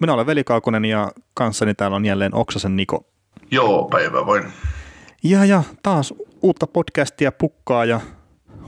Minä 0.00 0.14
olen 0.14 0.26
Veli 0.26 0.44
Kaukonen 0.44 0.84
ja 0.84 1.12
kanssani 1.34 1.74
täällä 1.74 1.96
on 1.96 2.04
jälleen 2.04 2.34
Oksasen 2.34 2.76
Niko. 2.76 3.06
Joo, 3.50 3.88
päivä 3.90 4.26
voin. 4.26 4.44
Ja, 5.22 5.44
ja 5.44 5.62
taas 5.82 6.14
uutta 6.42 6.66
podcastia 6.66 7.32
pukkaa 7.32 7.84
ja 7.84 8.00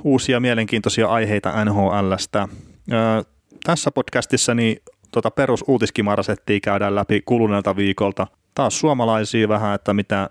uusia 0.05 0.41
mielenkiintoisia 0.41 1.09
aiheita 1.09 1.65
NHLstä. 1.65 2.48
Öö, 2.93 3.23
tässä 3.65 3.91
podcastissa 3.91 4.55
niin 4.55 4.77
tota 5.12 5.30
perusuutiskimarasettia 5.30 6.61
käydään 6.62 6.95
läpi 6.95 7.23
kuluneelta 7.25 7.77
viikolta. 7.77 8.27
Taas 8.55 8.81
suomalaisia 8.81 9.48
vähän, 9.48 9.75
että 9.75 9.95
mitä 9.95 10.28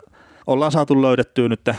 ollaan 0.47 0.71
saatu 0.71 1.01
löydettyä 1.01 1.49
nyt 1.49 1.69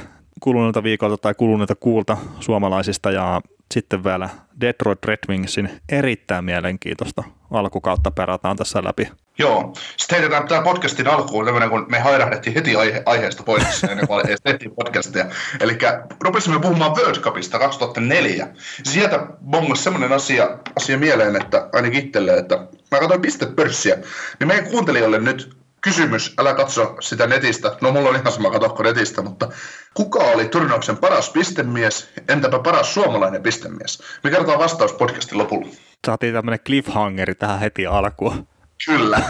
kuluneelta 0.40 0.82
viikolta 0.82 1.16
tai 1.16 1.34
kuluneelta 1.34 1.74
kuulta 1.74 2.16
suomalaisista 2.40 3.10
ja 3.10 3.40
sitten 3.74 4.04
vielä 4.04 4.28
Detroit 4.60 5.04
Red 5.04 5.18
Wingsin 5.28 5.70
erittäin 5.88 6.44
mielenkiintoista 6.44 7.22
alkukautta 7.50 8.10
perataan 8.10 8.56
tässä 8.56 8.84
läpi. 8.84 9.10
Joo, 9.38 9.74
sitten 9.96 10.18
heitetään 10.18 10.48
tämä 10.48 10.62
podcastin 10.62 11.08
alkuun 11.08 11.44
tämmöinen, 11.44 11.70
kun 11.70 11.86
me 11.88 11.98
hairahdettiin 11.98 12.54
heti 12.54 12.76
aihe- 12.76 13.02
aiheesta 13.06 13.42
pois 13.42 13.64
ennen 13.90 14.06
kuin 14.06 14.26
edes 14.26 14.40
tehtiin 14.40 14.74
podcastia. 14.74 15.26
Eli 15.60 15.78
rupesimme 16.20 16.60
puhumaan 16.60 16.96
World 16.96 17.20
Cupista 17.20 17.58
2004. 17.58 18.48
Sieltä 18.82 19.26
bongasi 19.50 19.82
semmoinen 19.82 20.12
asia, 20.12 20.58
asia 20.76 20.98
mieleen, 20.98 21.36
että 21.36 21.68
ainakin 21.72 22.06
itselle, 22.06 22.34
että 22.34 22.56
mä 22.90 22.98
katsoin 22.98 23.20
pistepörssiä, 23.20 23.94
niin 24.40 24.48
meidän 24.48 24.70
kuuntelijoille 24.70 25.18
nyt 25.18 25.59
kysymys, 25.80 26.34
älä 26.38 26.54
katso 26.54 26.96
sitä 27.00 27.26
netistä, 27.26 27.76
no 27.80 27.92
mulla 27.92 28.08
on 28.08 28.14
ihan 28.14 28.32
sama 28.32 28.50
katsoa 28.50 28.82
netistä, 28.82 29.22
mutta 29.22 29.48
kuka 29.94 30.18
oli 30.18 30.48
turnauksen 30.48 30.96
paras 30.96 31.30
pistemies, 31.30 32.12
entäpä 32.28 32.58
paras 32.58 32.94
suomalainen 32.94 33.42
pistemies? 33.42 34.02
Me 34.24 34.30
kerrotaan 34.30 34.58
vastaus 34.58 34.92
podcastin 34.92 35.38
lopulla. 35.38 35.68
Saatiin 36.06 36.34
tämmöinen 36.34 36.60
cliffhangeri 36.60 37.34
tähän 37.34 37.60
heti 37.60 37.86
alkuun. 37.86 38.48
Kyllä. 38.86 39.22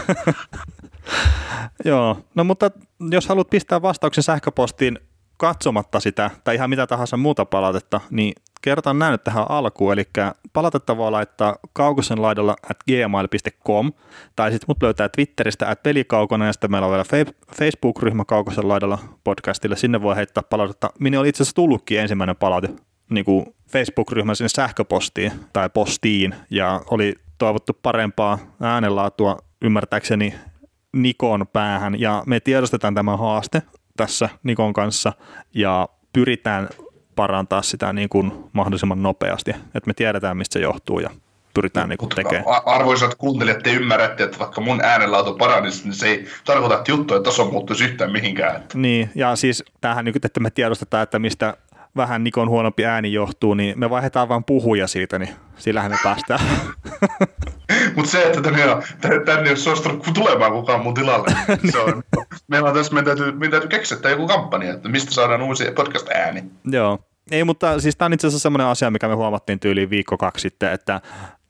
Joo, 1.85 2.17
no 2.35 2.43
mutta 2.43 2.71
jos 3.11 3.27
haluat 3.27 3.49
pistää 3.49 3.81
vastauksen 3.81 4.23
sähköpostiin 4.23 4.99
katsomatta 5.41 5.99
sitä 5.99 6.29
tai 6.43 6.55
ihan 6.55 6.69
mitä 6.69 6.87
tahansa 6.87 7.17
muuta 7.17 7.45
palautetta, 7.45 8.01
niin 8.09 8.33
kerrotaan 8.61 8.99
näin 8.99 9.11
nyt 9.11 9.23
tähän 9.23 9.45
alkuun, 9.49 9.93
eli 9.93 10.03
palautetta 10.53 10.97
voi 10.97 11.11
laittaa 11.11 11.55
kaukosen 11.73 12.21
laidalla 12.21 12.55
at 12.69 12.77
gmail.com, 12.87 13.91
tai 14.35 14.51
sitten 14.51 14.65
mut 14.67 14.83
löytää 14.83 15.09
Twitteristä 15.09 15.69
at 15.69 15.83
pelikaukona, 15.83 16.45
ja 16.45 16.53
sitten 16.53 16.71
meillä 16.71 16.85
on 16.85 16.91
vielä 16.91 17.25
Facebook-ryhmä 17.55 18.25
kaukosen 18.25 18.67
laidalla 18.67 18.99
podcastille, 19.23 19.75
sinne 19.75 20.01
voi 20.01 20.15
heittää 20.15 20.43
palautetta. 20.43 20.89
Minä 20.99 21.19
oli 21.19 21.29
itse 21.29 21.43
asiassa 21.43 21.55
tullutkin 21.55 21.99
ensimmäinen 21.99 22.35
palaute 22.35 22.69
niin 23.09 23.25
kuin 23.25 23.45
Facebook-ryhmän 23.71 24.35
sinne 24.35 24.49
sähköpostiin 24.49 25.31
tai 25.53 25.69
postiin, 25.69 26.35
ja 26.49 26.81
oli 26.91 27.15
toivottu 27.37 27.73
parempaa 27.81 28.39
äänenlaatua 28.61 29.37
ymmärtääkseni 29.61 30.35
Nikon 30.93 31.45
päähän, 31.53 31.99
ja 31.99 32.23
me 32.25 32.39
tiedostetaan 32.39 32.95
tämä 32.95 33.17
haaste 33.17 33.61
tässä 33.97 34.29
Nikon 34.43 34.73
kanssa, 34.73 35.13
ja 35.53 35.89
pyritään 36.13 36.69
parantaa 37.15 37.61
sitä 37.61 37.93
niin 37.93 38.09
kuin 38.09 38.33
mahdollisimman 38.53 39.03
nopeasti, 39.03 39.51
että 39.51 39.87
me 39.87 39.93
tiedetään, 39.93 40.37
mistä 40.37 40.53
se 40.53 40.59
johtuu 40.59 40.99
ja 40.99 41.09
pyritään 41.53 41.89
niin 41.89 41.97
kuin 41.97 42.09
tekemään. 42.09 42.45
Arvoisat 42.65 43.15
kuuntelijat, 43.15 43.63
te 43.63 43.73
ymmärrätte, 43.73 44.23
että 44.23 44.39
vaikka 44.39 44.61
mun 44.61 44.83
äänenlaatu 44.83 45.33
paranisi, 45.33 45.83
niin 45.83 45.93
se 45.93 46.07
ei 46.07 46.27
tarkoita, 46.45 46.77
että 46.77 46.91
juttujen 46.91 47.23
taso 47.23 47.45
muuttuisi 47.51 47.83
yhtään 47.83 48.11
mihinkään. 48.11 48.63
Niin, 48.73 49.09
ja 49.15 49.35
siis 49.35 49.63
tämähän 49.81 50.05
nyt, 50.05 50.25
että 50.25 50.39
me 50.39 50.49
tiedostetaan, 50.49 51.03
että 51.03 51.19
mistä 51.19 51.57
vähän 51.95 52.23
Nikon 52.23 52.49
huonompi 52.49 52.85
ääni 52.85 53.13
johtuu, 53.13 53.53
niin 53.53 53.79
me 53.79 53.89
vaihdetaan 53.89 54.29
vain 54.29 54.43
puhuja 54.43 54.87
siitä, 54.87 55.19
niin 55.19 55.29
sillähän 55.57 55.91
me 55.91 55.97
päästään. 56.03 56.39
Mutta 57.95 58.11
se, 58.11 58.23
että 58.23 58.41
tänne, 58.41 58.61
tänne 59.25 59.43
ei 59.43 59.49
ole 59.49 59.55
suostunut 59.55 60.07
tulemaan 60.13 60.51
kukaan 60.51 60.83
mun 60.83 60.93
tilalle, 60.93 61.35
niin 61.47 61.71
se 61.73 61.79
on, 61.79 62.03
meillä 62.47 62.69
on 62.69 62.75
tässä, 62.75 62.93
meidän 62.93 63.17
täytyy, 63.17 63.31
meidän 63.31 63.51
täytyy 63.51 63.69
keksiä 63.69 64.09
joku 64.09 64.27
kampanja, 64.27 64.73
että 64.73 64.89
mistä 64.89 65.11
saadaan 65.11 65.41
uusi 65.41 65.71
podcast-ääni. 65.75 66.43
Joo, 66.65 66.99
ei, 67.31 67.43
mutta 67.43 67.79
siis 67.79 67.95
tämä 67.95 68.05
on 68.05 68.13
itse 68.13 68.27
asiassa 68.27 68.43
semmoinen 68.43 68.67
asia, 68.67 68.91
mikä 68.91 69.07
me 69.07 69.15
huomattiin 69.15 69.59
tyyliin 69.59 69.89
viikko 69.89 70.17
kaksi 70.17 70.41
sitten, 70.41 70.71
että 70.71 71.01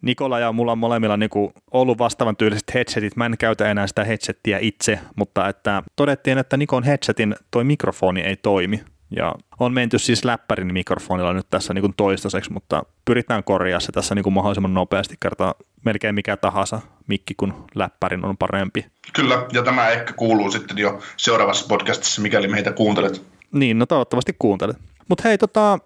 Nikola 0.02 0.40
ja 0.40 0.52
mulla 0.52 0.72
on 0.72 0.78
molemmilla 0.78 1.18
niinku 1.18 1.54
ollut 1.72 1.98
vastaavan 1.98 2.38
tyyliset 2.38 2.74
headsetit. 2.74 3.16
Mä 3.16 3.26
en 3.26 3.38
käytä 3.40 3.72
enää 3.72 3.88
sitä 3.88 4.04
headsettiä 4.04 4.58
itse, 4.62 5.00
mutta 5.16 5.48
että 5.48 5.84
todettiin, 5.96 6.38
että 6.38 6.58
Nikon 6.58 6.84
headsetin 6.84 7.36
toi 7.52 7.64
mikrofoni 7.64 8.22
ei 8.22 8.36
toimi. 8.36 8.84
Ja 9.16 9.36
on 9.60 9.74
menty 9.74 10.00
siis 10.00 10.26
läppärin 10.26 10.74
mikrofonilla 10.74 11.34
nyt 11.34 11.50
tässä 11.50 11.74
niin 11.74 11.82
kuin 11.82 11.94
toistaiseksi, 11.98 12.54
mutta 12.54 12.84
pyritään 13.06 13.44
korjaa 13.44 13.80
se 13.80 13.92
tässä 13.92 14.16
niin 14.16 14.24
kuin 14.24 14.34
mahdollisimman 14.34 14.74
nopeasti 14.74 15.16
kertaa 15.20 15.54
melkein 15.86 16.16
mikä 16.16 16.38
tahansa 16.38 16.82
mikki, 17.08 17.34
kun 17.38 17.54
läppärin 17.76 18.26
on 18.26 18.38
parempi. 18.38 18.86
Kyllä, 19.14 19.46
ja 19.54 19.64
tämä 19.64 19.90
ehkä 19.90 20.14
kuuluu 20.14 20.52
sitten 20.52 20.78
jo 20.78 21.00
seuraavassa 21.18 21.66
podcastissa, 21.68 22.22
mikäli 22.22 22.48
meitä 22.48 22.72
kuuntelet. 22.72 23.26
Niin, 23.52 23.80
no 23.80 23.86
toivottavasti 23.86 24.36
kuuntelet. 24.40 24.78
Mutta 25.08 25.24
hei, 25.28 25.38
tota, 25.38 25.80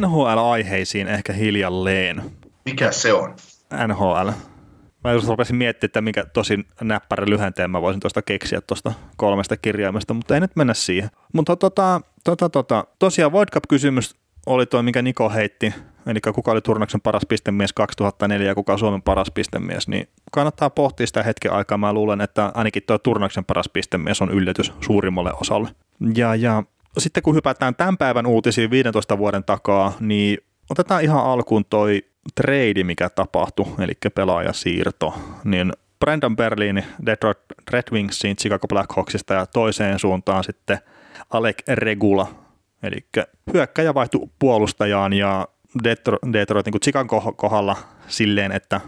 NHL-aiheisiin 0.00 1.08
ehkä 1.08 1.32
hiljalleen. 1.32 2.22
Mikä 2.64 2.92
se 2.92 3.12
on? 3.12 3.34
NHL. 3.86 4.28
Mä 5.04 5.12
just 5.12 5.28
rupesin 5.28 5.56
miettimään, 5.56 5.88
että 5.88 6.00
mikä 6.00 6.24
tosi 6.24 6.66
näppärä 6.80 7.26
lyhenteen 7.28 7.70
mä 7.70 7.82
voisin 7.82 8.00
tuosta 8.00 8.22
keksiä 8.22 8.60
tuosta 8.60 8.92
kolmesta 9.16 9.56
kirjaimesta, 9.56 10.14
mutta 10.14 10.34
ei 10.34 10.40
nyt 10.40 10.56
mennä 10.56 10.74
siihen. 10.74 11.10
Mutta 11.32 11.56
tota, 11.56 12.00
tota, 12.24 12.48
tota, 12.48 12.84
tosiaan 12.98 13.32
World 13.32 13.50
Cup-kysymys 13.50 14.16
oli 14.46 14.66
tuo, 14.66 14.82
mikä 14.82 15.02
Niko 15.02 15.30
heitti, 15.30 15.74
eli 16.06 16.20
kuka 16.34 16.52
oli 16.52 16.60
turnauksen 16.60 17.00
paras 17.00 17.26
pistemies 17.28 17.72
2004 17.72 18.46
ja 18.46 18.54
kuka 18.54 18.78
Suomen 18.78 19.02
paras 19.02 19.30
pistemies, 19.30 19.88
niin 19.88 20.08
kannattaa 20.32 20.70
pohtia 20.70 21.06
sitä 21.06 21.22
hetken 21.22 21.52
aikaa. 21.52 21.78
Mä 21.78 21.92
luulen, 21.92 22.20
että 22.20 22.52
ainakin 22.54 22.82
tuo 22.86 22.98
turnauksen 22.98 23.44
paras 23.44 23.68
pistemies 23.68 24.22
on 24.22 24.30
yllätys 24.30 24.72
suurimmalle 24.80 25.32
osalle. 25.40 25.68
Ja, 26.14 26.34
ja 26.34 26.62
sitten 26.98 27.22
kun 27.22 27.34
hypätään 27.34 27.74
tämän 27.74 27.96
päivän 27.96 28.26
uutisiin 28.26 28.70
15 28.70 29.18
vuoden 29.18 29.44
takaa, 29.44 29.92
niin 30.00 30.38
otetaan 30.70 31.02
ihan 31.02 31.24
alkuun 31.24 31.64
toi 31.64 32.02
trade, 32.34 32.84
mikä 32.84 33.08
tapahtui, 33.08 33.66
eli 33.78 33.92
pelaajasiirto, 34.14 35.14
niin 35.44 35.72
Brandon 36.00 36.36
Berlin 36.36 36.84
Detroit 37.06 37.38
Red 37.70 37.84
Wingsiin 37.92 38.36
Chicago 38.36 38.68
Blackhawksista 38.68 39.34
ja 39.34 39.46
toiseen 39.46 39.98
suuntaan 39.98 40.44
sitten 40.44 40.78
Alec 41.30 41.58
Regula, 41.68 42.26
eli 42.82 43.06
hyökkäjä 43.54 43.94
vaihtui 43.94 44.28
puolustajaan 44.38 45.12
ja 45.12 45.48
Detroit, 45.84 46.22
Detroit 46.32 46.66
niin 46.66 46.80
Chicagon 46.80 47.34
kohdalla 47.36 47.76
silleen, 48.08 48.52
että 48.52 48.80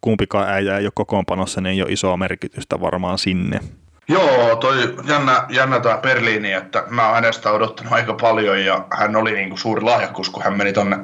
kumpikaan 0.00 0.48
äijä 0.48 0.78
ei 0.78 0.86
ole 0.86 0.92
kokoonpanossa, 0.94 1.60
niin 1.60 1.72
ei 1.72 1.82
ole 1.82 1.92
isoa 1.92 2.16
merkitystä 2.16 2.80
varmaan 2.80 3.18
sinne. 3.18 3.60
Joo, 4.08 4.56
toi 4.56 4.96
jännä, 5.08 5.44
jännä 5.48 5.80
tämä 5.80 5.98
Berliini, 5.98 6.52
että 6.52 6.84
mä 6.90 7.06
oon 7.06 7.14
hänestä 7.14 7.50
odottanut 7.50 7.92
aika 7.92 8.14
paljon 8.14 8.64
ja 8.64 8.86
hän 8.90 9.16
oli 9.16 9.32
niinku 9.32 9.56
suuri 9.56 9.82
lahjakkuus, 9.82 10.30
kun 10.30 10.42
hän 10.42 10.56
meni 10.56 10.72
tonne 10.72 10.98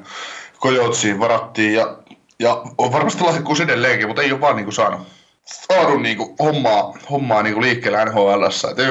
Kojotsiin, 0.64 1.20
varattiin 1.20 1.75
ja, 1.75 1.98
ja 2.38 2.62
on 2.78 2.92
varmasti 2.92 3.22
lahjakkuus 3.22 3.60
edelleenkin, 3.60 4.06
mutta 4.06 4.22
ei 4.22 4.32
ole 4.32 4.41
vaan 4.41 4.56
niinku 4.56 4.72
saanut, 4.72 5.00
saanut 5.44 6.02
niinku 6.02 6.36
hommaa, 6.38 6.94
hommaa 7.10 7.42
niinku 7.42 7.60
liikkeelle 7.60 8.04
NHLssä. 8.04 8.70
Et 8.70 8.78
ei, 8.78 8.87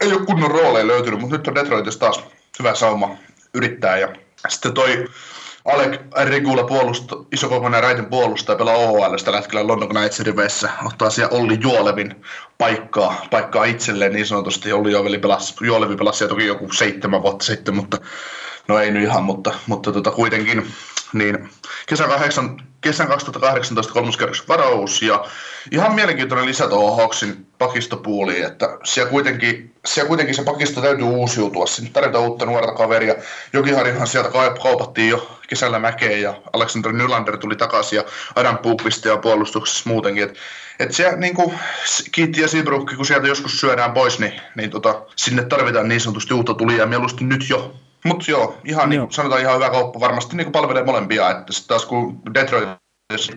ei 0.00 0.12
ole 0.12 0.26
kunnon 0.26 0.50
rooleja 0.50 0.86
löytynyt, 0.86 1.20
mutta 1.20 1.36
nyt 1.36 1.48
on 1.48 1.54
Detroitissa 1.54 2.00
taas 2.00 2.24
hyvä 2.58 2.74
sauma 2.74 3.16
yrittää 3.54 3.98
ja 3.98 4.08
sitten 4.48 4.72
toi 4.72 5.08
Alec 5.64 6.00
Regula 6.24 6.64
puolusta, 6.64 7.16
isokokoinen 7.32 7.82
raiten 7.82 8.06
puolustaja 8.06 8.58
pelaa 8.58 8.76
OHL 8.76 9.16
tällä 9.24 9.40
hetkellä 9.40 9.66
London 9.66 9.88
Knightsin 9.88 10.26
riveissä. 10.26 10.70
Ottaa 10.84 11.10
siellä 11.10 11.38
Olli 11.38 11.58
Juolevin 11.60 12.24
paikkaa, 12.58 13.26
paikkaa 13.30 13.64
itselleen 13.64 14.12
niin 14.12 14.26
sanotusti. 14.26 14.72
Olli 14.72 14.92
Juolevi 14.92 15.18
pelasi, 15.18 15.54
Juolevi 15.60 15.96
pelasi 15.96 16.28
toki 16.28 16.46
joku 16.46 16.72
seitsemän 16.72 17.22
vuotta 17.22 17.44
sitten, 17.44 17.76
mutta 17.76 17.98
no 18.68 18.78
ei 18.78 18.90
nyt 18.90 19.02
ihan, 19.02 19.24
mutta, 19.24 19.54
mutta 19.66 19.92
tota, 19.92 20.10
kuitenkin 20.10 20.72
niin 21.18 21.48
kesän, 21.86 22.08
8, 22.08 22.56
kesän 22.80 23.08
2018 23.08 23.92
kolmoskierroksen 23.92 24.48
varaus 24.48 25.02
ja 25.02 25.24
ihan 25.70 25.94
mielenkiintoinen 25.94 26.46
lisä 26.46 26.68
tuohon 26.68 26.96
Hawksin 26.96 27.46
pakistopuuliin, 27.58 28.46
että 28.46 28.78
siellä 28.84 29.10
kuitenkin, 29.10 29.74
siellä 29.86 30.08
kuitenkin 30.08 30.34
se 30.34 30.44
pakisto 30.44 30.80
täytyy 30.80 31.04
uusiutua, 31.04 31.66
sinne 31.66 31.90
tarvitaan 31.90 32.24
uutta 32.24 32.46
nuorta 32.46 32.72
kaveria. 32.72 33.14
Jokiharjanhan 33.52 34.06
sieltä 34.06 34.30
kaupattiin 34.62 35.08
jo 35.08 35.38
kesällä 35.48 35.78
mäkeen 35.78 36.22
ja 36.22 36.34
Alexander 36.52 36.92
Nylander 36.92 37.36
tuli 37.36 37.56
takaisin 37.56 37.96
ja 37.96 38.04
Adam 38.34 38.58
Puupiste 38.58 39.08
ja 39.08 39.16
puolustuksessa 39.16 39.90
muutenkin, 39.90 40.24
että 40.24 40.38
et 40.78 40.92
se 40.94 41.16
niin 41.16 41.34
kuin 41.34 41.58
Kiitti 42.12 42.40
ja 42.40 42.48
Seabrooki, 42.48 42.96
kun 42.96 43.06
sieltä 43.06 43.26
joskus 43.26 43.60
syödään 43.60 43.92
pois, 43.92 44.18
niin, 44.18 44.40
niin 44.54 44.70
tota, 44.70 45.02
sinne 45.16 45.44
tarvitaan 45.44 45.88
niin 45.88 46.00
sanotusti 46.00 46.34
uutta 46.34 46.54
tulijaa 46.54 46.86
mieluusti 46.86 47.24
nyt 47.24 47.50
jo. 47.50 47.74
Mutta 48.06 48.30
joo, 48.30 48.58
ihan 48.64 48.90
niin, 48.90 49.12
sanotaan 49.12 49.40
ihan 49.40 49.54
hyvä 49.54 49.70
kauppa. 49.70 50.00
Varmasti 50.00 50.36
niin 50.36 50.52
palvelee 50.52 50.84
molempia. 50.84 51.30
Että 51.30 51.52
sitten 51.52 51.68
taas 51.68 51.86
kun 51.86 52.22
Detroit 52.34 52.68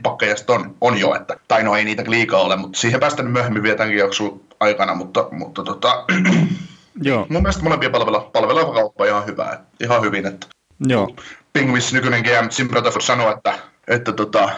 pakkeja 0.04 0.36
on, 0.48 0.76
on 0.82 0.98
jo, 0.98 1.16
että, 1.16 1.38
tai 1.48 1.64
no 1.64 1.76
ei 1.76 1.86
niitä 1.86 2.04
liikaa 2.08 2.42
ole, 2.42 2.56
mutta 2.56 2.80
siihen 2.80 3.00
päästään 3.00 3.32
myöhemmin 3.32 3.64
vielä 3.64 3.78
tämänkin 3.78 4.00
jakson 4.00 4.42
aikana, 4.60 4.96
mutta, 4.96 5.28
mutta 5.32 5.64
tota, 5.64 6.06
Joo. 7.02 7.28
mun 7.30 7.42
mielestä 7.42 7.64
molempia 7.64 7.90
palvella, 7.90 8.30
palveleva 8.34 8.74
kauppa 8.74 9.06
ihan 9.06 9.26
hyvä, 9.26 9.50
että, 9.54 9.66
ihan 9.80 10.02
hyvin, 10.02 10.26
että 10.26 10.48
Joo. 10.88 11.16
Pingvis 11.54 11.94
nykyinen 11.94 12.22
GM 12.22 12.50
Jim 12.60 12.70
Rutherford 12.72 13.02
sanoi, 13.02 13.34
että, 13.34 13.60
että 13.88 14.12
tota, 14.12 14.50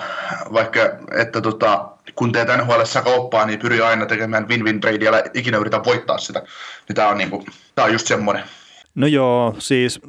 vaikka 0.54 0.80
että 1.12 1.42
tota, 1.42 1.90
kun 2.16 2.32
teet 2.32 2.48
NHL 2.58 2.82
kauppaa, 3.04 3.46
niin 3.46 3.60
pyri 3.60 3.82
aina 3.82 4.06
tekemään 4.06 4.48
win-win 4.50 4.80
trade 4.80 5.06
ja 5.06 5.24
ikinä 5.34 5.58
yritä 5.58 5.84
voittaa 5.86 6.18
sitä. 6.18 6.40
Niin 6.88 6.96
tämä 6.96 7.08
on, 7.08 7.18
niinku, 7.18 7.46
tää 7.76 7.86
on 7.86 7.94
just 7.94 8.08
semmoinen. 8.08 8.44
No 8.96 9.08
joo, 9.08 9.56
siis 9.60 10.02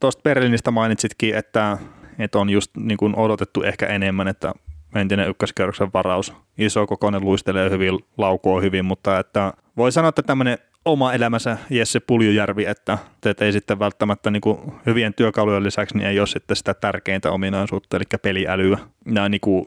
tuosta 0.00 0.22
Berliinistä 0.22 0.70
mainitsitkin, 0.70 1.34
että, 1.34 1.78
että 2.18 2.38
on 2.38 2.50
just 2.50 2.70
niin 2.76 2.98
kuin 2.98 3.16
odotettu 3.16 3.62
ehkä 3.62 3.86
enemmän, 3.86 4.28
että 4.28 4.52
entinen 4.94 5.28
ykköskerroksen 5.28 5.90
varaus, 5.94 6.32
iso 6.58 6.86
kokoinen 6.86 7.24
luistelee 7.24 7.70
hyvin, 7.70 7.98
laukoo 8.18 8.60
hyvin, 8.60 8.84
mutta 8.84 9.18
että 9.18 9.52
voi 9.76 9.92
sanoa, 9.92 10.08
että 10.08 10.22
tämmöinen 10.22 10.58
oma 10.84 11.12
elämänsä 11.12 11.58
Jesse 11.70 12.00
Puljujärvi, 12.00 12.64
että 12.64 12.98
teet 13.20 13.42
ei 13.42 13.52
sitten 13.52 13.78
välttämättä 13.78 14.30
niin 14.30 14.40
kuin 14.40 14.58
hyvien 14.86 15.14
työkalujen 15.14 15.62
lisäksi 15.62 15.96
niin 15.96 16.06
ei 16.06 16.18
ole 16.18 16.26
sitten 16.26 16.56
sitä 16.56 16.74
tärkeintä 16.74 17.30
ominaisuutta, 17.30 17.96
eli 17.96 18.04
peliälyä. 18.22 18.78
Ja 19.14 19.28
niin 19.28 19.40
kuin 19.40 19.66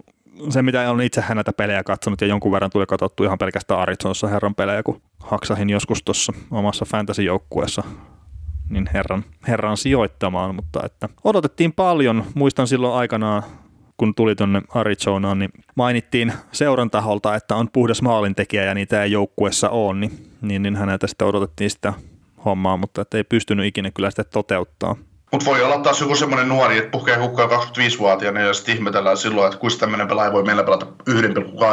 se, 0.50 0.62
mitä 0.62 0.92
olen 0.92 1.06
itse 1.06 1.22
häneltä 1.22 1.54
pelejä 1.54 1.84
katsonut 1.84 2.22
ja 2.22 2.28
jonkun 2.28 2.52
verran 2.52 2.72
tuli 2.72 2.86
katsottu 2.86 3.24
ihan 3.24 3.38
pelkästään 3.38 3.80
Arizonassa 3.80 4.28
herran 4.28 4.56
pelejä, 4.56 4.84
kun 4.84 5.02
haksahin 5.20 5.70
joskus 5.70 6.04
tuossa 6.04 6.34
omassa 6.52 6.86
fantasy-joukkueessa 6.86 7.84
niin 8.70 8.90
herran, 8.94 9.24
herran 9.48 9.78
sijoittamaan, 9.78 10.56
mutta 10.56 10.80
että 10.86 11.10
odotettiin 11.24 11.74
paljon. 11.74 12.24
Muistan 12.34 12.68
silloin 12.68 12.94
aikanaan, 12.94 13.44
kun 13.98 14.16
tuli 14.16 14.36
tuonne 14.36 14.62
Arizonaan, 14.76 15.40
niin 15.40 15.52
mainittiin 15.76 16.34
seuran 16.52 16.90
taholta, 16.90 17.36
että 17.36 17.56
on 17.56 17.70
puhdas 17.74 18.02
maalintekijä 18.02 18.64
ja 18.64 18.74
niitä 18.74 19.04
ei 19.04 19.12
joukkueessa 19.12 19.70
ole, 19.70 20.00
niin, 20.00 20.30
niin, 20.42 20.64
niin 20.64 20.76
häneltä 20.76 21.08
sitten 21.08 21.28
odotettiin 21.28 21.70
sitä 21.70 21.94
hommaa, 22.46 22.78
mutta 22.78 23.02
että 23.02 23.18
ei 23.18 23.24
pystynyt 23.24 23.66
ikinä 23.66 23.92
kyllä 23.92 24.10
sitä 24.10 24.24
toteuttaa. 24.24 24.96
Mutta 25.32 25.46
voi 25.46 25.64
olla 25.64 25.80
taas 25.80 26.02
joku 26.02 26.16
semmoinen 26.16 26.50
nuori, 26.50 26.78
että 26.78 26.90
puhkee 26.92 27.18
hukkaa 27.18 27.48
25-vuotiaana 27.48 28.40
ja 28.40 28.54
sitten 28.54 28.76
ihmetellään 28.76 29.18
silloin, 29.18 29.48
että 29.48 29.60
kuinka 29.60 29.78
tämmöinen 29.80 30.08
pelaaja 30.08 30.32
voi 30.32 30.44
meillä 30.44 30.64
pelata 30.64 30.86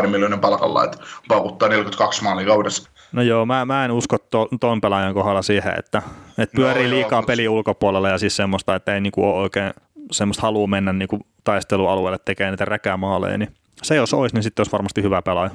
1,2 0.03 0.07
miljoonan 0.07 0.41
palkalla, 0.41 0.85
että 0.85 0.99
paukuttaa 1.29 1.69
42 1.69 2.23
maalia 2.23 2.47
kaudessa. 2.47 2.91
No 3.13 3.23
joo, 3.23 3.47
mä, 3.47 3.65
mä 3.65 3.85
en 3.85 3.91
usko 3.91 4.19
to, 4.19 4.49
ton 4.61 4.81
pelaajan 4.81 5.15
kohdalla 5.15 5.43
siihen, 5.43 5.75
että, 5.79 6.03
että 6.39 6.57
pyörii 6.57 6.85
no, 6.85 6.91
liikaa 6.91 7.19
joo, 7.19 7.27
peli 7.27 7.49
ulkopuolella 7.49 8.09
ja 8.09 8.19
siis 8.19 8.37
semmoista, 8.37 8.75
että 8.75 8.95
ei 8.95 9.01
niinku 9.01 9.25
ole 9.25 9.35
oikein 9.35 9.73
semmoista 10.13 10.43
halua 10.43 10.67
mennä 10.67 10.93
niinku 10.93 11.21
taistelualueelle 11.45 12.19
tekemään 12.25 12.53
niitä 12.53 12.65
räkämaaleja, 12.65 13.39
niin 13.39 13.55
se 13.83 13.95
jos 13.97 14.15
olisi, 14.15 14.35
niin 14.35 14.43
sitten 14.43 14.61
olisi 14.61 14.73
varmasti 14.73 15.03
hyvä 15.03 15.23
pelaaja. 15.23 15.51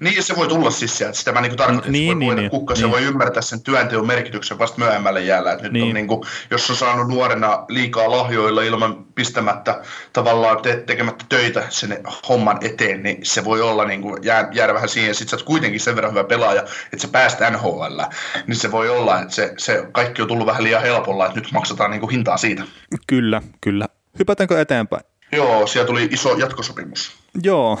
Niin, 0.00 0.22
se 0.22 0.36
voi 0.36 0.48
tulla 0.48 0.70
siis 0.70 0.98
sieltä. 0.98 1.18
Sitä 1.18 1.32
mä 1.32 1.40
niin 1.40 1.56
tarkoitin, 1.56 1.92
niin, 1.92 2.12
että 2.12 2.26
voi 2.26 2.34
niin, 2.34 2.50
kukka, 2.50 2.74
niin. 2.74 2.80
se 2.80 2.90
voi 2.90 3.02
ymmärtää 3.02 3.42
sen 3.42 3.62
työnteon 3.62 4.06
merkityksen 4.06 4.58
vasta 4.58 4.78
myöhemmälle 4.78 5.20
jäällä. 5.20 5.52
Että 5.52 5.62
nyt 5.62 5.72
niin. 5.72 5.88
on 5.88 5.94
niin 5.94 6.06
kuin, 6.06 6.22
jos 6.50 6.70
on 6.70 6.76
saanut 6.76 7.08
nuorena 7.08 7.64
liikaa 7.68 8.10
lahjoilla 8.10 8.62
ilman 8.62 9.04
pistämättä 9.14 9.82
tavallaan 10.12 10.62
te- 10.62 10.82
tekemättä 10.86 11.24
töitä 11.28 11.66
sen 11.68 11.98
homman 12.28 12.58
eteen, 12.60 13.02
niin 13.02 13.18
se 13.22 13.44
voi 13.44 13.62
olla 13.62 13.84
niin 13.84 14.02
kuin, 14.02 14.24
jää, 14.24 14.48
jäädä 14.52 14.74
vähän 14.74 14.88
siihen. 14.88 15.14
Sitten 15.14 15.30
sä 15.30 15.36
oot 15.36 15.46
kuitenkin 15.46 15.80
sen 15.80 15.96
verran 15.96 16.12
hyvä 16.12 16.24
pelaaja, 16.24 16.62
että 16.62 16.98
sä 16.98 17.08
pääst 17.08 17.38
NHL. 17.50 18.00
Niin 18.46 18.56
se 18.56 18.72
voi 18.72 18.88
olla, 18.88 19.20
että 19.20 19.34
se, 19.34 19.54
se 19.58 19.88
kaikki 19.92 20.22
on 20.22 20.28
tullut 20.28 20.46
vähän 20.46 20.64
liian 20.64 20.82
helpolla, 20.82 21.26
että 21.26 21.40
nyt 21.40 21.52
maksataan 21.52 21.90
niin 21.90 22.00
kuin 22.00 22.10
hintaa 22.10 22.36
siitä. 22.36 22.62
Kyllä, 23.06 23.42
kyllä. 23.60 23.88
Hypätäänkö 24.18 24.60
eteenpäin? 24.60 25.02
Joo, 25.32 25.66
siellä 25.66 25.86
tuli 25.86 26.08
iso 26.10 26.34
jatkosopimus. 26.34 27.12
Joo, 27.42 27.80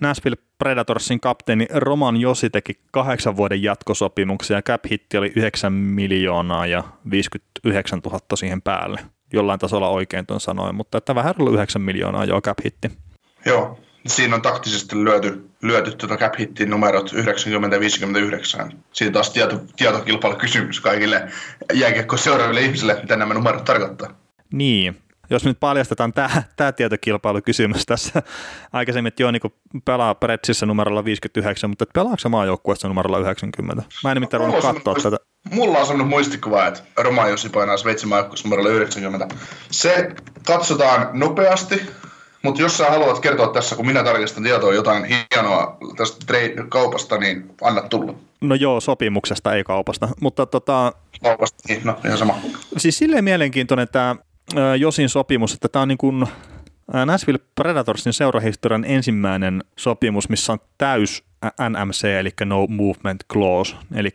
Nashville 0.00 0.36
Predatorsin 0.58 1.20
kapteeni 1.20 1.66
Roman 1.74 2.16
Josi 2.16 2.50
teki 2.50 2.78
kahdeksan 2.90 3.36
vuoden 3.36 3.62
jatkosopimuksia 3.62 4.56
ja 4.56 4.62
cap 4.62 4.84
hitti 4.90 5.18
oli 5.18 5.32
9 5.36 5.72
miljoonaa 5.72 6.66
ja 6.66 6.84
59 7.10 8.00
000 8.04 8.20
siihen 8.34 8.62
päälle. 8.62 9.00
Jollain 9.32 9.60
tasolla 9.60 9.88
oikein 9.88 10.26
tuon 10.26 10.40
sanoin, 10.40 10.74
mutta 10.74 10.98
että 10.98 11.14
vähän 11.14 11.34
ollut 11.38 11.54
9 11.54 11.82
miljoonaa 11.82 12.24
jo 12.24 12.40
cap 12.40 12.58
hitti. 12.64 12.90
Joo, 13.46 13.80
siinä 14.06 14.34
on 14.34 14.42
taktisesti 14.42 15.04
lyöty, 15.04 15.50
lyöty 15.62 15.90
tuota 15.90 16.16
cap 16.16 16.34
hittin 16.38 16.70
numerot 16.70 17.12
90-59. 18.70 18.72
Siitä 18.92 19.12
taas 19.12 19.30
tieto, 19.30 19.60
tietokilpailukysymys 19.76 20.80
kaikille 20.80 21.28
jääkiekko 21.72 22.16
seuraaville 22.16 22.60
ihmisille, 22.60 22.98
mitä 23.02 23.16
nämä 23.16 23.34
numerot 23.34 23.64
tarkoittaa. 23.64 24.14
Niin, 24.52 24.96
jos 25.30 25.44
nyt 25.44 25.60
paljastetaan 25.60 26.12
tämä, 26.12 26.42
tämä 26.56 26.72
tietokilpailukysymys 26.72 27.86
tässä 27.86 28.22
aikaisemmin, 28.72 29.08
että 29.08 29.22
joo, 29.22 29.30
niin 29.30 29.42
pelaa 29.84 30.14
Pretsissä 30.14 30.66
numerolla 30.66 31.04
59, 31.04 31.70
mutta 31.70 31.84
pelaako 31.94 32.18
se 32.18 32.28
maajoukkueessa 32.28 32.88
numerolla 32.88 33.18
90? 33.18 33.82
Mä 34.04 34.10
en 34.10 34.16
nimittäin 34.16 34.40
ruvennut 34.40 34.62
katsoa 34.62 34.94
tätä. 34.94 35.16
Mulla 35.50 35.78
on 35.78 35.86
sellainen 35.86 36.08
muistikuva, 36.08 36.66
että 36.66 36.80
Roma 36.98 37.28
Jussi 37.28 37.48
painaa 37.48 37.76
Sveitsin 37.76 38.08
maajoukkueessa 38.08 38.48
numerolla 38.48 38.70
90. 38.70 39.34
Se 39.70 40.14
katsotaan 40.46 41.08
nopeasti, 41.12 41.86
mutta 42.42 42.62
jos 42.62 42.78
sä 42.78 42.90
haluat 42.90 43.20
kertoa 43.20 43.48
tässä, 43.48 43.76
kun 43.76 43.86
minä 43.86 44.04
tarkistan 44.04 44.42
tietoa 44.42 44.74
jotain 44.74 45.04
hienoa 45.04 45.76
tästä 45.96 46.26
trade- 46.32 46.66
kaupasta, 46.68 47.18
niin 47.18 47.54
anna 47.62 47.82
tulla. 47.82 48.14
No 48.40 48.54
joo, 48.54 48.80
sopimuksesta, 48.80 49.54
ei 49.54 49.64
kaupasta. 49.64 50.08
Mutta 50.20 50.46
tota... 50.46 50.92
Kaupasta, 51.22 51.58
niin, 51.68 51.80
no 51.84 52.00
ihan 52.04 52.18
sama. 52.18 52.38
Siis 52.76 52.98
silleen 52.98 53.24
mielenkiintoinen 53.24 53.88
tämä 53.92 54.16
Josin 54.78 55.08
sopimus, 55.08 55.54
että 55.54 55.68
tämä 55.68 55.82
on 55.82 55.88
niin 55.88 55.98
kuin 55.98 56.26
Nashville 57.06 57.40
Predatorsin 57.54 58.12
seurahistorian 58.12 58.84
ensimmäinen 58.84 59.64
sopimus, 59.76 60.28
missä 60.28 60.52
on 60.52 60.58
täys 60.78 61.24
NMC, 61.68 62.04
eli 62.04 62.30
No 62.44 62.66
Movement 62.66 63.24
Clause, 63.32 63.76
eli 63.94 64.10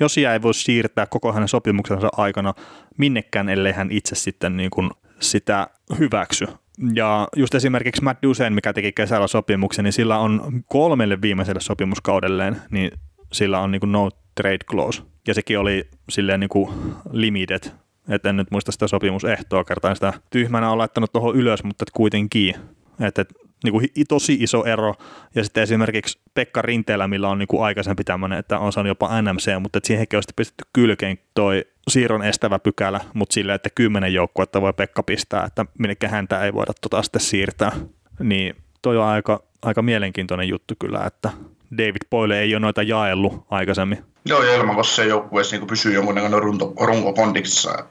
Josia 0.00 0.32
ei 0.32 0.42
voi 0.42 0.54
siirtää 0.54 1.06
koko 1.06 1.32
hänen 1.32 1.48
sopimuksensa 1.48 2.08
aikana 2.16 2.54
minnekään, 2.98 3.48
ellei 3.48 3.72
hän 3.72 3.90
itse 3.90 4.14
sitten 4.14 4.56
niin 4.56 4.70
kuin 4.70 4.90
sitä 5.20 5.66
hyväksy. 5.98 6.46
Ja 6.94 7.28
just 7.36 7.54
esimerkiksi 7.54 8.04
Matt 8.04 8.22
Dusen, 8.22 8.52
mikä 8.52 8.72
teki 8.72 8.92
kesällä 8.92 9.26
sopimuksen, 9.26 9.84
niin 9.84 9.92
sillä 9.92 10.18
on 10.18 10.64
kolmelle 10.66 11.22
viimeiselle 11.22 11.60
sopimuskaudelleen, 11.60 12.56
niin 12.70 12.90
sillä 13.32 13.60
on 13.60 13.70
niin 13.70 13.80
kuin 13.80 13.92
no 13.92 14.10
trade 14.34 14.64
clause. 14.70 15.02
Ja 15.26 15.34
sekin 15.34 15.58
oli 15.58 15.88
silleen 16.08 16.40
niin 16.40 16.48
kuin 16.48 16.70
limited 17.10 17.62
et 18.08 18.26
en 18.26 18.36
nyt 18.36 18.50
muista 18.50 18.72
sitä 18.72 18.86
sopimusehtoa, 18.86 19.64
kertaan 19.64 19.96
sitä 19.96 20.12
tyhmänä 20.30 20.70
on 20.70 20.78
laittanut 20.78 21.12
tuohon 21.12 21.36
ylös, 21.36 21.64
mutta 21.64 21.82
et 21.82 21.90
kuitenkin. 21.90 22.54
Että 23.00 23.22
et, 23.22 23.28
niin 23.64 23.72
kuin 23.72 23.88
tosi 24.08 24.38
iso 24.40 24.64
ero. 24.64 24.94
Ja 25.34 25.44
sitten 25.44 25.62
esimerkiksi 25.62 26.18
Pekka 26.34 26.62
Rinteellä, 26.62 27.08
millä 27.08 27.28
on 27.28 27.38
niin 27.38 27.48
kuin 27.48 27.64
aikaisempi 27.64 28.04
tämmöinen, 28.04 28.38
että 28.38 28.58
on 28.58 28.72
saanut 28.72 28.88
jopa 28.88 29.22
NMC, 29.22 29.60
mutta 29.60 29.80
siihenkin 29.84 30.16
olisi 30.16 30.32
pistetty 30.36 30.64
kylkeen 30.72 31.18
toi 31.34 31.64
siirron 31.88 32.24
estävä 32.24 32.58
pykälä, 32.58 33.00
mutta 33.14 33.32
sillä, 33.32 33.54
että 33.54 33.70
kymmenen 33.74 34.14
joukkuetta 34.14 34.60
voi 34.60 34.72
Pekka 34.72 35.02
pistää, 35.02 35.44
että 35.44 35.66
minnekä 35.78 36.08
häntä 36.08 36.44
ei 36.44 36.52
voida 36.52 36.72
tota 36.80 37.02
sitten 37.02 37.20
siirtää. 37.20 37.72
Niin 38.20 38.54
toi 38.82 38.96
on 38.96 39.04
aika, 39.04 39.42
aika 39.62 39.82
mielenkiintoinen 39.82 40.48
juttu 40.48 40.74
kyllä, 40.78 41.04
että 41.06 41.30
David 41.78 42.06
Poile 42.10 42.40
ei 42.40 42.54
ole 42.54 42.60
noita 42.60 42.82
jaellut 42.82 43.46
aikaisemmin. 43.50 43.98
Joo, 44.24 44.42
ja 44.42 44.54
ilman, 44.54 44.76
koska 44.76 44.96
se 44.96 45.06
joukkueessa 45.06 45.56
niin 45.56 45.66
pysyy 45.66 45.94
jonkunnäköinen 45.94 46.42
runko, 46.42 46.74
runkokondiksessa 46.80 47.86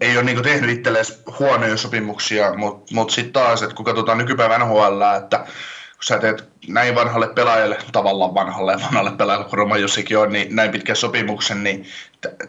ei 0.00 0.16
ole 0.16 0.24
niin 0.24 0.42
tehnyt 0.42 0.78
itselleen 0.78 1.04
huonoja 1.38 1.76
sopimuksia, 1.76 2.54
mutta 2.54 2.94
mut 2.94 3.10
sitten 3.10 3.32
taas, 3.32 3.62
että 3.62 3.74
kun 3.74 3.84
katsotaan 3.84 4.18
nykypäivän 4.18 4.60
NHL, 4.60 5.00
että 5.18 5.38
kun 5.38 6.06
sä 6.06 6.18
teet 6.18 6.44
näin 6.68 6.94
vanhalle 6.94 7.28
pelaajalle, 7.28 7.78
tavallaan 7.92 8.34
vanhalle 8.34 8.72
vanhalle 8.72 9.10
pelaajalle, 9.10 9.48
kun 9.48 9.58
Roma 9.58 9.76
jossakin 9.76 10.18
on, 10.18 10.32
niin 10.32 10.56
näin 10.56 10.70
pitkän 10.70 10.96
sopimuksen, 10.96 11.64
niin 11.64 11.86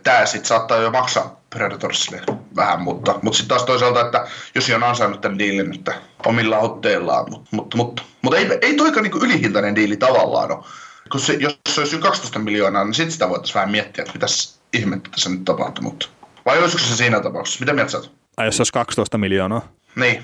tämä 0.03 0.25
sitten 0.25 0.47
saattaa 0.47 0.77
jo 0.77 0.91
maksaa 0.91 1.41
Predatorsille 1.49 2.21
vähän, 2.55 2.81
mutta, 2.81 3.19
mutta 3.21 3.37
sitten 3.37 3.49
taas 3.49 3.63
toisaalta, 3.63 4.01
että 4.01 4.27
jos 4.55 4.69
on 4.69 4.83
ansainnut 4.83 5.21
tämän 5.21 5.39
diilin, 5.39 5.75
että 5.75 5.93
omilla 6.25 6.57
otteillaan, 6.57 7.25
mutta, 7.29 7.49
mutta, 7.51 7.77
mutta, 7.77 8.03
mutta 8.21 8.37
ei, 8.37 8.57
ei 8.61 8.75
toikaan 8.75 9.03
niin 9.03 9.23
ylihintainen 9.23 9.75
diili 9.75 9.97
tavallaan 9.97 10.51
ole. 10.51 10.63
Kun 11.11 11.19
se, 11.19 11.33
jos 11.33 11.59
se 11.69 11.81
olisi 11.81 11.97
12 11.97 12.39
miljoonaa, 12.39 12.83
niin 12.83 12.93
sitten 12.93 13.11
sitä 13.11 13.29
voitaisiin 13.29 13.55
vähän 13.55 13.71
miettiä, 13.71 14.01
että 14.01 14.13
mitäs 14.13 14.59
ihmettä 14.73 15.09
tässä 15.09 15.29
nyt 15.29 15.45
tapahtuu, 15.45 15.83
mutta 15.83 16.07
vai 16.45 16.59
olisiko 16.59 16.83
se 16.83 16.95
siinä 16.95 17.19
tapauksessa? 17.19 17.59
Mitä 17.59 17.73
mieltä 17.73 17.91
sä 17.91 17.97
oot? 17.97 18.11
Ai 18.37 18.47
jos 18.47 18.57
se 18.57 18.61
olisi 18.61 18.73
12 18.73 19.17
miljoonaa? 19.17 19.71
Niin. 19.95 20.23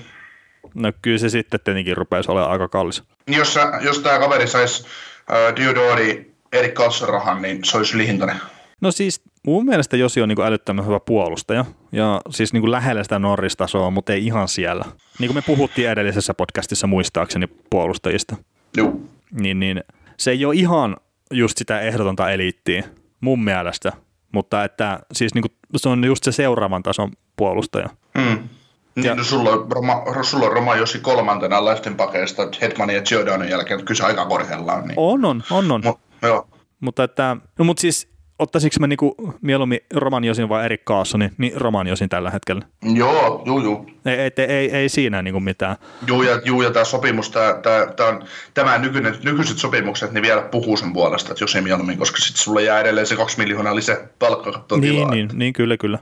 No 0.74 0.92
kyllä 1.02 1.18
se 1.18 1.28
sitten 1.28 1.60
tietenkin 1.64 1.96
rupeaisi 1.96 2.30
olemaan 2.30 2.52
aika 2.52 2.68
kallis. 2.68 3.02
Niin 3.26 3.38
Jos, 3.38 3.54
sä, 3.54 3.72
jos 3.80 3.98
tämä 3.98 4.18
kaveri 4.18 4.46
saisi 4.46 4.86
äh, 5.32 5.56
Diodori 5.56 6.34
Erik 6.52 6.74
Karlsson 6.74 7.08
rahan, 7.08 7.42
niin 7.42 7.64
se 7.64 7.76
olisi 7.76 7.98
lihintoinen. 7.98 8.36
No 8.80 8.90
siis 8.90 9.22
mun 9.46 9.64
mielestä 9.64 9.96
Josi 9.96 10.22
on 10.22 10.28
niin 10.28 10.40
älyttömän 10.40 10.86
hyvä 10.86 11.00
puolustaja 11.00 11.64
ja 11.92 12.20
siis 12.30 12.52
niin 12.52 12.60
kuin 12.60 12.70
lähellä 12.70 13.02
sitä 13.02 13.18
Norris-tasoa, 13.18 13.90
mutta 13.90 14.12
ei 14.12 14.26
ihan 14.26 14.48
siellä. 14.48 14.84
Niin 15.18 15.28
kuin 15.28 15.36
me 15.36 15.42
puhuttiin 15.42 15.90
edellisessä 15.90 16.34
podcastissa 16.34 16.86
muistaakseni 16.86 17.46
puolustajista, 17.70 18.36
Joo. 18.76 19.00
niin, 19.30 19.60
niin 19.60 19.84
se 20.16 20.30
ei 20.30 20.44
ole 20.44 20.54
ihan 20.54 20.96
just 21.32 21.58
sitä 21.58 21.80
ehdotonta 21.80 22.30
eliittiä 22.30 22.84
mun 23.20 23.44
mielestä, 23.44 23.92
mutta 24.32 24.64
että 24.64 25.00
siis 25.12 25.34
niin 25.34 25.42
kuin, 25.42 25.52
se 25.76 25.88
on 25.88 26.04
just 26.04 26.24
se 26.24 26.32
seuraavan 26.32 26.82
tason 26.82 27.12
puolustaja. 27.36 27.88
Mm. 28.14 28.48
Niin, 28.94 29.16
no, 29.16 29.24
sulla, 29.24 29.50
on 29.50 29.72
Roma, 29.72 30.02
sulla 30.22 30.46
on 30.46 30.52
Roma 30.52 30.76
Jossi 30.76 30.98
kolmantena 30.98 31.64
leftin 31.64 31.96
pakeista 31.96 32.48
Hetmanin 32.60 32.96
ja 32.96 33.02
Giordanon 33.02 33.48
jälkeen, 33.48 33.84
kyllä 33.84 33.98
se 33.98 34.04
aika 34.04 34.26
korkeallaan. 34.26 34.88
Niin. 34.88 34.94
On, 34.96 35.24
on, 35.24 35.42
on, 35.50 35.72
on. 35.72 35.80
Mo, 35.84 36.00
joo. 36.22 36.48
Mutta 36.80 37.04
että, 37.04 37.36
no 37.58 37.64
mutta 37.64 37.80
siis 37.80 38.08
ottaisiko 38.40 38.76
mä 38.80 38.86
niinku 38.86 39.34
mieluummin 39.40 39.80
Roman 39.94 40.24
Josin 40.24 40.48
vai 40.48 40.64
Erik 40.64 40.84
Kaassonin, 40.84 41.30
niin 41.38 41.52
Roman 41.56 41.86
Josin 41.86 42.08
tällä 42.08 42.30
hetkellä. 42.30 42.62
Joo, 42.94 43.42
juu, 43.46 43.60
juu. 43.60 43.90
Ei, 44.06 44.18
ei, 44.18 44.30
ei, 44.48 44.70
ei 44.70 44.88
siinä 44.88 45.22
niinku 45.22 45.40
mitään. 45.40 45.76
Juu, 46.06 46.22
ja, 46.22 46.40
juu, 46.44 46.62
ja 46.62 46.70
tämä 46.70 46.84
sopimus, 46.84 47.30
tää, 47.30 47.54
tää, 47.54 47.86
tää 47.92 48.06
on, 48.06 48.24
tämä 48.54 48.78
nykyinen, 48.78 49.16
nykyiset 49.24 49.58
sopimukset, 49.58 50.12
niin 50.12 50.22
vielä 50.22 50.42
puhuu 50.42 50.76
sen 50.76 50.92
puolesta, 50.92 51.32
että 51.32 51.44
jos 51.44 51.56
ei 51.56 51.62
mieluummin, 51.62 51.98
koska 51.98 52.18
sitten 52.18 52.42
sulle 52.42 52.62
jää 52.62 52.80
edelleen 52.80 53.06
se 53.06 53.16
kaksi 53.16 53.38
miljoonaa 53.38 53.76
lisää 53.76 53.96
palkkaa 54.18 54.64
Niin, 54.70 54.80
tilaa. 54.80 55.10
niin, 55.10 55.28
niin, 55.32 55.52
kyllä, 55.52 55.76
kyllä. 55.76 55.98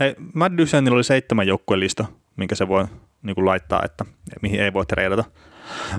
Hei, 0.00 0.14
Matt 0.34 0.58
Duchenilla 0.58 0.96
oli 0.96 1.04
seitsemän 1.04 1.46
joukkueen 1.46 1.80
lista, 1.80 2.04
minkä 2.36 2.54
se 2.54 2.68
voi 2.68 2.84
niinku 3.22 3.46
laittaa, 3.46 3.82
että 3.84 4.04
mihin 4.42 4.60
ei 4.60 4.72
voi 4.72 4.86
treidata. 4.86 5.24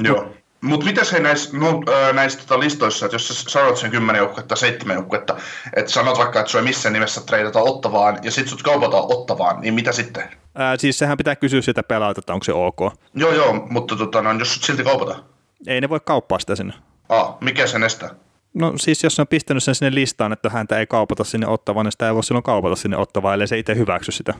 Joo. 0.03 0.33
Mutta 0.61 0.85
mitäs 0.85 1.11
he 1.11 1.19
näissä, 1.19 1.57
no, 1.57 1.81
näissä 2.13 2.39
tota 2.39 2.59
listoissa, 2.59 3.05
että 3.05 3.15
jos 3.15 3.27
sä 3.27 3.33
sanot 3.33 3.77
sen 3.77 3.91
kymmenen 3.91 4.19
joukkuetta, 4.19 4.55
seitsemän 4.55 4.95
joukkuetta, 4.95 5.37
että 5.75 5.91
sanot 5.91 6.17
vaikka, 6.17 6.39
että 6.39 6.51
sua 6.51 6.61
ei 6.61 6.67
missään 6.67 6.93
nimessä 6.93 7.21
treidata 7.21 7.59
Ottavaan 7.59 8.19
ja 8.23 8.31
sit 8.31 8.47
sut 8.47 8.63
kaupataan 8.63 9.03
Ottavaan, 9.03 9.61
niin 9.61 9.73
mitä 9.73 9.91
sitten? 9.91 10.23
Ää, 10.55 10.77
siis 10.77 10.99
sehän 10.99 11.17
pitää 11.17 11.35
kysyä 11.35 11.61
sitä 11.61 11.83
pelaajalta, 11.83 12.19
että 12.19 12.33
onko 12.33 12.43
se 12.43 12.53
ok. 12.53 12.79
Joo, 13.13 13.33
joo, 13.33 13.53
mutta 13.69 13.95
tota, 13.95 14.21
no, 14.21 14.31
jos 14.39 14.53
sut 14.53 14.63
silti 14.63 14.83
kaupataan. 14.83 15.23
Ei 15.67 15.81
ne 15.81 15.89
voi 15.89 15.99
kauppaa 16.05 16.39
sitä 16.39 16.55
sinne. 16.55 16.73
Ah, 17.09 17.33
mikä 17.41 17.67
sen 17.67 17.83
estää? 17.83 18.09
No 18.53 18.73
siis 18.75 19.03
jos 19.03 19.17
ne 19.17 19.21
on 19.21 19.27
pistänyt 19.27 19.63
sen 19.63 19.75
sinne 19.75 19.95
listaan, 19.95 20.33
että 20.33 20.49
häntä 20.49 20.79
ei 20.79 20.87
kaupata 20.87 21.23
sinne 21.23 21.47
ottavaan, 21.47 21.85
niin 21.85 21.91
sitä 21.91 22.07
ei 22.07 22.13
voi 22.13 22.23
silloin 22.23 22.43
kaupata 22.43 22.75
sinne 22.75 22.97
ottavaan, 22.97 23.33
ellei 23.33 23.47
se 23.47 23.57
itse 23.57 23.75
hyväksy 23.75 24.11
sitä. 24.11 24.33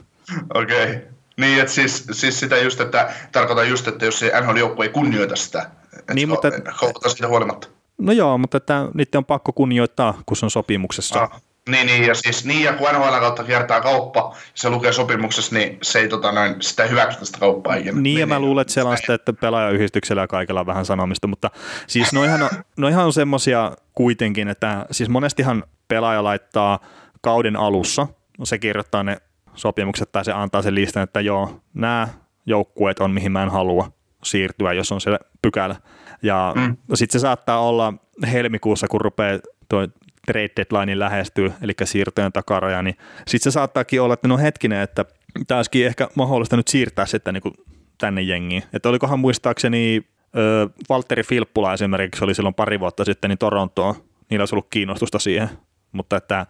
Okei. 0.54 0.82
Okay. 0.82 1.00
Niin, 1.36 1.60
että 1.60 1.72
siis, 1.72 2.06
siis 2.12 2.40
sitä 2.40 2.56
just, 2.56 2.80
että 2.80 3.12
tarkoitan 3.32 3.68
just, 3.68 3.88
että 3.88 4.04
jos 4.04 4.18
se 4.18 4.32
NHL-joukkue 4.40 4.84
ei 4.84 4.88
kunnioita 4.88 5.36
sitä, 5.36 5.70
Niin, 6.14 6.28
mutta- 6.28 6.50
kaupataan 6.80 7.10
siitä 7.10 7.28
huolimatta. 7.28 7.68
No 7.98 8.12
joo, 8.12 8.38
mutta 8.38 8.56
että 8.56 8.88
niiden 8.94 9.18
on 9.18 9.24
pakko 9.24 9.52
kunnioittaa, 9.52 10.22
kun 10.26 10.36
se 10.36 10.46
on 10.46 10.50
sopimuksessa. 10.50 11.22
Ah. 11.22 11.42
Niin, 11.68 11.86
niin, 11.86 12.04
ja 12.04 12.14
siis 12.14 12.44
niin, 12.44 12.64
ja 12.64 12.72
kun 12.72 12.88
NHL 12.92 13.20
kautta 13.20 13.44
kiertää 13.44 13.80
kauppa, 13.80 14.36
se 14.54 14.70
lukee 14.70 14.92
sopimuksessa, 14.92 15.54
niin 15.54 15.78
se 15.82 15.98
ei 15.98 16.08
tota, 16.08 16.32
noin, 16.32 16.54
sitä 16.60 16.86
hyväksytä 16.86 17.24
sitä 17.24 17.38
kauppaa 17.38 17.74
ikinä. 17.74 18.00
Niin, 18.00 18.20
ja 18.20 18.26
mä 18.26 18.40
luulen, 18.40 18.62
että 18.62 18.72
siellä 18.72 18.90
on 18.90 18.96
sitä, 18.96 19.14
että 19.14 19.32
pelaajayhdistyksellä 19.32 20.22
ja 20.22 20.26
kaikella 20.26 20.60
on 20.60 20.66
vähän 20.66 20.84
sanomista, 20.84 21.26
mutta 21.26 21.50
siis 21.86 22.12
noihan 22.12 22.42
on, 22.42 22.50
noihan 22.76 23.04
on 23.04 23.12
semmosia 23.12 23.72
kuitenkin, 23.94 24.48
että 24.48 24.86
siis 24.90 25.08
monestihan 25.08 25.64
pelaaja 25.88 26.24
laittaa 26.24 26.78
kauden 27.20 27.56
alussa, 27.56 28.06
se 28.44 28.58
kirjoittaa 28.58 29.02
ne 29.02 29.16
sopimukset 29.54 30.12
tai 30.12 30.24
se 30.24 30.32
antaa 30.32 30.62
sen 30.62 30.74
listan, 30.74 31.02
että 31.02 31.20
joo, 31.20 31.60
nämä 31.74 32.08
joukkueet 32.46 32.98
on 32.98 33.10
mihin 33.10 33.32
mä 33.32 33.42
en 33.42 33.50
halua 33.50 33.92
siirtyä, 34.24 34.72
jos 34.72 34.92
on 34.92 35.00
se 35.00 35.18
pykälä. 35.42 35.76
Ja 36.22 36.52
mm. 36.56 36.76
sitten 36.94 37.20
se 37.20 37.22
saattaa 37.22 37.60
olla 37.60 37.94
helmikuussa, 38.32 38.88
kun 38.88 39.00
rupeaa 39.00 39.38
tuo 39.68 39.88
trade 40.26 40.50
deadline 40.56 40.98
lähestyy, 40.98 41.52
eli 41.62 41.72
siirtojen 41.84 42.32
takaraja, 42.32 42.82
niin 42.82 42.96
sitten 43.26 43.52
se 43.52 43.54
saattaakin 43.54 44.02
olla, 44.02 44.14
että 44.14 44.28
no 44.28 44.38
hetkinen, 44.38 44.80
että 44.80 45.04
tämä 45.46 45.58
olisikin 45.58 45.86
ehkä 45.86 46.08
mahdollista 46.14 46.56
nyt 46.56 46.68
siirtää 46.68 47.06
sitten 47.06 47.34
niin 47.34 47.42
kuin 47.42 47.54
tänne 47.98 48.22
jengiin. 48.22 48.62
Että 48.72 48.88
olikohan 48.88 49.18
muistaakseni 49.18 50.06
ö, 50.36 50.68
Valtteri 50.88 51.22
Filppula 51.22 51.72
esimerkiksi 51.72 52.24
oli 52.24 52.34
silloin 52.34 52.54
pari 52.54 52.80
vuotta 52.80 53.04
sitten 53.04 53.28
niin 53.28 53.38
Torontoon, 53.38 53.94
niillä 54.30 54.42
olisi 54.42 54.54
ollut 54.54 54.66
kiinnostusta 54.70 55.18
siihen, 55.18 55.48
mutta 55.92 56.16
että 56.16 56.46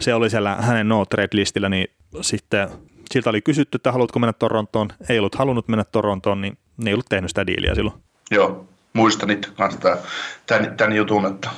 se 0.00 0.14
oli 0.14 0.30
siellä 0.30 0.56
hänen 0.60 0.88
no 0.88 1.04
trade 1.04 1.28
listillä, 1.32 1.68
niin 1.68 1.88
sitten 2.20 2.68
siltä 3.10 3.30
oli 3.30 3.42
kysytty, 3.42 3.76
että 3.76 3.92
haluatko 3.92 4.18
mennä 4.18 4.32
Torontoon, 4.32 4.88
ei 5.08 5.18
ollut 5.18 5.34
halunnut 5.34 5.68
mennä 5.68 5.84
Torontoon, 5.84 6.40
niin 6.40 6.58
ne 6.76 6.90
ei 6.90 6.94
ollut 6.94 7.06
tehnyt 7.08 7.30
sitä 7.30 7.46
diiliä 7.46 7.74
silloin. 7.74 7.96
Joo, 8.30 8.66
muistan 8.92 9.30
itse 9.30 9.50
kanssa 9.50 9.96
tämän, 10.46 10.76
tämän, 10.76 10.96
jutun, 10.96 11.26
että... 11.26 11.50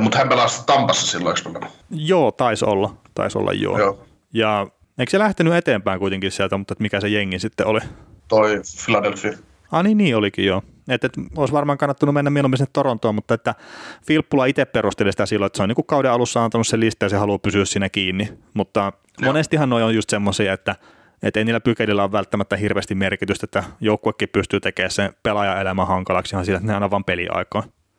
Mutta 0.00 0.18
hän 0.18 0.28
pelasi 0.28 0.66
Tampassa 0.66 1.06
silloin, 1.06 1.36
eikö 1.38 1.50
pelannut? 1.50 1.78
Joo, 1.90 2.32
taisi 2.32 2.64
olla, 2.64 2.96
taisi 3.14 3.38
olla 3.38 3.52
joo. 3.52 3.78
Joo. 3.78 4.06
Ja 4.34 4.66
eikö 4.98 5.10
se 5.10 5.18
lähtenyt 5.18 5.54
eteenpäin 5.54 5.98
kuitenkin 5.98 6.30
sieltä, 6.32 6.56
mutta 6.56 6.72
että 6.72 6.82
mikä 6.82 7.00
se 7.00 7.08
jengi 7.08 7.38
sitten 7.38 7.66
oli? 7.66 7.80
Toi 8.28 8.60
Philadelphia. 8.84 9.32
Ah 9.72 9.84
niin, 9.84 9.98
niin 9.98 10.16
olikin 10.16 10.46
joo. 10.46 10.62
Että, 10.88 11.06
että 11.06 11.20
olisi 11.36 11.52
varmaan 11.52 11.78
kannattanut 11.78 12.14
mennä 12.14 12.30
mieluummin 12.30 12.58
sinne 12.58 12.70
Torontoon, 12.72 13.14
mutta 13.14 13.34
että 13.34 13.54
Filppula 14.06 14.46
itse 14.46 14.64
perusteli 14.64 15.12
sitä 15.12 15.26
silloin, 15.26 15.46
että 15.46 15.56
se 15.56 15.62
on 15.62 15.68
niin 15.68 15.86
kauden 15.86 16.10
alussa 16.10 16.44
antanut 16.44 16.66
sen 16.66 16.80
lista 16.80 17.04
ja 17.04 17.08
se 17.08 17.16
haluaa 17.16 17.38
pysyä 17.38 17.64
siinä 17.64 17.88
kiinni. 17.88 18.32
Mutta 18.54 18.80
Joo. 18.80 19.32
monestihan 19.32 19.70
noi 19.70 19.82
on 19.82 19.94
just 19.94 20.10
semmoisia, 20.10 20.52
että, 20.52 20.76
että 21.22 21.40
ei 21.40 21.44
niillä 21.44 21.60
pykälillä 21.60 22.02
ole 22.02 22.12
välttämättä 22.12 22.56
hirveästi 22.56 22.94
merkitystä, 22.94 23.44
että 23.44 23.64
joukkuekin 23.80 24.28
pystyy 24.28 24.60
tekemään 24.60 24.90
sen 24.90 25.12
pelaajan 25.22 25.60
elämän 25.60 25.86
hankalaksi 25.86 26.34
ihan 26.34 26.44
sillä, 26.44 26.56
että 26.56 26.66
ne 26.66 26.74
aina 26.74 26.90
vaan. 26.90 27.04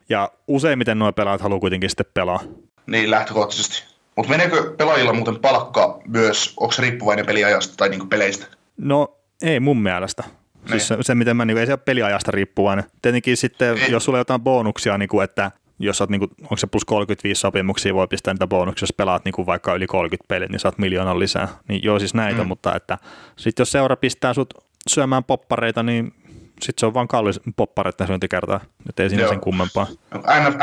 Ja 0.08 0.32
useimmiten 0.48 0.98
nuo 0.98 1.12
pelaajat 1.12 1.40
haluaa 1.40 1.60
kuitenkin 1.60 1.90
sitten 1.90 2.06
pelaa. 2.14 2.40
Niin, 2.86 3.10
lähtökohtaisesti. 3.10 3.84
Mutta 4.16 4.30
meneekö 4.30 4.74
pelaajilla 4.76 5.12
muuten 5.12 5.36
palkka 5.36 6.00
myös, 6.06 6.54
onko 6.56 6.72
se 6.72 6.82
riippuvainen 6.82 7.26
peliajasta 7.26 7.74
tai 7.76 7.88
niinku 7.88 8.06
peleistä? 8.06 8.46
No 8.76 9.16
ei 9.42 9.60
mun 9.60 9.82
mielestä. 9.82 10.24
Siis 10.68 10.88
se, 10.88 10.96
se, 11.00 11.14
miten 11.14 11.36
mä, 11.36 11.44
niin 11.44 11.58
ei 11.58 11.66
se 11.66 11.72
ole 11.72 11.80
peliajasta 11.84 12.30
riippuvainen. 12.30 12.84
Tietenkin 13.02 13.36
sitten, 13.36 13.78
Ei. 13.78 13.90
jos 13.90 14.04
sulla 14.04 14.16
on 14.16 14.20
jotain 14.20 14.40
bonuksia, 14.40 14.98
niin 14.98 15.08
kuin, 15.08 15.24
että 15.24 15.50
jos 15.78 16.00
oot, 16.00 16.10
niin 16.10 16.18
kuin, 16.18 16.30
onko 16.42 16.56
se 16.56 16.66
plus 16.66 16.84
35 16.84 17.40
sopimuksia, 17.40 17.94
voi 17.94 18.08
pistää 18.08 18.34
niitä 18.34 18.46
bonuksia, 18.46 18.84
jos 18.84 18.92
pelaat 18.92 19.24
niin 19.24 19.32
kuin 19.32 19.46
vaikka 19.46 19.74
yli 19.74 19.86
30 19.86 20.28
peliä, 20.28 20.48
niin 20.48 20.60
saat 20.60 20.78
miljoonan 20.78 21.18
lisää. 21.18 21.48
Niin 21.68 21.80
joo, 21.84 21.98
siis 21.98 22.14
näitä, 22.14 22.42
mm. 22.42 22.48
mutta 22.48 22.76
että 22.76 22.98
sitten 23.36 23.60
jos 23.62 23.72
seura 23.72 23.96
pistää 23.96 24.34
sut 24.34 24.54
syömään 24.88 25.24
poppareita, 25.24 25.82
niin 25.82 26.14
sitten 26.62 26.80
se 26.80 26.86
on 26.86 26.94
vaan 26.94 27.08
kallis 27.08 27.40
poppareiden 27.56 28.06
syöntikertaa, 28.06 28.60
että 28.88 29.02
ei 29.02 29.08
siinä 29.08 29.22
Joo. 29.22 29.30
sen 29.30 29.40
kummempaa. 29.40 29.86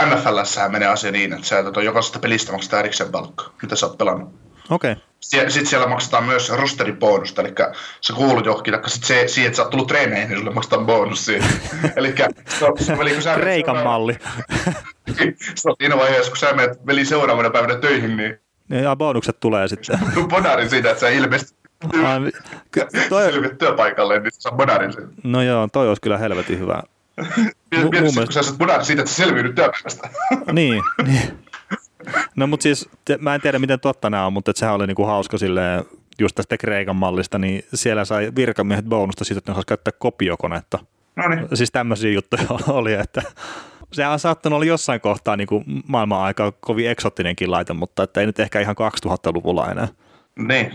NFLssähän 0.05 0.71
menee 0.71 0.87
asia 0.87 1.11
niin, 1.11 1.33
että 1.33 1.47
sä 1.47 1.63
tota, 1.63 1.81
jokaisesta 1.81 2.19
pelistä 2.19 2.51
maksetaan 2.51 2.79
erikseen 2.79 3.11
palkkaa, 3.11 3.49
mitä 3.61 3.75
sä 3.75 3.85
oot 3.85 3.97
pelannut. 3.97 4.29
Okei, 4.69 4.91
okay. 4.91 5.03
Sitten 5.21 5.65
siellä 5.65 5.87
maksetaan 5.87 6.23
myös 6.23 6.49
rosteribonusta, 6.49 7.41
eli 7.41 7.53
sä 8.01 8.13
kuulut 8.13 8.45
johonkin, 8.45 8.73
tai 8.73 8.89
sitten 8.89 9.07
se, 9.07 9.27
siihen, 9.33 9.47
että 9.47 9.57
sä 9.57 9.61
oot 9.63 9.69
tullut 9.71 9.87
treeneihin, 9.87 10.29
niin 10.29 10.39
sulle 10.39 10.51
maksetaan 10.53 10.85
bonus 10.85 11.25
siitä. 11.25 11.45
eli 11.95 12.15
se, 12.59 12.65
on- 12.65 12.77
se, 12.79 12.93
eli 12.93 13.11
kun 13.13 13.21
sä 13.21 13.29
menet 13.29 13.41
Kreikan 13.43 13.75
seuraava- 13.75 13.83
malli. 13.89 14.17
se 15.55 15.69
on 15.69 15.75
siinä 15.81 15.97
vaiheessa, 15.97 16.31
kun 16.31 16.37
sä 16.37 16.53
menet 16.53 16.85
veli 16.87 17.05
seuraavana 17.05 17.49
päivänä 17.49 17.75
töihin, 17.75 18.17
niin 18.17 18.39
Ja 18.69 18.95
bonukset 18.95 19.39
tulee 19.39 19.67
sitten. 19.67 19.99
bonarin 20.29 20.69
siitä, 20.69 20.89
että 20.89 21.01
sä 21.01 21.09
ilmestyt 21.09 21.55
Ai, 22.03 22.19
ky- 22.71 22.87
toi, 23.09 23.31
selviät 23.31 23.57
työpaikalle, 23.57 24.19
niin 24.19 24.31
sä 24.31 24.41
saat 24.41 24.57
bonarin 24.57 24.93
siitä. 24.93 25.07
no 25.23 25.41
joo, 25.41 25.67
toi 25.71 25.87
olisi 25.87 26.01
kyllä 26.01 26.17
helvetin 26.17 26.59
hyvä. 26.59 26.83
Mieti, 27.17 27.45
mun 27.45 27.89
mieti, 27.89 27.89
mielestä- 28.01 28.23
kun 28.23 28.33
sä 28.33 28.43
saat 28.43 28.57
bonarin 28.57 28.85
siitä, 28.85 29.01
että 29.01 29.13
sä 29.13 29.23
selviydyt 29.23 29.55
työpäivästä. 29.55 30.09
niin, 30.51 30.83
niin. 31.07 31.39
No 32.35 32.47
mutta 32.47 32.63
siis, 32.63 32.89
te, 33.05 33.17
mä 33.17 33.35
en 33.35 33.41
tiedä 33.41 33.59
miten 33.59 33.79
totta 33.79 34.09
nämä 34.09 34.25
on, 34.25 34.33
mutta 34.33 34.51
sehän 34.55 34.75
oli 34.75 34.87
niinku 34.87 35.05
hauska 35.05 35.37
silleen, 35.37 35.83
just 36.19 36.35
tästä 36.35 36.57
Kreikan 36.57 36.95
mallista, 36.95 37.37
niin 37.39 37.63
siellä 37.73 38.05
sai 38.05 38.31
virkamiehet 38.35 38.85
bonusta 38.85 39.23
siitä, 39.23 39.37
että 39.37 39.51
ne 39.51 39.55
saisi 39.55 39.67
käyttää 39.67 39.93
kopiokonetta. 39.99 40.79
no 41.15 41.27
niin. 41.27 41.47
Siis 41.53 41.71
tämmöisiä 41.71 42.11
juttuja 42.11 42.43
oli, 42.67 42.93
että 42.93 43.21
sehän 43.93 44.11
on 44.13 44.19
saattanut 44.19 44.55
olla 44.57 44.65
jossain 44.65 45.01
kohtaa 45.01 45.35
niin 45.37 45.47
kuin 45.47 45.63
maailman 45.87 46.21
aika 46.21 46.53
kovin 46.59 46.89
eksottinenkin 46.89 47.51
laite, 47.51 47.73
mutta 47.73 48.03
että 48.03 48.19
ei 48.19 48.25
nyt 48.25 48.39
ehkä 48.39 48.59
ihan 48.59 48.75
2000-luvulla 49.05 49.71
enää. 49.71 49.87
Niin. 50.35 50.73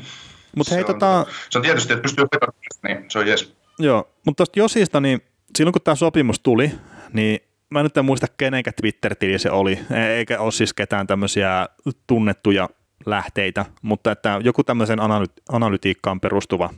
Mutta 0.56 0.70
Se 0.70 0.74
hei, 0.76 0.84
on- 0.84 0.86
tota, 0.94 1.26
Se 1.50 1.58
on 1.58 1.62
tietysti, 1.64 1.92
että 1.92 2.02
pystyy 2.02 2.24
vetämään, 2.24 2.58
niin 2.82 3.10
se 3.10 3.18
on 3.18 3.26
jes. 3.26 3.54
joo, 3.78 4.08
mutta 4.26 4.36
tuosta 4.36 4.58
Josista, 4.58 5.00
niin 5.00 5.20
silloin 5.58 5.72
kun 5.72 5.82
tämä 5.82 5.94
sopimus 5.94 6.40
tuli, 6.40 6.70
niin 7.12 7.40
mä 7.74 7.82
nyt 7.82 7.96
en 7.96 8.04
muista 8.04 8.26
kenenkä 8.36 8.72
Twitter-tili 8.72 9.38
se 9.38 9.50
oli, 9.50 9.78
e- 9.90 10.06
eikä 10.06 10.40
ole 10.40 10.52
siis 10.52 10.74
ketään 10.74 11.06
tämmöisiä 11.06 11.68
tunnettuja 12.06 12.68
lähteitä, 13.06 13.64
mutta 13.82 14.12
että 14.12 14.40
joku 14.44 14.64
tämmöisen 14.64 14.98
analy- 14.98 15.42
analytiikkaan 15.48 16.20
perustuva 16.20 16.70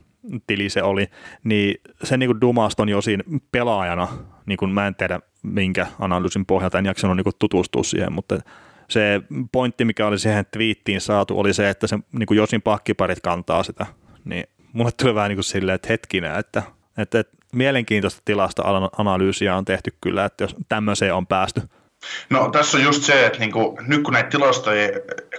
tili 0.46 0.68
se 0.68 0.82
oli, 0.82 1.06
niin 1.44 1.80
se 2.02 2.16
niin 2.16 2.28
kuin 2.28 2.40
Dumaston 2.40 2.88
Josin 2.88 3.22
pelaajana, 3.52 4.08
niin 4.46 4.56
kuin 4.56 4.70
mä 4.70 4.86
en 4.86 4.94
tiedä 4.94 5.20
minkä 5.42 5.86
analyysin 5.98 6.46
pohjalta, 6.46 6.78
en 6.78 6.86
jaksanut 6.86 7.16
niin 7.16 7.24
kuin 7.24 7.36
tutustua 7.38 7.82
siihen, 7.82 8.12
mutta 8.12 8.38
se 8.88 9.22
pointti, 9.52 9.84
mikä 9.84 10.06
oli 10.06 10.18
siihen 10.18 10.46
twiittiin 10.50 11.00
saatu, 11.00 11.40
oli 11.40 11.54
se, 11.54 11.70
että 11.70 11.86
se 11.86 11.98
niin 12.12 12.26
kuin 12.26 12.38
Josin 12.38 12.62
pakkiparit 12.62 13.20
kantaa 13.20 13.62
sitä, 13.62 13.86
niin 14.24 14.44
mulle 14.72 14.90
tuli 15.02 15.14
vähän 15.14 15.28
niin 15.28 15.36
kuin 15.36 15.44
silleen, 15.44 15.74
että 15.74 15.88
hetkinen, 15.88 16.36
että, 16.36 16.62
että, 16.98 17.18
että 17.20 17.36
mielenkiintoista 17.56 18.22
tilastoanalyysiä 18.24 19.56
on 19.56 19.64
tehty 19.64 19.92
kyllä, 20.00 20.24
että 20.24 20.44
jos 20.44 20.56
tämmöiseen 20.68 21.14
on 21.14 21.26
päästy. 21.26 21.62
No 22.30 22.48
tässä 22.50 22.78
on 22.78 22.84
just 22.84 23.02
se, 23.02 23.26
että 23.26 23.38
niinku, 23.38 23.78
nyt 23.86 24.02
kun 24.02 24.12
näitä 24.12 24.28
tilastoja 24.28 24.88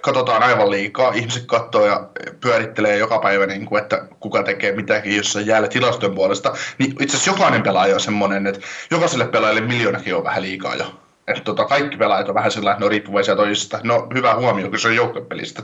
katsotaan 0.02 0.44
aivan 0.44 0.72
liikaa, 0.72 1.14
ihmiset 1.14 1.46
katsoo 1.46 1.86
ja 1.86 2.10
pyörittelee 2.42 2.98
joka 2.98 3.20
päivä, 3.20 3.46
niinku, 3.46 3.78
että 3.78 4.08
kuka 4.20 4.44
tekee 4.44 4.76
mitäkin 4.76 5.18
jossain 5.18 5.48
jäällä 5.48 5.68
tilastojen 5.68 6.16
puolesta, 6.16 6.54
niin 6.78 6.92
itse 6.92 7.18
asiassa 7.18 7.32
jokainen 7.32 7.64
pelaaja 7.64 7.94
on 7.94 8.00
semmoinen, 8.00 8.48
että 8.48 8.62
jokaiselle 8.92 9.28
pelaajalle 9.28 9.62
miljoonakin 9.62 10.16
on 10.16 10.24
vähän 10.24 10.44
liikaa 10.44 10.76
jo. 10.76 10.86
Että 11.28 11.44
tota, 11.44 11.66
kaikki 11.66 11.98
pelaajat 11.98 12.30
on 12.30 12.36
vähän 12.36 12.52
sellainen, 12.52 12.74
että 12.74 12.82
ne 12.82 12.86
on 12.86 12.92
riippuvaisia 12.92 13.36
toisista. 13.36 13.80
No 13.84 14.08
hyvä 14.14 14.36
huomio, 14.36 14.70
kun 14.70 14.80
se 14.80 14.88
on 14.88 14.96
joukkuepelistä. 14.96 15.64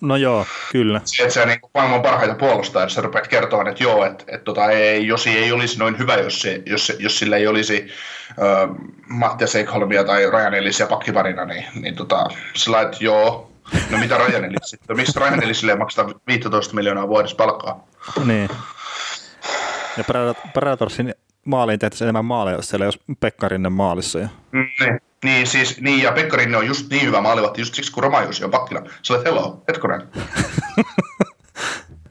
No 0.00 0.16
joo, 0.16 0.46
kyllä. 0.72 1.00
Se, 1.04 1.22
että 1.22 1.34
sä 1.34 1.46
niin 1.46 1.60
maailman 1.74 2.02
parhaita 2.02 2.34
puolustaa, 2.34 2.88
sä 2.88 3.00
rupeat 3.00 3.28
kertomaan, 3.28 3.68
että 3.68 3.82
joo, 3.82 4.04
että, 4.04 4.24
että 4.28 4.44
tota, 4.44 4.70
ei, 4.70 5.06
Josi 5.06 5.30
ei 5.30 5.52
olisi 5.52 5.78
noin 5.78 5.98
hyvä, 5.98 6.14
jos, 6.14 6.40
se, 6.40 6.62
jos, 6.66 6.92
jos 6.98 7.18
sillä 7.18 7.36
ei 7.36 7.46
olisi 7.46 7.88
äh, 8.30 8.76
Mattias 9.08 9.54
Ekholmia 9.54 10.04
tai 10.04 10.30
Ryan 10.30 10.54
Ellisia 10.54 10.86
pakkiparina, 10.86 11.44
niin, 11.44 11.64
niin 11.74 11.96
tota, 11.96 12.28
sillä 12.54 12.80
että 12.80 12.96
joo, 13.00 13.50
no 13.90 13.98
mitä 13.98 14.18
Ryan 14.18 14.44
Ellis 14.44 14.76
No 14.88 14.94
miksi 14.94 15.20
Ryan 15.20 15.42
Ellisille 15.42 15.74
maksetaan 15.74 16.14
15 16.26 16.74
miljoonaa 16.74 17.08
vuodessa 17.08 17.36
palkkaa? 17.36 17.86
Niin. 18.24 18.48
Ja 19.96 20.04
Predatorsin 20.52 21.14
maaliin 21.44 21.78
tehtäisiin 21.78 22.06
enemmän 22.06 22.24
maaleja, 22.24 22.56
jos 22.56 22.68
siellä 22.68 22.84
ei 22.84 22.86
olisi 22.86 23.00
Pekkarinen 23.20 23.72
maalissa. 23.72 24.18
Ja... 24.18 24.28
Mm, 24.52 24.66
niin. 24.80 25.00
Niin, 25.24 25.46
siis, 25.46 25.80
niin, 25.80 26.02
ja 26.02 26.12
Pekkarinen 26.12 26.58
on 26.58 26.66
just 26.66 26.90
niin 26.90 27.06
hyvä 27.06 27.20
maalivahti, 27.20 27.60
just 27.60 27.74
siksi 27.74 27.92
kun 27.92 28.02
Romajusi 28.02 28.44
on 28.44 28.50
pakkina. 28.50 28.80
Olet 29.10 29.24
hello, 29.24 29.62
hetkonen. 29.68 30.02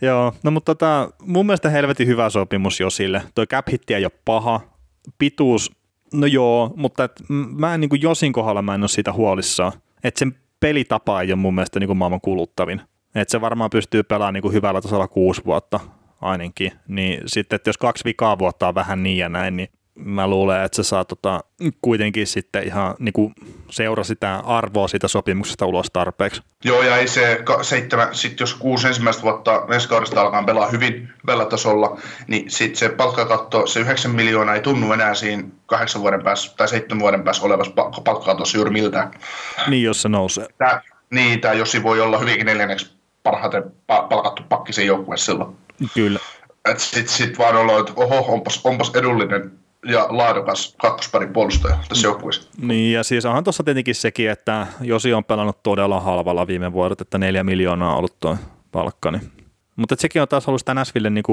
Joo, 0.01 0.33
no 0.43 0.51
mutta 0.51 0.75
tota, 0.75 1.09
mun 1.25 1.45
mielestä 1.45 1.69
helvetin 1.69 2.07
hyvä 2.07 2.29
sopimus 2.29 2.79
jo 2.79 2.89
sille. 2.89 3.23
Toi 3.35 3.47
cap 3.47 3.67
ei 3.89 4.05
ole 4.05 4.11
paha. 4.25 4.61
Pituus, 5.17 5.71
no 6.13 6.27
joo, 6.27 6.73
mutta 6.75 7.03
et, 7.03 7.11
mä 7.55 7.73
en 7.73 7.81
niin 7.81 7.89
kuin 7.89 8.01
Josin 8.01 8.33
kohdalla 8.33 8.61
mä 8.61 8.75
en 8.75 8.83
ole 8.83 8.87
siitä 8.87 9.13
huolissaan. 9.13 9.71
Että 10.03 10.19
sen 10.19 10.35
pelitapa 10.59 11.21
ei 11.21 11.31
ole 11.31 11.35
mun 11.35 11.55
mielestä 11.55 11.79
niin 11.79 11.87
kuin 11.87 11.97
maailman 11.97 12.21
kuluttavin. 12.21 12.81
Että 13.15 13.31
se 13.31 13.41
varmaan 13.41 13.69
pystyy 13.69 14.03
pelaamaan 14.03 14.33
niin 14.33 14.41
kuin 14.41 14.53
hyvällä 14.53 14.81
tasolla 14.81 15.07
kuusi 15.07 15.41
vuotta 15.45 15.79
ainakin. 16.21 16.71
Niin 16.87 17.21
sitten, 17.25 17.55
että 17.55 17.69
jos 17.69 17.77
kaksi 17.77 18.05
vikaa 18.05 18.39
vuotta 18.39 18.67
on 18.67 18.75
vähän 18.75 19.03
niin 19.03 19.17
ja 19.17 19.29
näin, 19.29 19.57
niin 19.57 19.69
mä 19.95 20.27
luulen, 20.27 20.63
että 20.63 20.75
se 20.75 20.83
saa 20.83 21.05
tota, 21.05 21.43
kuitenkin 21.81 22.27
sitten 22.27 22.63
ihan 22.63 22.95
niin 22.99 23.13
kuin 23.13 23.33
seura 23.69 24.03
sitä 24.03 24.35
arvoa 24.35 24.87
siitä 24.87 25.07
sopimuksesta 25.07 25.65
ulos 25.65 25.87
tarpeeksi. 25.93 26.41
Joo, 26.63 26.83
ja 26.83 26.97
ei 26.97 27.07
se 27.07 27.43
seitsemän, 27.61 28.15
sit 28.15 28.39
jos 28.39 28.53
kuusi 28.53 28.87
ensimmäistä 28.87 29.23
vuotta 29.23 29.65
ensi 29.73 29.89
kaudesta 29.89 30.21
alkaa 30.21 30.43
pelaa 30.43 30.67
hyvin 30.67 31.09
hyvällä 31.23 31.45
tasolla, 31.45 31.97
niin 32.27 32.51
sitten 32.51 32.77
se 32.77 32.89
palkkakatto, 32.89 33.67
se 33.67 33.79
9 33.79 34.11
miljoonaa 34.11 34.55
ei 34.55 34.61
tunnu 34.61 34.93
enää 34.93 35.13
siinä 35.13 35.43
kahdeksan 35.65 36.01
vuoden 36.01 36.23
päässä 36.23 36.53
tai 36.57 36.67
seitsemän 36.67 37.01
vuoden 37.01 37.23
päässä 37.23 37.45
olevassa 37.45 37.73
palkkakatossa 38.03 38.57
juuri 38.57 38.71
miltään. 38.71 39.11
Niin, 39.67 39.83
jos 39.83 40.01
se 40.01 40.09
nousee. 40.09 40.47
Tää, 40.57 40.81
niin, 41.09 41.41
tämä 41.41 41.53
Jossi 41.53 41.83
voi 41.83 42.01
olla 42.01 42.17
hyvinkin 42.17 42.45
neljänneksi 42.45 42.93
parhaiten 43.23 43.63
palkattu 43.87 44.43
pakki 44.49 44.73
sen 44.73 44.87
joukkueessa 44.87 45.31
silloin. 45.31 45.55
Kyllä. 45.93 46.19
Sitten 46.77 47.13
sit 47.13 47.37
vaan 47.37 47.55
olla, 47.55 47.79
että 47.79 47.93
oho, 47.95 48.33
onpas, 48.33 48.61
onpas 48.63 48.91
edullinen 48.95 49.51
ja 49.83 50.07
laadukas 50.09 50.75
kakkosparin 50.77 51.33
puolustaja 51.33 51.77
tässä 51.89 52.07
joukkueessa. 52.07 52.49
Niin, 52.57 52.93
ja 52.93 53.03
siis 53.03 53.25
onhan 53.25 53.43
tuossa 53.43 53.63
tietenkin 53.63 53.95
sekin, 53.95 54.29
että 54.29 54.67
Josi 54.81 55.13
on 55.13 55.23
pelannut 55.23 55.63
todella 55.63 55.99
halvalla 55.99 56.47
viime 56.47 56.73
vuodet, 56.73 57.01
että 57.01 57.17
neljä 57.17 57.43
miljoonaa 57.43 57.91
on 57.91 57.97
ollut 57.97 58.19
tuo 58.19 58.37
palkka. 58.71 59.11
Niin. 59.11 59.31
Mutta 59.75 59.95
sekin 59.99 60.21
on 60.21 60.27
taas 60.27 60.47
ollut 60.47 60.61
sitä 60.61 60.73
Näsville 60.73 61.09
niin 61.09 61.23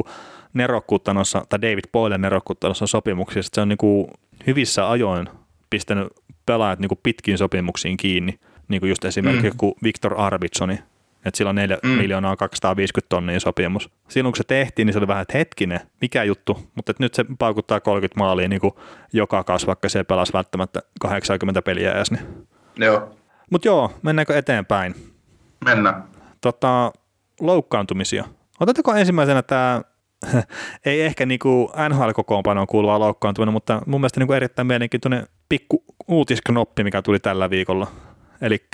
nerokkuutta 0.52 1.14
noissa, 1.14 1.42
tai 1.49 1.62
David 1.62 1.85
Boylen 1.92 2.21
nerokkuutta 2.21 2.69
noissa 2.69 2.87
sopimuksissa, 2.87 3.49
että 3.49 3.54
se 3.54 3.61
on 3.61 3.69
niin 3.69 3.78
kuin 3.78 4.07
hyvissä 4.47 4.90
ajoin 4.90 5.28
pistänyt 5.71 6.09
pelaajat 6.47 6.78
niin 6.78 6.88
kuin 6.88 7.00
pitkiin 7.02 7.38
sopimuksiin 7.38 7.97
kiinni, 7.97 8.38
niin 8.69 8.80
kuin 8.80 8.88
just 8.88 9.04
esimerkiksi 9.04 9.59
mm. 9.62 9.73
Victor 9.83 10.21
Arvitsoni, 10.21 10.78
että 11.25 11.39
sillä 11.39 11.49
on 11.49 11.55
4 11.55 11.79
mm. 11.83 11.89
miljoonaa 11.89 12.37
250 12.37 13.09
tonnia 13.09 13.41
sopimus. 13.41 13.91
Silloin 14.09 14.33
kun 14.33 14.37
se 14.37 14.45
tehtiin, 14.45 14.87
niin 14.87 14.93
se 14.93 14.99
oli 14.99 15.09
vähän, 15.09 15.23
että 15.23 15.39
hetkinen, 15.39 15.81
mikä 16.00 16.25
juttu, 16.25 16.71
mutta 16.75 16.93
nyt 16.99 17.15
se 17.15 17.25
paukuttaa 17.39 17.81
30 17.81 18.19
maalia 18.19 18.49
niin 18.49 18.61
kuin 18.61 18.75
joka 19.12 19.45
kausi, 19.45 19.67
vaikka 19.67 19.89
se 19.89 20.05
pelasi 20.05 20.33
välttämättä 20.33 20.83
80 21.00 21.62
peliä 21.62 21.93
edes. 21.93 22.11
Niin. 22.11 22.47
Joo. 22.77 23.17
Mutta 23.50 23.69
joo, 23.69 23.93
mennäänkö 24.03 24.39
eteenpäin? 24.39 24.95
Mennään. 25.65 26.05
Tota, 26.41 26.93
loukkaantumisia. 27.41 28.25
Otetteko 28.61 28.95
ensimmäisenä 28.95 29.43
tämä, 29.43 29.83
ei 30.85 31.02
ehkä 31.02 31.26
niinku 31.26 31.73
NHL-kokoonpanoon 31.89 32.67
kuuluva 32.67 32.99
loukkaantuminen, 32.99 33.52
mutta 33.52 33.83
mun 33.87 34.00
mielestä 34.00 34.21
niinku 34.21 34.33
erittäin 34.33 34.67
mielenkiintoinen 34.67 35.26
pikku 35.49 35.85
uutisknoppi, 36.09 36.85
mikä 36.85 37.02
tuli 37.02 37.19
tällä 37.19 37.50
viikolla. 37.50 37.87
Eli 38.41 38.67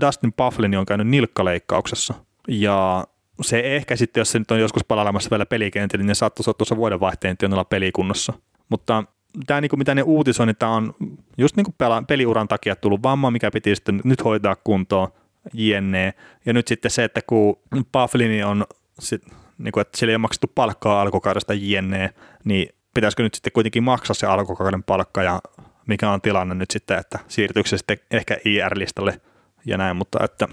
Dustin 0.00 0.32
Bufflin 0.32 0.78
on 0.78 0.86
käynyt 0.86 1.08
nilkkaleikkauksessa 1.08 2.14
ja 2.48 3.04
se 3.40 3.60
ehkä 3.60 3.96
sitten, 3.96 4.20
jos 4.20 4.32
se 4.32 4.38
nyt 4.38 4.50
on 4.50 4.60
joskus 4.60 4.84
palailemassa 4.84 5.30
vielä 5.30 5.46
pelikentillä, 5.46 6.04
niin 6.04 6.14
saattaisi 6.14 6.50
olla 6.50 6.56
tuossa 6.56 6.76
vuodenvaihteen 6.76 7.36
tienoilla 7.36 7.64
pelikunnossa. 7.64 8.32
Mutta 8.68 9.04
tämä, 9.46 9.60
niin 9.60 9.68
kuin 9.68 9.78
mitä 9.78 9.94
ne 9.94 10.02
uutisoinnit, 10.02 10.58
tämä 10.58 10.72
on 10.72 10.94
just 11.38 11.56
niin 11.56 11.64
kuin 11.64 11.74
pela, 11.78 12.02
peliuran 12.08 12.48
takia 12.48 12.76
tullut 12.76 13.02
vamma, 13.02 13.30
mikä 13.30 13.50
piti 13.50 13.74
sitten 13.74 14.00
nyt 14.04 14.24
hoitaa 14.24 14.56
kuntoon, 14.56 15.08
jne. 15.52 16.14
Ja 16.46 16.52
nyt 16.52 16.68
sitten 16.68 16.90
se, 16.90 17.04
että 17.04 17.20
kun 17.26 17.56
Bufflini 17.92 18.42
on, 18.42 18.64
sit, 18.98 19.22
niin 19.58 19.72
kuin, 19.72 19.80
että 19.80 19.98
sillä 19.98 20.10
ei 20.10 20.14
ole 20.14 20.20
maksettu 20.20 20.52
palkkaa 20.54 21.02
alkukaudesta 21.02 21.54
jne, 21.54 22.14
niin 22.44 22.68
pitäisikö 22.94 23.22
nyt 23.22 23.34
sitten 23.34 23.52
kuitenkin 23.52 23.82
maksaa 23.82 24.14
se 24.14 24.26
alkukauden 24.26 24.82
palkka 24.82 25.22
ja 25.22 25.40
mikä 25.86 26.10
on 26.10 26.20
tilanne 26.20 26.54
nyt 26.54 26.70
sitten, 26.70 26.98
että 26.98 27.18
siirtyykö 27.28 27.68
se 27.68 27.78
sitten 27.78 27.98
ehkä 28.10 28.36
IR-listalle– 28.44 29.20
ja 29.66 29.78
näin, 29.78 29.96
mutta 29.96 30.24
että 30.24 30.48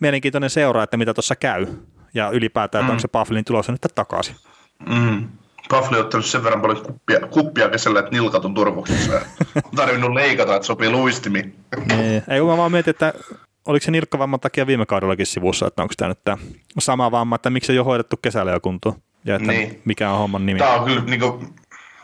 mielenkiintoinen 0.00 0.50
seura, 0.50 0.82
että 0.82 0.96
mitä 0.96 1.14
tuossa 1.14 1.36
käy 1.36 1.66
ja 2.14 2.30
ylipäätään, 2.30 2.84
mm. 2.84 2.90
onko 2.90 3.00
se 3.00 3.08
Bufflin 3.08 3.44
tulossa 3.44 3.72
nyt 3.72 3.86
takaisin. 3.94 4.36
Mm. 4.86 5.28
Buffalo 5.70 5.98
on 5.98 6.04
ottanut 6.04 6.26
sen 6.26 6.44
verran 6.44 6.60
paljon 6.60 6.82
kuppia, 6.82 7.20
kuppia 7.20 7.68
kesällä, 7.68 8.00
että 8.00 8.12
nilkat 8.12 8.44
on 8.44 8.54
turvoksissa. 8.54 9.20
on 9.64 9.76
tarvinnut 9.76 10.12
leikata, 10.12 10.54
että 10.56 10.66
sopii 10.66 10.90
luistimiin. 10.90 11.54
niin. 11.96 12.22
Ei, 12.28 12.40
kun 12.40 12.50
mä 12.50 12.56
vaan 12.56 12.72
mietin, 12.72 12.90
että 12.90 13.14
oliko 13.66 13.84
se 13.84 13.90
nilkkavamman 13.90 14.40
takia 14.40 14.66
viime 14.66 14.86
kaudellakin 14.86 15.26
sivussa, 15.26 15.66
että 15.66 15.82
onko 15.82 15.94
tämä 15.96 16.08
nyt 16.08 16.24
tämä 16.24 16.38
sama 16.78 17.10
vamma, 17.10 17.36
että 17.36 17.50
miksi 17.50 17.72
ei 17.72 17.78
ole 17.78 17.86
hoidettu 17.86 18.16
kesällä 18.16 18.52
jo 18.52 18.60
kuntoon, 18.60 18.94
ja 19.24 19.36
että 19.36 19.52
niin. 19.52 19.82
mikä 19.84 20.10
on 20.10 20.18
homman 20.18 20.46
nimi. 20.46 20.58
Tämä 20.58 20.74
on 20.74 20.84
kyllä, 20.84 21.02
niin 21.04 21.20
kuin, 21.20 21.54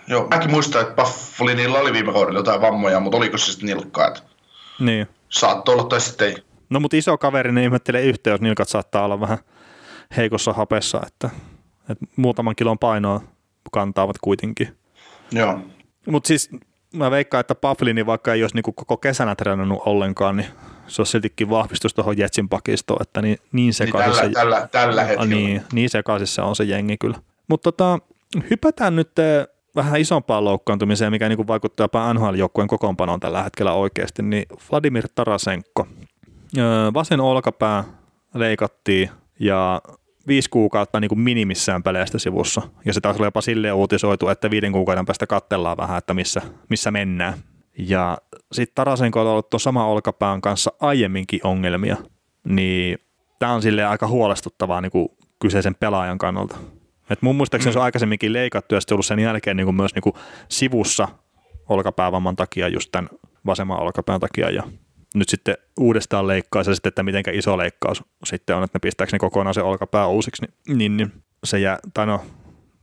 joo, 0.08 0.28
mäkin 0.30 0.50
muistan, 0.50 0.82
että 0.82 0.94
Bufflinilla 0.94 1.78
oli 1.78 1.92
viime 1.92 2.12
kaudella 2.12 2.38
jotain 2.38 2.60
vammoja, 2.60 3.00
mutta 3.00 3.16
oliko 3.16 3.38
se 3.38 3.52
sitten 3.52 3.66
nilkkaa, 3.66 4.08
että 4.08 4.20
niin. 4.78 5.08
Saattoi 5.28 5.74
olla 5.74 5.84
tai 5.84 6.00
sitten 6.00 6.28
ei. 6.28 6.36
No 6.70 6.80
mutta 6.80 6.96
iso 6.96 7.18
kaveri, 7.18 7.52
niin 7.52 7.64
ihmettelee 7.64 8.02
yhtä, 8.02 8.30
jos 8.30 8.40
nilkat 8.40 8.68
saattaa 8.68 9.04
olla 9.04 9.20
vähän 9.20 9.38
heikossa 10.16 10.52
hapessa, 10.52 11.00
että, 11.06 11.30
että 11.90 12.06
muutaman 12.16 12.56
kilon 12.56 12.78
painoa 12.78 13.20
kantaavat 13.72 14.16
kuitenkin. 14.20 14.76
Joo. 15.32 15.60
Mutta 16.06 16.28
siis 16.28 16.50
mä 16.94 17.10
veikkaan, 17.10 17.40
että 17.40 17.54
Paflini 17.54 18.06
vaikka 18.06 18.34
ei 18.34 18.42
olisi 18.42 18.54
niinku 18.54 18.72
koko 18.72 18.96
kesänä 18.96 19.34
treenannut 19.34 19.82
ollenkaan, 19.86 20.36
niin 20.36 20.48
se 20.86 21.00
olisi 21.00 21.10
siltikin 21.10 21.50
vahvistus 21.50 21.94
tuohon 21.94 22.18
Jetsin 22.18 22.48
pakistoon, 22.48 23.02
että 23.02 23.22
niin, 23.22 23.38
niin 23.52 23.74
sekaisin 23.74 24.22
niin 24.22 24.32
tällä, 24.32 24.56
tällä, 24.56 24.68
tällä 24.72 25.04
hetkellä. 25.04 25.34
Niin, 25.34 25.62
niin 25.72 25.90
sekaisin 25.90 26.44
on 26.44 26.56
se 26.56 26.64
jengi 26.64 26.96
kyllä. 26.98 27.18
Mutta 27.48 27.72
tota, 27.72 27.98
hypätään 28.50 28.96
nyt 28.96 29.10
vähän 29.76 30.00
isompaan 30.00 30.44
loukkaantumiseen, 30.44 31.12
mikä 31.12 31.28
niin 31.28 31.46
vaikuttaa 31.46 31.84
jopa 31.84 32.14
NHL-joukkueen 32.14 32.68
kokoonpanoon 32.68 33.20
tällä 33.20 33.42
hetkellä 33.42 33.72
oikeasti, 33.72 34.22
niin 34.22 34.46
Vladimir 34.70 35.08
Tarasenko. 35.14 35.86
Vasen 36.94 37.20
olkapää 37.20 37.84
leikattiin 38.34 39.10
ja 39.40 39.80
viisi 40.26 40.50
kuukautta 40.50 41.00
niin 41.00 41.08
kuin 41.08 41.20
minimissään 41.20 41.82
peleistä 41.82 42.18
sivussa. 42.18 42.62
Ja 42.84 42.92
se 42.92 43.00
taas 43.00 43.16
oli 43.16 43.26
jopa 43.26 43.40
silleen 43.40 43.74
uutisoitu, 43.74 44.28
että 44.28 44.50
viiden 44.50 44.72
kuukauden 44.72 45.06
päästä 45.06 45.26
katsellaan 45.26 45.76
vähän, 45.76 45.98
että 45.98 46.14
missä, 46.14 46.42
missä 46.68 46.90
mennään. 46.90 47.34
Ja 47.78 48.18
sitten 48.52 48.74
Tarasenko 48.74 49.20
on 49.20 49.26
ollut 49.26 49.50
tuon 49.50 49.60
sama 49.60 49.86
olkapään 49.86 50.40
kanssa 50.40 50.72
aiemminkin 50.80 51.40
ongelmia, 51.44 51.96
niin 52.44 52.98
tämä 53.38 53.52
on 53.52 53.62
sille 53.62 53.84
aika 53.84 54.06
huolestuttavaa 54.06 54.80
niin 54.80 54.92
kuin 54.92 55.08
kyseisen 55.40 55.74
pelaajan 55.74 56.18
kannalta. 56.18 56.56
Et 57.10 57.22
mun 57.22 57.36
muistaakseni 57.36 57.70
mm. 57.70 57.72
se 57.72 57.78
on 57.78 57.84
aikaisemminkin 57.84 58.32
leikattu 58.32 58.74
ja 58.74 58.80
sitten 58.80 58.94
ollut 58.94 59.06
sen 59.06 59.18
jälkeen 59.18 59.56
niin 59.56 59.64
kuin 59.64 59.76
myös 59.76 59.94
niin 59.94 60.02
kuin 60.02 60.14
sivussa 60.48 61.08
olkapäävamman 61.68 62.36
takia 62.36 62.68
just 62.68 62.88
tämän 62.92 63.08
vasemman 63.46 63.80
olkapään 63.80 64.20
takia 64.20 64.50
ja 64.50 64.62
nyt 65.14 65.28
sitten 65.28 65.56
uudestaan 65.80 66.26
leikkaa 66.26 66.64
se 66.64 66.74
sitten, 66.74 66.90
että 66.90 67.02
miten 67.02 67.24
iso 67.32 67.58
leikkaus 67.58 68.02
sitten 68.24 68.56
on, 68.56 68.64
että 68.64 68.76
ne 68.76 68.80
pistääkö 68.80 69.12
ne 69.12 69.18
kokonaan 69.18 69.54
se 69.54 69.62
olkapää 69.62 70.06
uusiksi, 70.06 70.42
niin, 70.42 70.78
niin, 70.78 70.96
niin 70.96 71.12
se 71.44 71.58
jää, 71.58 71.78
tai 71.94 72.06
no 72.06 72.20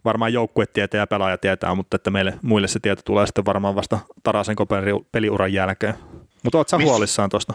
varmaan 0.05 0.33
joukkue 0.33 0.65
tietää 0.65 0.99
ja 0.99 1.07
pelaaja 1.07 1.37
tietää, 1.37 1.75
mutta 1.75 1.95
että 1.95 2.11
meille 2.11 2.39
muille 2.41 2.67
se 2.67 2.79
tieto 2.79 3.01
tulee 3.05 3.25
sitten 3.25 3.45
varmaan 3.45 3.75
vasta 3.75 3.99
Tarasen 4.23 4.55
peliuran 5.11 5.53
jälkeen. 5.53 5.93
Mutta 6.43 6.57
oot 6.57 6.69
sä 6.69 6.77
huolissaan 6.77 7.29
tuosta? 7.29 7.53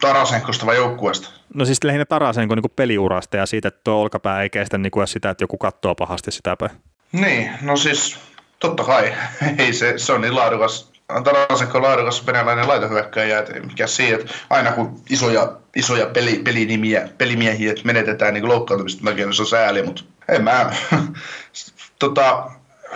Tarasenkosta 0.00 0.66
vai 0.66 0.76
joukkueesta? 0.76 1.30
No 1.54 1.64
siis 1.64 1.84
lähinnä 1.84 2.04
Tarasenko 2.04 2.54
niin 2.54 2.72
peliurasta 2.76 3.36
ja 3.36 3.46
siitä, 3.46 3.68
että 3.68 3.80
tuo 3.84 3.94
olkapää 3.94 4.42
ei 4.42 4.50
kestä 4.50 4.78
niin 4.78 4.90
kuin 4.90 5.08
sitä, 5.08 5.30
että 5.30 5.44
joku 5.44 5.58
katsoo 5.58 5.94
pahasti 5.94 6.30
sitä 6.30 6.56
päin. 6.56 6.72
Niin, 7.12 7.50
no 7.62 7.76
siis 7.76 8.18
Totta 8.60 8.84
kai. 8.84 9.14
Ei 9.58 9.72
se, 9.72 9.94
se 9.96 10.12
on 10.12 10.20
niin 10.20 10.34
laadukas, 10.34 10.90
Tarasenko 11.24 11.82
laadukas 11.82 12.26
venäläinen 12.26 12.68
laitohyökkäjä, 12.68 13.38
että 13.38 13.60
mikä 13.60 13.86
siinä, 13.86 14.18
että 14.18 14.34
aina 14.50 14.72
kun 14.72 15.02
isoja, 15.10 15.52
isoja 15.76 16.06
peli, 16.06 16.40
pelinimiä, 16.44 17.08
pelimiehiä 17.18 17.74
menetetään 17.84 18.34
niin 18.34 18.48
loukkaantumista 18.48 19.04
takia, 19.04 19.26
niin 19.26 19.34
se 19.34 19.42
on 19.42 19.48
sääli, 19.48 19.82
mutta 19.82 20.02
en 20.28 20.44
mä, 20.44 20.72
tota, 21.98 22.50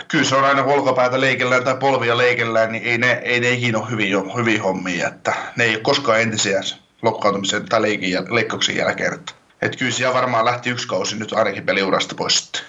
kyllä 0.09 0.25
se 0.25 0.37
on 0.37 0.45
aina 0.45 0.64
olkapäätä 0.64 1.21
leikellään 1.21 1.64
tai 1.64 1.77
polvia 1.77 2.19
leikellään, 2.19 2.73
niin 2.73 2.85
ei 2.85 2.99
ne, 2.99 3.12
ei 3.12 3.40
ne 3.40 3.51
ikinä 3.51 3.79
ole 3.79 3.90
hyviä, 3.90 4.17
hyviä 4.37 4.62
hommia, 4.62 5.09
että 5.09 5.35
ne 5.57 5.64
ei 5.64 5.75
ole 5.75 5.83
koskaan 5.83 6.21
entisiä 6.21 6.61
loukkaantumisen 7.05 7.69
tai 7.69 7.83
leikin, 7.83 8.35
leikkauksen 8.35 8.77
jälkeen, 8.77 9.14
että, 9.14 9.33
että 9.62 9.79
kyllä 9.79 9.93
siellä 9.93 10.14
varmaan 10.14 10.45
lähti 10.45 10.71
yksi 10.71 10.88
kausi 10.88 11.17
nyt 11.17 11.33
ainakin 11.33 11.67
peliurasta 11.67 12.14
pois 12.14 12.38
sitten. 12.38 12.62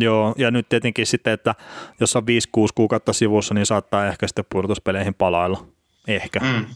Joo, 0.00 0.34
ja 0.38 0.50
nyt 0.50 0.68
tietenkin 0.68 1.06
sitten, 1.06 1.32
että 1.32 1.54
jos 2.00 2.16
on 2.16 2.22
5-6 2.22 2.26
kuukautta 2.74 3.12
sivussa, 3.12 3.54
niin 3.54 3.66
saattaa 3.66 4.06
ehkä 4.06 4.26
sitten 4.26 4.44
pudotuspeleihin 4.50 5.14
palailla. 5.14 5.66
Ehkä. 6.08 6.40
Mm. 6.40 6.66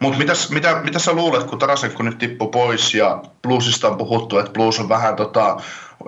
Mutta 0.00 0.18
mitä, 0.50 0.80
mitä 0.84 0.98
sä 0.98 1.12
luulet, 1.12 1.44
kun 1.44 1.58
Tarasenko 1.58 2.02
nyt 2.02 2.18
tippui 2.18 2.48
pois 2.48 2.94
ja 2.94 3.22
Bluesista 3.42 3.88
on 3.88 3.98
puhuttu, 3.98 4.38
että 4.38 4.52
Blues 4.52 4.80
on 4.80 4.88
vähän 4.88 5.16
tota, 5.16 5.56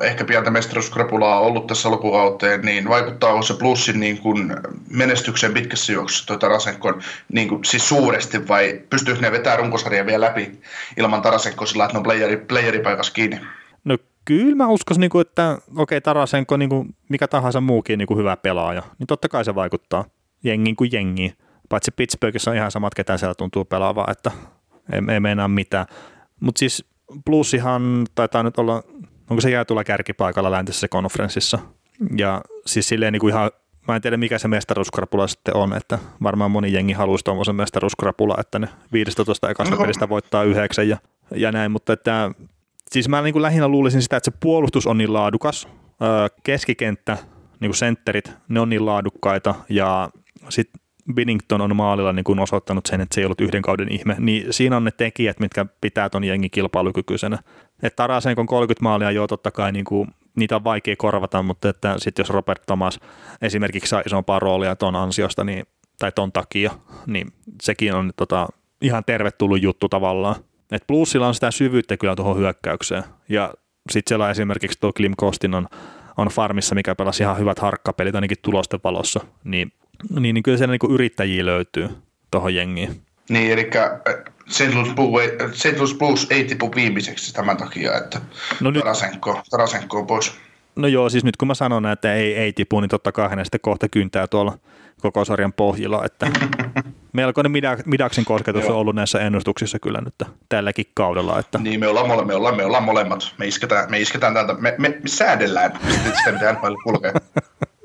ehkä 0.02 0.24
pientä 0.24 0.50
mestaruuskrapulaa 0.50 1.40
ollut 1.40 1.66
tässä 1.66 1.90
lopukauteen, 1.90 2.62
niin 2.62 2.88
vaikuttaako 2.88 3.42
se 3.42 3.54
Bluesin 3.54 4.00
niin 4.00 4.18
kuin 4.18 4.56
menestyksen 4.90 5.54
pitkässä 5.54 5.92
juoksussa 5.92 6.26
tuo 6.26 6.36
Tarasenkon 6.36 7.02
niin 7.32 7.48
kuin, 7.48 7.64
siis 7.64 7.88
suuresti 7.88 8.48
vai 8.48 8.80
pystyykö 8.90 9.20
ne 9.20 9.32
vetämään 9.32 9.58
runkosarjan 9.58 10.06
vielä 10.06 10.26
läpi 10.26 10.60
ilman 10.96 11.22
Tarasenkoa 11.22 11.66
sillä, 11.66 11.84
että 11.84 11.94
ne 11.94 11.98
on 11.98 12.04
playeri, 12.04 12.36
playeripaikassa 12.36 13.12
kiinni? 13.12 13.40
No 13.84 13.98
kyllä 14.24 14.56
mä 14.56 14.68
uskoisin, 14.68 15.04
että 15.20 15.50
okei 15.52 15.82
okay, 15.82 16.00
Tarasenko 16.00 16.56
niin 16.56 16.94
mikä 17.08 17.28
tahansa 17.28 17.60
muukin 17.60 17.98
niin 17.98 18.06
kuin 18.06 18.18
hyvä 18.18 18.36
pelaaja, 18.36 18.82
niin 18.98 19.06
totta 19.06 19.28
kai 19.28 19.44
se 19.44 19.54
vaikuttaa 19.54 20.04
jengin 20.44 20.76
kuin 20.76 20.90
jengiin. 20.92 21.32
Paitsi 21.70 21.90
Pittsburghissa 21.90 22.50
on 22.50 22.56
ihan 22.56 22.70
samat, 22.70 22.94
ketä 22.94 23.16
siellä 23.16 23.34
tuntuu 23.34 23.64
pelaavaa, 23.64 24.08
että 24.10 24.30
ei, 24.92 25.14
ei 25.14 25.20
meinaa 25.20 25.48
mitään. 25.48 25.86
Mutta 26.40 26.58
siis 26.58 26.84
plussihan 27.24 28.06
taitaa 28.14 28.42
nyt 28.42 28.58
olla, 28.58 28.82
onko 29.30 29.40
se 29.40 29.64
tulla 29.64 29.84
kärkipaikalla 29.84 30.50
läntisessä 30.50 30.88
konferenssissa. 30.88 31.58
Ja 32.16 32.42
siis 32.66 32.88
silleen 32.88 33.12
niin 33.12 33.20
kuin 33.20 33.30
ihan, 33.34 33.50
mä 33.88 33.96
en 33.96 34.02
tiedä 34.02 34.16
mikä 34.16 34.38
se 34.38 34.48
mestaruuskrapula 34.48 35.26
sitten 35.26 35.56
on, 35.56 35.76
että 35.76 35.98
varmaan 36.22 36.50
moni 36.50 36.72
jengi 36.72 36.92
haluaisi 36.92 37.24
tuommoisen 37.24 37.54
mestaruuskrapula, 37.54 38.36
että 38.38 38.58
ne 38.58 38.68
15 38.92 39.50
ekasta 39.50 39.74
no. 39.74 39.80
pelistä 39.80 40.08
voittaa 40.08 40.42
yhdeksän 40.42 40.88
ja, 40.88 40.98
ja 41.34 41.52
näin, 41.52 41.70
mutta 41.70 41.92
että 41.92 42.30
siis 42.90 43.08
mä 43.08 43.22
niin 43.22 43.32
kuin 43.32 43.42
lähinnä 43.42 43.68
luulisin 43.68 44.02
sitä, 44.02 44.16
että 44.16 44.30
se 44.30 44.36
puolustus 44.40 44.86
on 44.86 44.98
niin 44.98 45.12
laadukas, 45.12 45.68
keskikenttä, 46.42 47.18
niin 47.60 47.68
kuin 47.68 47.76
sentterit, 47.76 48.32
ne 48.48 48.60
on 48.60 48.68
niin 48.68 48.86
laadukkaita 48.86 49.54
ja 49.68 50.10
sitten 50.48 50.80
Binnington 51.14 51.60
on 51.60 51.76
maalilla 51.76 52.12
niin 52.12 52.24
kuin 52.24 52.40
osoittanut 52.40 52.86
sen, 52.86 53.00
että 53.00 53.14
se 53.14 53.20
ei 53.20 53.24
ollut 53.24 53.40
yhden 53.40 53.62
kauden 53.62 53.92
ihme, 53.92 54.16
niin 54.18 54.52
siinä 54.52 54.76
on 54.76 54.84
ne 54.84 54.90
tekijät, 54.90 55.40
mitkä 55.40 55.66
pitää 55.80 56.08
ton 56.08 56.24
jengin 56.24 56.50
kilpailukykyisenä. 56.50 57.38
Että 57.82 57.96
Tarasenkon 57.96 58.46
30 58.46 58.82
maalia, 58.82 59.10
joo 59.10 59.26
totta 59.26 59.50
kai 59.50 59.72
niin 59.72 59.84
kuin, 59.84 60.08
niitä 60.36 60.56
on 60.56 60.64
vaikea 60.64 60.96
korvata, 60.96 61.42
mutta 61.42 61.68
että 61.68 61.94
sitten 61.98 62.22
jos 62.22 62.30
Robert 62.30 62.62
Thomas 62.66 63.00
esimerkiksi 63.42 63.88
saa 63.88 64.02
isompaa 64.06 64.38
roolia 64.38 64.76
ton 64.76 64.96
ansiosta 64.96 65.44
niin, 65.44 65.66
tai 65.98 66.12
ton 66.12 66.32
takia, 66.32 66.70
niin 67.06 67.32
sekin 67.62 67.94
on 67.94 68.12
tota, 68.16 68.48
ihan 68.80 69.04
tervetullut 69.04 69.62
juttu 69.62 69.88
tavallaan. 69.88 70.36
Et 70.72 70.84
plussilla 70.86 71.28
on 71.28 71.34
sitä 71.34 71.50
syvyyttä 71.50 71.96
kyllä 71.96 72.16
tuohon 72.16 72.36
hyökkäykseen. 72.36 73.04
Ja 73.28 73.54
sitten 73.90 74.10
siellä 74.10 74.24
on 74.24 74.30
esimerkiksi 74.30 74.78
tuo 74.80 74.92
Klim 74.92 75.14
Kostin 75.16 75.54
on, 75.54 75.68
on 76.16 76.28
farmissa, 76.28 76.74
mikä 76.74 76.94
pelasi 76.94 77.22
ihan 77.22 77.38
hyvät 77.38 77.58
harkkapelit 77.58 78.14
ainakin 78.14 78.36
tulosten 78.42 78.80
valossa. 78.84 79.20
Niin, 79.44 79.72
niin, 80.20 80.34
niin 80.34 80.42
kyllä 80.42 80.58
siellä 80.58 80.76
niin 80.82 80.94
yrittäjiä 80.94 81.46
löytyy 81.46 81.88
tuohon 82.30 82.54
jengiin. 82.54 83.00
Niin, 83.28 83.52
eli 83.52 83.70
äh, 83.76 83.90
St. 84.48 84.74
Louis, 84.74 84.94
Blues, 84.94 85.30
St. 85.52 85.76
Louis 85.76 85.94
Blues 85.94 86.26
ei 86.30 86.44
tipu 86.44 86.72
viimeiseksi 86.74 87.34
tämän 87.34 87.56
takia, 87.56 87.98
että 87.98 88.20
no 88.60 88.70
nyt, 88.70 88.80
Tarasenko, 88.80 89.42
Tarasenko 89.50 89.98
on 89.98 90.06
pois. 90.06 90.32
No 90.76 90.88
joo, 90.88 91.08
siis 91.08 91.24
nyt 91.24 91.36
kun 91.36 91.48
mä 91.48 91.54
sanon, 91.54 91.86
että 91.86 92.14
ei, 92.14 92.34
ei 92.34 92.52
tipu, 92.52 92.80
niin 92.80 92.88
totta 92.88 93.12
kai 93.12 93.28
hänen 93.28 93.44
sitten 93.44 93.60
kohta 93.60 93.88
kyntää 93.88 94.26
tuolla 94.26 94.58
koko 95.00 95.24
sarjan 95.24 95.52
pohjilla, 95.52 96.04
että 96.04 96.26
melkoinen 97.12 97.52
Midaksin 97.84 98.24
kosketus 98.24 98.64
on 98.64 98.76
ollut 98.76 98.94
näissä 98.94 99.20
ennustuksissa 99.20 99.78
kyllä 99.78 100.00
nyt 100.00 100.14
tälläkin 100.48 100.86
kaudella. 100.94 101.38
Että. 101.38 101.58
Niin, 101.58 101.80
me 101.80 101.86
ollaan, 101.86 102.08
mole, 102.08 102.24
me 102.24 102.34
ollaan, 102.34 102.56
me 102.56 102.64
ollaan 102.64 102.84
molemmat. 102.84 103.34
Me 103.38 103.46
isketään, 103.46 103.90
me 103.90 104.00
isketään 104.00 104.34
täältä, 104.34 104.54
me, 104.54 104.74
me, 104.78 104.88
me 104.88 105.08
säädellään 105.08 105.72
sitä, 106.18 106.32
mitä 106.32 106.56
kulkee. 106.84 107.12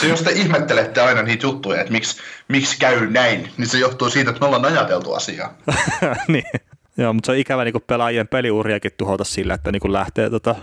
Se, 0.00 0.08
jos 0.08 0.22
te 0.22 0.30
ihmettelette 0.32 1.00
aina 1.00 1.22
niitä 1.22 1.46
juttuja, 1.46 1.80
että 1.80 1.92
miksi, 1.92 2.20
miksi 2.48 2.78
käy 2.78 3.10
näin, 3.10 3.50
niin 3.56 3.68
se 3.68 3.78
johtuu 3.78 4.10
siitä, 4.10 4.30
että 4.30 4.40
me 4.40 4.46
ollaan 4.46 4.64
ajateltu 4.64 5.12
asiaa. 5.12 5.54
niin. 6.28 6.50
Joo, 6.96 7.12
mutta 7.12 7.26
se 7.26 7.32
on 7.32 7.38
ikävä 7.38 7.64
niin 7.64 7.74
pelaajien 7.86 8.28
peliuriakin 8.28 8.90
tuhota 8.96 9.24
sillä, 9.24 9.54
että 9.54 9.72
niin 9.72 9.92
lähtee 9.92 10.30
tota, 10.30 10.54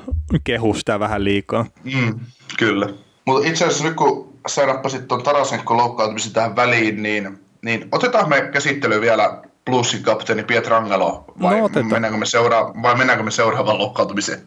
kehu 0.43 0.73
sitä 0.73 0.99
vähän 0.99 1.23
liikaa. 1.23 1.65
Mm, 1.83 2.19
kyllä. 2.57 2.89
Mutta 3.25 3.49
itse 3.49 3.65
asiassa 3.65 3.83
nyt 3.83 3.95
kun 3.95 4.39
sä 4.47 4.65
nappasit 4.65 5.07
tuon 5.07 5.23
Tarasenko 5.23 5.77
loukkaantumisen 5.77 6.33
tähän 6.33 6.55
väliin, 6.55 7.03
niin, 7.03 7.39
niin 7.61 7.88
otetaan 7.91 8.29
me 8.29 8.41
käsittelyyn 8.41 9.01
vielä 9.01 9.41
Bluesin 9.65 10.03
kapteeni 10.03 10.43
Pietrangelo, 10.43 11.25
vai, 11.41 11.59
no, 11.61 11.69
mennäänkö 11.89 12.17
me 12.17 12.25
seura- 12.25 12.73
vai 12.81 12.95
mennäänkö 12.95 13.23
me 13.23 13.31
seuraavaan 13.31 13.77
loukkaantumiseen? 13.77 14.41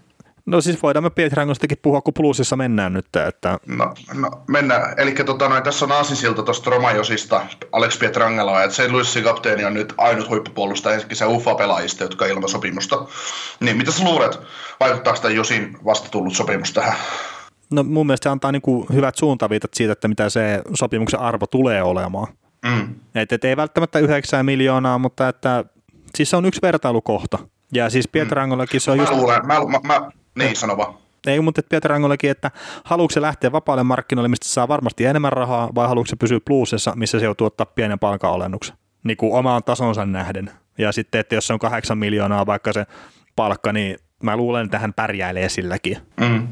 No 0.49 0.61
siis 0.61 0.83
voidaan 0.83 1.03
me 1.03 1.11
Pietrangostakin 1.11 1.79
puhua, 1.83 2.01
kun 2.01 2.15
Bluesissa 2.15 2.57
mennään 2.57 2.93
nyt. 2.93 3.17
Että... 3.29 3.59
No, 3.67 3.95
no 4.15 4.31
mennään. 4.47 4.95
Eli 4.97 5.13
tota, 5.13 5.49
noin, 5.49 5.63
tässä 5.63 5.85
on 5.85 5.93
Aasisilta 5.93 6.43
tuosta 6.43 6.71
Romajosista 6.71 7.43
Alex 7.73 7.99
Pietrangelo, 7.99 8.61
että 8.61 8.75
St. 8.75 8.91
Louisin 8.91 9.25
kapteeni 9.25 9.65
on 9.65 9.75
nyt 9.75 9.95
ainut 9.99 10.29
huippupuolustaja 10.29 10.95
ensinnäkin 10.95 11.17
se 11.17 11.25
UFA-pelaajista, 11.25 12.05
jotka 12.05 12.25
on 12.25 12.31
ilman 12.31 12.49
sopimusta. 12.49 13.07
Niin 13.61 13.77
mitä 13.77 13.93
sä 13.93 14.05
luulet, 14.05 14.41
vaikuttaako 14.81 15.21
tämä 15.21 15.35
Josin 15.35 15.79
vasta 15.85 16.09
tullut 16.11 16.37
sopimus 16.37 16.73
tähän? 16.73 16.95
No 17.71 17.83
mun 17.83 18.07
mielestä 18.07 18.25
se 18.25 18.29
antaa 18.29 18.53
niinku 18.53 18.87
hyvät 18.93 19.17
suuntaviitat 19.17 19.75
siitä, 19.75 19.93
että 19.93 20.09
mitä 20.09 20.31
se 20.31 20.63
sopimuksen 20.75 21.21
arvo 21.21 21.47
tulee 21.47 21.83
olemaan. 21.83 22.27
Mm. 22.65 22.95
Et, 23.15 23.33
et 23.33 23.45
ei 23.45 23.57
välttämättä 23.57 23.99
9 23.99 24.47
miljoonaa, 24.47 24.99
mutta 24.99 25.29
että 25.29 25.65
siis 26.15 26.31
se 26.31 26.37
on 26.37 26.45
yksi 26.45 26.63
vertailukohta. 26.63 27.39
Ja 27.73 27.91
siis 27.91 28.09
Pietrangollakin 28.09 28.81
se 28.81 28.91
on 28.91 28.97
mä 28.97 29.03
just... 29.03 29.13
Luulen, 29.13 29.47
mä, 29.47 29.55
mä, 29.55 29.81
mä, 29.85 30.11
niin, 30.39 30.57
sano 30.57 30.77
vaan. 30.77 30.95
Ei, 31.27 31.41
mutta 31.41 31.63
Pietrangollakin, 31.69 32.31
että 32.31 32.51
haluatko 32.85 33.13
se 33.13 33.21
lähteä 33.21 33.53
vapaalle 33.53 33.83
markkinoille, 33.83 34.29
mistä 34.29 34.47
saa 34.47 34.69
varmasti 34.69 35.05
enemmän 35.05 35.33
rahaa, 35.33 35.71
vai 35.75 35.89
haluatko 35.89 36.11
se 36.11 36.17
pysyä 36.17 36.41
pluusessa, 36.45 36.93
missä 36.97 37.19
se 37.19 37.25
joutuu 37.25 37.47
ottaa 37.47 37.67
pienen 37.67 37.99
palkanalennuksen, 37.99 38.77
niin 39.05 39.17
kuin 39.17 39.33
omaan 39.33 39.65
tasonsa 39.65 40.07
nähden. 40.07 40.51
Ja 40.79 40.93
sitten, 40.93 41.21
että 41.21 41.35
jos 41.35 41.47
se 41.47 41.53
on 41.53 41.59
kahdeksan 41.59 41.99
miljoonaa 41.99 42.47
vaikka 42.47 42.73
se 42.73 42.87
palkka, 43.37 43.73
niin 43.73 43.99
mä 44.23 44.37
luulen, 44.37 44.65
että 44.65 44.79
hän 44.79 44.95
pärjäilee 44.95 45.49
silläkin. 45.49 45.99
Mm. 46.21 46.49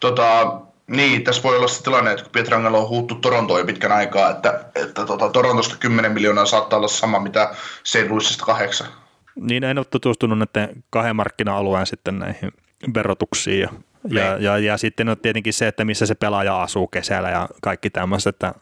Tota, 0.00 0.60
niin, 0.86 1.24
tässä 1.24 1.42
voi 1.42 1.56
olla 1.56 1.68
se 1.68 1.82
tilanne, 1.82 2.10
että 2.10 2.22
kun 2.22 2.32
Pietrangelo 2.32 2.82
on 2.82 2.88
huuttu 2.88 3.14
Torontoon 3.14 3.60
jo 3.60 3.66
pitkän 3.66 3.92
aikaa, 3.92 4.30
että, 4.30 4.64
että 4.74 5.06
tota, 5.06 5.28
Torontosta 5.28 5.76
10 5.76 6.12
miljoonaa 6.12 6.46
saattaa 6.46 6.76
olla 6.76 6.88
sama, 6.88 7.20
mitä 7.20 7.54
St. 7.84 8.10
Louisista 8.10 8.44
kahdeksan. 8.46 8.86
Niin, 9.34 9.64
en 9.64 9.78
ole 9.78 9.86
tutustunut 9.90 10.38
näiden 10.38 10.84
kahden 10.90 11.16
markkina-alueen 11.16 11.86
sitten 11.86 12.18
näihin 12.18 12.52
verotuksiin 12.94 13.60
ja 13.60 13.68
ja, 14.10 14.34
niin. 14.34 14.44
ja, 14.44 14.58
ja 14.58 14.76
sitten 14.76 15.08
on 15.08 15.16
tietenkin 15.18 15.52
se, 15.52 15.68
että 15.68 15.84
missä 15.84 16.06
se 16.06 16.14
pelaaja 16.14 16.62
asuu 16.62 16.86
kesällä 16.86 17.30
ja 17.30 17.48
kaikki 17.62 17.90
tämmöistä, 17.90 18.30
että 18.30 18.54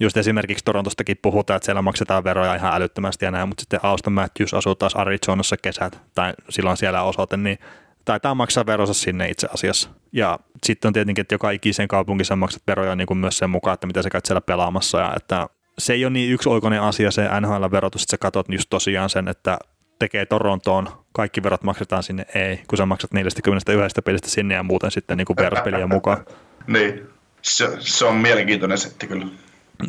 just 0.00 0.16
esimerkiksi 0.16 0.64
Torontostakin 0.64 1.16
puhutaan, 1.22 1.56
että 1.56 1.64
siellä 1.64 1.82
maksetaan 1.82 2.24
veroja 2.24 2.54
ihan 2.54 2.74
älyttömästi 2.74 3.24
ja 3.24 3.30
näin, 3.30 3.48
mutta 3.48 3.60
sitten 3.60 3.80
Auston 3.82 4.12
Matthews 4.12 4.54
asuu 4.54 4.74
taas 4.74 4.94
Arizonassa 4.94 5.56
kesät 5.56 6.00
tai 6.14 6.32
silloin 6.48 6.76
siellä 6.76 7.02
osoite, 7.02 7.36
niin 7.36 7.58
taitaa 8.04 8.34
maksaa 8.34 8.66
veronsa 8.66 8.94
sinne 8.94 9.28
itse 9.28 9.48
asiassa. 9.54 9.90
Ja 10.12 10.38
sitten 10.64 10.88
on 10.88 10.92
tietenkin, 10.92 11.22
että 11.22 11.34
joka 11.34 11.50
ikisen 11.50 11.88
kaupungissa 11.88 12.36
maksat 12.36 12.62
veroja 12.66 12.96
niin 12.96 13.06
kuin 13.06 13.18
myös 13.18 13.38
sen 13.38 13.50
mukaan, 13.50 13.74
että 13.74 13.86
mitä 13.86 14.02
sä 14.02 14.10
käyt 14.10 14.26
siellä 14.26 14.40
pelaamassa 14.40 15.00
ja 15.00 15.12
että 15.16 15.48
se 15.78 15.92
ei 15.92 16.04
ole 16.04 16.12
niin 16.12 16.32
yksioikoinen 16.32 16.82
asia 16.82 17.10
se 17.10 17.28
NHL-verotus, 17.40 18.02
että 18.02 18.10
sä 18.10 18.18
katsot 18.18 18.46
just 18.48 18.70
tosiaan 18.70 19.10
sen, 19.10 19.28
että 19.28 19.58
tekee 19.98 20.26
Torontoon, 20.26 20.88
kaikki 21.12 21.42
verot 21.42 21.62
maksetaan 21.62 22.02
sinne, 22.02 22.26
ei, 22.34 22.60
kun 22.68 22.78
sä 22.78 22.86
maksat 22.86 23.12
41 23.12 24.02
pelistä 24.04 24.30
sinne 24.30 24.54
ja 24.54 24.62
muuten 24.62 24.90
sitten 24.90 25.18
niin 25.18 25.26
verraspeliä 25.36 25.86
mukaan. 25.86 26.24
niin, 26.66 27.06
se, 27.42 27.76
se, 27.78 28.04
on 28.04 28.16
mielenkiintoinen 28.16 28.78
setti 28.78 29.06
kyllä. 29.06 29.26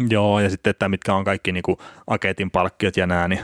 Joo, 0.09 0.39
ja 0.39 0.49
sitten, 0.49 0.71
että 0.71 0.89
mitkä 0.89 1.13
on 1.13 1.23
kaikki 1.23 1.51
niin 1.51 1.63
kuin 1.63 1.77
aketin 2.07 2.51
palkkiot 2.51 2.97
ja 2.97 3.07
nää, 3.07 3.27
niin 3.27 3.39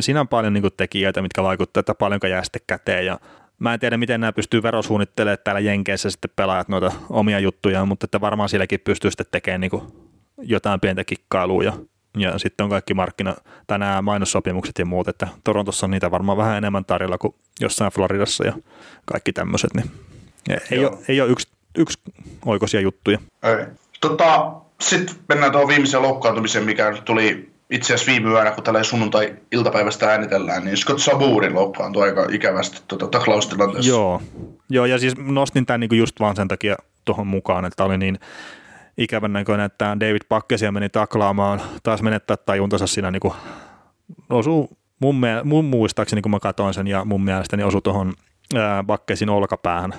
siinä 0.00 0.20
on 0.20 0.28
paljon 0.28 0.52
niin 0.52 0.62
kuin 0.62 0.74
tekijöitä, 0.76 1.22
mitkä 1.22 1.42
vaikuttavat, 1.42 1.82
että 1.82 1.98
paljonko 1.98 2.26
jää 2.26 2.44
sitten 2.44 2.62
käteen 2.66 3.06
ja 3.06 3.18
Mä 3.58 3.74
en 3.74 3.80
tiedä, 3.80 3.96
miten 3.96 4.20
nämä 4.20 4.32
pystyy 4.32 4.62
verosuunnittelemaan 4.62 5.38
täällä 5.44 5.60
Jenkeissä 5.60 6.10
sitten 6.10 6.30
pelaajat 6.36 6.68
noita 6.68 6.92
omia 7.10 7.38
juttuja, 7.38 7.84
mutta 7.84 8.04
että 8.04 8.20
varmaan 8.20 8.48
sielläkin 8.48 8.80
pystyy 8.80 9.10
sitten 9.10 9.26
tekemään 9.30 9.60
niin 9.60 9.82
jotain 10.38 10.80
pientä 10.80 11.04
kikkailua 11.04 11.62
ja, 11.62 11.72
ja 12.16 12.38
sitten 12.38 12.64
on 12.64 12.70
kaikki 12.70 12.94
markkina, 12.94 13.34
tai 13.66 13.78
nämä 13.78 14.02
mainossopimukset 14.02 14.78
ja 14.78 14.86
muut, 14.86 15.08
että 15.08 15.28
Torontossa 15.44 15.86
on 15.86 15.90
niitä 15.90 16.10
varmaan 16.10 16.38
vähän 16.38 16.56
enemmän 16.56 16.84
tarjolla 16.84 17.18
kuin 17.18 17.34
jossain 17.60 17.92
Floridassa 17.92 18.46
ja 18.46 18.52
kaikki 19.04 19.32
tämmöiset, 19.32 19.70
niin 19.74 19.90
ei, 20.70 20.84
ole, 20.84 20.98
ei 21.08 21.20
ole 21.20 21.30
yksi, 21.30 21.48
yksi 21.78 21.98
oikoisia 22.46 22.80
juttuja. 22.80 23.18
Ei. 23.42 23.66
Tota, 24.00 24.52
sitten 24.80 25.16
mennään 25.28 25.52
tuohon 25.52 25.68
viimeiseen 25.68 26.02
loukkaantumiseen, 26.02 26.64
mikä 26.64 26.96
tuli 27.04 27.50
itse 27.70 27.94
asiassa 27.94 28.12
viime 28.12 28.30
yönä, 28.30 28.50
kun 28.50 28.64
tällä 28.64 28.82
sunnuntai-iltapäivästä 28.82 30.10
äänitellään, 30.10 30.64
niin 30.64 30.76
Scott 30.76 31.00
Saburin 31.00 31.54
loukkaantui 31.54 32.02
aika 32.02 32.26
ikävästi 32.30 32.82
tuota, 32.88 33.06
taklaustilanteessa. 33.06 33.90
Joo. 33.90 34.22
Joo, 34.70 34.86
ja 34.86 34.98
siis 34.98 35.16
nostin 35.16 35.66
tämän 35.66 35.80
niinku 35.80 35.94
just 35.94 36.20
vaan 36.20 36.36
sen 36.36 36.48
takia 36.48 36.76
tuohon 37.04 37.26
mukaan, 37.26 37.64
että 37.64 37.84
oli 37.84 37.98
niin 37.98 38.18
ikävän 38.98 39.32
näköinen, 39.32 39.66
että 39.66 39.96
David 40.00 40.22
Pakkesia 40.28 40.72
meni 40.72 40.88
taklaamaan, 40.88 41.62
taas 41.82 42.02
menettää 42.02 42.36
tajuntansa 42.36 42.86
siinä 42.86 43.10
niinku 43.10 43.34
osuu 44.30 44.78
mun, 45.00 45.16
mie- 45.16 45.42
mun 45.44 45.64
muistaakseni, 45.64 46.22
kun 46.22 46.30
mä 46.30 46.40
katsoin 46.40 46.74
sen, 46.74 46.86
ja 46.86 47.04
mun 47.04 47.24
mielestäni 47.24 47.62
osui 47.62 47.82
tuohon 47.82 48.12
Bakkesin 48.86 49.30
olkapäähän 49.30 49.94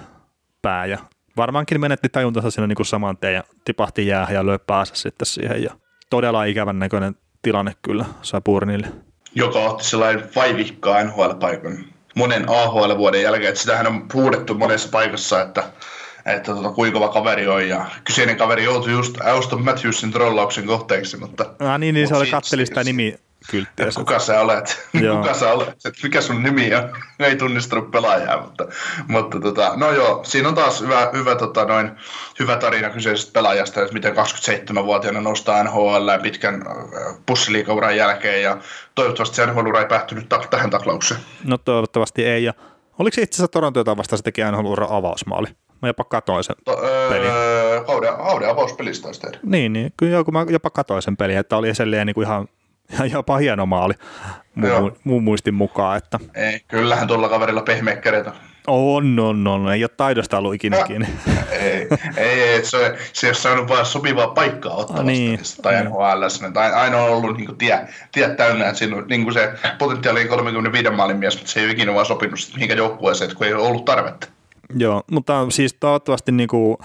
pää, 0.62 0.86
ja 0.86 0.97
varmaankin 1.38 1.81
menetti 1.81 2.10
tajuntansa 2.10 2.51
siinä 2.51 2.67
niinku 2.67 2.83
saman 2.83 3.17
tien, 3.17 3.33
ja 3.33 3.43
tipahti 3.65 4.07
jäähän 4.07 4.36
ja 4.36 4.45
löi 4.45 4.60
päässä 4.67 4.95
sitten 4.95 5.25
siihen, 5.25 5.63
ja 5.63 5.73
todella 6.10 6.43
ikävän 6.43 6.79
näköinen 6.79 7.15
tilanne 7.41 7.73
kyllä 7.81 8.05
Sapurnille. 8.21 8.88
Joka 9.36 9.60
otti 9.60 9.83
sellainen 9.83 10.29
vaivihkaa 10.36 11.03
NHL-paikan 11.03 11.86
monen 12.15 12.49
AHL-vuoden 12.49 13.21
jälkeen, 13.21 13.49
että 13.49 13.62
sitähän 13.62 13.88
on 13.88 14.05
huudettu 14.13 14.53
monessa 14.53 14.89
paikassa, 14.91 15.41
että 15.41 15.63
että 16.28 16.54
tota, 16.56 16.70
kuinka 16.70 17.00
kova 17.00 17.13
kaveri 17.13 17.48
on. 17.48 17.68
Ja 17.68 17.86
kyseinen 18.04 18.38
kaveri 18.38 18.63
joutui 18.63 18.92
just 18.92 19.22
Auston 19.22 19.63
Matthewsin 19.63 20.12
trollauksen 20.12 20.66
kohteeksi. 20.66 21.18
Mutta, 21.18 21.46
ah, 21.60 21.80
niin, 21.80 21.96
niin 21.96 22.08
se 22.08 22.16
oli 22.16 22.32
katteli 22.32 22.66
sitä 22.66 22.84
nimi 22.84 23.16
kylttiä. 23.50 23.86
Kuka 23.96 24.20
sä 24.20 24.42
olet? 24.42 24.88
kuka 25.18 25.34
sä 25.34 25.52
olet? 25.52 25.70
Et 25.86 25.94
mikä 26.04 26.22
sun 26.22 26.44
nimi 26.44 26.76
on? 26.76 26.90
Ei 27.28 27.36
tunnistanut 27.36 27.92
pelaajaa, 27.92 28.42
mutta, 28.42 28.66
mutta 29.08 29.40
tota, 29.40 29.74
no 29.76 29.92
joo, 29.92 30.20
siinä 30.24 30.48
on 30.48 30.56
taas 30.56 30.82
hyvä, 30.82 31.10
hyvä, 31.13 31.36
tota, 31.36 31.66
noin, 31.66 31.92
hyvä 32.40 32.56
tarina 32.56 32.90
kyseisestä 32.90 33.34
pelaajasta, 33.34 33.82
että 33.82 33.94
miten 33.94 34.16
27-vuotiaana 34.16 35.22
nostaa 35.22 35.63
NHL 35.63 36.10
pitkän 36.22 36.56
äh, 36.68 37.18
pussiliikauran 37.26 37.98
jälkeen 37.98 38.42
ja 38.42 38.58
toivottavasti 38.96 39.36
se 39.36 39.46
NHL-ura 39.46 39.80
ei 39.80 39.86
päättynyt 39.86 40.30
ta- 40.30 40.48
tähän 40.50 40.70
taklaukseen. 40.70 41.20
No 41.44 41.58
toivottavasti 41.58 42.26
ei 42.26 42.44
ja 42.44 42.54
oliko 43.00 43.16
se 43.16 43.22
itse 43.22 43.36
asiassa 43.36 43.52
Toronto, 43.52 43.80
jota 43.80 43.98
vasta 43.98 44.18
se 44.18 44.24
teki 44.24 44.42
nhl 44.42 44.84
avausmaali? 44.90 45.48
Mä 45.82 45.88
jopa 45.90 46.04
katoin 46.04 46.44
sen 46.44 46.56
to, 46.66 46.82
öö, 46.84 47.10
pelin. 47.10 47.32
Kauden, 47.86 48.13
kauden 48.13 48.50
avauspelistä 48.50 49.04
taisi 49.04 49.22
tehdä. 49.22 49.40
Niin, 49.44 49.74
niin, 49.74 49.94
kyllä 49.98 50.18
joku 50.18 50.32
mä 50.32 50.46
jopa 50.50 50.70
katoin 50.70 51.02
sen 51.02 51.18
pelin, 51.18 51.38
että 51.38 51.58
oli 51.58 51.70
edelleen 51.70 52.08
niin 52.08 52.13
kuin 52.16 52.26
ihan 52.26 52.48
ja 53.00 53.06
jopa 53.18 53.38
hieno 53.38 53.66
maali 53.66 53.94
muun, 54.56 54.98
muun 55.04 55.24
muistin 55.24 55.54
mukaan. 55.54 55.98
Että. 55.98 56.20
Ei, 56.36 56.62
kyllähän 56.68 57.08
tuolla 57.08 57.30
kaverilla 57.30 57.62
pehmeä 57.62 57.96
kädet 57.96 58.28
on. 58.28 58.34
On, 58.68 59.48
on. 59.48 59.74
Ei 59.74 59.84
ole 59.84 59.90
taidosta 59.98 60.38
ollut 60.38 60.54
ikinä 60.54 60.84
kiinni. 60.84 61.08
ei, 61.52 61.88
ei, 62.18 62.42
ei 62.42 62.66
se, 62.66 62.98
se 63.13 63.28
ei 63.28 63.30
ole 63.30 63.36
saanut 63.36 63.70
vaan 63.70 63.86
sopivaa 63.86 64.28
paikkaa 64.28 64.76
ottaa 64.76 65.04
niin. 65.04 65.40
tai 65.62 65.84
NHL. 65.84 66.50
Tai 66.54 66.74
aina 66.74 66.98
on 66.98 67.10
ollut 67.10 67.38
niin 67.38 67.46
kuin, 67.46 67.58
tie, 67.58 67.88
tie 68.12 68.30
täynnä, 68.30 68.66
että 68.66 68.80
siinä 68.80 68.96
on 68.96 69.06
niin 69.10 69.24
kuin 69.24 69.34
se 69.34 69.54
potentiaali 69.78 70.26
35 70.26 70.90
maalin 70.90 71.18
mies, 71.18 71.36
mutta 71.38 71.52
se 71.52 71.60
ei 71.60 71.66
ole 71.66 71.74
ikinä 71.74 71.94
vaan 71.94 72.06
sopinut 72.06 72.40
mihinkä 72.54 72.76
joukkueeseen, 72.76 73.36
kun 73.36 73.48
ei 73.48 73.54
ole 73.54 73.68
ollut 73.68 73.86
tarvetta. 73.86 74.28
Joo, 74.75 75.03
mutta 75.12 75.49
siis 75.49 75.73
toivottavasti 75.73 76.32
niin 76.32 76.49
kuin, 76.49 76.77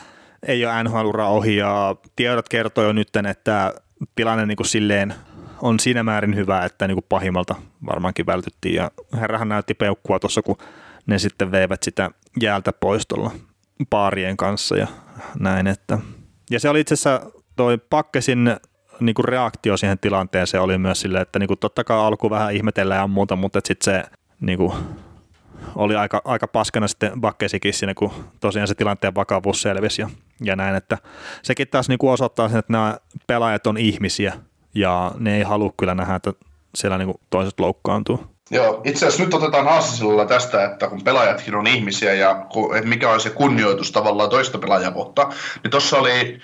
ei 0.46 0.66
ole 0.66 0.84
NHL-ura 0.84 1.28
ohi 1.28 1.56
ja 1.56 1.96
tiedot 2.16 2.48
kertoo 2.48 2.84
jo 2.84 2.92
nyt, 2.92 3.08
että 3.30 3.74
tilanne 4.14 4.46
niin 4.46 4.56
kuin 4.56 4.66
silleen 4.66 5.14
on 5.62 5.80
siinä 5.80 6.02
määrin 6.02 6.36
hyvä, 6.36 6.64
että 6.64 6.86
niin 6.86 6.96
kuin 6.96 7.06
pahimmalta 7.08 7.54
varmaankin 7.86 8.26
vältyttiin. 8.26 8.74
Ja 8.74 8.90
herrahan 9.12 9.48
näytti 9.48 9.74
peukkua 9.74 10.18
tuossa, 10.18 10.42
kun 10.42 10.56
ne 11.06 11.18
sitten 11.18 11.50
veivät 11.50 11.82
sitä 11.82 12.10
jäältä 12.40 12.72
pois 12.72 13.06
tuolla 13.06 13.30
paarien 13.90 14.36
kanssa 14.36 14.76
ja 14.76 14.86
näin. 15.38 15.66
Että. 15.66 15.98
Ja 16.50 16.60
se 16.60 16.68
oli 16.68 16.80
itse 16.80 16.94
asiassa 16.94 17.30
toi 17.56 17.78
Pakkesin 17.78 18.56
niin 19.00 19.14
kuin 19.14 19.24
reaktio 19.24 19.76
siihen 19.76 19.98
tilanteeseen 19.98 20.62
oli 20.62 20.78
myös 20.78 21.00
silleen, 21.00 21.22
että 21.22 21.38
niin 21.38 21.48
kuin 21.48 21.58
totta 21.58 21.84
kai 21.84 21.96
alku 21.96 22.30
vähän 22.30 22.54
ihmetellään 22.54 23.00
ja 23.00 23.06
muuta, 23.06 23.36
mutta 23.36 23.60
sitten 23.64 23.94
se 23.94 24.04
niin 24.40 24.58
kuin, 24.58 24.72
oli 25.76 25.96
aika, 25.96 26.22
aika 26.24 26.48
paskana 26.48 26.88
sitten 26.88 27.20
Bakkesikin 27.20 27.74
siinä, 27.74 27.94
kun 27.94 28.12
tosiaan 28.40 28.68
se 28.68 28.74
tilanteen 28.74 29.14
vakavuus 29.14 29.62
selvisi 29.62 30.02
ja, 30.02 30.10
ja 30.40 30.56
näin, 30.56 30.74
että 30.74 30.98
sekin 31.42 31.68
taas 31.68 31.88
niin 31.88 31.98
kuin 31.98 32.12
osoittaa 32.12 32.48
sen, 32.48 32.58
että 32.58 32.72
nämä 32.72 32.96
pelaajat 33.26 33.66
on 33.66 33.78
ihmisiä 33.78 34.32
ja 34.74 35.12
ne 35.18 35.36
ei 35.36 35.42
halua 35.42 35.72
kyllä 35.76 35.94
nähdä, 35.94 36.14
että 36.14 36.32
siellä 36.74 36.98
niin 36.98 37.14
toiset 37.30 37.60
loukkaantuu. 37.60 38.26
Joo, 38.50 38.80
itse 38.84 39.06
asiassa 39.06 39.24
nyt 39.24 39.34
otetaan 39.34 39.64
Haasisilla 39.64 40.24
tästä, 40.24 40.64
että 40.64 40.88
kun 40.88 41.04
pelaajatkin 41.04 41.54
on 41.54 41.66
ihmisiä 41.66 42.14
ja 42.14 42.46
mikä 42.84 43.10
on 43.10 43.20
se 43.20 43.30
kunnioitus 43.30 43.92
tavallaan 43.92 44.30
toista 44.30 44.58
pelaajaa 44.58 44.90
kohtaan, 44.90 45.32
niin 45.62 45.70
tuossa 45.70 45.98
oli, 45.98 46.40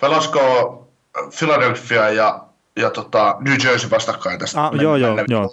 pelasko 0.00 0.88
Philadelphia 1.38 2.10
ja, 2.10 2.44
ja 2.76 2.90
tota 2.90 3.36
New 3.40 3.56
Jersey 3.64 3.90
vastakkain 3.90 4.38
tästä. 4.38 4.64
Ah, 4.64 4.74
joo, 4.74 4.96
joo, 4.96 5.16
joo, 5.28 5.50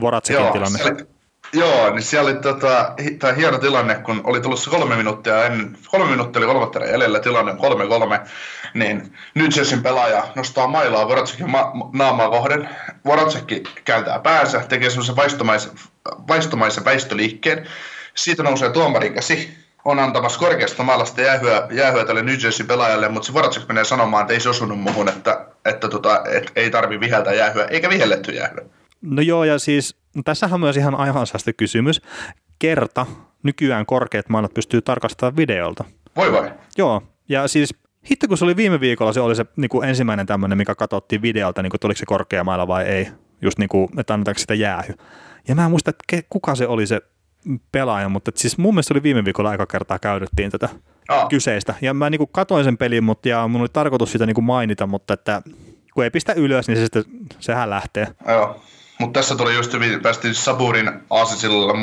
Voratsekin 0.00 0.52
tilanne. 0.52 0.78
Oli, 0.84 1.06
Joo, 1.52 1.90
niin 1.90 2.02
siellä 2.02 2.30
oli 2.30 2.38
tota, 2.38 2.94
tämä 3.18 3.32
hieno 3.32 3.58
tilanne, 3.58 3.94
kun 3.94 4.20
oli 4.24 4.40
tullut 4.40 4.68
kolme 4.70 4.96
minuuttia 4.96 5.44
ennen, 5.44 5.76
kolme 5.86 6.10
minuuttia 6.10 6.40
oli 6.40 6.46
kolmatta 6.46 6.84
jäljellä, 6.84 7.20
tilanne 7.20 7.52
on 7.52 7.58
kolme 7.58 7.86
kolme, 7.86 8.20
niin 8.74 9.12
New 9.34 9.46
Jerseyn 9.56 9.82
pelaaja 9.82 10.24
nostaa 10.34 10.66
mailaa 10.66 11.08
Voracekin 11.08 11.50
ma- 11.50 11.72
naamaa 11.92 12.30
kohden. 12.30 12.68
Voracekki 13.04 13.62
kääntää 13.84 14.18
päänsä, 14.18 14.60
tekee 14.68 14.90
semmoisen 14.90 15.16
vaistomaisen, 15.16 15.72
vaistomaisen 16.28 16.84
väistöliikkeen. 16.84 17.66
Siitä 18.14 18.42
nousee 18.42 18.70
tuomarin 18.70 19.14
käsi, 19.14 19.58
on 19.84 19.98
antamassa 19.98 20.38
korkeasta 20.38 20.82
maalasta 20.82 21.20
jäähyä, 21.20 21.66
jäähyä 21.70 22.04
tälle 22.04 22.22
New 22.22 22.36
Jersey 22.42 22.66
pelaajalle, 22.66 23.08
mutta 23.08 23.26
se 23.26 23.34
Voracek 23.34 23.68
menee 23.68 23.84
sanomaan, 23.84 24.22
että 24.22 24.34
ei 24.34 24.40
se 24.40 24.48
osunut 24.48 24.80
muuhun, 24.80 25.08
että, 25.08 25.46
että 25.64 25.88
tota, 25.88 26.22
et, 26.32 26.52
ei 26.56 26.70
tarvi 26.70 27.00
viheltä 27.00 27.32
jäähyä, 27.32 27.64
eikä 27.64 27.90
vihelletty 27.90 28.32
jäähyä. 28.32 28.64
No 29.02 29.22
joo, 29.22 29.44
ja 29.44 29.58
siis 29.58 29.99
tässähän 30.24 30.54
on 30.54 30.60
myös 30.60 30.76
ihan 30.76 30.94
aivansasti 30.94 31.52
kysymys. 31.52 32.02
Kerta 32.58 33.06
nykyään 33.42 33.86
korkeat 33.86 34.28
maailmat 34.28 34.54
pystyy 34.54 34.82
tarkastamaan 34.82 35.36
videolta. 35.36 35.84
Voi 36.16 36.32
vai? 36.32 36.52
Joo, 36.78 37.02
ja 37.28 37.48
siis 37.48 37.74
hitto 38.10 38.28
kun 38.28 38.38
se 38.38 38.44
oli 38.44 38.56
viime 38.56 38.80
viikolla, 38.80 39.12
se 39.12 39.20
oli 39.20 39.36
se 39.36 39.46
niin 39.56 39.68
kuin 39.68 39.88
ensimmäinen 39.88 40.26
tämmöinen, 40.26 40.58
mikä 40.58 40.74
katsottiin 40.74 41.22
videolta, 41.22 41.62
niin 41.62 41.70
kuin, 41.70 41.76
että 41.76 41.86
oliko 41.86 41.98
se 41.98 42.06
korkea 42.06 42.44
mailla 42.44 42.68
vai 42.68 42.84
ei, 42.84 43.08
just 43.42 43.58
niin 43.58 43.68
kuin, 43.68 43.88
että 43.98 44.14
annetaanko 44.14 44.38
sitä 44.38 44.54
jäähy. 44.54 44.94
Ja 45.48 45.54
mä 45.54 45.64
en 45.64 45.70
muista, 45.70 45.90
että 45.90 46.22
kuka 46.30 46.54
se 46.54 46.66
oli 46.66 46.86
se 46.86 47.00
pelaaja, 47.72 48.08
mutta 48.08 48.30
siis 48.34 48.58
mun 48.58 48.74
mielestä 48.74 48.94
oli 48.94 49.02
viime 49.02 49.24
viikolla 49.24 49.50
aika 49.50 49.66
kertaa 49.66 49.98
käydyttiin 49.98 50.50
tätä 50.50 50.68
Aa. 51.08 51.28
kyseistä. 51.28 51.74
Ja 51.80 51.94
mä 51.94 52.10
niin 52.10 52.18
kuin 52.18 52.30
katoin 52.32 52.64
sen 52.64 52.78
pelin, 52.78 53.04
mutta 53.04 53.28
ja 53.28 53.48
mun 53.48 53.60
oli 53.60 53.68
tarkoitus 53.72 54.12
sitä 54.12 54.26
niin 54.26 54.34
kuin 54.34 54.44
mainita, 54.44 54.86
mutta 54.86 55.14
että 55.14 55.42
kun 55.94 56.04
ei 56.04 56.10
pistä 56.10 56.32
ylös, 56.32 56.68
niin 56.68 56.76
se 56.76 56.82
sitten, 56.82 57.04
sehän 57.40 57.70
lähtee. 57.70 58.06
Joo. 58.28 58.62
Mutta 59.00 59.20
tässä 59.20 59.36
tuli 59.36 59.54
just 59.54 59.72
hyvin, 59.72 60.02
päästiin 60.02 60.34
Saburin 60.34 60.90
aasinsillalla, 61.10 61.74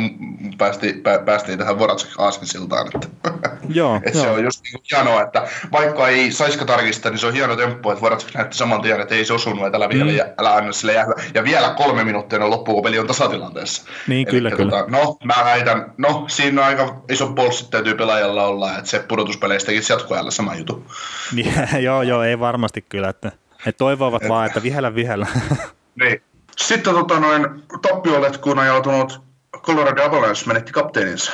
päästiin, 0.58 1.01
pä, 1.01 1.19
päästiin 1.25 1.60
tähän 1.60 1.80
Voracek 1.80 2.10
aasinsiltaan. 2.17 2.88
Että, 2.88 3.08
joo, 3.69 3.95
että 3.95 4.19
joo. 4.19 4.23
se 4.25 4.32
on 4.32 4.43
just 4.43 4.63
niin 4.63 4.84
hienoa, 4.91 5.21
että 5.21 5.47
vaikka 5.71 6.08
ei 6.08 6.32
saiska 6.32 6.65
tarkistaa, 6.65 7.12
niin 7.12 7.19
se 7.19 7.27
on 7.27 7.34
hieno 7.34 7.56
temppu, 7.56 7.91
että 7.91 8.01
Voracek 8.01 8.34
näytti 8.34 8.58
saman 8.58 8.82
tien, 8.82 9.01
että 9.01 9.15
ei 9.15 9.25
se 9.25 9.34
osunut, 9.34 9.65
että 9.65 9.77
älä, 9.77 9.89
vielä, 9.89 10.12
mm. 10.12 10.34
älä 10.38 10.56
anna 10.56 10.71
sille 10.71 10.93
jäähyä. 10.93 11.15
Ja 11.34 11.43
vielä 11.43 11.69
kolme 11.69 12.03
minuuttia 12.03 12.43
on 12.43 12.49
loppu, 12.49 12.73
kun 12.73 12.84
peli 12.84 12.99
on 12.99 13.08
tasatilanteessa. 13.08 13.84
Niin, 14.08 14.27
Eli, 14.27 14.38
kyllä, 14.38 14.49
tota, 14.49 14.63
kyllä. 14.63 14.84
No, 14.88 15.17
mä 15.23 15.36
väitän, 15.43 15.93
no 15.97 16.25
siinä 16.27 16.62
on 16.62 16.67
aika 16.67 17.01
iso 17.10 17.27
polssit 17.27 17.69
täytyy 17.69 17.95
pelaajalla 17.95 18.45
olla, 18.45 18.77
että 18.77 18.89
se 18.89 18.99
pudotuspeleistäkin 18.99 19.84
jatkoajalla 19.89 20.32
sama 20.32 20.56
juttu. 20.56 20.86
Joo, 21.80 22.01
joo, 22.01 22.23
ei 22.23 22.39
varmasti 22.39 22.86
kyllä, 22.89 23.10
että 23.10 23.32
he 23.65 23.71
toivovat 23.71 24.23
et, 24.23 24.30
vaan, 24.30 24.45
että 24.45 24.63
vihellä 24.63 24.95
vihellä. 24.95 25.27
niin, 26.01 26.21
sitten 26.58 26.93
tota 26.93 27.20
noin, 27.20 27.63
tappioletkuun 27.82 28.60
ajautunut 28.60 29.22
Colorado 29.62 30.04
Avalanche 30.04 30.48
menetti 30.48 30.72
kapteeninsa. 30.72 31.32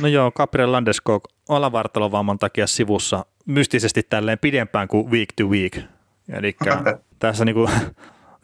No 0.00 0.08
joo, 0.08 0.32
Gabriel 0.32 0.72
Landeskog 0.72 1.24
alavartalovamman 1.48 2.38
takia 2.38 2.66
sivussa 2.66 3.26
mystisesti 3.46 4.02
tälleen 4.02 4.38
pidempään 4.38 4.88
kuin 4.88 5.10
week 5.10 5.28
to 5.36 5.44
week. 5.44 5.78
Eli 6.32 6.56
tässä 7.18 7.44
niinku 7.44 7.70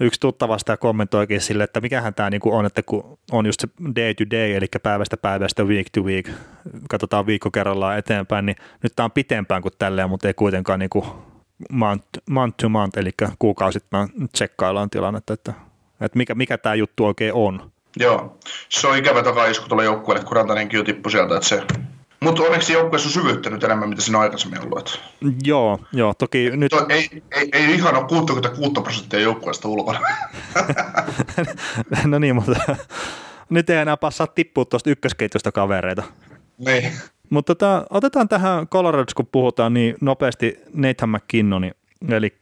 yksi 0.00 0.20
tuttavasta 0.20 0.76
kommentoikin 0.76 1.40
sille, 1.40 1.64
että 1.64 1.80
mikähän 1.80 2.14
tämä 2.14 2.30
niinku 2.30 2.54
on, 2.54 2.66
että 2.66 2.82
kun 2.82 3.18
on 3.32 3.46
just 3.46 3.60
se 3.60 3.68
day 3.96 4.14
to 4.14 4.24
day, 4.30 4.52
eli 4.54 4.66
päivästä 4.82 5.16
päivästä 5.16 5.64
week 5.64 5.86
to 5.92 6.00
week, 6.00 6.30
katsotaan 6.88 7.26
viikko 7.26 7.50
kerrallaan 7.50 7.98
eteenpäin, 7.98 8.46
niin 8.46 8.56
nyt 8.82 8.92
tämä 8.96 9.04
on 9.04 9.10
pitempään 9.10 9.62
kuin 9.62 9.72
tälleen, 9.78 10.08
mutta 10.08 10.28
ei 10.28 10.34
kuitenkaan 10.34 10.78
niinku 10.78 11.06
month, 11.70 12.08
month 12.30 12.56
to 12.56 12.68
month, 12.68 12.98
eli 12.98 13.10
kuukausittain 13.38 14.08
tsekkaillaan 14.32 14.90
tilannetta, 14.90 15.34
että 15.34 15.52
että 16.04 16.18
mikä, 16.18 16.34
mikä 16.34 16.58
tämä 16.58 16.74
juttu 16.74 17.04
oikein 17.04 17.34
on. 17.34 17.72
Joo, 17.96 18.38
se 18.68 18.88
on 18.88 18.98
ikävä 18.98 19.22
takaisku 19.22 19.68
tuolla 19.68 19.84
joukkueelle, 19.84 20.24
kun 20.24 20.36
Rantanenkin 20.36 20.78
jo 20.78 20.84
tippui 20.84 21.12
sieltä, 21.12 21.34
että 21.34 21.48
se 21.48 21.62
mutta 22.22 22.42
onneksi 22.42 22.72
joukkueessa 22.72 23.08
on 23.08 23.12
syvyyttä 23.12 23.50
nyt 23.50 23.64
enemmän, 23.64 23.88
mitä 23.88 24.02
siinä 24.02 24.18
on 24.18 24.22
aikaisemmin 24.24 24.60
ollut. 24.60 25.00
Joo, 25.44 25.78
joo, 25.92 26.14
toki 26.14 26.50
nyt... 26.50 26.70
To, 26.70 26.86
ei, 26.88 27.22
ei, 27.30 27.48
ei 27.52 27.74
ihan 27.74 27.96
ole 27.96 28.08
66 28.08 28.72
prosenttia 28.82 29.20
joukkueesta 29.20 29.68
ulkona. 29.68 30.00
no 32.04 32.18
niin, 32.18 32.34
mutta 32.34 32.76
nyt 33.50 33.70
ei 33.70 33.76
enää 33.76 33.96
passaa 33.96 34.26
tippua 34.26 34.64
tuosta 34.64 34.90
ykkösketjusta 34.90 35.52
kavereita. 35.52 36.02
Niin. 36.58 36.92
Mutta 37.30 37.54
tota, 37.54 37.86
otetaan 37.90 38.28
tähän 38.28 38.68
Colorado, 38.68 39.04
kun 39.16 39.28
puhutaan 39.32 39.74
niin 39.74 39.94
nopeasti 40.00 40.58
Nathan 40.74 41.10
McKinnonin 41.10 41.74
Eli 42.08 42.36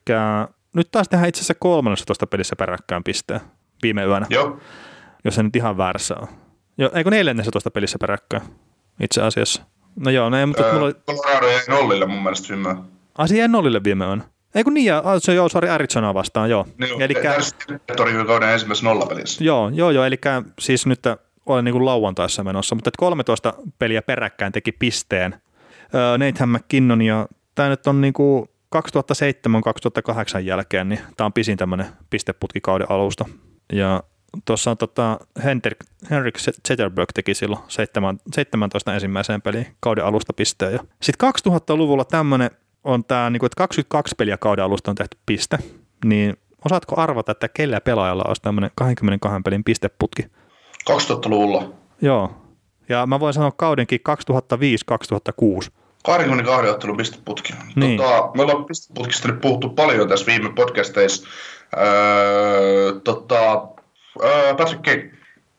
nyt 0.75 0.91
taas 0.91 1.09
tehdään 1.09 1.29
itse 1.29 1.39
asiassa 1.39 1.55
13 1.55 2.27
pelissä 2.27 2.57
peräkkäin 2.57 3.05
pisteen 3.05 3.41
viime 3.83 4.05
yönä, 4.05 4.27
Joo. 4.31 4.59
jos 5.25 5.35
se 5.35 5.43
nyt 5.43 5.57
ihan 5.57 5.77
väärässä 5.77 6.15
on. 6.23 6.29
Jo, 6.79 6.91
eikö 6.95 7.11
14 7.11 7.71
pelissä 7.71 7.99
peräkkäin 8.01 8.43
itse 9.01 9.23
asiassa? 9.23 9.63
No 9.97 10.11
joo, 10.11 10.31
no 10.31 10.37
ei, 10.39 10.47
mutta 10.47 10.63
Öö, 10.65 10.73
mulla 10.73 10.87
oli, 10.87 10.95
Colorado 10.95 11.47
jäi 11.47 11.61
nollille 11.69 12.07
mun 12.07 12.23
mielestä 12.23 12.49
viime 12.49 12.69
yönä. 12.69 12.83
asia 13.19 13.39
jäi 13.39 13.49
nollille 13.49 13.85
viime 13.85 14.05
yönä. 14.07 14.25
Ei 14.55 14.65
kun 14.65 14.75
niin, 14.75 14.87
ja, 14.87 15.03
ah, 15.05 15.15
se 15.23 15.35
joo, 15.35 15.49
sorry, 15.49 15.69
Arizonaa 15.69 16.15
vastaan, 16.15 16.51
joo. 16.51 16.67
Niin, 16.79 17.03
Eli 17.03 17.15
torjui 17.97 18.27
kauden 18.27 18.49
ensimmäisessä 18.49 18.87
nollapelissä. 18.87 19.45
Joo, 19.45 19.69
joo, 19.69 19.91
joo, 19.91 20.05
eli 20.05 20.19
siis 20.59 20.87
nyt 20.87 21.01
olen 21.47 21.65
niin 21.65 21.73
kuin 21.73 21.85
lauantaissa 21.85 22.45
menossa, 22.45 22.75
mutta 22.75 22.89
että 22.89 22.99
13 22.99 23.55
peliä 23.79 24.03
peräkkäin 24.03 24.53
teki 24.53 24.73
pisteen. 24.73 25.35
Öö, 25.95 26.19
Nathan 26.19 26.49
McKinnon 26.49 27.03
ja 27.03 27.29
tämä 27.55 27.69
nyt 27.69 27.87
on 27.87 28.01
niin 28.01 28.13
kuin 28.13 28.49
2007-2008 28.77 30.41
jälkeen, 30.41 30.89
niin 30.89 31.01
tämä 31.17 31.27
on 31.27 31.33
pisin 31.33 31.59
tämmöinen 31.59 31.87
pisteputki 32.11 32.61
kauden 32.61 32.91
alusta. 32.91 33.25
Ja 33.73 34.03
tuossa 34.45 34.71
on 34.71 34.77
tota, 34.77 35.21
Henrik, 35.45 35.79
Henrik 36.11 36.39
Zetterberg 36.39 37.09
teki 37.15 37.35
silloin 37.35 37.63
7, 37.69 38.21
17 38.35 38.95
ensimmäiseen 38.95 39.43
peliin 39.43 39.67
kauden 39.81 40.05
alusta 40.05 40.33
pisteen. 40.33 40.81
Sitten 41.03 41.33
2000-luvulla 41.49 42.05
tämmöinen 42.05 42.51
on 42.85 43.05
tämä, 43.05 43.31
niin 43.31 43.41
kuin, 43.41 43.47
että 43.47 43.59
22 43.59 44.15
peliä 44.19 44.37
kauden 44.37 44.65
alusta 44.65 44.91
on 44.91 44.95
tehty 44.95 45.19
piste, 45.27 45.59
niin 46.05 46.37
osaatko 46.65 47.01
arvata, 47.01 47.33
että 47.33 47.49
kellä 47.49 47.81
pelaajalla 47.81 48.25
olisi 48.29 48.43
tämmöinen 48.43 48.71
22 48.75 49.43
pelin 49.43 49.65
pisteputki? 49.65 50.23
2000-luvulla. 50.91 51.73
Joo. 52.03 52.31
Ja 52.89 53.07
mä 53.07 53.21
voin 53.21 53.35
sanoa 53.35 53.53
kaudenkin 53.57 54.01
2005-2006. 55.67 55.71
22 56.05 56.69
ottelun 56.71 56.97
pisteputki. 56.97 57.53
Niin. 57.77 57.97
Tota, 57.97 58.31
me 58.37 58.43
ollaan 58.43 58.65
pisteputkista 58.65 59.29
nyt 59.29 59.41
puhuttu 59.41 59.69
paljon 59.69 60.09
tässä 60.09 60.27
viime 60.27 60.53
podcasteissa. 60.55 61.29
Öö, 61.79 63.01
tota, 63.05 63.69
öö, 64.25 64.55
Patrick 64.55 64.83
Kane. 64.83 65.11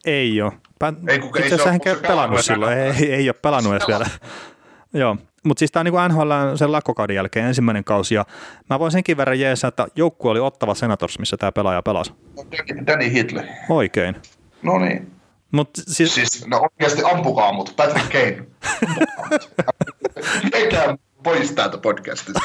Ei 0.05 0.41
ole. 0.41 0.51
Pä- 0.83 1.09
Ei, 1.11 1.19
kun 1.19 1.29
ei 1.37 1.43
Itse 1.43 1.49
se 1.49 1.55
asiassa 1.63 1.69
hän 1.71 1.79
se 2.01 2.07
pelannut 2.07 2.41
silloin. 2.45 2.77
Ei, 2.77 2.91
ei, 2.99 3.13
ei 3.13 3.29
ole 3.29 3.35
pelannut 3.41 3.73
edes 3.73 3.87
vielä. 3.87 4.05
Joo. 4.93 5.17
Mutta 5.43 5.59
siis 5.59 5.71
tämä 5.71 5.81
on 5.81 5.85
niin 5.85 6.15
NHL 6.17 6.31
sen 6.55 6.71
lakkokauden 6.71 7.15
jälkeen 7.15 7.45
ensimmäinen 7.45 7.83
kausi, 7.83 8.15
ja 8.15 8.25
mä 8.69 8.79
voin 8.79 8.91
senkin 8.91 9.17
verran 9.17 9.39
jeesaa, 9.39 9.67
että 9.67 9.87
joukkue 9.95 10.31
oli 10.31 10.39
Ottava 10.39 10.75
Senators, 10.75 11.19
missä 11.19 11.37
tämä 11.37 11.51
pelaaja 11.51 11.81
pelasi. 11.81 12.13
Danny- 12.39 12.85
Danny 12.87 13.11
Hitley. 13.11 13.43
Oikein. 13.69 14.15
No 14.61 14.79
niin. 14.79 15.11
Mutta 15.51 15.81
siis, 15.87 16.15
Siis, 16.15 16.47
no 16.47 16.59
oikeasti 16.59 17.01
ampukaa 17.13 17.53
mut. 17.53 17.73
Patrick 17.75 18.09
Kane. 18.11 18.45
Meikää 20.53 20.97
pois 21.23 21.51
täältä 21.51 21.77
podcastista. 21.77 22.39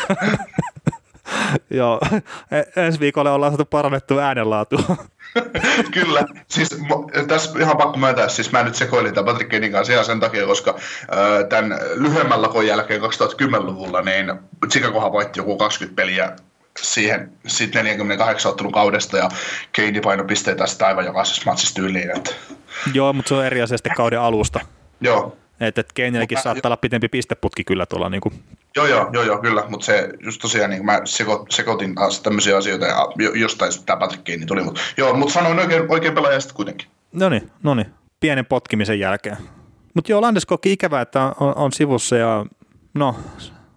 joo, 1.71 2.01
e- 2.51 2.83
ensi 2.85 3.01
viikolla 3.01 3.33
ollaan 3.33 3.53
saatu 3.53 3.65
parannettua 3.65 4.23
äänenlaatua. 4.23 4.97
Kyllä, 5.95 6.25
siis 6.49 6.69
tässä 7.29 7.59
ihan 7.59 7.77
pakko 7.77 7.99
myöntää, 7.99 8.29
siis 8.29 8.53
mä 8.53 8.63
nyt 8.63 8.75
sekoilin 8.75 9.15
tämän 9.15 9.33
Patrick 9.33 9.51
Kanein 9.51 9.73
kanssa 9.73 9.93
ihan 9.93 10.05
sen 10.05 10.21
takia, 10.21 10.47
koska 10.47 10.75
ö, 11.13 11.47
tämän 11.47 11.79
lyhyemmän 11.95 12.43
lakon 12.43 12.67
jälkeen 12.67 13.01
2010-luvulla, 13.01 14.03
niin 14.03 14.33
Chicagohan 14.71 15.13
voitti 15.13 15.41
joku 15.41 15.57
20 15.57 15.97
peliä 15.97 16.33
siihen 16.83 17.33
sit 17.47 17.75
48 17.75 18.51
ottelun 18.51 18.73
kaudesta 18.73 19.17
ja 19.17 19.29
Kane 19.77 20.01
painopisteitä 20.01 20.67
sitä 20.67 20.87
aivan 20.87 21.05
jokaisessa 21.05 21.43
matsissa 21.47 21.75
tyyliin. 21.75 22.17
Että, 22.17 22.31
joo, 22.93 23.13
mutta 23.13 23.29
se 23.29 23.35
on 23.35 23.47
eri 23.47 23.63
asia 23.63 23.77
sitten 23.77 23.95
kauden 23.97 24.21
alusta. 24.21 24.61
joo, 25.01 25.37
Että 25.61 25.81
et 25.81 25.93
Keinilläkin 25.93 26.43
saattaa 26.43 26.69
olla 26.69 26.77
pitempi 26.77 27.09
pisteputki 27.09 27.65
kyllä 27.65 27.87
tuolla. 27.87 28.09
Niin 28.09 28.21
kuin. 28.21 28.35
joo, 28.77 28.87
joo, 28.87 29.11
joo, 29.13 29.25
joo, 29.25 29.39
kyllä, 29.39 29.65
mutta 29.69 29.87
se 29.87 30.09
just 30.21 30.41
tosiaan, 30.43 30.71
niin 30.71 30.85
mä 30.85 31.01
seko, 31.05 31.47
sekoitin 31.51 31.95
taas 31.95 32.21
tämmöisiä 32.21 32.57
asioita 32.57 32.87
ja 32.87 33.07
jo, 33.17 33.33
jostain 33.33 33.73
tämä 33.87 33.97
Patrick 33.97 34.25
Kane 34.25 34.47
tuli, 34.47 34.63
mutta 34.63 34.81
joo, 34.97 35.15
mutta 35.15 35.35
sanoin 35.35 35.59
oikein, 35.59 35.85
oikein 35.89 36.15
pelaaja 36.15 36.41
sitten 36.41 36.57
kuitenkin. 36.57 36.89
No 37.13 37.29
niin, 37.29 37.51
no 37.63 37.75
niin. 37.75 37.87
Pienen 38.21 38.47
potkimisen 38.47 39.01
jälkeen. 39.01 39.37
Mutta 39.95 40.13
joo, 40.13 40.21
Landeskogkin 40.21 40.73
ikävä, 40.73 41.01
että 41.01 41.23
on, 41.41 41.57
on 41.57 41.73
sivussa 41.73 42.17
ja 42.17 42.47
no, 42.95 43.17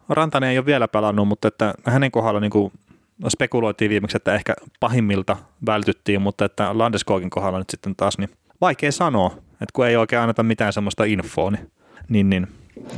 Rantanen 0.10 0.50
ei 0.50 0.58
ole 0.58 0.66
vielä 0.66 0.88
pelannut, 0.88 1.28
mutta 1.28 1.48
että 1.48 1.74
hänen 1.86 2.12
kohdalla 2.12 2.40
niin 2.40 2.52
kuin 2.52 2.72
spekuloitiin 3.30 3.90
viimeksi, 3.90 4.18
että 4.18 4.36
ehkä 4.36 4.54
pahimmilta 4.80 5.38
vältyttiin, 5.66 6.22
mutta 6.22 6.46
että 6.46 6.78
Landeskogin 6.78 7.30
kohdalla 7.30 7.58
nyt 7.58 7.70
sitten 7.70 7.96
taas 7.96 8.18
niin 8.18 8.30
vaikea 8.62 8.92
sanoa, 8.92 9.38
että 9.62 9.74
kun 9.74 9.88
ei 9.88 9.96
oikein 9.96 10.22
anneta 10.22 10.44
mitään 10.44 10.74
semmoista 10.74 11.04
infoa, 11.04 11.52
niin, 11.52 11.70
niin, 12.10 12.30
niin 12.30 12.48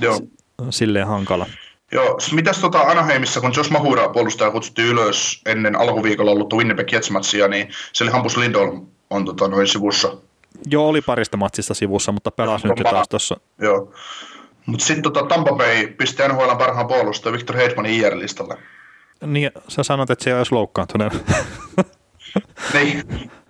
Joo. 0.02 0.20
silleen 0.70 1.08
hankala. 1.08 1.46
Joo, 1.92 2.18
mitäs 2.32 2.58
tota 2.58 2.80
Anaheimissa, 2.80 3.42
kun 3.42 3.54
Josh 3.58 3.72
Mahura 3.72 4.10
puolustaja 4.10 4.52
kutsuttiin 4.52 4.88
ylös 4.88 5.42
ennen 5.46 5.76
alkuviikolla 5.76 6.32
ollutta 6.32 6.56
Winnipeg 6.56 6.94
Jets-matsia, 6.94 7.48
niin 7.48 7.68
se 7.94 8.04
oli 8.04 8.12
Hampus 8.12 8.38
Lindholm 8.38 8.88
on 9.10 9.26
tota, 9.26 9.48
noin 9.48 9.68
sivussa. 9.68 10.18
Joo, 10.66 10.88
oli 10.88 11.02
parista 11.02 11.38
matsista 11.38 11.74
sivussa, 11.74 12.12
mutta 12.12 12.32
pelasi 12.32 12.68
nyt 12.68 12.78
taas 12.84 13.08
tuossa. 13.10 13.38
Joo. 13.62 13.94
Mutta 14.66 14.86
sitten 14.86 15.04
tota 15.04 15.26
Tampa 15.26 15.56
Bay 15.56 15.88
pisti 15.88 16.28
NHL 16.28 16.56
parhaan 16.58 16.88
puolustajan 16.88 17.34
Victor 17.34 17.56
Hedmanin 17.56 17.94
IR-listalle. 17.94 18.58
Niin, 19.26 19.52
sä 19.68 19.84
sanot, 19.84 20.10
että 20.10 20.24
se 20.24 20.30
ei 20.30 20.38
olisi 20.38 20.54
loukkaantunut. 20.54 21.14
Niin, 22.74 23.04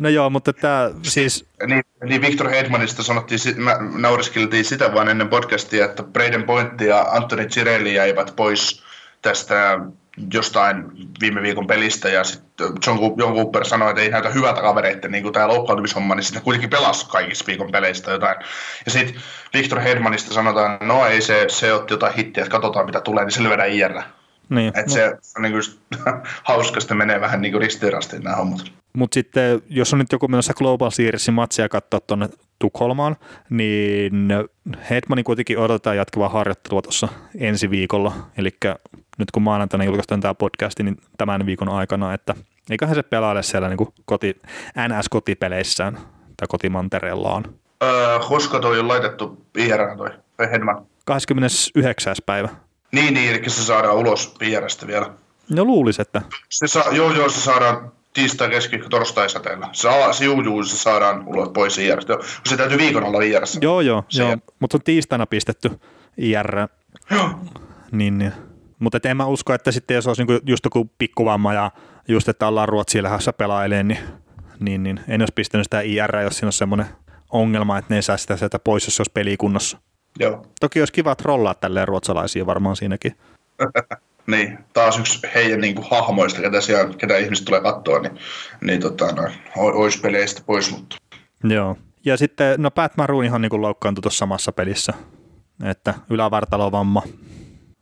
no 0.00 0.08
joo, 0.08 0.30
mutta 0.30 0.52
tämä 0.52 0.90
siis, 1.02 1.46
niin, 1.66 1.82
niin 2.04 2.20
Victor 2.20 2.48
Hedmanista 2.48 3.02
sanottiin, 3.02 3.40
mä 3.56 3.76
nauriskeltiin 3.80 4.64
sitä 4.64 4.94
vaan 4.94 5.08
ennen 5.08 5.28
podcastia, 5.28 5.84
että 5.84 6.02
Braden 6.02 6.42
Point 6.42 6.80
ja 6.80 7.00
Anthony 7.00 7.46
Cirelli 7.46 7.94
jäivät 7.94 8.32
pois 8.36 8.82
tästä 9.22 9.80
jostain 10.32 10.84
viime 11.20 11.42
viikon 11.42 11.66
pelistä 11.66 12.08
ja 12.08 12.24
sitten 12.24 12.66
John, 12.86 12.98
Coo- 12.98 13.14
John 13.16 13.34
Cooper 13.34 13.64
sanoi, 13.64 13.90
että 13.90 14.02
ei 14.02 14.10
näytä 14.10 14.30
hyvältä 14.30 14.60
kavereita, 14.60 15.08
niin 15.08 15.22
kuin 15.22 15.32
tämä 15.32 15.48
loukkaantumishomma, 15.48 16.14
niin 16.14 16.24
sitten 16.24 16.42
kuitenkin 16.42 16.70
pelasi 16.70 17.08
kaikissa 17.08 17.44
viikon 17.46 17.72
peleistä 17.72 18.10
jotain. 18.10 18.36
Ja 18.84 18.90
sitten 18.90 19.22
Victor 19.54 19.80
Hedmanista 19.80 20.34
sanotaan, 20.34 20.78
no 20.80 21.06
ei 21.06 21.20
se, 21.20 21.44
se 21.48 21.72
otti 21.72 21.94
jotain 21.94 22.14
hittiä, 22.14 22.42
että 22.42 22.52
katsotaan 22.52 22.86
mitä 22.86 23.00
tulee, 23.00 23.24
niin 23.24 23.32
se 23.32 23.42
lyödään 23.42 23.70
IR. 23.70 24.02
Niin, 24.48 24.68
Että 24.68 24.92
se 24.92 25.18
on 25.36 25.42
niin 25.42 25.52
kuin 25.52 25.62
hauska, 26.44 26.78
että 26.82 26.94
menee 26.94 27.20
vähän 27.20 27.40
niin 27.40 27.60
ristirastiin 27.60 28.22
nämä 28.22 28.36
hommat. 28.36 28.60
Mutta 28.92 29.14
sitten, 29.14 29.62
jos 29.68 29.92
on 29.92 29.98
nyt 29.98 30.12
joku 30.12 30.28
menossa 30.28 30.54
Global 30.54 30.90
Seriesin 30.90 31.34
matsia 31.34 31.68
katsoa 31.68 32.00
tuonne 32.00 32.28
Tukholmaan, 32.58 33.16
niin 33.50 34.28
Hetmanin 34.90 35.24
kuitenkin 35.24 35.58
odotetaan 35.58 35.96
jatkuvaa 35.96 36.28
harjoittelua 36.28 36.82
tuossa 36.82 37.08
ensi 37.38 37.70
viikolla. 37.70 38.12
Eli 38.38 38.50
nyt 39.18 39.30
kun 39.30 39.42
maanantaina 39.42 39.84
julkaistaan 39.84 40.20
tämä 40.20 40.34
podcasti, 40.34 40.82
niin 40.82 40.96
tämän 41.18 41.46
viikon 41.46 41.68
aikana, 41.68 42.14
että 42.14 42.34
eiköhän 42.70 42.94
se 42.94 43.02
pelaile 43.02 43.42
siellä 43.42 43.68
niin 43.68 43.88
koti, 44.04 44.40
NS-kotipeleissään 44.78 45.98
tai 46.36 46.46
kotimantereellaan. 46.48 47.44
Öö, 47.82 48.18
koska 48.18 48.60
toi 48.60 48.78
on 48.80 48.88
laitettu 48.88 49.46
IR 49.58 49.96
toi, 49.96 50.10
toi 50.36 50.50
Hedman. 50.50 50.86
29. 51.04 52.16
päivä. 52.26 52.48
Niin, 52.96 53.14
niin, 53.14 53.30
eli 53.30 53.50
se 53.50 53.64
saadaan 53.64 53.96
ulos 53.96 54.34
IRstä 54.40 54.86
vielä. 54.86 55.10
No 55.50 55.64
luulisi, 55.64 56.02
että 56.02 56.22
Se 56.50 56.66
saa, 56.66 56.84
joo, 56.92 57.12
joo, 57.12 57.28
se 57.28 57.40
saadaan 57.40 57.92
tiistai, 58.12 58.50
keskiviikko, 58.50 58.88
torstai 58.88 59.30
säteellä. 59.30 59.68
Se, 59.72 59.88
se 60.12 60.24
juu, 60.24 60.40
juu, 60.42 60.64
se 60.64 60.76
saadaan 60.76 61.28
ulos 61.28 61.48
pois 61.48 61.78
IRstä. 61.78 62.18
Se 62.46 62.56
täytyy 62.56 62.78
viikon 62.78 63.04
olla 63.04 63.22
IRssä. 63.22 63.58
joo 63.62 63.80
joo, 63.80 64.04
Se- 64.08 64.22
joo 64.22 64.36
mutta 64.60 64.74
se 64.74 64.76
on 64.76 64.84
tiistaina 64.84 65.26
pistetty 65.26 65.70
IR 66.16 66.68
Joo. 67.10 67.30
Niin, 67.92 68.18
niin. 68.18 68.32
Mutta 68.78 68.98
en 69.04 69.16
mä 69.16 69.26
usko, 69.26 69.54
että 69.54 69.72
sitten 69.72 69.94
jos 69.94 70.06
olisi 70.06 70.24
niinku 70.24 70.44
just 70.46 70.64
joku 70.64 70.90
pikkuvamma 70.98 71.54
ja 71.54 71.70
just, 72.08 72.28
että 72.28 72.48
ollaan 72.48 72.68
Ruotsiin 72.68 73.04
lähdössä 73.04 73.32
pelailemaan, 73.32 73.88
niin, 73.88 73.98
niin, 74.60 74.82
niin 74.82 75.00
en 75.08 75.22
olisi 75.22 75.32
pistänyt 75.34 75.64
sitä 75.64 75.80
IR, 75.80 76.16
jos 76.16 76.36
siinä 76.36 76.48
on 76.48 76.52
semmoinen 76.52 76.86
ongelma, 77.30 77.78
että 77.78 77.94
ne 77.94 77.96
ei 77.96 78.02
saa 78.02 78.16
sitä 78.16 78.36
sieltä 78.36 78.58
pois, 78.58 78.86
jos 78.86 78.96
se 78.96 79.00
olisi 79.00 79.12
pelikunnossa. 79.14 79.78
Joo. 80.18 80.46
Toki 80.60 80.80
olisi 80.80 80.92
kiva 80.92 81.14
trollaa 81.14 81.54
tälleen 81.54 81.88
ruotsalaisia 81.88 82.46
varmaan 82.46 82.76
siinäkin. 82.76 83.16
Niin, 84.26 84.58
taas 84.72 84.98
yksi 84.98 85.20
heidän 85.34 85.60
niin 85.60 85.74
kuin, 85.74 85.86
hahmoista, 85.90 86.40
ketä, 86.40 86.60
siellä, 86.60 86.94
ketä 86.94 87.16
ihmiset 87.16 87.44
tulee 87.44 87.60
katsoa, 87.60 87.98
niin, 87.98 88.18
niin 88.60 88.80
tota, 88.80 89.12
no, 89.12 89.22
o- 89.56 89.82
ois 89.82 90.00
peleistä 90.00 90.42
pois, 90.46 90.70
mutta 90.70 90.96
Joo. 91.44 91.76
Ja 92.04 92.16
sitten, 92.16 92.62
no 92.62 92.70
Pat 92.70 92.96
Maroonihan 92.96 93.42
niin 93.42 93.62
loukkaantui 93.62 94.02
tuossa 94.02 94.18
samassa 94.18 94.52
pelissä, 94.52 94.92
että 95.64 95.94
ylävartalovamma 96.10 97.02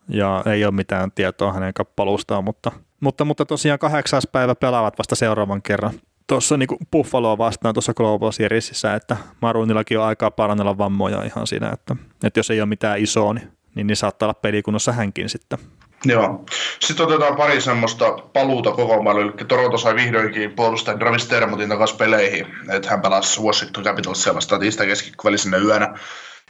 ja 0.09 0.43
ei 0.47 0.65
ole 0.65 0.75
mitään 0.75 1.13
tietoa 1.13 1.53
hänen 1.53 1.75
kappaluustaan, 1.75 2.45
mutta, 2.45 2.73
mutta, 3.01 3.25
mutta 3.25 3.47
tosiaan 3.47 3.79
kahdeksas 3.79 4.29
päivä 4.33 4.55
pelaavat 4.55 4.99
vasta 4.99 5.15
seuraavan 5.15 5.63
kerran 5.63 5.95
tuossa 6.27 6.57
niin 6.57 6.69
Buffaloa 6.93 7.39
vastaan 7.39 7.75
tuossa 7.75 7.95
Global 7.95 8.33
Seriesissä, 8.33 8.95
että 8.95 9.17
Maroonillakin 9.43 9.99
on 9.99 10.05
aikaa 10.05 10.31
parannella 10.31 10.79
vammoja 10.79 11.23
ihan 11.23 11.47
siinä, 11.47 11.71
että, 11.71 11.97
että 12.25 12.39
jos 12.39 12.51
ei 12.51 12.61
ole 12.61 12.69
mitään 12.69 13.01
isoa, 13.01 13.35
niin, 13.35 13.53
niin, 13.75 13.87
niin 13.87 13.97
saattaa 13.97 14.27
olla 14.27 14.35
pelikunnossa 14.35 14.93
hänkin 14.93 15.29
sitten. 15.29 15.59
Joo. 16.05 16.45
Sitten 16.81 17.07
otetaan 17.07 17.37
pari 17.37 17.61
semmoista 17.61 18.13
paluuta 18.13 18.71
kokoonpanolle, 18.73 19.25
eli 19.25 19.47
Toronto 19.49 19.79
sai 19.79 19.95
vihdoinkin 19.95 20.53
puolustajan 20.53 20.99
Travis 20.99 21.27
Termutin 21.27 21.69
takaisin 21.69 21.99
peleihin, 21.99 22.47
että 22.73 22.91
hän 22.91 23.03
pelasi 23.03 23.41
Washington 23.41 23.85
Capitalsia 23.85 24.35
vastaan 24.35 24.61
tiistai 24.61 24.87
keskivälisenä 24.87 25.57
yönä. 25.57 25.99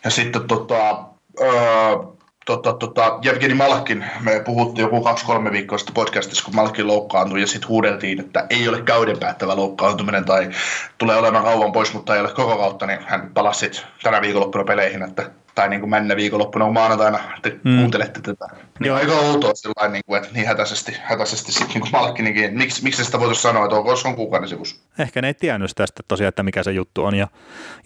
Ja 0.04 0.10
sitten 0.10 0.48
tota, 0.48 1.04
öö, 1.40 1.48
tota, 2.44 2.72
tota, 2.72 3.18
Jevgeni 3.22 3.54
Malkin, 3.54 4.04
me 4.20 4.40
puhuttiin 4.44 4.82
joku 4.82 5.02
kaksi-kolme 5.02 5.52
viikkoa 5.52 5.78
sitten 5.78 5.94
podcastissa, 5.94 6.44
kun 6.44 6.54
Malkin 6.54 6.86
loukkaantui 6.86 7.40
ja 7.40 7.46
sitten 7.46 7.68
huudeltiin, 7.68 8.20
että 8.20 8.46
ei 8.50 8.68
ole 8.68 8.82
kauden 8.82 9.18
päättävä 9.18 9.56
loukkaantuminen 9.56 10.24
tai 10.24 10.50
tulee 10.98 11.16
olemaan 11.16 11.44
kauan 11.44 11.72
pois, 11.72 11.94
mutta 11.94 12.14
ei 12.14 12.20
ole 12.20 12.32
koko 12.32 12.56
kautta, 12.56 12.86
niin 12.86 12.98
hän 13.06 13.30
palasi 13.34 13.58
sitten 13.60 13.82
tänä 14.02 14.20
viikonloppuna 14.20 14.64
peleihin, 14.64 15.02
että 15.02 15.30
tai 15.54 15.68
niin 15.68 15.80
kuin 15.80 15.90
mennä 15.90 16.16
viikonloppuna 16.16 16.70
maanantaina, 16.70 17.18
te 17.42 17.60
mm. 17.64 17.78
kuuntelette 17.78 18.20
tätä. 18.20 18.46
Niin 18.80 18.92
on 18.92 18.98
aika 18.98 19.12
outoa 19.12 19.54
sillä 19.54 19.88
niin 19.88 20.02
kuin, 20.06 20.22
että 20.22 20.34
niin 20.34 20.46
hätäisesti, 20.46 20.96
hätäisesti 21.02 21.52
sitten 21.52 21.80
niin 21.82 21.92
Malkkinikin, 21.92 22.58
miksi, 22.58 22.82
miksi 22.82 23.04
sitä 23.04 23.20
voitaisiin 23.20 23.42
sanoa, 23.42 23.64
että 23.64 23.76
onko 23.76 23.96
se 23.96 24.08
on 24.08 24.16
kuukauden 24.16 24.48
sivussa? 24.48 24.76
Ehkä 24.98 25.22
ne 25.22 25.28
ei 25.28 25.34
tiennyt 25.34 25.70
tästä 25.74 26.02
tosiaan, 26.08 26.28
että 26.28 26.42
mikä 26.42 26.62
se 26.62 26.72
juttu 26.72 27.04
on. 27.04 27.14
Ja, 27.14 27.28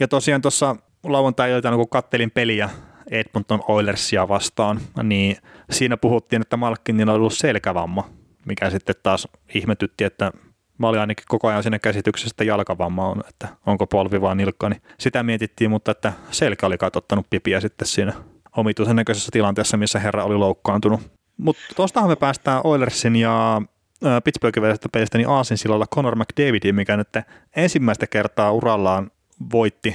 ja 0.00 0.08
tosiaan 0.08 0.42
tuossa 0.42 0.76
lauantai-iltana, 1.04 1.76
kun 1.76 1.88
kattelin 1.88 2.30
peliä 2.30 2.70
Edmonton 3.10 3.60
Oilersia 3.68 4.28
vastaan, 4.28 4.80
niin 5.02 5.36
siinä 5.70 5.96
puhuttiin, 5.96 6.42
että 6.42 6.56
Malkkinilla 6.56 7.12
on 7.12 7.16
ollut 7.16 7.32
selkävamma, 7.34 8.10
mikä 8.46 8.70
sitten 8.70 8.94
taas 9.02 9.28
ihmetytti, 9.54 10.04
että 10.04 10.32
mä 10.78 10.88
olin 10.88 11.00
ainakin 11.00 11.24
koko 11.28 11.48
ajan 11.48 11.62
siinä 11.62 11.78
käsityksessä, 11.78 12.32
että 12.32 12.44
jalkavamma 12.44 13.08
on, 13.08 13.22
että 13.28 13.48
onko 13.66 13.86
polvi 13.86 14.20
vaan 14.20 14.36
nilkka, 14.36 14.68
niin 14.68 14.82
sitä 14.98 15.22
mietittiin, 15.22 15.70
mutta 15.70 15.90
että 15.90 16.12
selkä 16.30 16.66
oli 16.66 16.78
katottanut 16.78 17.26
pipiä 17.30 17.60
sitten 17.60 17.88
siinä 17.88 18.12
omituisen 18.56 18.96
näköisessä 18.96 19.28
tilanteessa, 19.32 19.76
missä 19.76 19.98
herra 19.98 20.24
oli 20.24 20.36
loukkaantunut. 20.36 21.00
Mutta 21.36 21.62
tuostahan 21.76 22.10
me 22.10 22.16
päästään 22.16 22.60
Oilersin 22.64 23.16
ja 23.16 23.62
Pittsburghin 24.24 24.62
välisestä 24.62 24.88
pelistä 24.92 25.18
niin 25.18 25.28
Aasin 25.28 25.58
sillalla 25.58 25.86
Conor 25.94 26.16
McDavidin, 26.16 26.74
mikä 26.74 26.96
nyt 26.96 27.08
ensimmäistä 27.56 28.06
kertaa 28.06 28.52
urallaan 28.52 29.10
voitti 29.52 29.94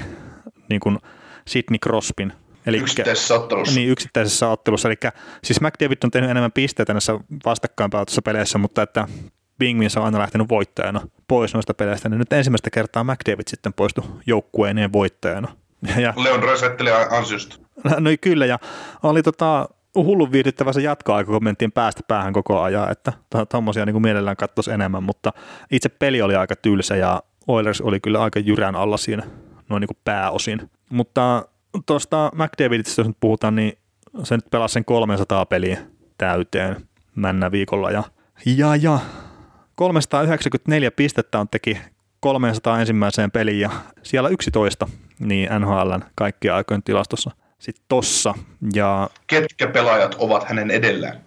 niin 0.69 0.79
kuin 0.79 0.99
Sidney 1.47 1.79
Crospin 1.79 2.33
Eli, 2.65 2.77
yksittäisessä 2.77 3.35
ottelussa. 3.35 3.75
Niin, 3.75 3.89
yksittäisessä 3.89 4.49
ottelussa. 4.49 4.87
Eli 4.89 4.95
siis 5.43 5.61
McDavid 5.61 5.97
on 6.03 6.11
tehnyt 6.11 6.29
enemmän 6.29 6.51
pisteitä 6.51 6.93
näissä 6.93 7.19
vastakkainpäätössä 7.45 8.21
peleissä, 8.21 8.57
mutta 8.57 8.81
että 8.81 9.07
Bingmins 9.59 9.97
on 9.97 10.05
aina 10.05 10.19
lähtenyt 10.19 10.49
voittajana 10.49 11.01
pois 11.27 11.53
noista 11.53 11.73
peleistä, 11.73 12.09
niin 12.09 12.19
nyt 12.19 12.33
ensimmäistä 12.33 12.69
kertaa 12.69 13.03
McDavid 13.03 13.43
sitten 13.47 13.73
poistui 13.73 14.03
joukkueineen 14.25 14.93
voittajana. 14.93 15.47
Ja, 15.97 16.13
Leon 16.17 16.43
Resetteli 16.43 16.89
ansiosta. 17.09 17.55
No, 17.99 18.09
kyllä, 18.21 18.45
ja 18.45 18.59
oli 19.03 19.23
tota, 19.23 19.69
hullun 19.95 20.31
viihdyttävä 20.31 20.73
se 20.73 20.81
jatkoaika, 20.81 21.31
kun 21.31 21.43
mentiin 21.43 21.71
päästä 21.71 22.01
päähän 22.07 22.33
koko 22.33 22.61
ajan, 22.61 22.91
että 22.91 23.13
tuommoisia 23.51 23.85
niin 23.85 24.01
mielellään 24.01 24.37
katsoisi 24.37 24.71
enemmän, 24.71 25.03
mutta 25.03 25.33
itse 25.71 25.89
peli 25.89 26.21
oli 26.21 26.35
aika 26.35 26.55
tylsä 26.55 26.95
ja 26.95 27.23
Oilers 27.47 27.81
oli 27.81 27.99
kyllä 27.99 28.23
aika 28.23 28.39
jyrän 28.39 28.75
alla 28.75 28.97
siinä 28.97 29.23
noin 29.69 29.81
niin 29.81 29.87
kuin 29.87 29.97
pääosin. 30.05 30.69
Mutta 30.89 31.45
tuosta 31.85 32.31
McDavidista, 32.35 33.01
jos 33.01 33.07
nyt 33.07 33.17
puhutaan, 33.19 33.55
niin 33.55 33.77
se 34.23 34.35
nyt 34.35 34.49
pelasi 34.51 34.73
sen 34.73 34.85
300 34.85 35.45
peliä 35.45 35.79
täyteen 36.17 36.87
männä 37.15 37.51
viikolla 37.51 37.91
ja, 37.91 38.03
ja, 38.45 38.75
ja 38.75 38.99
394 39.75 40.91
pistettä 40.91 41.39
on 41.39 41.49
teki 41.49 41.77
300 42.19 42.79
ensimmäiseen 42.79 43.31
peliin 43.31 43.59
ja 43.59 43.69
siellä 44.03 44.29
11 44.29 44.87
niin 45.19 45.49
NHLn 45.59 46.03
kaikkien 46.15 46.53
aikojen 46.53 46.83
tilastossa 46.83 47.31
sitten 47.59 47.85
tossa. 47.87 48.33
Ja 48.75 49.09
Ketkä 49.27 49.67
pelaajat 49.67 50.15
ovat 50.19 50.43
hänen 50.43 50.71
edellään? 50.71 51.19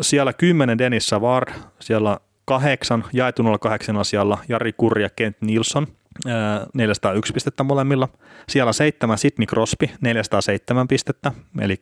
Siellä 0.00 0.32
10 0.32 0.78
Dennis 0.78 1.08
Savard, 1.08 1.54
siellä 1.80 2.18
kahdeksan 2.44 3.04
jaetunolla 3.12 3.58
kahdeksalla 3.58 4.04
siellä 4.04 4.38
Jari 4.48 4.72
Kurri 4.72 5.02
ja 5.02 5.10
Kent 5.16 5.36
Nilsson, 5.40 5.86
401 6.74 7.32
pistettä 7.32 7.62
molemmilla. 7.62 8.08
Siellä 8.48 8.72
seitsemän 8.72 9.18
Sidney 9.18 9.46
Crosby, 9.46 9.88
407 10.00 10.88
pistettä, 10.88 11.32
eli 11.60 11.76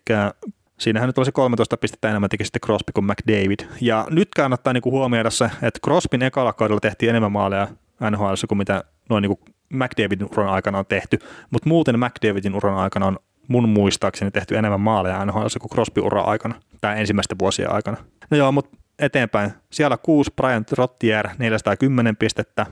Siinähän 0.79 1.09
nyt 1.09 1.19
olisi 1.19 1.33
13 1.33 1.77
pistettä 1.77 2.09
enemmän 2.09 2.31
teki 2.31 2.45
sitten 2.45 2.61
Crosby 2.61 2.93
kuin 2.95 3.05
McDavid. 3.05 3.59
Ja 3.81 4.07
nyt 4.11 4.29
kannattaa 4.37 4.73
niinku 4.73 4.91
huomioida 4.91 5.31
se, 5.31 5.45
että 5.45 5.81
Crosbyn 5.85 6.23
ekalla 6.23 6.53
kaudella 6.53 6.81
tehtiin 6.81 7.11
enemmän 7.11 7.33
maaleja 7.33 7.69
NHL 8.11 8.35
kuin 8.49 8.59
mitä 8.59 8.85
noin 9.11 9.23
niinku 9.23 9.41
McDavidin 9.69 10.29
uran 10.33 10.49
aikana 10.49 10.79
on 10.79 10.87
tehty, 10.87 11.19
mutta 11.51 11.69
muuten 11.69 12.01
McDavidin 12.01 12.55
uran 12.55 12.77
aikana 12.77 13.07
on 13.07 13.19
mun 13.49 13.69
muistaakseni 13.69 14.31
tehty 14.31 14.57
enemmän 14.57 14.81
maaleja 14.81 15.25
NHL 15.25 15.47
kuin 15.61 15.71
Crosby 15.71 16.01
uran 16.01 16.27
aikana, 16.27 16.55
tai 16.81 17.01
ensimmäisten 17.01 17.39
vuosien 17.39 17.73
aikana. 17.73 17.97
No 18.31 18.37
joo, 18.37 18.53
mutta 18.53 18.77
eteenpäin. 18.99 19.53
Siellä 19.71 19.97
6 19.97 20.31
Brian 20.37 20.65
Trottier 20.65 21.29
410 21.39 22.17
pistettä, 22.17 22.67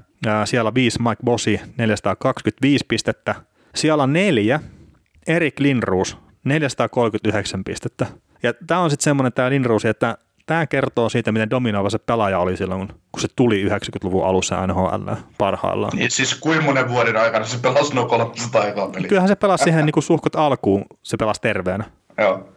siellä 0.44 0.74
5 0.74 1.02
Mike 1.02 1.22
Bossi 1.24 1.60
425 1.78 2.84
pistettä, 2.88 3.34
siellä 3.74 4.02
on 4.02 4.12
neljä 4.12 4.60
Erik 5.26 5.60
Lindroos 5.60 6.18
439 6.44 7.64
pistettä. 7.64 8.06
Ja 8.42 8.54
tämä 8.66 8.80
on 8.80 8.90
sitten 8.90 9.04
semmoinen 9.04 9.32
tämä 9.32 9.50
Lindroos, 9.50 9.84
että 9.84 10.18
tämä 10.46 10.66
kertoo 10.66 11.08
siitä, 11.08 11.32
miten 11.32 11.50
dominoiva 11.50 11.90
se 11.90 11.98
pelaaja 11.98 12.38
oli 12.38 12.56
silloin, 12.56 12.88
kun 12.88 13.20
se 13.20 13.28
tuli 13.36 13.64
90-luvun 13.64 14.26
alussa 14.26 14.66
NHL 14.66 15.12
parhaillaan. 15.38 15.96
Niin 15.96 16.10
siis 16.10 16.34
kuinka 16.34 16.64
monen 16.64 16.88
vuoden 16.88 17.16
aikana 17.16 17.44
se 17.44 17.58
pelasi 17.62 17.94
noin 17.94 18.08
300 18.08 18.62
aikaa 18.62 18.88
peliä? 18.88 19.08
Kyllähän 19.08 19.28
se 19.28 19.36
pelasi 19.36 19.64
siihen 19.72 19.86
niin 19.86 19.92
kuin 19.92 20.04
suhkot 20.04 20.36
alkuun, 20.36 20.84
se 21.02 21.16
pelasi 21.16 21.40
terveenä. 21.40 21.84
Joo. 22.18 22.48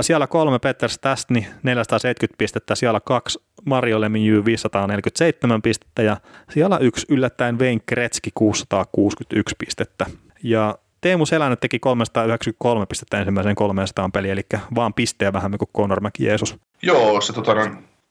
Siellä 0.00 0.26
kolme 0.26 0.58
Peter 0.58 0.90
Stastny 0.90 1.44
470 1.62 2.38
pistettä, 2.38 2.74
siellä 2.74 3.00
kaksi 3.00 3.38
Mario 3.64 4.00
Lemieux 4.00 4.44
547 4.44 5.62
pistettä 5.62 6.02
ja 6.02 6.16
siellä 6.50 6.78
yksi 6.78 7.06
yllättäen 7.08 7.58
Wayne 7.58 7.80
Gretzky 7.88 8.30
661 8.34 9.54
pistettä. 9.58 10.06
Ja 10.42 10.78
Teemu 11.00 11.26
Selänne 11.26 11.56
teki 11.56 11.78
393 11.78 12.86
pistettä 12.86 13.18
ensimmäiseen 13.18 13.54
300 13.56 14.08
peliin, 14.12 14.32
eli 14.32 14.42
vaan 14.74 14.94
pisteen 14.94 15.32
vähemmän 15.32 15.58
kuin 15.58 15.70
Conor 15.76 16.00
McJesus. 16.00 16.56
Joo, 16.82 17.20
se 17.20 17.32
tota, 17.32 17.54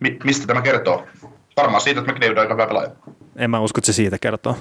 mi- 0.01 0.17
mistä 0.23 0.47
tämä 0.47 0.61
kertoo? 0.61 1.05
Varmaan 1.57 1.81
siitä, 1.81 1.99
että 1.99 2.11
McDavid 2.11 2.37
on 2.37 2.41
aika 2.41 2.53
hyvä 2.53 2.67
pelaaja. 2.67 2.91
En 3.35 3.49
mä 3.49 3.59
usko, 3.59 3.79
että 3.79 3.85
se 3.85 3.93
siitä 3.93 4.17
kertoo. 4.21 4.57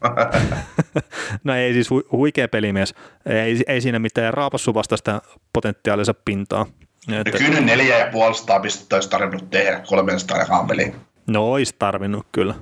no 1.44 1.54
ei 1.54 1.72
siis 1.72 1.90
hu- 1.90 2.08
huikea 2.12 2.48
pelimies. 2.48 2.94
Ei, 3.26 3.62
ei 3.66 3.80
siinä 3.80 3.98
mitään 3.98 4.34
raapassu 4.34 4.74
vasta 4.74 4.96
sitä 4.96 5.22
potentiaalista 5.52 6.14
pintaa. 6.14 6.66
Että... 7.12 7.38
Kyllä 7.38 7.60
neljä 7.60 7.98
ja 7.98 8.06
puolesta 8.12 8.60
pistettä 8.60 8.96
olisi 8.96 9.10
tarvinnut 9.10 9.50
tehdä 9.50 9.80
300 9.88 10.64
peliin. 10.68 10.94
No 11.26 11.52
olisi 11.52 11.74
tarvinnut 11.78 12.26
kyllä. 12.32 12.54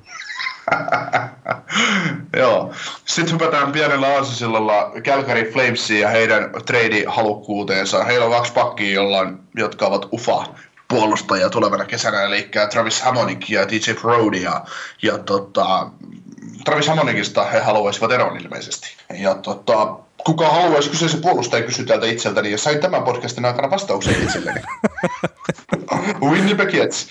Joo. 2.36 2.72
Sitten 3.04 3.34
hypätään 3.34 3.72
pienellä 3.72 4.06
aasisillalla 4.06 4.92
Calgary 5.04 5.50
Flamesiin 5.52 6.00
ja 6.00 6.08
heidän 6.08 6.50
trade-halukkuuteensa. 6.66 8.04
Heillä 8.04 8.26
on 8.26 8.32
kaksi 8.32 8.52
pakkia, 8.52 8.94
jolla 8.94 9.18
on, 9.18 9.40
jotka 9.54 9.86
ovat 9.86 10.08
ufa 10.12 10.44
puolustajia 10.88 11.50
tulevana 11.50 11.84
kesänä, 11.84 12.22
eli 12.22 12.50
Travis 12.70 13.02
Hammonick 13.02 13.50
ja 13.50 13.68
DJ 13.68 13.92
Brody. 14.00 14.38
Ja, 14.38 14.64
ja 15.02 15.18
tota, 15.18 15.90
Travis 16.64 16.88
Hammonikista 16.88 17.44
he 17.44 17.60
haluaisivat 17.60 18.12
eron 18.12 18.40
ilmeisesti. 18.40 18.88
Ja 19.18 19.34
tota, 19.34 19.96
kuka 20.24 20.48
haluaisi 20.48 20.90
kyseisen 20.90 21.20
puolustaja 21.20 21.62
kysyä 21.62 21.84
täältä 21.84 22.06
itseltäni, 22.06 22.50
ja 22.50 22.58
sain 22.58 22.80
tämän 22.80 23.02
podcastin 23.02 23.44
aikana 23.44 23.70
vastauksen 23.70 24.22
itselleni. 24.22 24.60
Winnipeg 26.30 26.74
Jets. 26.74 27.08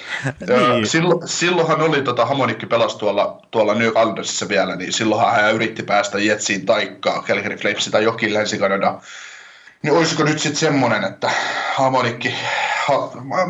niin. 0.48 0.88
Sillo, 0.88 1.22
silloinhan 1.26 1.82
oli 1.82 2.02
tota, 2.02 2.26
Hamonikki 2.26 2.66
pelasi 2.66 2.98
tuolla, 2.98 3.42
tuolla 3.52 3.74
New 3.74 3.88
Islandersissa 3.88 4.50
vielä, 4.50 4.76
niin 4.76 4.94
silloinhan 4.94 5.34
hän 5.34 5.56
yritti 5.56 5.84
päästä 5.84 6.20
Jetsiin 6.20 6.66
taikkaa 6.66 7.24
Calgary 7.28 7.56
Flamesin 7.56 7.92
tai 7.92 8.04
jokin 8.04 8.34
länsi 8.34 8.58
Niin 9.84 9.94
olisiko 9.94 10.24
nyt 10.24 10.40
sitten 10.40 10.60
semmoinen, 10.60 11.04
että 11.04 11.32
Hamonikki 11.76 12.34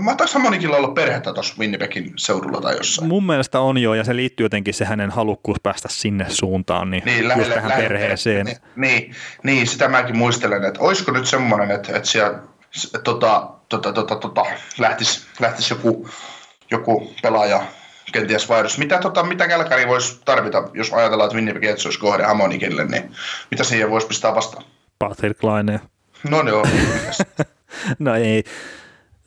mä 0.03 0.15
taas 0.15 0.33
Hamonikilla 0.33 0.77
olla 0.77 0.87
perhettä 0.87 1.33
tuossa 1.33 1.55
Winnipegin 1.59 2.13
seudulla 2.17 2.61
tai 2.61 2.77
jossain. 2.77 3.07
Mun 3.07 3.25
mielestä 3.25 3.59
on 3.59 3.77
jo, 3.77 3.93
ja 3.93 4.03
se 4.03 4.15
liittyy 4.15 4.45
jotenkin 4.45 4.73
se 4.73 4.85
hänen 4.85 5.11
halukkuus 5.11 5.57
päästä 5.63 5.87
sinne 5.91 6.25
suuntaan, 6.29 6.91
niin, 6.91 7.03
niin 7.05 7.27
lähelle, 7.27 7.53
tähän 7.53 7.69
lähelle, 7.69 7.89
perheeseen. 7.89 8.45
Niin, 8.45 8.57
niin, 8.75 9.15
niin, 9.43 9.67
sitä 9.67 9.87
mäkin 9.87 10.17
muistelen, 10.17 10.63
että 10.63 10.79
olisiko 10.81 11.11
nyt 11.11 11.25
semmoinen, 11.25 11.71
että, 11.71 11.97
että 11.97 12.09
siellä 12.09 12.39
tota, 13.03 13.49
tota, 13.69 13.93
tota, 13.93 14.15
tota, 14.15 14.45
lähtisi, 14.77 15.27
lähtisi 15.39 15.73
joku, 15.73 16.09
joku 16.71 17.13
pelaaja 17.21 17.61
kenties 18.11 18.49
vaihdos. 18.49 18.77
Mitä, 18.77 18.97
tota, 18.97 19.23
mitä 19.23 19.47
Kälkäri 19.47 19.87
voisi 19.87 20.21
tarvita, 20.25 20.69
jos 20.73 20.93
ajatellaan, 20.93 21.27
että 21.27 21.35
Winnipeg 21.35 21.63
Jets 21.63 21.85
olisi 21.85 21.99
kohde 21.99 22.23
Hamonikille, 22.23 22.85
niin 22.85 23.11
mitä 23.51 23.63
siihen 23.63 23.89
voisi 23.89 24.07
pistää 24.07 24.35
vastaan? 24.35 24.63
Patrick 24.99 25.43
Laine. 25.43 25.79
No 26.29 26.49
joo. 26.49 26.65
no 27.99 28.15
ei. 28.15 28.43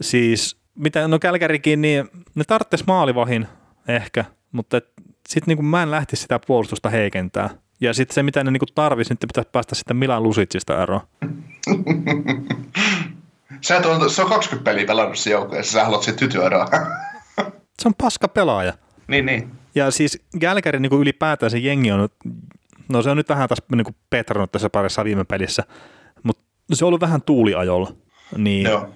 Siis, 0.01 0.57
mitä, 0.75 1.09
no 1.09 1.19
Kälkärikin, 1.19 1.81
niin 1.83 2.09
ne 2.35 2.45
tarvitsisi 2.45 2.85
maalivahin 2.87 3.47
ehkä, 3.89 4.25
mutta 4.53 4.81
sitten 5.29 5.57
niin 5.57 5.65
mä 5.65 5.83
en 5.83 5.91
lähtisi 5.91 6.23
sitä 6.23 6.39
puolustusta 6.47 6.91
heikentää. 6.91 7.51
Ja 7.81 7.95
sitten 7.95 8.15
se, 8.15 8.23
mitä 8.23 8.45
ne 8.45 8.51
niin 8.51 8.61
tarvitsisi, 8.75 9.15
niin 9.15 9.29
pitäisi 9.29 9.51
päästä 9.53 9.75
sitten 9.75 9.97
Milan 9.97 10.23
Lusitsista 10.23 10.83
eroon. 10.83 11.01
Sä 13.61 13.77
et 13.77 13.87
ole, 13.87 14.09
se 14.09 14.23
on 14.23 14.29
20 14.29 14.71
peliä 14.71 14.87
pelannut 14.87 15.19
siinä 15.19 15.39
joukkueessa, 15.39 15.73
sä 15.73 15.85
haluat 15.85 16.17
tytyeroa. 16.17 16.69
se 17.83 17.89
on 17.89 17.95
paska 17.99 18.29
pelaaja. 18.29 18.73
Niin, 19.09 19.27
niin. 19.27 19.51
Ja 19.75 19.91
siis 19.91 20.23
Gälkäri 20.41 20.81
niin 20.81 20.93
ylipäätään 20.93 21.51
se 21.51 21.59
jengi 21.59 21.93
on, 21.93 22.09
no 22.89 23.03
se 23.03 23.11
on 23.11 23.17
nyt 23.17 23.29
vähän 23.29 23.49
taas 23.49 23.59
niin 23.75 23.97
petrannut 24.11 24.53
tässä 24.53 24.71
parissa 24.71 25.05
viime 25.05 25.25
pelissä, 25.25 25.63
mutta 26.69 26.79
se 26.79 26.85
on 26.85 26.89
ollut 26.89 27.01
vähän 27.01 27.23
tuuliajolla. 27.23 27.93
Niin 28.37 28.67
Joo 28.67 28.89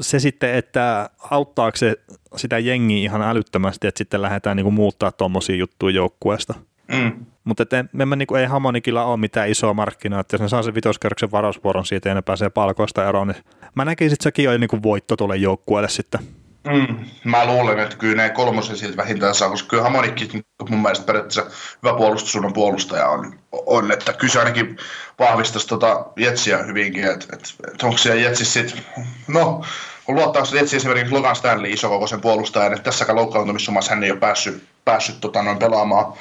se 0.00 0.18
sitten, 0.18 0.54
että 0.54 1.10
auttaako 1.30 1.76
se 1.76 1.96
sitä 2.36 2.58
jengiä 2.58 2.98
ihan 2.98 3.22
älyttömästi, 3.22 3.86
että 3.86 3.98
sitten 3.98 4.22
lähdetään 4.22 4.56
niinku 4.56 4.70
muuttaa 4.70 5.12
tuommoisia 5.12 5.56
juttuja 5.56 5.94
joukkueesta. 5.94 6.54
Mm. 6.92 7.26
Mutta 7.44 7.64
mä 7.92 8.16
niinku, 8.16 8.34
ei 8.34 8.46
Hamonikilla 8.46 9.04
ole 9.04 9.16
mitään 9.16 9.50
isoa 9.50 9.74
markkinaa, 9.74 10.20
että 10.20 10.34
jos 10.34 10.40
ne 10.40 10.48
saa 10.48 10.62
sen 10.62 10.74
vitoskerroksen 10.74 11.30
varausvuoron 11.30 11.86
siitä 11.86 12.08
ja 12.08 12.14
ne 12.14 12.22
pääsee 12.22 12.50
palkoista 12.50 13.08
eroon, 13.08 13.28
niin 13.28 13.44
mä 13.74 13.84
näkisin, 13.84 14.12
että 14.12 14.24
sekin 14.24 14.50
on 14.50 14.60
niinku 14.60 14.82
voitto 14.82 15.16
tuolle 15.16 15.36
joukkueelle 15.36 15.88
sitten. 15.88 16.20
Mm. 16.64 17.04
Mä 17.24 17.46
luulen, 17.46 17.78
että 17.78 17.96
kyllä 17.96 18.22
ne 18.22 18.30
kolmosen 18.30 18.76
siltä 18.76 18.96
vähintään 18.96 19.34
saa, 19.34 19.50
koska 19.50 19.68
kyllä 19.68 19.82
Hamonikki 19.82 20.44
mun 20.68 20.82
mielestä 20.82 21.06
periaatteessa 21.06 21.46
hyvä 21.82 21.96
puolustussuunnan 21.96 22.52
puolustaja 22.52 23.08
on, 23.08 23.38
on 23.52 23.92
että 23.92 24.12
kyllä 24.12 24.32
se 24.32 24.38
ainakin 24.38 24.76
vahvistaisi 25.18 25.68
tota 25.68 26.06
Jetsiä 26.16 26.58
hyvinkin, 26.58 27.04
että 27.04 27.26
et, 27.32 27.54
et 27.74 27.82
onko 27.82 27.98
siellä 27.98 28.20
Jetsissä 28.20 28.52
sit, 28.52 28.82
no 29.28 29.64
luottaako 30.08 30.46
se 30.46 30.56
Jetsi 30.56 30.76
esimerkiksi 30.76 31.14
Logan 31.14 31.36
Stanley 31.36 31.70
isokokoisen 31.70 32.20
puolustajan, 32.20 32.72
että 32.72 32.84
tässäkään 32.84 33.16
loukkaantumissummassa 33.16 33.94
hän 33.94 34.04
ei 34.04 34.10
ole 34.10 34.20
päässyt, 34.20 34.64
päässyt 34.84 35.20
tota, 35.20 35.42
noin 35.42 35.58
pelaamaan 35.58 36.12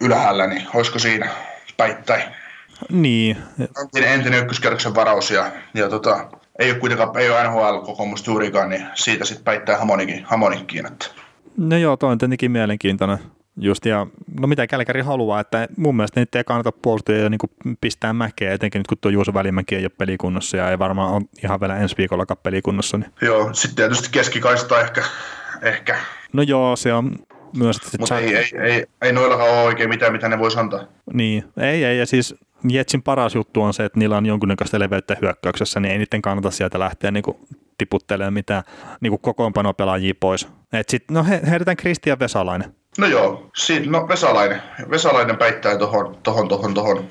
ylhäällä, 0.00 0.46
niin 0.46 0.66
olisiko 0.74 0.98
siinä 0.98 1.30
päittäin 1.76 2.22
Niin, 2.90 3.36
entinen, 3.82 4.12
entinen 4.12 4.40
ykköskerroksen 4.40 4.94
varaus 4.94 5.30
ja, 5.30 5.52
ja 5.74 5.88
tota, 5.88 6.26
ei 6.60 6.70
ole 6.70 6.78
kuitenkaan 6.78 7.18
ei 7.18 7.30
ole 7.30 7.44
NHL-kokoomusta 7.44 8.30
juurikaan, 8.30 8.68
niin 8.68 8.86
siitä 8.94 9.24
sitten 9.24 9.44
päittää 9.44 9.78
Hamonikin, 9.78 10.24
Hamonikkiin. 10.24 10.86
Että. 10.86 11.06
no 11.56 11.76
joo, 11.76 11.96
toi 11.96 12.12
on 12.12 12.18
tietenkin 12.18 12.50
mielenkiintoinen. 12.50 13.18
Just, 13.56 13.86
ja 13.86 14.06
no 14.40 14.46
mitä 14.46 14.66
Kälkäri 14.66 15.00
haluaa, 15.00 15.40
että 15.40 15.68
mun 15.76 15.96
mielestä 15.96 16.20
niitä 16.20 16.38
ei 16.38 16.44
kannata 16.44 16.72
puolustajia 16.72 17.28
niin 17.28 17.76
pistää 17.80 18.12
mäkeä, 18.12 18.52
etenkin 18.52 18.78
nyt 18.78 18.86
kun 18.86 18.98
tuo 19.00 19.10
Juuso 19.10 19.34
Välimäki 19.34 19.76
ei 19.76 19.84
ole 19.84 19.90
pelikunnossa 19.98 20.56
ja 20.56 20.70
ei 20.70 20.78
varmaan 20.78 21.12
ole 21.12 21.22
ihan 21.44 21.60
vielä 21.60 21.76
ensi 21.76 21.96
viikollakaan 21.98 22.38
pelikunnossa. 22.42 22.98
Niin. 22.98 23.10
Joo, 23.22 23.54
sitten 23.54 23.76
tietysti 23.76 24.08
keskikaista 24.12 24.80
ehkä, 24.80 25.02
ehkä. 25.62 25.98
No 26.32 26.42
joo, 26.42 26.76
se 26.76 26.92
on 26.92 27.16
myös... 27.56 27.76
että 27.76 27.96
mutta 27.98 28.18
ei, 28.18 28.36
ei, 28.36 28.50
ei, 28.62 28.86
ei, 29.02 29.12
noillakaan 29.12 29.50
ole 29.50 29.62
oikein 29.62 29.88
mitään, 29.88 30.12
mitä 30.12 30.28
ne 30.28 30.38
voisi 30.38 30.58
antaa. 30.58 30.84
Niin, 31.12 31.44
ei, 31.56 31.84
ei, 31.84 31.98
ja 31.98 32.06
siis 32.06 32.34
Jetsin 32.68 33.02
paras 33.02 33.34
juttu 33.34 33.62
on 33.62 33.74
se, 33.74 33.84
että 33.84 33.98
niillä 33.98 34.16
on 34.16 34.26
jonkunnäköistä 34.26 34.78
leveyttä 34.78 35.16
hyökkäyksessä, 35.22 35.80
niin 35.80 35.92
ei 35.92 35.98
niiden 35.98 36.22
kannata 36.22 36.50
sieltä 36.50 36.78
lähteä 36.78 37.10
niin 37.10 37.24
tiputtelemaan 37.78 38.32
mitään 38.32 38.62
niin 39.00 39.20
kokoonpanopelaajia 39.20 40.14
pois. 40.20 40.48
Et 40.72 40.88
sit, 40.88 41.10
no 41.10 41.24
he, 41.24 41.40
heitetään 41.50 41.76
Kristian 41.76 42.18
Vesalainen. 42.18 42.74
No 42.98 43.06
joo, 43.06 43.50
siitä, 43.56 43.90
no 43.90 44.08
Vesalainen. 44.08 44.62
Vesalainen 44.90 45.36
päittää 45.36 45.76
tuohon 45.76 46.16
tohon, 46.22 46.48
tohon, 46.48 46.74
tohon 46.74 47.08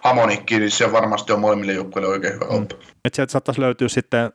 Hamonikkiin, 0.00 0.60
niin 0.60 0.70
se 0.70 0.92
varmasti 0.92 1.32
on 1.32 1.40
molemmille 1.40 1.72
joukkueille 1.72 2.08
oikein 2.08 2.34
hyvä 2.34 2.44
oppi. 2.44 2.74
Et 3.04 3.14
sieltä 3.14 3.32
saattaisi 3.32 3.60
löytyä 3.60 3.88
sitten 3.88 4.32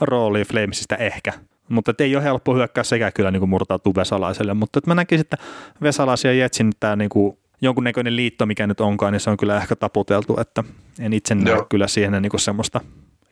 rooli 0.00 0.44
Flamesista 0.44 0.96
ehkä. 0.96 1.32
Mutta 1.70 1.94
ei 1.98 2.16
ole 2.16 2.24
helppo 2.24 2.54
hyökkää 2.54 2.84
sekä 2.84 3.10
kyllä 3.10 3.30
niin 3.30 3.40
kuin 3.40 3.50
murtautua 3.50 3.92
Vesalaiselle. 3.96 4.54
Mutta 4.54 4.78
et 4.78 4.86
mä 4.86 4.94
näkisin, 4.94 5.20
että 5.20 5.36
Vesalaisen 5.82 6.28
ja 6.28 6.42
Jetsin 6.44 6.72
tämä 6.80 6.96
niin 6.96 7.10
kuin 7.10 7.38
jonkunnäköinen 7.60 8.16
liitto, 8.16 8.46
mikä 8.46 8.66
nyt 8.66 8.80
onkaan, 8.80 9.12
niin 9.12 9.20
se 9.20 9.30
on 9.30 9.36
kyllä 9.36 9.56
ehkä 9.56 9.76
taputeltu, 9.76 10.40
että 10.40 10.64
en 11.00 11.12
itse 11.12 11.34
näe 11.34 11.54
Joo. 11.54 11.66
kyllä 11.68 11.88
siihen 11.88 12.22
niin 12.22 12.30
kuin 12.30 12.40
semmoista 12.40 12.80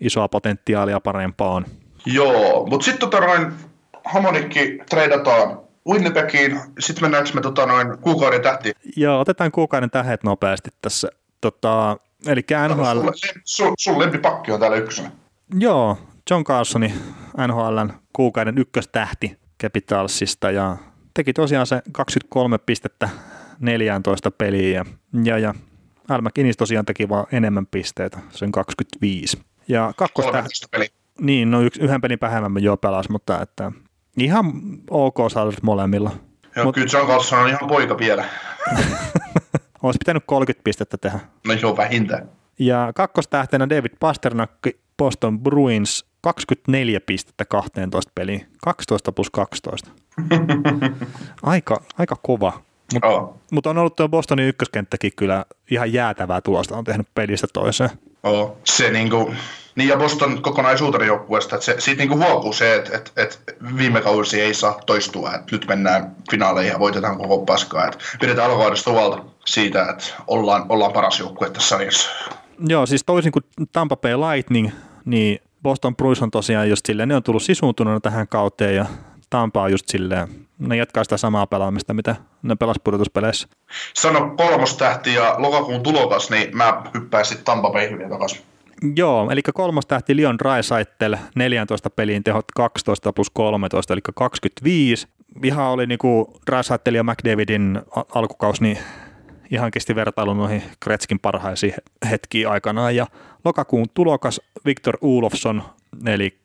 isoa 0.01 0.29
potentiaalia 0.29 1.01
parempaan. 1.01 1.67
Joo, 2.07 2.67
mutta 2.67 2.85
sitten 2.85 3.11
tota 3.11 3.27
noin 3.27 3.53
Hamonikki 4.05 4.79
treidataan 4.91 5.61
Winnipegiin, 5.89 6.61
sitten 6.79 7.05
mennäänkö 7.05 7.31
me 7.35 7.41
tota 7.41 7.67
noin 7.67 7.99
kuukauden 7.99 8.43
tähtiin? 8.43 8.75
Joo, 8.97 9.21
otetaan 9.21 9.53
kuukauden 9.53 9.91
tähet 9.91 10.25
nopeasti 10.25 10.71
tässä. 10.83 11.09
Tota, 11.41 11.97
eli 12.27 12.41
NHL, 12.69 13.01
Sun, 13.01 13.13
sun, 13.45 13.73
sun 13.79 13.99
lempipakki 13.99 14.53
on 14.53 14.61
täällä 14.61 14.77
ykkösenä. 14.77 15.11
joo, 15.59 15.99
John 16.31 16.45
Carsoni, 16.45 16.95
NHLn 17.47 17.93
kuukauden 18.13 18.59
ykköstähti 18.59 19.39
Capitalsista 19.63 20.51
ja 20.51 20.77
teki 21.15 21.33
tosiaan 21.33 21.67
se 21.67 21.83
23 21.93 22.59
pistettä 22.59 23.09
14 23.61 24.31
peliä 24.31 24.85
ja, 25.25 25.39
ja, 25.39 25.55
Al 26.09 26.21
McInnis 26.21 26.57
tosiaan 26.57 26.85
teki 26.87 27.09
vaan 27.09 27.27
enemmän 27.33 27.67
pisteitä, 27.67 28.19
sen 28.31 28.53
25. 28.53 29.39
Ja 29.69 29.93
kakkostähti, 29.97 30.37
13 30.37 30.69
peli. 30.71 30.89
niin, 31.21 31.51
no 31.51 31.61
yksi, 31.61 31.81
yhden 31.81 32.01
pelin 32.01 32.19
vähemmän 32.21 32.63
jo 32.63 32.77
pelas, 32.77 33.09
mutta 33.09 33.43
että 33.43 33.73
ihan 34.19 34.45
ok 34.91 35.17
saadut 35.33 35.63
molemmilla. 35.63 36.11
Joo, 36.57 36.65
Mut- 36.65 36.75
kyllä 36.75 36.89
John 36.93 37.07
Carlson 37.07 37.39
on 37.39 37.49
ihan 37.49 37.69
poika 37.69 37.99
vielä. 37.99 38.25
Olisi 39.83 39.99
pitänyt 39.99 40.23
30 40.27 40.65
pistettä 40.65 40.99
tehdä. 40.99 41.21
No 41.47 41.55
joo, 41.55 41.77
vähintään. 41.77 42.29
Ja 42.59 42.93
kakkostähtenä 42.95 43.69
David 43.69 43.93
Pasternak, 44.01 44.51
Boston 44.99 45.41
Bruins, 45.41 46.08
24 46.21 47.01
pistettä 47.01 47.45
12 47.45 48.13
peliin, 48.15 48.47
12 48.63 49.13
plus 49.13 49.31
12. 49.31 49.91
Aika, 51.43 51.83
aika 51.99 52.17
kova. 52.23 52.63
Mutta 52.93 53.09
Joo. 53.09 53.37
mut 53.53 53.67
on 53.67 53.79
ollut 53.79 53.97
tuo 53.97 54.09
Bostonin 54.09 54.49
ykköskenttäkin 54.49 55.13
kyllä 55.17 55.45
ihan 55.71 55.93
jäätävää 55.93 56.41
tulosta 56.41 56.77
on 56.77 56.85
tehnyt 56.85 57.07
pelistä 57.15 57.47
toiseen. 57.53 57.91
Oo. 58.23 58.59
Se 58.65 58.91
niinku, 58.91 59.35
niin 59.77 59.89
ja 59.89 59.97
Boston 59.97 60.43
kokonaisuutena 60.43 61.05
joukkueesta, 61.05 61.57
että 61.57 61.65
se, 61.65 61.75
siitä 61.79 61.99
niinku 61.99 62.17
huokuu 62.17 62.53
se, 62.53 62.75
että 62.75 62.97
et, 62.97 63.13
et 63.17 63.41
viime 63.77 64.01
kausi 64.01 64.41
ei 64.41 64.55
saa 64.55 64.81
toistua, 64.87 65.35
että 65.35 65.53
nyt 65.53 65.67
mennään 65.69 66.17
finaaleihin 66.31 66.73
ja 66.73 66.79
voitetaan 66.79 67.19
koko 67.19 67.39
paskaa, 67.39 67.87
että 67.87 67.99
pidetään 68.21 68.51
alkuvuodesta 68.51 68.91
huolta 68.91 69.25
siitä, 69.47 69.87
että 69.91 70.05
ollaan, 70.27 70.67
ollaan 70.69 70.93
paras 70.93 71.21
joukkue 71.21 71.51
tässä 71.51 71.69
sarjassa. 71.69 72.11
Joo, 72.69 72.87
siis 72.87 73.05
toisin 73.05 73.33
kuin 73.33 73.45
Tampa 73.73 73.97
Bay 73.97 74.15
Lightning, 74.17 74.71
niin 75.05 75.41
Boston 75.69 75.97
Bruins 75.97 76.23
on 76.23 76.31
tosiaan 76.31 76.71
just 76.71 76.87
silleen, 76.87 77.09
ne 77.09 77.17
on 77.17 77.23
tullut 77.23 77.43
sisuuntuneena 77.43 78.01
tähän 78.01 78.29
kauteen 78.29 78.77
ja 78.77 78.87
Tampa 79.31 79.63
on 79.63 79.71
just 79.71 79.89
silleen, 79.89 80.29
ne 80.59 80.77
jatkaa 80.77 81.05
sitä 81.05 81.17
samaa 81.17 81.47
pelaamista, 81.47 81.95
mitä 81.95 82.17
ne 82.43 82.57
pelas 82.57 82.77
pudotuspeleissä. 82.85 83.49
Sano 83.95 84.35
kolmostähti 84.37 85.15
ja 85.15 85.35
lokakuun 85.39 85.83
tulokas, 85.83 86.31
niin 86.31 86.57
mä 86.57 86.83
hyppäisin 86.95 87.39
Tampa 87.45 87.71
Bayhin 87.71 87.99
vielä 87.99 88.11
takaisin. 88.11 88.41
Joo, 88.97 89.31
eli 89.31 89.41
kolmos 89.55 89.87
tähti 89.87 90.17
Leon 90.17 90.39
Draisaitl, 90.39 91.15
14 91.35 91.91
peliin 91.91 92.25
tehot 92.25 92.45
12 92.55 93.13
plus 93.13 93.31
13, 93.31 93.93
eli 93.93 94.01
25. 94.15 95.09
Ihan 95.45 95.67
oli 95.67 95.87
niinku 95.87 96.41
Draisaitl 96.47 96.95
ja 96.95 97.05
McDavidin 97.05 97.81
a- 97.97 98.03
alkukaus, 98.15 98.61
niin 98.61 98.79
ihan 99.51 99.71
kesti 99.71 99.95
vertailu 99.95 100.35
noihin 100.35 100.63
Kretskin 100.81 101.19
parhaisiin 101.19 101.73
he- 101.73 102.09
hetkiin 102.11 102.49
aikanaan. 102.49 102.97
Ja 102.97 103.07
lokakuun 103.45 103.87
tulokas 103.95 104.41
Victor 104.65 104.99
Ulofsson, 105.01 105.63
eli 106.07 106.39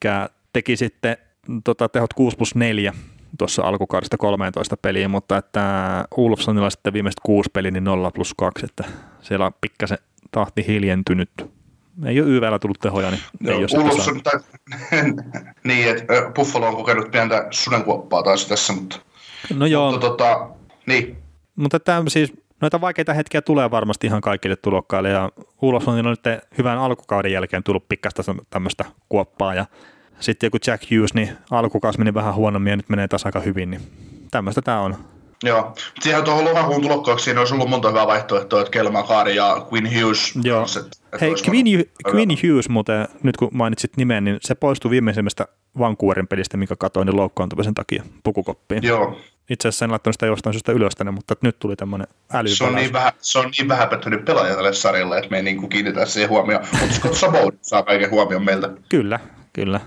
teki 0.54 0.78
sitten 0.78 1.18
tota, 1.64 1.90
tehot 1.90 2.14
6 2.14 2.38
plus 2.38 2.56
4 2.56 2.94
tuossa 3.38 3.64
alkukaudesta 3.64 4.18
13 4.18 4.78
peliä, 4.78 5.08
mutta 5.08 5.38
että 5.38 6.06
Ulofssonilla 6.18 6.70
sitten 6.70 6.94
viimeiset 6.94 7.20
kuusi 7.24 7.50
peliä, 7.54 7.72
niin 7.72 7.84
0 7.84 8.12
plus 8.12 8.34
2, 8.38 8.66
että 8.66 8.84
siellä 9.22 9.46
on 9.46 9.54
pikkasen 9.62 9.98
tahti 10.32 10.68
hiljentynyt. 10.68 11.30
Ei 12.06 12.22
ole 12.22 12.30
YVllä 12.30 12.60
tullut 12.60 12.80
tehoja, 12.80 13.12
niin 13.12 13.22
ei 13.46 13.56
ole. 13.56 13.84
Ulofsson, 13.84 14.22
tai, 14.24 14.40
niin, 15.68 15.90
että 15.90 16.06
Buffalo 16.36 16.68
on 16.68 16.76
kokenut 16.76 17.12
pientä 17.12 17.48
sudenkuoppaa 17.52 18.24
taas 18.24 18.46
tässä, 18.46 18.74
mutta, 18.74 19.00
No 19.56 19.66
joo, 19.66 19.92
mutta 19.92 20.08
tota, 20.08 20.50
niin, 20.86 21.18
mutta 21.56 21.80
tämä 21.80 22.04
siis 22.08 22.34
noita 22.64 22.82
vaikeita 22.82 23.14
hetkiä 23.14 23.42
tulee 23.42 23.72
varmasti 23.72 24.08
ihan 24.08 24.22
kaikille 24.22 24.56
tulokkaille 24.56 25.10
ja 25.10 25.30
Ulofssonilla 25.62 26.10
on 26.10 26.16
nyt 26.26 26.42
hyvän 26.58 26.78
alkukauden 26.78 27.32
jälkeen 27.32 27.64
tullut 27.64 27.88
pikkasta 27.90 28.24
tämmöistä 28.50 28.86
kuoppaa 29.10 29.56
ja 29.56 29.66
sitten 30.20 30.48
joku 30.48 30.58
Jack 30.68 30.84
Hughes, 30.92 31.14
niin 31.14 31.30
alkukausi 31.52 32.00
meni 32.00 32.14
vähän 32.14 32.36
huonommin 32.36 32.72
ja 32.72 32.78
nyt 32.78 32.90
menee 32.90 33.08
taas 33.08 33.26
aika 33.26 33.40
hyvin, 33.40 33.72
niin 33.72 33.82
tämmöistä 34.32 34.62
tämä 34.62 34.80
on. 34.80 34.96
Joo. 35.44 35.74
Siihen 36.02 36.24
tuohon 36.24 36.46
lokakuun 36.46 36.82
tulokkaaksi 36.82 37.24
siinä 37.24 37.40
olisi 37.40 37.54
ollut 37.54 37.70
monta 37.70 37.90
hyvää 37.90 38.08
vaihtoehtoa, 38.08 38.62
että 38.62 38.72
Kelma 38.72 39.04
Kaari 39.04 39.36
ja 39.36 39.68
Quinn 39.74 39.88
Hughes. 39.96 40.34
Joo. 40.44 40.66
että 40.80 40.98
Hei, 41.22 41.36
Quinn, 41.50 41.84
Quinn 42.14 42.32
Hughes 42.32 42.70
muuten, 42.70 43.08
nyt 43.24 43.38
kun 43.38 43.50
mainitsit 43.54 43.98
nimen, 43.98 44.24
niin 44.24 44.38
se 44.42 44.56
poistui 44.56 44.92
viimeisimmästä 44.92 45.48
Vancouverin 45.80 46.28
pelistä, 46.28 46.58
mikä 46.58 46.76
katoin 46.76 47.06
niin 47.06 47.16
loukkaantumisen 47.16 47.74
takia 47.74 48.04
pukukoppiin. 48.24 48.84
Joo, 48.84 49.18
Itse 49.50 49.68
asiassa 49.68 49.86
en 49.86 49.92
laittanut 49.92 50.16
sitä 50.16 50.26
jostain 50.26 50.54
syystä 50.54 50.72
ylös 50.72 50.96
tänne, 50.96 51.12
mutta 51.12 51.36
nyt 51.42 51.60
tuli 51.60 51.76
tämmöinen 51.76 52.08
se 52.46 52.64
on, 52.64 52.76
niin 52.76 52.94
vähän, 52.94 53.12
se 53.22 53.40
on 53.40 53.52
niin 53.58 53.68
vähäpätöinen 53.68 54.26
pelaaja 54.26 54.56
tälle 54.56 54.74
sarjalle, 54.74 55.18
että 55.18 55.30
me 55.30 55.38
ei 55.38 55.44
niin 55.44 55.70
kiinnitä 55.70 56.06
siihen 56.06 56.30
huomioon. 56.30 56.66
Mutta 56.72 56.96
Scott 56.96 57.16
Sabot 57.18 57.56
saa 57.62 57.84
kaiken 57.84 58.12
huomion 58.12 58.46
meiltä. 58.46 58.70
Kyllä, 58.90 59.20
kyllä. 59.54 59.80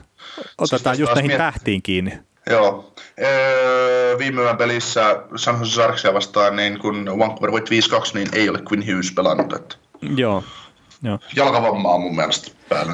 Otetaan 0.58 0.82
taas 0.82 0.98
just 0.98 1.14
näihin 1.14 1.30
miet- 1.30 1.36
tähtiin 1.38 1.82
kiinni. 1.82 2.18
Joo. 2.50 2.94
Öö, 3.22 4.18
viime 4.18 4.42
yön 4.42 4.56
pelissä 4.56 5.22
San 5.36 5.58
Jose 5.58 5.72
Sharksia 5.72 6.14
vastaan, 6.14 6.56
niin 6.56 6.78
kun 6.78 7.18
Vancouver 7.18 7.52
voitti 7.52 7.80
5-2, 7.80 8.14
niin 8.14 8.28
ei 8.32 8.48
ole 8.48 8.58
Quinn 8.72 8.86
Hughes 8.86 9.12
pelannut. 9.12 9.52
Että 9.52 9.76
Joo, 10.16 10.44
joo. 11.02 11.18
jalkavammaa 11.36 11.98
mun 11.98 12.16
mielestä 12.16 12.50
päällä. 12.68 12.92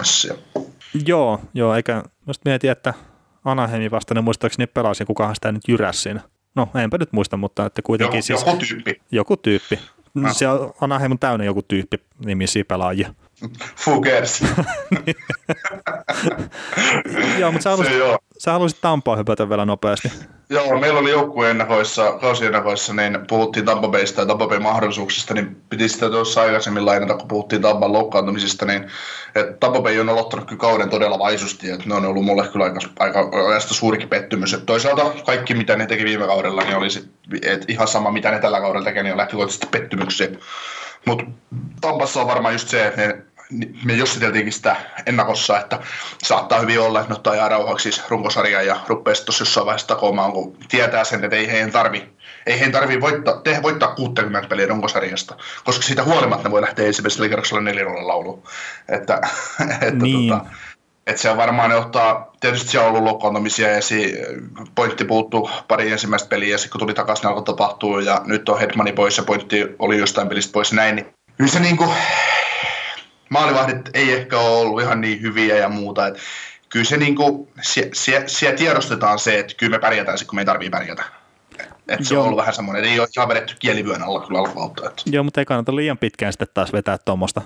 Joo, 1.06 1.40
joo, 1.54 1.74
eikä 1.74 2.02
just 2.26 2.44
mietin, 2.44 2.70
että 2.70 2.94
Anaheimin 3.44 3.90
vastainen 3.90 4.24
muistaakseni 4.24 4.66
pelasi, 4.66 5.04
kukahan 5.04 5.34
sitä 5.34 5.52
nyt 5.52 5.68
jyräs 5.68 6.02
siinä. 6.02 6.20
No, 6.54 6.68
enpä 6.74 6.98
nyt 6.98 7.12
muista, 7.12 7.36
mutta 7.36 7.66
että 7.66 7.78
Joku, 7.78 7.86
kuitenkin 7.86 8.22
siis 8.22 8.40
joku 8.46 8.56
tyyppi. 8.68 9.00
joku 9.12 9.36
tyyppi. 9.36 9.78
Ah. 10.24 10.36
Se 10.36 10.48
on 10.48 10.72
Anaheim 10.80 11.12
on 11.12 11.18
täynnä 11.18 11.44
joku 11.44 11.62
tyyppi 11.62 11.96
nimisiä 12.24 12.64
pelaajia. 12.64 13.14
Who 13.86 14.00
cares? 14.00 14.40
joo, 17.38 17.52
mutta 17.52 17.62
sä 17.62 17.70
haluaisit, 17.70 17.98
sä 18.44 18.52
haluaisit 18.52 18.80
Tampaa 18.80 19.16
hypätä 19.16 19.48
vielä 19.48 19.64
nopeasti. 19.64 20.12
Joo, 20.50 20.78
meillä 20.80 21.00
oli 21.00 21.10
joukkueennakoissa, 21.10 22.12
kausiennakoissa, 22.12 22.94
niin 22.94 23.18
puhuttiin 23.28 23.66
Tampa 23.66 23.88
Baysta 23.88 24.20
ja 24.20 24.26
Tampa 24.26 24.46
Bayn 24.46 24.62
mahdollisuuksista, 24.62 25.34
niin 25.34 25.56
piti 25.70 25.88
sitä 25.88 26.10
tuossa 26.10 26.42
aikaisemmin 26.42 26.86
lainata, 26.86 27.14
kun 27.14 27.28
puhuttiin 27.28 27.62
Tampan 27.62 27.92
loukkaantumisista, 27.92 28.66
niin 28.66 28.86
että 29.34 29.52
Tampa 29.60 29.80
Bay 29.80 29.98
on 29.98 30.08
aloittanut 30.08 30.48
kyllä 30.48 30.60
kauden 30.60 30.90
todella 30.90 31.18
vaisusti, 31.18 31.70
että 31.70 31.88
ne 31.88 31.94
on 31.94 32.04
ollut 32.04 32.24
mulle 32.24 32.48
kyllä 32.48 32.64
aika, 32.64 32.80
aika 32.98 33.30
ajasta 33.48 33.74
suurikin 33.74 34.08
pettymys. 34.08 34.54
Että 34.54 34.66
toisaalta 34.66 35.12
kaikki, 35.26 35.54
mitä 35.54 35.76
ne 35.76 35.86
teki 35.86 36.04
viime 36.04 36.26
kaudella, 36.26 36.62
niin 36.62 36.76
oli 36.76 36.90
sit, 36.90 37.10
et 37.42 37.64
ihan 37.68 37.88
sama, 37.88 38.10
mitä 38.10 38.30
ne 38.30 38.38
tällä 38.38 38.60
kaudella 38.60 38.84
tekee, 38.84 39.02
niin 39.02 39.12
on 39.12 39.18
lähtökohtaisesti 39.18 39.66
pettymyksiä. 39.70 40.28
Mutta 41.06 41.24
Tampassa 41.80 42.20
on 42.20 42.26
varmaan 42.26 42.54
just 42.54 42.68
se, 42.68 42.86
että 42.86 43.00
ne 43.00 43.22
me 43.84 43.92
jossiteltiinkin 43.92 44.52
sitä 44.52 44.76
ennakossa, 45.06 45.60
että 45.60 45.78
saattaa 46.22 46.60
hyvin 46.60 46.80
olla, 46.80 47.00
että 47.00 47.12
ne 47.12 47.16
ottaa 47.16 47.34
ihan 47.34 47.50
rauhaksi 47.50 47.92
siis 47.92 48.10
runkosarja 48.10 48.62
ja 48.62 48.80
rupeaa 48.86 49.14
sitten 49.14 49.34
jossain 49.40 49.66
vaiheessa 49.66 49.88
takomaan, 49.88 50.32
kun 50.32 50.56
tietää 50.68 51.04
sen, 51.04 51.24
että 51.24 51.36
ei 51.36 51.50
heidän 51.50 51.70
tarvi, 51.70 52.08
ei 52.46 52.54
heidän 52.54 52.72
tarvi 52.72 53.00
voittaa, 53.00 53.40
tehdä, 53.40 53.62
voittaa 53.62 53.94
60 53.94 54.48
peliä 54.48 54.66
runkosarjasta, 54.66 55.36
koska 55.64 55.82
siitä 55.82 56.04
huolimatta 56.04 56.48
ne 56.48 56.52
voi 56.52 56.62
lähteä 56.62 56.86
ensimmäisellä 56.86 57.28
kerroksella 57.28 57.62
4 57.62 57.84
lauluun. 57.84 58.42
Että, 58.88 59.20
että 59.80 60.04
niin. 60.04 60.28
tota, 60.28 60.44
että 61.06 61.22
se 61.22 61.30
on 61.30 61.36
varmaan 61.36 61.70
ne 61.70 61.76
ottaa, 61.76 62.32
tietysti 62.40 62.68
siellä 62.68 62.88
on 62.88 62.90
ollut 62.90 63.04
loukkaantumisia 63.04 63.68
ja 63.68 63.82
si, 63.82 64.14
pointti 64.74 65.04
puuttu 65.04 65.50
pari 65.68 65.92
ensimmäistä 65.92 66.28
peliä 66.28 66.48
ja 66.48 66.58
sitten 66.58 66.72
kun 66.72 66.80
tuli 66.80 66.94
takaisin 66.94 67.26
alkoi 67.26 67.42
tapahtua 67.42 68.02
ja 68.02 68.22
nyt 68.24 68.48
on 68.48 68.60
Hedmani 68.60 68.92
pois 68.92 69.16
ja 69.16 69.22
pointti 69.22 69.66
oli 69.78 69.98
jostain 69.98 70.28
pelistä 70.28 70.52
pois 70.52 70.72
ja 70.72 70.76
näin, 70.76 70.96
niin 70.96 71.06
kyllä 71.38 71.50
se 71.50 71.60
niin 71.60 71.76
kuin, 71.76 71.90
maalivahdit 73.32 73.90
ei 73.94 74.12
ehkä 74.12 74.38
ole 74.38 74.60
ollut 74.60 74.82
ihan 74.82 75.00
niin 75.00 75.22
hyviä 75.22 75.56
ja 75.56 75.68
muuta. 75.68 76.06
Et 76.06 76.18
kyllä 76.68 76.84
se 76.84 76.96
niin 76.96 77.16
kuin, 77.16 77.48
siellä, 77.92 78.28
siellä 78.28 78.56
tiedostetaan 78.56 79.18
se, 79.18 79.38
että 79.38 79.54
kyllä 79.54 79.76
me 79.76 79.78
pärjätään 79.78 80.18
kun 80.26 80.34
me 80.36 80.40
ei 80.40 80.46
tarvitse 80.46 80.70
pärjätä. 80.70 81.04
Et 81.88 82.04
se 82.04 82.14
Joo. 82.14 82.22
on 82.22 82.26
ollut 82.26 82.38
vähän 82.38 82.54
semmoinen, 82.54 82.82
että 82.82 82.92
ei 82.92 83.00
ole 83.00 83.08
ihan 83.16 83.28
vedetty 83.28 83.56
kielivyön 83.58 84.02
alla 84.02 84.26
kyllä 84.26 84.38
alkuvalta. 84.38 84.90
Joo, 85.06 85.24
mutta 85.24 85.40
ei 85.40 85.44
kannata 85.44 85.76
liian 85.76 85.98
pitkään 85.98 86.32
sitten 86.32 86.48
taas 86.54 86.72
vetää 86.72 86.98
tuommoista. 86.98 87.42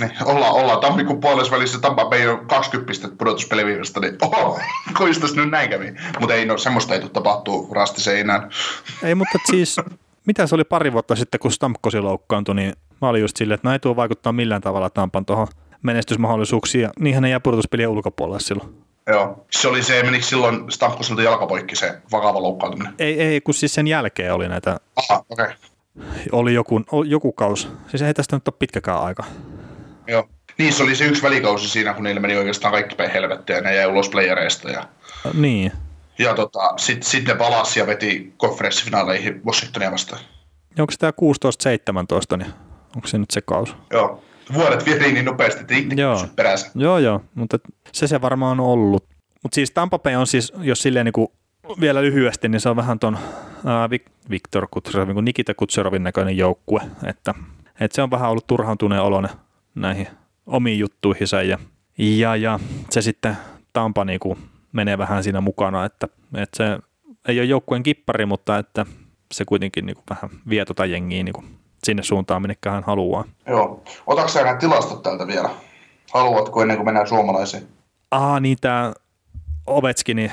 Niin, 0.00 0.12
ollaan, 0.24 0.52
ollaan 0.52 0.80
tammikuun 0.80 1.20
puolessa 1.20 1.56
välissä 1.56 1.78
Tampa 1.78 2.04
Bay 2.04 2.26
on 2.26 2.46
20 2.46 2.88
pistettä 2.88 3.16
pudotuspeliviivestä, 3.16 4.00
niin 4.00 4.16
oho, 4.22 4.60
kuistas 4.98 5.34
nyt 5.34 5.50
näin 5.50 5.70
kävi. 5.70 5.94
Mutta 6.20 6.34
ei, 6.34 6.46
no, 6.46 6.58
semmoista 6.58 6.94
ei 6.94 7.00
tule 7.00 7.10
tapahtuu 7.10 7.74
rastiseinään. 7.74 8.50
Ei, 9.02 9.14
mutta 9.14 9.38
siis, 9.50 9.76
mitä 10.26 10.46
se 10.46 10.54
oli 10.54 10.64
pari 10.64 10.92
vuotta 10.92 11.16
sitten, 11.16 11.40
kun 11.40 11.52
Stamkosi 11.52 12.00
loukkaantui, 12.00 12.54
niin 12.54 12.72
Mä 13.02 13.08
olin 13.08 13.20
just 13.20 13.36
silleen, 13.36 13.54
että 13.54 13.68
no 13.68 13.72
ei 13.72 13.78
tuo 13.78 13.96
vaikuttaa 13.96 14.32
millään 14.32 14.62
tavalla 14.62 14.90
Tampan 14.90 15.24
tuohon 15.24 15.46
menestysmahdollisuuksiin, 15.82 16.82
ja 16.82 16.90
niinhän 17.00 17.22
ne 17.22 17.28
jää 17.28 17.40
pudotuspelien 17.40 17.88
ulkopuolelle 17.88 18.40
silloin. 18.40 18.74
Joo, 19.06 19.46
se 19.50 19.68
oli 19.68 19.82
se, 19.82 20.02
menikö 20.02 20.24
silloin 20.24 20.70
Stamkosilta 20.70 21.22
jalkapoikki 21.22 21.76
se 21.76 21.98
vakava 22.12 22.42
loukkaantuminen? 22.42 22.94
Ei, 22.98 23.20
ei, 23.20 23.40
kun 23.40 23.54
siis 23.54 23.74
sen 23.74 23.88
jälkeen 23.88 24.34
oli 24.34 24.48
näitä... 24.48 24.80
Aha, 24.96 25.24
okei. 25.28 25.44
Okay. 25.44 25.56
Oli 26.32 26.54
joku, 26.54 26.80
joku 27.06 27.32
kaus. 27.32 27.68
Siis 27.88 28.02
ei 28.02 28.14
tästä 28.14 28.36
nyt 28.36 28.48
ole 28.48 28.54
pitkäkään 28.58 29.00
aika. 29.00 29.24
Joo. 30.06 30.28
Niin, 30.58 30.72
se 30.72 30.82
oli 30.82 30.96
se 30.96 31.04
yksi 31.04 31.22
välikausi 31.22 31.68
siinä, 31.68 31.94
kun 31.94 32.04
niillä 32.04 32.20
meni 32.20 32.36
oikeastaan 32.36 32.72
kaikki 32.72 32.94
päin 32.94 33.10
helvettiä 33.10 33.56
ja 33.56 33.62
ne 33.62 33.74
jäi 33.74 33.86
ulos 33.86 34.08
playereista. 34.08 34.70
Ja... 34.70 34.88
Niin. 35.34 35.72
Ja 36.18 36.34
tota, 36.34 36.72
sitten 36.76 37.10
sit 37.10 37.26
ne 37.26 37.34
palasi 37.34 37.80
ja 37.80 37.86
veti 37.86 38.32
konferenssifinaaleihin 38.36 39.44
Washingtonia 39.46 39.92
vastaan. 39.92 40.20
Onko 40.78 40.92
tämä 40.98 41.12
16-17, 42.34 42.36
niin 42.36 42.52
Onko 42.96 43.08
se 43.08 43.18
nyt 43.18 43.30
se 43.30 43.40
kaus? 43.40 43.76
Joo. 43.90 44.22
Vuodet 44.54 44.86
vietiin 44.86 45.14
niin 45.14 45.24
nopeasti, 45.24 45.60
että 45.60 45.74
itse 45.74 45.94
joo. 45.94 46.26
perässä. 46.36 46.70
Joo, 46.74 46.98
joo, 46.98 47.20
mutta 47.34 47.58
se 47.92 48.06
se 48.06 48.20
varmaan 48.20 48.60
on 48.60 48.66
ollut. 48.66 49.04
Mutta 49.42 49.54
siis 49.54 49.70
Tampa 49.70 49.98
Bay 49.98 50.14
on 50.14 50.26
siis, 50.26 50.52
jos 50.58 50.82
silleen 50.82 51.04
niin 51.04 51.12
kuin 51.12 51.28
vielä 51.80 52.02
lyhyesti, 52.02 52.48
niin 52.48 52.60
se 52.60 52.68
on 52.68 52.76
vähän 52.76 52.98
ton 52.98 53.18
ää, 53.66 53.90
Viktor 54.30 54.68
Kutserov, 54.70 55.08
niin 55.08 55.24
Nikita 55.24 55.54
Kutserovin 55.54 56.02
näköinen 56.02 56.36
joukkue, 56.36 56.80
että, 57.04 57.34
että 57.80 57.94
se 57.94 58.02
on 58.02 58.10
vähän 58.10 58.30
ollut 58.30 58.46
turhaantuneen 58.46 59.02
olone 59.02 59.28
näihin 59.74 60.08
omiin 60.46 60.78
juttuihinsa 60.78 61.42
ja, 61.42 61.58
ja, 61.98 62.36
ja 62.36 62.60
se 62.90 63.02
sitten 63.02 63.36
Tampa 63.72 64.04
niin 64.04 64.20
kuin 64.20 64.38
menee 64.72 64.98
vähän 64.98 65.24
siinä 65.24 65.40
mukana, 65.40 65.84
että, 65.84 66.08
että 66.34 66.56
se 66.56 66.78
ei 67.28 67.40
ole 67.40 67.46
joukkueen 67.46 67.82
kippari, 67.82 68.26
mutta 68.26 68.58
että 68.58 68.86
se 69.32 69.44
kuitenkin 69.44 69.86
niin 69.86 69.96
kuin 69.96 70.04
vähän 70.10 70.30
vie 70.48 70.64
tota 70.64 70.86
jengiä 70.86 71.22
niin 71.22 71.32
kuin 71.32 71.46
sinne 71.84 72.02
suuntaan, 72.02 72.42
minne 72.42 72.56
hän 72.68 72.84
haluaa. 72.84 73.24
Joo. 73.46 73.82
Otatko 74.06 74.30
nämä 74.34 74.54
tilastot 74.54 75.02
täältä 75.02 75.26
vielä? 75.26 75.50
Haluatko 76.12 76.62
ennen 76.62 76.76
kuin 76.76 76.84
mennään 76.84 77.08
suomalaisiin? 77.08 77.68
Ah, 78.10 78.40
niin 78.40 78.58
tämä 78.60 78.92
Ovechkini 79.66 80.32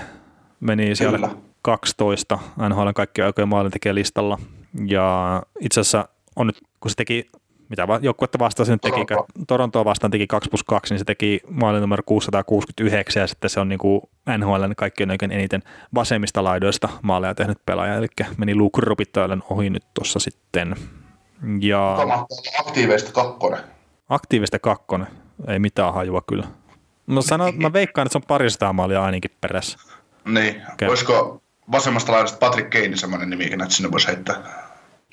meni 0.60 0.96
siellä 0.96 1.18
Kyllä. 1.18 1.36
12 1.62 2.40
NHL 2.70 2.90
kaikkien 2.96 3.26
aikojen 3.26 3.50
maalintekijän 3.50 3.96
listalla. 3.96 4.38
Ja 4.86 5.42
itse 5.60 5.80
asiassa 5.80 6.08
on 6.36 6.48
nyt, 6.48 6.62
kun 6.80 6.92
se 6.92 6.96
teki, 6.96 7.26
mitä 7.70 7.88
joukkuetta 8.02 8.40
vastaan 8.40 8.66
se 8.66 8.72
nyt 8.72 8.82
teki, 8.82 9.06
Toronto. 9.06 9.34
Torontoa 9.48 9.86
vastaan 9.86 10.12
teki 10.12 10.28
2 10.28 10.50
plus 10.50 10.64
2, 10.64 10.94
niin 10.94 11.00
se 11.00 11.06
teki 11.06 11.42
maalin 11.50 11.82
numero 11.82 12.04
669 12.06 13.22
ja 13.22 13.28
sitten 13.28 13.50
se 13.50 13.60
on 13.60 13.70
niin 13.70 13.80
kuin 13.80 14.02
NHL 14.38 14.64
kaikkien 14.78 15.12
oikein 15.12 15.32
eniten 15.32 15.64
vasemmista 15.96 16.44
laidoista 16.44 16.90
maaleja 17.02 17.36
tehnyt 17.36 17.66
pelaaja, 17.66 17.96
eli 17.96 18.08
meni 18.38 18.56
Luke 18.56 18.82
Robitaille 18.82 19.38
ohi 19.50 19.70
nyt 19.70 19.84
tuossa 19.94 20.20
sitten. 20.20 20.76
Ja... 21.60 21.96
Tämä 22.00 22.26
aktiivista 22.60 23.12
kakkonen. 23.12 23.60
Aktiivista 24.10 24.60
kakkonen. 24.60 25.08
Ei 25.48 25.60
mitään 25.60 25.94
hajua 25.94 26.22
kyllä. 26.28 26.48
No 27.08 27.22
sano, 27.22 27.52
mä 27.52 27.74
veikkaan, 27.74 28.06
että 28.06 28.12
se 28.12 28.18
on 28.18 28.28
parista 28.28 28.74
maalia 28.74 29.04
ainakin 29.04 29.32
perässä. 29.42 29.80
Niin. 30.26 30.62
Okay. 30.74 30.90
Olisiko 30.90 31.42
vasemmasta 31.72 32.12
laidasta 32.12 32.38
Patrick 32.38 32.70
Kane 32.70 32.96
semmoinen 32.96 33.30
nimi, 33.30 33.46
että 33.46 33.70
sinne 33.70 33.92
voisi 33.92 34.08
heittää? 34.08 34.69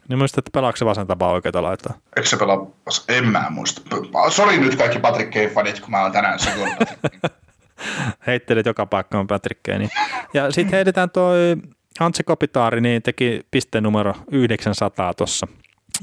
Niin 0.09 0.19
muistat, 0.19 0.39
että 0.39 0.51
pelaako 0.59 0.77
se 0.77 0.85
vasenta 0.85 1.19
vai 1.19 1.33
oikeata 1.33 1.63
laittaa? 1.63 1.95
Eikö 2.17 2.29
se 2.29 2.37
pelaa? 2.37 2.67
En 3.09 3.29
mä 3.29 3.47
muista. 3.51 3.83
Sori 4.31 4.59
nyt 4.59 4.77
kaikki 4.77 4.99
Patrick 4.99 5.31
Kane-fanit, 5.31 5.81
kun 5.81 5.91
mä 5.91 6.03
oon 6.03 6.13
tänään 6.13 6.39
se 6.39 6.51
Heittelet 8.27 8.67
joka 8.67 8.87
paikkaan 8.87 9.27
Patrick 9.27 9.63
Kane. 9.63 9.89
Ja 10.35 10.51
sitten 10.53 10.75
heitetään 10.75 11.11
toi 11.11 11.57
Antse 12.01 12.23
Kopitaari, 12.23 12.81
niin 12.81 13.03
teki 13.03 13.41
pisteen 13.51 13.85
numero 13.85 14.15
900 14.31 15.15
tuossa 15.15 15.47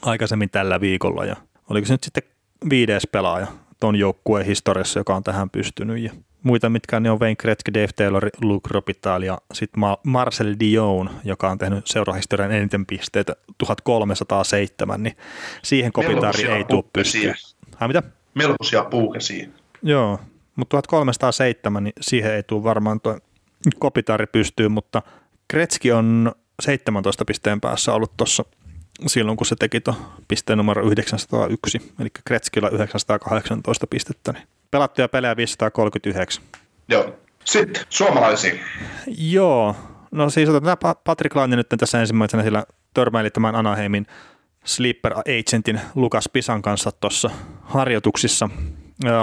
aikaisemmin 0.02 0.50
tällä 0.50 0.82
viikolla 0.82 1.26
ja 1.26 1.36
oliko 1.70 1.88
se 1.88 1.94
nyt 1.94 2.04
sitten 2.04 2.24
viides 2.70 3.08
pelaaja 3.12 3.48
ton 3.80 3.96
joukkueen 3.96 4.46
historiassa, 4.46 5.00
joka 5.00 5.16
on 5.16 5.24
tähän 5.24 5.50
pystynyt 5.50 5.98
ja 5.98 6.12
muita, 6.44 6.70
mitkä 6.70 7.00
ne 7.00 7.12
on 7.12 7.20
Wayne 7.20 7.36
Gretzky, 7.36 7.74
Dave 7.74 7.90
Taylor, 7.96 8.30
Luke 8.42 8.70
Ropital 8.72 9.22
ja 9.22 9.38
sitten 9.54 9.84
Marcel 10.04 10.56
Dion, 10.60 11.10
joka 11.24 11.50
on 11.50 11.58
tehnyt 11.58 11.88
seurahistorian 11.88 12.52
eniten 12.52 12.86
pisteitä 12.86 13.36
1307, 13.58 15.04
niin 15.04 15.18
siihen 15.64 15.92
Kopitaari 15.92 16.44
ei 16.44 16.64
tule 16.64 16.84
pystyä. 16.94 17.36
Hä, 17.78 17.88
mitä? 17.88 18.04
Melkoisia 18.34 18.84
puukesiä. 18.84 19.48
Joo, 19.82 20.20
mutta 20.56 20.82
1307, 20.82 21.84
niin 21.84 21.94
siihen 22.02 22.34
ei 22.34 22.44
tule 22.44 22.64
varmaan 22.64 23.02
tuo 23.02 23.20
Kopitaari 23.80 24.26
pystyy, 24.28 24.70
mutta 24.70 25.02
Gretzky 25.50 25.92
on 25.92 26.32
17 26.62 27.26
pisteen 27.26 27.62
päässä 27.62 27.94
ollut 27.94 28.18
tuossa 28.18 28.46
silloin, 29.08 29.38
kun 29.38 29.48
se 29.48 29.56
teki 29.56 29.82
tuon 29.82 29.98
pisteen 30.28 30.58
numero 30.58 30.86
901, 30.86 31.94
eli 32.00 32.10
Kretskillä 32.26 32.70
918 32.70 33.88
pistettä, 33.88 34.32
niin 34.32 34.48
pelattuja 34.74 35.10
pelejä 35.10 35.38
539. 35.38 36.44
Joo. 36.88 37.16
Sitten 37.46 37.84
suomalaisiin. 37.90 38.60
Joo. 39.18 39.76
No 40.12 40.30
siis 40.30 40.50
otetaan 40.50 40.96
Patrick 41.04 41.36
Laine 41.36 41.56
nyt 41.56 41.68
tässä 41.78 42.00
ensimmäisenä, 42.00 42.44
sillä 42.44 42.64
törmäili 42.94 43.30
tämän 43.30 43.56
Anaheimin 43.56 44.08
sleeper 44.64 45.14
agentin 45.14 45.82
Lukas 45.96 46.30
Pisan 46.34 46.62
kanssa 46.62 46.92
tuossa 46.92 47.30
harjoituksissa. 47.62 48.50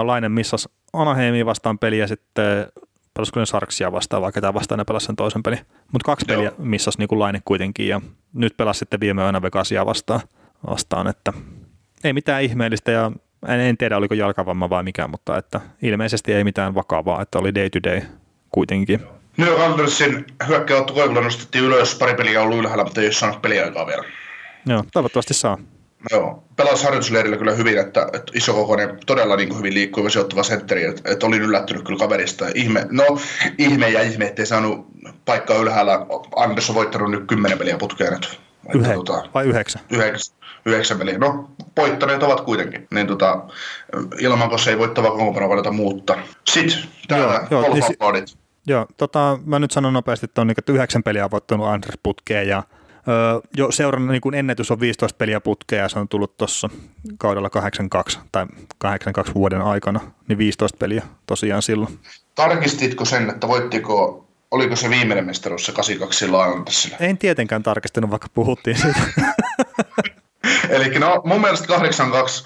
Laine 0.03 0.29
missasi 0.29 0.69
Anaheimiin 0.93 1.45
vastaan 1.45 1.79
peliä 1.79 2.07
sitten 2.07 2.67
pelasiko 3.13 3.39
ne 3.39 3.45
Sarksia 3.45 3.91
vastaan, 3.91 4.21
vaikka 4.21 4.41
tämä 4.41 4.53
vastaan 4.53 4.77
ne 4.77 4.83
pelasi 4.85 5.05
sen 5.05 5.15
toisen 5.15 5.43
pelin. 5.43 5.59
Mutta 5.91 6.05
kaksi 6.05 6.25
Joo. 6.29 6.37
peliä 6.37 6.51
missasi 6.57 6.97
niin 6.97 7.19
Laine 7.19 7.41
kuitenkin 7.45 7.87
ja 7.87 8.01
nyt 8.33 8.57
pelasi 8.57 8.79
sitten 8.79 8.99
viime 8.99 9.21
yönä 9.23 9.41
Vegasia 9.41 9.85
vastaan, 9.85 10.21
vastaan, 10.69 11.07
että 11.07 11.33
ei 12.03 12.13
mitään 12.13 12.43
ihmeellistä 12.43 12.91
ja 12.91 13.11
en, 13.47 13.59
en 13.59 13.77
tiedä 13.77 13.97
oliko 13.97 14.13
jalkavamma 14.13 14.69
vai 14.69 14.83
mikä, 14.83 15.07
mutta 15.07 15.37
että 15.37 15.61
ilmeisesti 15.81 16.33
ei 16.33 16.43
mitään 16.43 16.75
vakavaa, 16.75 17.21
että 17.21 17.39
oli 17.39 17.55
day 17.55 17.69
to 17.69 17.79
day 17.83 18.01
kuitenkin. 18.49 18.99
New 19.37 19.61
Andersin 19.61 20.25
hyökkäyttä 20.47 20.93
Koivulla 20.93 21.21
nostettiin 21.21 21.63
ylös, 21.63 21.95
pari 21.95 22.13
peliä 22.13 22.39
on 22.39 22.45
ollut 22.45 22.59
ylhäällä, 22.59 22.83
mutta 22.83 23.01
ei 23.01 23.07
ole 23.07 23.13
saanut 23.13 23.41
peliaikaa 23.41 23.87
vielä. 23.87 24.03
Joo, 24.65 24.83
toivottavasti 24.93 25.33
saa. 25.33 25.57
Joo, 26.11 26.43
pelasi 26.55 26.83
harjoitusleirillä 26.83 27.37
kyllä 27.37 27.51
hyvin, 27.51 27.77
että, 27.77 28.07
että 28.13 28.31
isokokoinen, 28.35 28.99
todella 29.05 29.35
niin 29.35 29.49
kuin 29.49 29.57
hyvin 29.57 29.73
liikkuva 29.73 30.09
sijoittava 30.09 30.43
sentteri, 30.43 30.83
että, 30.83 31.11
että 31.11 31.25
olin 31.25 31.41
yllättynyt 31.41 31.83
kyllä 31.83 31.99
kaverista. 31.99 32.45
Ihme, 32.55 32.87
no, 32.91 33.17
ihme 33.57 33.89
ja 33.89 34.01
ihme, 34.01 34.25
ettei 34.25 34.45
saanut 34.45 34.87
paikkaa 35.25 35.57
ylhäällä. 35.57 36.05
Anders 36.35 36.69
on 36.69 36.75
voittanut 36.75 37.11
nyt 37.11 37.27
kymmenen 37.27 37.57
peliä 37.57 37.77
putkeen 37.77 38.13
nyt. 38.13 38.39
Yhe, 38.75 38.93
tota, 38.93 39.23
vai 39.33 39.45
yhdeksän? 39.45 39.81
Yhdeksän, 39.89 40.35
yhdeksän 40.65 40.97
peliä. 40.97 41.17
No, 41.17 41.49
voittaneet 41.77 42.23
ovat 42.23 42.41
kuitenkin. 42.41 42.87
Niin 42.93 43.07
tota, 43.07 43.43
ilman, 44.19 44.49
kun 44.49 44.59
se 44.59 44.69
ei 44.69 44.77
voittava 44.77 45.11
kokoonpano 45.11 45.49
valita 45.49 45.71
muuttaa. 45.71 46.17
Sitten 46.51 46.79
täällä 47.07 47.47
joo, 47.51 47.61
joo, 47.61 47.73
niin 47.73 47.83
si- 48.27 48.37
Joo, 48.67 48.85
tota, 48.97 49.39
mä 49.45 49.59
nyt 49.59 49.71
sanon 49.71 49.93
nopeasti, 49.93 50.25
että 50.25 50.41
on 50.41 50.47
niin, 50.47 50.55
että 50.57 50.71
yhdeksän 50.71 51.03
peliä 51.03 51.25
on 51.25 51.31
voittanut 51.31 51.67
Anders 51.67 51.97
putkeen 52.03 52.47
ja 52.47 52.63
öö, 53.07 53.39
jo 53.57 53.71
seurannut 53.71 54.11
niin 54.11 54.33
ennätys 54.33 54.71
on 54.71 54.79
15 54.79 55.17
peliä 55.17 55.41
putkeen 55.41 55.81
ja 55.81 55.89
se 55.89 55.99
on 55.99 56.07
tullut 56.07 56.37
tuossa 56.37 56.69
kaudella 57.17 57.49
82 57.49 58.19
tai 58.31 58.45
82 58.77 59.33
vuoden 59.33 59.61
aikana, 59.61 59.99
niin 60.27 60.37
15 60.37 60.77
peliä 60.77 61.03
tosiaan 61.25 61.61
silloin. 61.61 61.99
Tarkistitko 62.35 63.05
sen, 63.05 63.29
että 63.29 63.47
voittiko 63.47 64.25
oliko 64.51 64.75
se 64.75 64.89
viimeinen 64.89 65.25
mestaruus 65.25 65.65
se 65.65 65.71
82 65.71 66.19
silloin 66.19 66.65
En 66.99 67.17
tietenkään 67.17 67.63
tarkistanut, 67.63 68.09
vaikka 68.11 68.27
puhuttiin 68.33 68.77
siitä. 68.77 68.99
Eli 70.69 70.99
no 70.99 71.21
mun 71.25 71.41
mielestä 71.41 71.67
82 71.67 72.43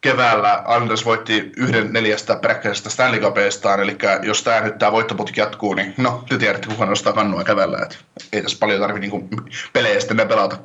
keväällä 0.00 0.62
Anders 0.66 1.04
voitti 1.04 1.52
yhden 1.56 1.92
neljästä 1.92 2.36
peräkkäisestä 2.36 2.90
Stanley 2.90 3.20
Cupista, 3.20 3.74
eli 3.74 3.98
jos 4.22 4.42
tämä 4.42 4.60
nyt 4.60 4.78
tämä 4.78 4.92
voittoputki 4.92 5.40
jatkuu, 5.40 5.74
niin 5.74 5.94
no, 5.96 6.24
te 6.28 6.38
tiedätte, 6.38 6.68
kuka 6.68 6.86
nostaa 6.86 7.12
kannua 7.12 7.44
keväällä, 7.44 7.78
että 7.82 7.96
ei 8.32 8.42
tässä 8.42 8.56
paljon 8.60 8.80
tarvitse 8.80 9.08
niinku 9.08 9.28
pelejä 9.72 10.00
sitten 10.00 10.16
ne 10.16 10.24
pelata. 10.24 10.56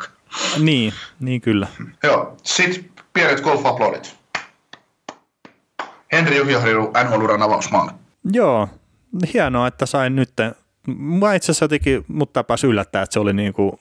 Niin, 0.57 0.93
niin 1.19 1.41
kyllä. 1.41 1.67
Joo, 2.03 2.37
sitten 2.43 2.89
pienet 3.13 3.41
golf 3.41 3.65
aplodit. 3.65 4.15
Henri 6.11 6.37
Juhjaharju 6.37 6.91
NHL-uran 7.03 7.41
avausmaalle. 7.41 7.91
Joo, 8.31 8.69
hienoa, 9.33 9.67
että 9.67 9.85
sain 9.85 10.15
nyt 10.15 10.29
Mä 10.87 11.33
itse 11.33 11.45
asiassa 11.45 11.63
jotenkin, 11.63 12.05
mutta 12.07 12.33
tapas 12.33 12.63
yllättää, 12.63 13.01
että 13.01 13.13
se 13.13 13.19
oli 13.19 13.33
niin 13.33 13.53
kuin 13.53 13.79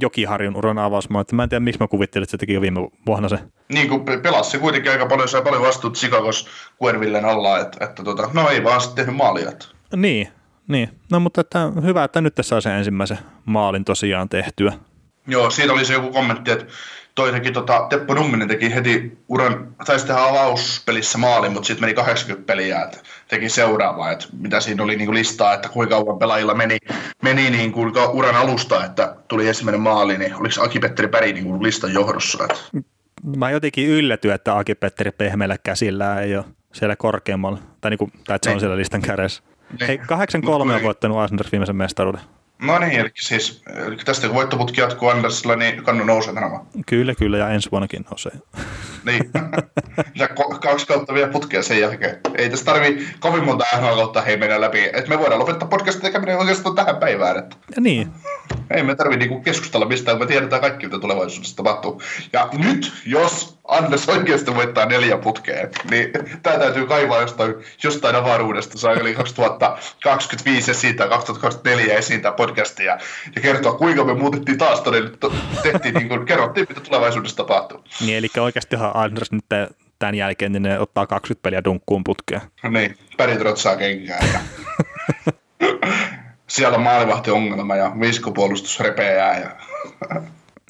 Jokiharjun 0.00 0.56
uran 0.56 0.78
avausmaa. 0.78 1.20
Että 1.20 1.36
mä 1.36 1.42
en 1.42 1.48
tiedä, 1.48 1.60
miksi 1.60 1.80
mä 1.80 1.88
kuvittelin, 1.88 2.22
että 2.22 2.30
se 2.30 2.38
teki 2.38 2.52
jo 2.52 2.60
viime 2.60 2.80
vuonna 3.06 3.28
se. 3.28 3.38
Niin 3.68 3.88
kuin 3.88 4.04
pelasi 4.22 4.50
se 4.50 4.58
kuitenkin 4.58 4.92
aika 4.92 5.06
paljon, 5.06 5.28
sai 5.28 5.42
paljon 5.42 5.62
vastuut 5.62 5.94
Chicagos 5.94 6.48
Cuervillen 6.82 7.24
alla, 7.24 7.58
että, 7.58 7.84
että 7.84 8.04
tota, 8.04 8.30
no 8.32 8.48
ei 8.48 8.64
vaan 8.64 8.80
sitten 8.80 8.96
tehnyt 9.04 9.16
maalia. 9.16 9.52
Niin, 9.96 10.28
niin. 10.68 10.88
No 11.10 11.20
mutta 11.20 11.40
että 11.40 11.72
hyvä, 11.84 12.04
että 12.04 12.20
nyt 12.20 12.34
tässä 12.34 12.48
saa 12.48 12.60
sen 12.60 12.72
ensimmäisen 12.72 13.18
maalin 13.44 13.84
tosiaan 13.84 14.28
tehtyä. 14.28 14.72
Joo, 15.26 15.50
siitä 15.50 15.72
oli 15.72 15.84
se 15.84 15.92
joku 15.92 16.12
kommentti, 16.12 16.50
että 16.50 16.66
toi 17.14 17.32
teki, 17.32 17.52
tota, 17.52 17.86
Teppo 17.90 18.14
Numminen 18.14 18.48
teki 18.48 18.74
heti 18.74 19.18
uran, 19.28 19.74
taisi 19.86 20.06
tehdä 20.06 20.20
avauspelissä 20.20 21.18
maalin, 21.18 21.52
mutta 21.52 21.66
sitten 21.66 21.82
meni 21.84 21.94
80 21.94 22.46
peliä, 22.46 22.82
että 22.82 22.98
teki 23.28 23.48
seuraavaa, 23.48 24.10
että 24.10 24.26
mitä 24.38 24.60
siinä 24.60 24.82
oli 24.82 24.96
niin 24.96 25.14
listaa, 25.14 25.54
että 25.54 25.68
kuinka 25.68 25.94
kauan 25.94 26.18
pelaajilla 26.18 26.54
meni, 26.54 26.78
meni 27.22 27.50
niin 27.50 27.72
kuin 27.72 27.92
uran 28.12 28.36
alusta, 28.36 28.84
että 28.84 29.16
tuli 29.28 29.48
ensimmäinen 29.48 29.80
maali, 29.80 30.18
niin 30.18 30.34
oliko 30.34 30.62
Aki-Petteri 30.62 31.08
Päri 31.08 31.32
niin 31.32 31.44
kuin 31.44 31.62
listan 31.62 31.94
johdossa? 31.94 32.44
Että... 32.44 32.84
Mä 33.36 33.50
jotenkin 33.50 33.88
yllätyin, 33.88 34.34
että 34.34 34.58
Aki-Petteri 34.58 35.10
pehmeillä 35.10 35.56
käsillä 35.58 36.20
ei 36.20 36.36
ole 36.36 36.44
siellä 36.72 36.96
korkeammalla, 36.96 37.58
tai, 37.80 37.90
niin 37.90 37.98
kuin, 37.98 38.12
tai 38.26 38.36
että 38.36 38.46
se 38.46 38.50
on 38.50 38.54
niin. 38.54 38.60
siellä 38.60 38.76
listan 38.76 39.02
kädessä. 39.02 39.42
Niin. 39.80 39.86
Hei, 39.86 39.96
8-3 39.96 40.00
on 40.48 40.82
voittanut 40.82 41.18
Asenders 41.18 41.52
viimeisen 41.52 41.76
mestaruuden. 41.76 42.20
No 42.62 42.78
niin, 42.78 43.00
eli 43.00 43.10
siis 43.14 43.62
eli 43.86 43.96
tästä 43.96 44.26
kun 44.26 44.36
voittoputki 44.36 44.80
jatkuu 44.80 45.08
Andersilla, 45.08 45.56
niin 45.56 45.84
kannu 45.84 46.04
nousee 46.04 46.34
tänä 46.34 46.60
Kyllä, 46.86 47.14
kyllä, 47.14 47.38
ja 47.38 47.48
ensi 47.48 47.70
vuonnakin 47.70 48.04
nousee. 48.10 48.32
niin, 49.04 49.30
ja 50.20 50.28
kaksi 50.60 50.86
kautta 50.86 51.14
vielä 51.14 51.28
putkea 51.28 51.62
sen 51.62 51.80
jälkeen. 51.80 52.20
Ei 52.34 52.50
tässä 52.50 52.64
tarvi 52.64 53.08
kovin 53.20 53.44
monta 53.44 53.64
NHL 53.76 53.96
kautta 53.96 54.22
hei 54.22 54.36
mennä 54.36 54.60
läpi, 54.60 54.84
että 54.84 55.08
me 55.08 55.18
voidaan 55.18 55.40
lopettaa 55.40 55.68
podcastin 55.68 56.02
tekeminen 56.02 56.38
oikeastaan 56.38 56.74
tähän 56.74 56.96
päivään. 56.96 57.38
Että... 57.38 57.56
Ja 57.76 57.82
niin. 57.82 58.08
Ei 58.70 58.82
me 58.82 58.94
tarvitse 58.94 59.18
niinku 59.18 59.40
keskustella 59.40 59.86
mistään, 59.86 60.18
me 60.18 60.26
tiedetään 60.26 60.60
kaikki, 60.60 60.86
mitä 60.86 60.98
tulevaisuudessa 60.98 61.56
tapahtuu. 61.56 62.02
Ja 62.32 62.48
nyt, 62.52 62.92
jos 63.06 63.58
Anders 63.68 64.08
oikeasti 64.08 64.54
voittaa 64.54 64.86
neljä 64.86 65.18
putkeen, 65.18 65.70
niin 65.90 66.10
tämä 66.42 66.58
täytyy 66.58 66.86
kaivaa 66.86 67.20
jostain, 67.20 67.54
jostain 67.84 68.16
avaruudesta, 68.16 68.92
eli 68.92 69.14
2025 69.14 70.70
ja 70.70 70.74
siitä 70.74 71.08
2024 71.08 71.94
esiin 71.94 72.22
tämä 72.22 72.34
podcastia 72.34 72.86
ja, 72.86 72.98
ja 73.36 73.42
kertoa, 73.42 73.72
kuinka 73.72 74.04
me 74.04 74.14
muutettiin 74.14 74.58
taas 74.58 74.80
todella, 74.80 75.10
tehtiin, 75.62 75.94
niin 75.94 76.08
kuin, 76.08 76.26
kerrottiin, 76.26 76.66
mitä 76.68 76.80
tulevaisuudessa 76.80 77.36
tapahtuu. 77.36 77.84
Niin, 78.00 78.16
eli 78.16 78.28
oikeastihan 78.40 78.90
Anders 78.94 79.32
nyt 79.32 79.44
tämän 79.98 80.14
jälkeen 80.14 80.52
niin 80.52 80.62
ne 80.62 80.78
ottaa 80.78 81.06
20 81.06 81.42
peliä 81.42 81.64
dunkkuun 81.64 82.04
putkeen. 82.04 82.40
Niin, 82.70 82.96
päritrot 83.16 83.56
saa 83.56 83.76
kenkään. 83.76 84.28
Ja... 84.32 84.40
Siellä 86.52 86.76
on 86.76 86.82
maalivahtiongelma 86.82 87.76
ja 87.76 87.92
viskopuolustus 88.00 88.80
repeää. 88.80 89.38
Ja... 89.38 89.50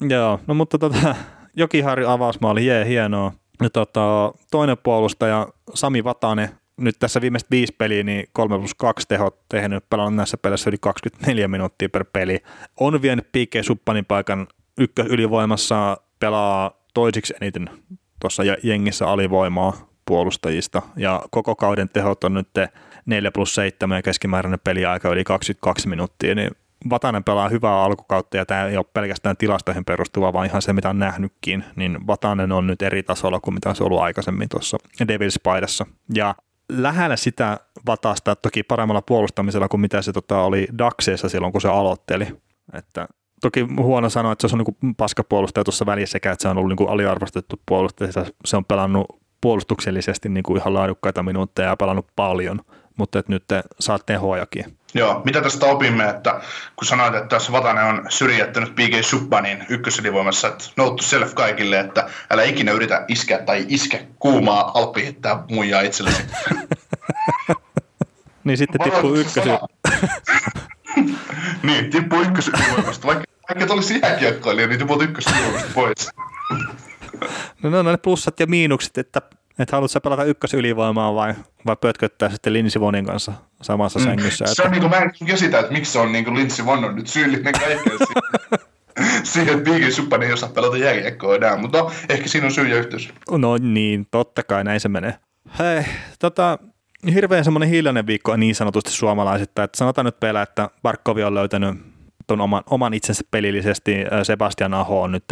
Joo, 0.09 0.39
no 0.47 0.53
mutta 0.53 0.77
tota, 0.79 1.15
Jokiharju 1.55 2.07
avausmaali, 2.07 2.65
jee, 2.65 2.85
hienoa. 2.85 3.31
Ja 3.61 3.69
tota, 3.69 4.33
toinen 4.51 4.77
puolustaja 4.83 5.47
Sami 5.73 6.03
Vatanen, 6.03 6.49
nyt 6.77 6.95
tässä 6.99 7.21
viimeiset 7.21 7.51
viisi 7.51 7.75
peliä, 7.77 8.03
niin 8.03 8.25
3 8.33 8.57
plus 8.57 8.75
2 8.75 9.07
tehot 9.07 9.39
tehnyt, 9.49 9.89
pelannut 9.89 10.15
näissä 10.15 10.37
peleissä 10.37 10.69
yli 10.69 10.77
24 10.81 11.47
minuuttia 11.47 11.89
per 11.89 12.05
peli. 12.13 12.39
On 12.79 13.01
vienyt 13.01 13.31
P.K. 13.31 13.63
Suppanin 13.63 14.05
paikan 14.05 14.47
ykkös 14.77 15.07
ylivoimassa, 15.07 15.97
pelaa 16.19 16.71
toisiksi 16.93 17.33
eniten 17.41 17.69
tuossa 18.21 18.43
jengissä 18.63 19.07
alivoimaa 19.07 19.89
puolustajista, 20.05 20.81
ja 20.95 21.21
koko 21.31 21.55
kauden 21.55 21.89
tehot 21.89 22.23
on 22.23 22.33
nyt 22.33 22.47
4 23.05 23.31
plus 23.31 23.55
7 23.55 23.95
ja 23.97 24.01
keskimääräinen 24.01 24.59
peliaika 24.63 25.09
yli 25.09 25.23
22 25.23 25.89
minuuttia, 25.89 26.35
niin 26.35 26.51
Vatanen 26.89 27.23
pelaa 27.23 27.49
hyvää 27.49 27.83
alkukautta 27.83 28.37
ja 28.37 28.45
tämä 28.45 28.65
ei 28.65 28.77
ole 28.77 28.85
pelkästään 28.93 29.37
tilastoihin 29.37 29.85
perustuva, 29.85 30.33
vaan 30.33 30.45
ihan 30.45 30.61
se, 30.61 30.73
mitä 30.73 30.89
on 30.89 30.99
nähnytkin, 30.99 31.63
niin 31.75 32.07
Vatanen 32.07 32.51
on 32.51 32.67
nyt 32.67 32.81
eri 32.81 33.03
tasolla 33.03 33.39
kuin 33.39 33.53
mitä 33.53 33.73
se 33.73 33.83
on 33.83 33.87
ollut 33.87 34.01
aikaisemmin 34.01 34.49
tuossa 34.49 34.77
Devils-paidassa. 35.07 35.85
Ja 36.13 36.35
lähellä 36.69 37.15
sitä 37.15 37.59
Vatasta, 37.85 38.35
toki 38.35 38.63
paremmalla 38.63 39.01
puolustamisella 39.01 39.67
kuin 39.67 39.81
mitä 39.81 40.01
se 40.01 40.13
tota, 40.13 40.41
oli 40.41 40.67
Daxeissa 40.77 41.29
silloin, 41.29 41.51
kun 41.51 41.61
se 41.61 41.67
aloitteli. 41.67 42.27
Että 42.73 43.07
toki 43.41 43.67
huono 43.77 44.09
sanoa, 44.09 44.31
että 44.31 44.47
se 44.47 44.55
on 44.55 44.63
niin 44.81 44.95
paskapuolustaja 44.95 45.63
tuossa 45.63 45.85
välissä 45.85 46.17
että 46.17 46.35
se 46.39 46.47
on 46.47 46.57
ollut 46.57 46.79
niin 46.79 46.89
aliarvostettu 46.89 47.61
puolustaja. 47.65 48.11
Se 48.45 48.57
on 48.57 48.65
pelannut 48.65 49.23
puolustuksellisesti 49.41 50.29
niin 50.29 50.43
kuin 50.43 50.57
ihan 50.57 50.73
laadukkaita 50.73 51.23
minuutteja 51.23 51.69
ja 51.69 51.77
pelannut 51.77 52.07
paljon, 52.15 52.59
mutta 52.97 53.19
että 53.19 53.31
nyt 53.31 53.43
te 53.47 53.63
saat 53.79 54.05
tehoajakin. 54.05 54.77
Joo, 54.93 55.21
mitä 55.25 55.41
tästä 55.41 55.65
opimme, 55.65 56.09
että 56.09 56.41
kun 56.75 56.87
sanoit, 56.87 57.15
että 57.15 57.27
tässä 57.27 57.51
Vatanen 57.51 57.85
on 57.85 58.05
syrjättänyt 58.09 58.75
PG 58.75 59.03
Subbanin 59.05 59.65
ykköselivoimassa, 59.69 60.47
että 60.47 60.63
note 60.77 61.03
self 61.03 61.33
kaikille, 61.33 61.79
että 61.79 62.09
älä 62.29 62.43
ikinä 62.43 62.71
yritä 62.71 63.05
iskeä 63.07 63.37
tai 63.37 63.65
iske 63.67 64.07
kuumaa 64.19 64.71
alppihittää 64.73 65.43
muijaa 65.49 65.81
itsellesi. 65.81 66.23
niin 68.43 68.57
sitten 68.57 68.81
tippuu 68.81 69.15
ykkösy. 69.15 69.49
niin, 71.63 71.89
tippuu 71.89 72.21
ykköselivoimasta. 72.21 73.07
Vaikka, 73.07 73.25
vaikka 73.49 73.73
olisi 73.73 73.99
jääkiekkoilija, 74.03 74.67
niin 74.67 74.79
tippuu 74.79 75.01
ykköselivoimasta 75.01 75.71
pois. 75.75 76.09
no 77.63 77.69
ne 77.69 77.77
on 77.77 77.85
ne 77.85 77.97
plussat 77.97 78.39
ja 78.39 78.47
miinukset, 78.47 78.97
että 78.97 79.21
että 79.59 79.75
haluatko 79.75 79.99
pelata 79.99 80.23
ykkösylivoimaa 80.23 81.15
vai, 81.15 81.33
vai 81.65 81.75
pötköttää 81.81 82.29
sitten 82.29 82.53
Lindsey 82.53 82.79
Vonin 82.79 83.05
kanssa 83.05 83.33
samassa 83.61 83.99
mm. 83.99 84.05
sängyssä? 84.05 84.45
Se 84.47 84.63
on 84.63 84.71
niin 84.71 84.81
kuin, 84.81 84.91
mä 84.91 84.97
en 84.97 85.11
käsitä, 85.27 85.59
että 85.59 85.73
miksi 85.73 85.91
se 85.91 85.99
on 85.99 86.11
niin 86.11 86.25
kuin 86.25 86.37
Lindsey 86.37 86.65
Von 86.65 86.85
on 86.85 86.95
nyt 86.95 87.07
syyllinen 87.07 87.53
kaikkeen 87.53 87.79
siihen, 89.23 89.57
että 89.57 89.71
Biggie 89.71 89.91
Suppan 89.91 90.23
ei 90.23 90.33
osaa 90.33 90.49
pelata 90.49 90.77
jääkiekkoa 90.77 91.35
enää, 91.35 91.57
mutta 91.57 91.77
no, 91.77 91.91
ehkä 92.09 92.27
siinä 92.27 92.45
on 92.47 92.51
syy 92.51 92.67
ja 92.67 92.77
yhteys. 92.77 93.13
No 93.31 93.57
niin, 93.57 94.07
totta 94.11 94.43
kai 94.43 94.63
näin 94.63 94.79
se 94.79 94.89
menee. 94.89 95.15
Hei, 95.59 95.83
tota, 96.19 96.59
hirveän 97.13 97.43
semmoinen 97.43 97.69
hiljainen 97.69 98.07
viikko 98.07 98.35
niin 98.35 98.55
sanotusti 98.55 98.91
suomalaisista, 98.91 99.63
että 99.63 99.77
sanotaan 99.77 100.05
nyt 100.05 100.19
pelä, 100.19 100.41
että 100.41 100.69
Barkovi 100.83 101.23
on 101.23 101.35
löytänyt 101.35 101.75
ton 102.27 102.41
oman, 102.41 102.63
oman 102.69 102.93
itsensä 102.93 103.23
pelillisesti, 103.31 103.95
Sebastian 104.23 104.73
Aho 104.73 105.01
on 105.01 105.11
nyt 105.11 105.25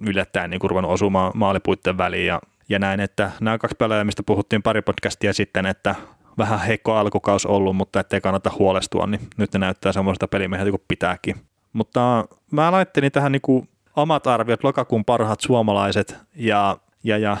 yllättäen 0.00 0.50
niin 0.50 0.60
ruvennut 0.62 0.92
osumaan 0.92 1.32
maalipuitten 1.34 1.98
väliin 1.98 2.26
ja 2.26 2.40
ja 2.68 2.78
näin, 2.78 3.00
että 3.00 3.30
nämä 3.40 3.58
kaksi 3.58 3.76
pelaajaa, 3.76 4.04
mistä 4.04 4.22
puhuttiin 4.26 4.62
pari 4.62 4.82
podcastia 4.82 5.32
sitten, 5.32 5.66
että 5.66 5.94
vähän 6.38 6.60
heikko 6.60 6.94
alkukaus 6.94 7.46
ollut, 7.46 7.76
mutta 7.76 8.00
ettei 8.00 8.20
kannata 8.20 8.50
huolestua, 8.58 9.06
niin 9.06 9.20
nyt 9.36 9.52
ne 9.52 9.58
näyttää 9.58 9.92
semmoista 9.92 10.28
pelimieheltä 10.28 10.70
kuin 10.70 10.84
pitääkin. 10.88 11.36
Mutta 11.72 12.24
mä 12.50 12.72
laittelin 12.72 13.12
tähän 13.12 13.32
niin 13.32 13.42
kuin 13.42 13.68
omat 13.96 14.26
arviot, 14.26 14.64
lokakuun 14.64 15.04
parhaat 15.04 15.40
suomalaiset, 15.40 16.16
ja, 16.34 16.76
ja, 17.04 17.18
ja 17.18 17.36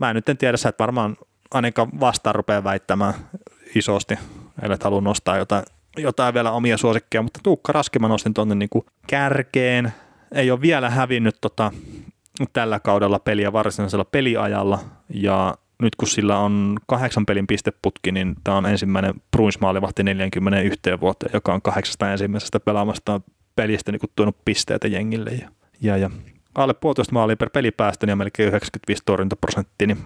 mä 0.00 0.14
nyt 0.14 0.28
en 0.28 0.38
tiedä, 0.38 0.56
sä 0.56 0.68
et 0.68 0.78
varmaan 0.78 1.16
ainakaan 1.50 2.00
vastaan 2.00 2.34
rupeaa 2.34 2.64
väittämään 2.64 3.14
isosti, 3.74 4.18
ellei 4.62 4.78
halua 4.84 5.00
nostaa 5.00 5.36
jotain, 5.36 5.64
jotain 5.96 6.34
vielä 6.34 6.50
omia 6.50 6.76
suosikkeja, 6.76 7.22
mutta 7.22 7.40
Tuukka 7.42 7.72
Raski 7.72 7.98
mä 7.98 8.08
nostin 8.08 8.34
tuonne 8.34 8.54
niin 8.54 8.84
kärkeen, 9.06 9.92
ei 10.32 10.50
ole 10.50 10.60
vielä 10.60 10.90
hävinnyt 10.90 11.36
tota 11.40 11.72
tällä 12.52 12.80
kaudella 12.80 13.18
peliä 13.18 13.52
varsinaisella 13.52 14.04
peliajalla 14.04 14.78
ja 15.14 15.54
nyt 15.82 15.96
kun 15.96 16.08
sillä 16.08 16.38
on 16.38 16.76
kahdeksan 16.86 17.26
pelin 17.26 17.46
pisteputki, 17.46 18.12
niin 18.12 18.36
tämä 18.44 18.56
on 18.56 18.66
ensimmäinen 18.66 19.14
Bruins-maalivahti 19.36 20.02
41 20.02 20.80
vuotta, 21.00 21.26
joka 21.32 21.54
on 21.54 21.62
kahdeksasta 21.62 22.12
ensimmäisestä 22.12 22.60
pelaamasta 22.60 23.20
pelistä 23.56 23.92
niin 23.92 24.00
tuonut 24.16 24.36
pisteitä 24.44 24.88
jengille. 24.88 25.30
Ja, 25.30 25.48
Ja, 25.80 25.96
ja 25.96 26.10
alle 26.54 26.74
puolitoista 26.74 27.12
maalia 27.12 27.36
per 27.36 27.50
pelipäästö 27.50 28.06
ja 28.06 28.16
melkein 28.16 28.48
95 28.48 29.02
torjuntaprosenttia, 29.06 29.86
niin 29.86 29.98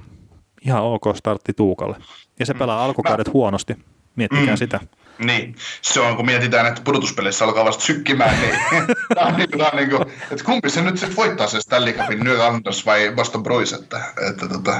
ihan 0.67 0.83
ok 0.83 1.05
startti 1.15 1.53
Tuukalle. 1.53 1.97
Ja 2.39 2.47
se 2.47 2.55
pelaa 2.55 2.85
alkukaudet 2.85 3.27
Mä... 3.27 3.33
huonosti, 3.33 3.77
miettikää 4.17 4.55
mm. 4.55 4.59
sitä. 4.59 4.81
Niin, 5.19 5.57
se 5.83 6.01
on 6.01 6.17
kun 6.17 6.27
mietitään, 6.27 6.67
että 6.67 6.83
pudotuspeleissä 6.85 7.45
alkaa 7.45 7.65
vasta 7.65 7.85
sykkimään, 7.85 8.41
niin 8.41 8.55
tämä 9.15 9.27
on, 9.27 9.35
niin, 9.37 9.51
tämä 9.51 9.69
on 9.69 9.77
niin 9.77 9.91
kuin, 9.91 10.03
että 10.03 10.45
kumpi 10.45 10.71
se 10.71 10.83
nyt 10.83 10.99
sitten 10.99 11.17
voittaa 11.17 11.47
se 11.47 11.61
Stanley 11.61 11.93
Cupin, 11.93 12.21
New 12.21 12.41
Anders 12.41 12.87
vai 12.87 13.13
Boston 13.15 13.43
Bruins, 13.43 13.73
että, 13.73 14.01
että 14.31 14.49
tota... 14.49 14.77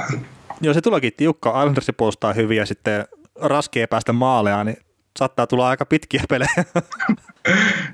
Joo, 0.61 0.73
se 0.73 0.81
tuleekin 0.81 1.13
tiukka, 1.17 1.61
Anders 1.61 1.91
puolustaa 1.97 2.33
hyvin 2.33 2.57
ja 2.57 2.65
sitten 2.65 3.05
raskea 3.41 3.87
päästä 3.87 4.13
maaleja, 4.13 4.63
niin 4.63 4.77
saattaa 5.19 5.47
tulla 5.47 5.69
aika 5.69 5.85
pitkiä 5.85 6.23
pelejä. 6.29 6.49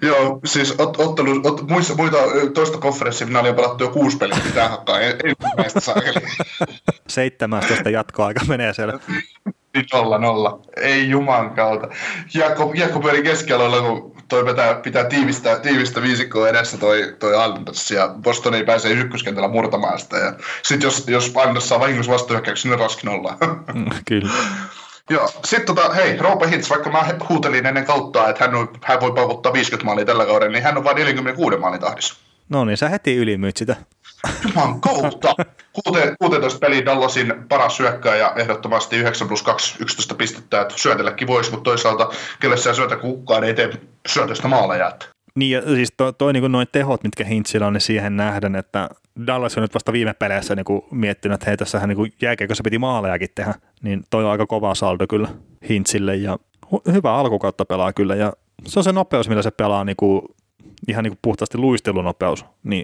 Joo, 0.02 0.40
siis 0.46 0.76
ot, 0.78 1.00
ottelu, 1.00 1.42
ot, 1.44 1.70
muissa, 1.70 1.96
muita 1.96 2.18
toista 2.54 2.78
konferenssifinaalia 2.78 3.52
on 3.52 3.56
pelattu 3.56 3.84
jo 3.84 3.90
kuusi 3.90 4.18
peliä, 4.18 4.38
pitää 4.44 4.70
hakkaa 4.70 5.00
ensimmäistä 5.00 5.80
saakeli. 5.80 6.28
17 7.08 7.90
jatkoaika 7.90 8.46
menee 8.46 8.74
siellä. 8.74 9.00
nolla 9.94 10.18
nolla. 10.18 10.60
Ei 10.78 11.10
juman 11.10 11.50
kautta. 11.50 11.88
Jaakko, 12.34 12.72
Jaakko 12.76 13.00
pyöri 13.00 13.24
keskialoilla, 13.24 13.82
kun 13.82 14.16
toi 14.28 14.46
pitää, 14.46 14.74
pitää 14.74 15.04
tiivistä, 15.04 15.60
tiivistä 15.60 16.02
viisikkoa 16.02 16.50
edessä 16.50 16.78
toi, 16.78 17.16
toi 17.20 17.44
Anders, 17.44 17.92
ja 17.92 18.16
Boston 18.22 18.54
ei 18.54 18.66
pääse 18.66 18.90
ykköskentällä 18.90 19.50
murtamaan 19.50 20.00
sitä. 20.00 20.18
Ja 20.18 20.34
sit 20.64 20.84
jos, 20.84 21.08
jos 21.08 21.34
Anders 21.36 21.70
saa 21.70 21.80
vahingossa 21.80 22.12
vastahyökkäyksen, 22.12 22.72
niin 22.72 22.80
raski 22.80 23.08
nolla. 23.08 23.38
Mm, 23.74 23.86
kyllä. 24.08 24.32
Joo, 25.10 25.30
sitten 25.46 25.76
tota, 25.76 25.94
hei, 25.94 26.18
Roope 26.18 26.50
Hintz, 26.50 26.70
vaikka 26.70 26.92
mä 26.92 27.06
huutelin 27.30 27.66
ennen 27.66 27.86
kautta, 27.86 28.30
että 28.30 28.46
hän, 28.46 28.56
on, 28.56 28.70
hän 28.84 29.02
voi 29.02 29.12
paukuttaa 29.12 29.54
50 29.54 29.86
maalia 29.86 30.06
tällä 30.06 30.26
kaudella, 30.26 30.52
niin 30.52 30.64
hän 30.64 30.78
on 30.78 30.84
vain 30.84 30.96
46 30.96 31.58
maalin 31.58 31.80
tahdissa. 31.80 32.16
No 32.50 32.66
niin, 32.66 32.78
sä 32.78 32.90
heti 32.90 33.16
ylimyyt 33.16 33.58
sitä. 33.58 33.76
Juman 34.44 34.82
kautta. 34.82 35.36
16 36.20 36.60
peli 36.60 36.86
Dallasin 36.86 37.34
paras 37.50 37.78
syökkääjä 37.78 38.32
ehdottomasti 38.36 38.98
9 38.98 39.28
plus 39.28 39.44
2, 39.44 39.76
11 39.80 40.16
pistettä, 40.16 40.62
että 40.62 40.74
syötelläkin 40.78 41.28
voisi, 41.28 41.52
mutta 41.52 41.64
toisaalta 41.64 42.10
kelle 42.40 42.58
sä 42.58 42.74
syötä 42.74 42.96
kukaan 42.96 43.44
ei 43.44 43.54
tee 43.54 43.72
syötöstä 44.08 44.48
maaleja. 44.48 44.92
Niin 45.36 45.52
ja 45.52 45.62
siis 45.62 45.94
toi, 45.98 46.14
toi 46.14 46.34
niin 46.34 46.52
noin 46.52 46.68
tehot, 46.72 47.04
mitkä 47.04 47.24
Hintsillä 47.24 47.68
on, 47.68 47.74
niin 47.74 47.82
siihen 47.82 48.18
nähden, 48.18 48.56
että 48.56 48.90
Dallas 49.28 49.58
on 49.58 49.62
nyt 49.62 49.74
vasta 49.74 49.94
viime 49.94 50.14
peleissä 50.14 50.56
niin 50.56 50.66
kuin 50.66 50.82
miettinyt, 50.92 51.36
että 51.36 51.46
hei 51.46 51.58
tässähän 51.58 51.90
niin 51.90 52.14
jääkeekossa 52.22 52.64
piti 52.64 52.78
maalejakin 52.78 53.30
tehdä, 53.36 53.54
niin 53.84 54.04
toi 54.10 54.24
on 54.24 54.32
aika 54.32 54.48
kova 54.48 54.76
saldo 54.76 55.08
kyllä 55.08 55.30
Hintsille 55.70 56.16
ja 56.16 56.40
hyvä 56.92 57.14
alkukautta 57.14 57.66
pelaa 57.66 57.94
kyllä 57.94 58.16
ja 58.16 58.34
se 58.66 58.80
on 58.80 58.84
se 58.84 58.92
nopeus, 58.92 59.30
millä 59.30 59.42
se 59.42 59.52
pelaa 59.52 59.84
niin 59.84 59.96
kuin, 59.96 60.22
ihan 60.88 61.04
niin 61.04 61.12
kuin 61.12 61.20
puhtaasti 61.22 61.58
luistelunopeus, 61.58 62.46
niin 62.64 62.84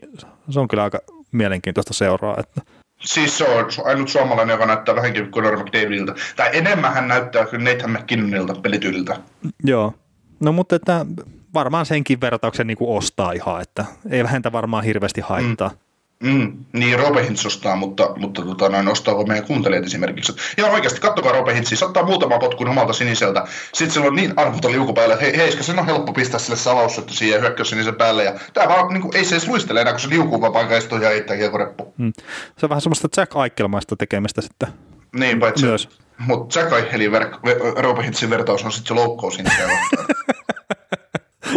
se 0.50 0.60
on 0.60 0.68
kyllä 0.68 0.84
aika 0.84 1.00
mielenkiintoista 1.32 1.94
seuraa. 1.94 2.36
Että. 2.39 2.62
Siis 3.00 3.38
se 3.38 3.44
on 3.44 3.66
ainut 3.86 4.10
suomalainen, 4.10 4.54
joka 4.54 4.66
näyttää 4.66 4.96
vähänkin 4.96 5.32
Conor 5.32 5.58
McDavidilta. 5.58 6.16
Tai 6.36 6.50
enemmän 6.54 6.94
hän 6.94 7.08
näyttää 7.08 7.46
kyllä 7.46 7.72
Nathan 7.72 7.91
McKinnonilta 7.91 8.56
pelityyliltä. 8.56 9.18
Joo. 9.64 9.94
No 10.39 10.52
mutta 10.52 10.76
että 10.76 11.06
varmaan 11.54 11.86
senkin 11.86 12.22
vertauksen 12.22 12.68
niin 12.68 12.78
kuin 12.78 12.98
ostaa 12.98 13.32
ihan, 13.32 13.62
että 13.62 13.86
ei 14.10 14.24
vähentä 14.24 14.52
varmaan 14.52 14.84
hirveästi 14.84 15.22
haittaa. 15.22 15.70
Mm. 15.70 15.78
Mm, 16.24 16.66
niin 16.74 17.00
Robe 17.00 17.24
Hintz 17.24 17.46
ostaa, 17.46 17.76
mutta, 17.76 18.10
mutta 18.16 18.42
tota, 18.42 18.70
noin, 18.70 18.88
ostaako 18.88 19.26
meidän 19.26 19.46
kuuntelijat 19.46 19.86
esimerkiksi. 19.86 20.36
Ja 20.58 20.66
oikeasti, 20.66 21.02
kattokaa 21.02 21.32
Robe 21.32 21.56
Hintz, 21.56 21.80
se 21.80 21.86
ottaa 21.86 22.06
muutama 22.06 22.40
potkun 22.40 22.70
omalta 22.70 22.94
siniseltä. 22.94 23.46
Sitten 23.74 23.94
sillä 23.94 24.08
on 24.08 24.16
niin 24.16 24.34
arvoton 24.36 24.72
liuku 24.72 24.94
päällä, 24.94 25.14
että 25.14 25.26
hei, 25.26 25.38
heiska, 25.38 25.64
sen 25.64 25.80
on 25.80 25.86
helppo 25.86 26.14
pistää 26.14 26.40
sille 26.40 26.58
salaussyöttö 26.58 27.14
siihen 27.14 27.42
hyökkäys 27.42 27.70
sinisen 27.70 27.96
päälle. 27.96 28.24
Ja 28.24 28.34
tämä 28.54 28.68
vaan, 28.68 28.94
niin 28.94 29.02
kuin, 29.02 29.16
ei 29.16 29.26
se 29.26 29.36
edes 29.36 29.48
luistele 29.48 29.82
enää, 29.82 29.94
kun 29.94 30.00
se 30.00 30.10
liukuu 30.10 30.42
vaan 30.42 30.70
ja 31.02 31.10
heittää 31.10 31.38
kiekoreppu. 31.38 31.94
Mm. 31.98 32.14
Se 32.58 32.66
on 32.66 32.70
vähän 32.70 32.82
semmoista 32.82 33.08
Jack 33.18 33.36
Aikkelmaista 33.36 33.96
tekemistä 33.96 34.42
sitten. 34.42 34.70
Niin, 35.16 35.40
paitsi. 35.40 35.66
Myös. 35.66 35.90
Mutta 36.18 36.60
Jack 36.60 36.74
Eichelin 36.74 37.12
ver- 37.12 38.04
Hintzin 38.04 38.30
vertaus 38.30 38.66
on 38.66 38.72
sitten 38.72 38.88
se 38.88 38.94
loukkaus 39.04 39.38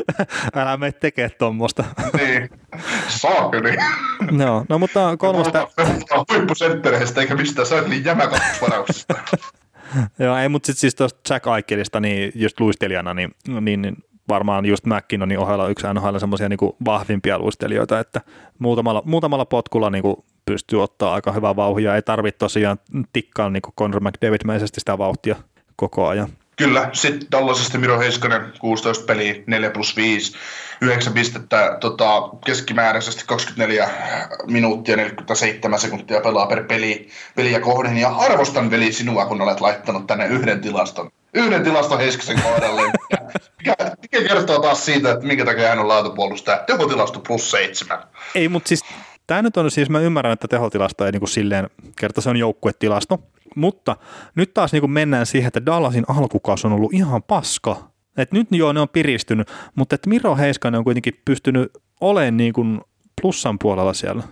Älä 0.57 0.77
mene 0.77 0.93
tekee 0.93 1.29
tuommoista. 1.29 1.85
niin, 2.17 2.51
saakeli. 3.09 3.77
no, 4.31 4.67
no 4.69 4.79
mutta 4.79 5.17
kolmosta... 5.17 5.69
Huippusenttereistä 6.33 7.21
eikä 7.21 7.35
mistään, 7.35 7.67
sä 7.67 7.75
oot 7.75 7.89
niin 7.89 8.05
jämäkattusvarauksesta. 8.05 9.15
Joo, 10.19 10.37
ei, 10.37 10.49
mutta 10.49 10.67
sitten 10.67 10.81
siis 10.81 10.95
tuosta 10.95 11.35
Jack 11.35 11.47
Aikelista, 11.47 12.01
niin 12.01 12.33
just 12.35 12.61
luistelijana, 12.61 13.15
niin, 13.15 13.35
niin, 13.61 13.83
niin 13.83 13.97
varmaan 14.29 14.67
just 14.67 14.87
McKinnonin 14.87 15.39
ohella 15.39 15.69
yksi 15.69 15.87
NHL 15.95 16.19
semmoisia 16.19 16.49
niin 16.49 16.59
vahvimpia 16.85 17.39
luistelijoita, 17.39 18.01
että 18.01 18.21
muutamalla, 18.59 19.03
muutamalla 19.05 19.45
potkulla 19.45 19.91
niin 19.91 20.03
kuin 20.03 20.17
pystyy 20.47 20.83
ottaa 20.83 21.15
aika 21.15 21.33
hyvää 21.33 21.57
vauhia, 21.57 21.95
ei 21.95 22.03
tarvitse 22.03 22.39
tosiaan 22.39 22.79
tikkaa 23.13 23.51
niin 23.51 23.63
Conor 23.79 24.01
McDavid-mäisesti 24.01 24.81
sitä 24.81 24.99
vauhtia 24.99 25.37
koko 25.77 26.09
ajan. 26.09 26.29
Kyllä, 26.57 26.91
sitten 26.93 27.29
Dallasista 27.33 27.79
Miro 27.79 27.99
Heiskanen, 27.99 28.53
16 28.59 29.05
peliä, 29.05 29.35
4 29.47 29.71
plus 29.71 29.97
5, 29.97 30.33
9 30.81 31.13
pistettä 31.13 31.77
tota, 31.81 32.29
keskimääräisesti 32.47 33.25
24 33.27 33.91
minuuttia 34.47 34.97
47 34.97 35.79
sekuntia 35.81 36.21
pelaa 36.21 36.47
per 36.47 36.65
peli, 36.65 37.09
peliä 37.35 37.61
kohden. 37.61 37.97
Ja 37.97 38.09
arvostan 38.09 38.71
veli 38.71 38.93
sinua, 38.93 39.27
kun 39.27 39.41
olet 39.41 39.61
laittanut 39.61 40.07
tänne 40.07 40.27
yhden 40.27 40.61
tilaston. 40.61 41.11
Yhden 41.35 41.65
tilaston 41.65 41.99
Heiskasen 41.99 42.43
kohdalle. 42.43 42.83
mikä, 43.59 43.77
mikä 44.03 44.29
kertoo 44.29 44.59
taas 44.59 44.85
siitä, 44.85 45.11
että 45.11 45.27
minkä 45.27 45.45
takia 45.45 45.69
hän 45.69 45.79
on 45.79 45.89
laatupuolustaja. 45.89 46.59
Tehotilasto 46.59 47.21
plus 47.21 47.51
7. 47.51 48.03
Ei, 48.35 48.49
mutta 48.49 48.69
siis 48.69 48.85
tämä 49.27 49.43
nyt 49.43 49.57
on 49.57 49.71
siis, 49.71 49.91
mä 49.91 50.01
ymmärrän, 50.01 50.33
että 50.33 50.49
tehotilasto 50.49 51.07
ei 51.07 51.13
niin 51.13 51.21
kuin 51.21 51.29
silleen, 51.29 51.71
kerta 52.01 52.21
se 52.21 52.31
on 52.31 52.37
joukkuetilasto, 52.37 53.19
mutta 53.57 53.97
nyt 54.35 54.55
taas 54.55 54.73
niin 54.73 54.81
kuin 54.81 54.91
mennään 54.91 55.27
siihen, 55.27 55.49
että 55.49 55.67
Dallasin 55.67 56.05
alkukausi 56.09 56.67
on 56.67 56.73
ollut 56.73 56.95
ihan 56.95 57.23
paska. 57.23 57.91
Et 58.17 58.33
nyt 58.33 58.49
joo, 58.51 58.73
ne 58.73 58.81
on 58.81 58.89
piristynyt, 58.89 59.51
mutta 59.75 59.95
että 59.95 60.09
Miro 60.09 60.37
Heiskanen 60.37 60.79
on 60.79 60.85
kuitenkin 60.85 61.21
pystynyt 61.25 61.73
olemaan 62.01 62.37
niin 62.37 62.53
kuin 62.53 62.81
plussan 63.23 63.59
puolella 63.59 63.93
siellä. 63.93 64.23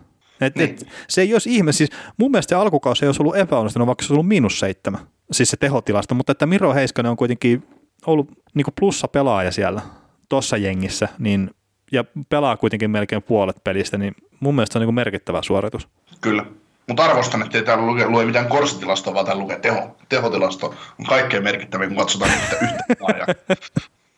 Et, 0.40 0.56
niin. 0.56 0.70
et, 0.70 0.86
se 1.08 1.20
ei 1.20 1.32
olisi 1.32 1.54
ihme, 1.54 1.72
siis 1.72 1.90
mun 2.16 2.30
mielestä 2.30 2.48
se 2.48 2.54
alkukausi 2.54 3.04
ei 3.04 3.08
olisi 3.08 3.22
ollut 3.22 3.36
epäonnistunut, 3.36 3.86
vaikka 3.86 4.02
se 4.02 4.06
olisi 4.06 4.14
ollut 4.14 4.28
miinus 4.28 4.60
seitsemän, 4.60 5.00
siis 5.32 5.50
se 5.50 5.56
tehotilasta, 5.56 6.14
mutta 6.14 6.32
että 6.32 6.46
Miro 6.46 6.74
Heiskanen 6.74 7.10
on 7.10 7.16
kuitenkin 7.16 7.62
ollut 8.06 8.28
niin 8.54 8.64
kuin 8.64 8.74
plussa 8.80 9.08
pelaaja 9.08 9.50
siellä 9.50 9.82
tuossa 10.28 10.56
jengissä, 10.56 11.08
niin, 11.18 11.50
ja 11.92 12.04
pelaa 12.28 12.56
kuitenkin 12.56 12.90
melkein 12.90 13.22
puolet 13.22 13.64
pelistä, 13.64 13.98
niin 13.98 14.14
mun 14.40 14.54
mielestä 14.54 14.72
se 14.72 14.78
on 14.78 14.80
niin 14.80 14.86
kuin 14.86 14.94
merkittävä 14.94 15.42
suoritus. 15.42 15.88
Kyllä. 16.20 16.46
Mutta 16.86 17.04
arvostan, 17.04 17.42
että 17.42 17.58
ei 17.58 17.64
täällä 17.64 17.86
lue, 17.86 18.06
lue 18.06 18.24
mitään 18.24 18.48
korsitilastoa, 18.48 19.14
vaan 19.14 19.26
täällä 19.26 19.42
lukee 19.42 19.58
teho, 19.58 19.96
tehotilasto. 20.08 20.74
On 20.98 21.06
kaikkein 21.08 21.42
merkittävin, 21.42 21.88
kun 21.88 21.98
katsotaan 21.98 22.30
yhtä, 22.34 22.56
yhtä 22.62 23.34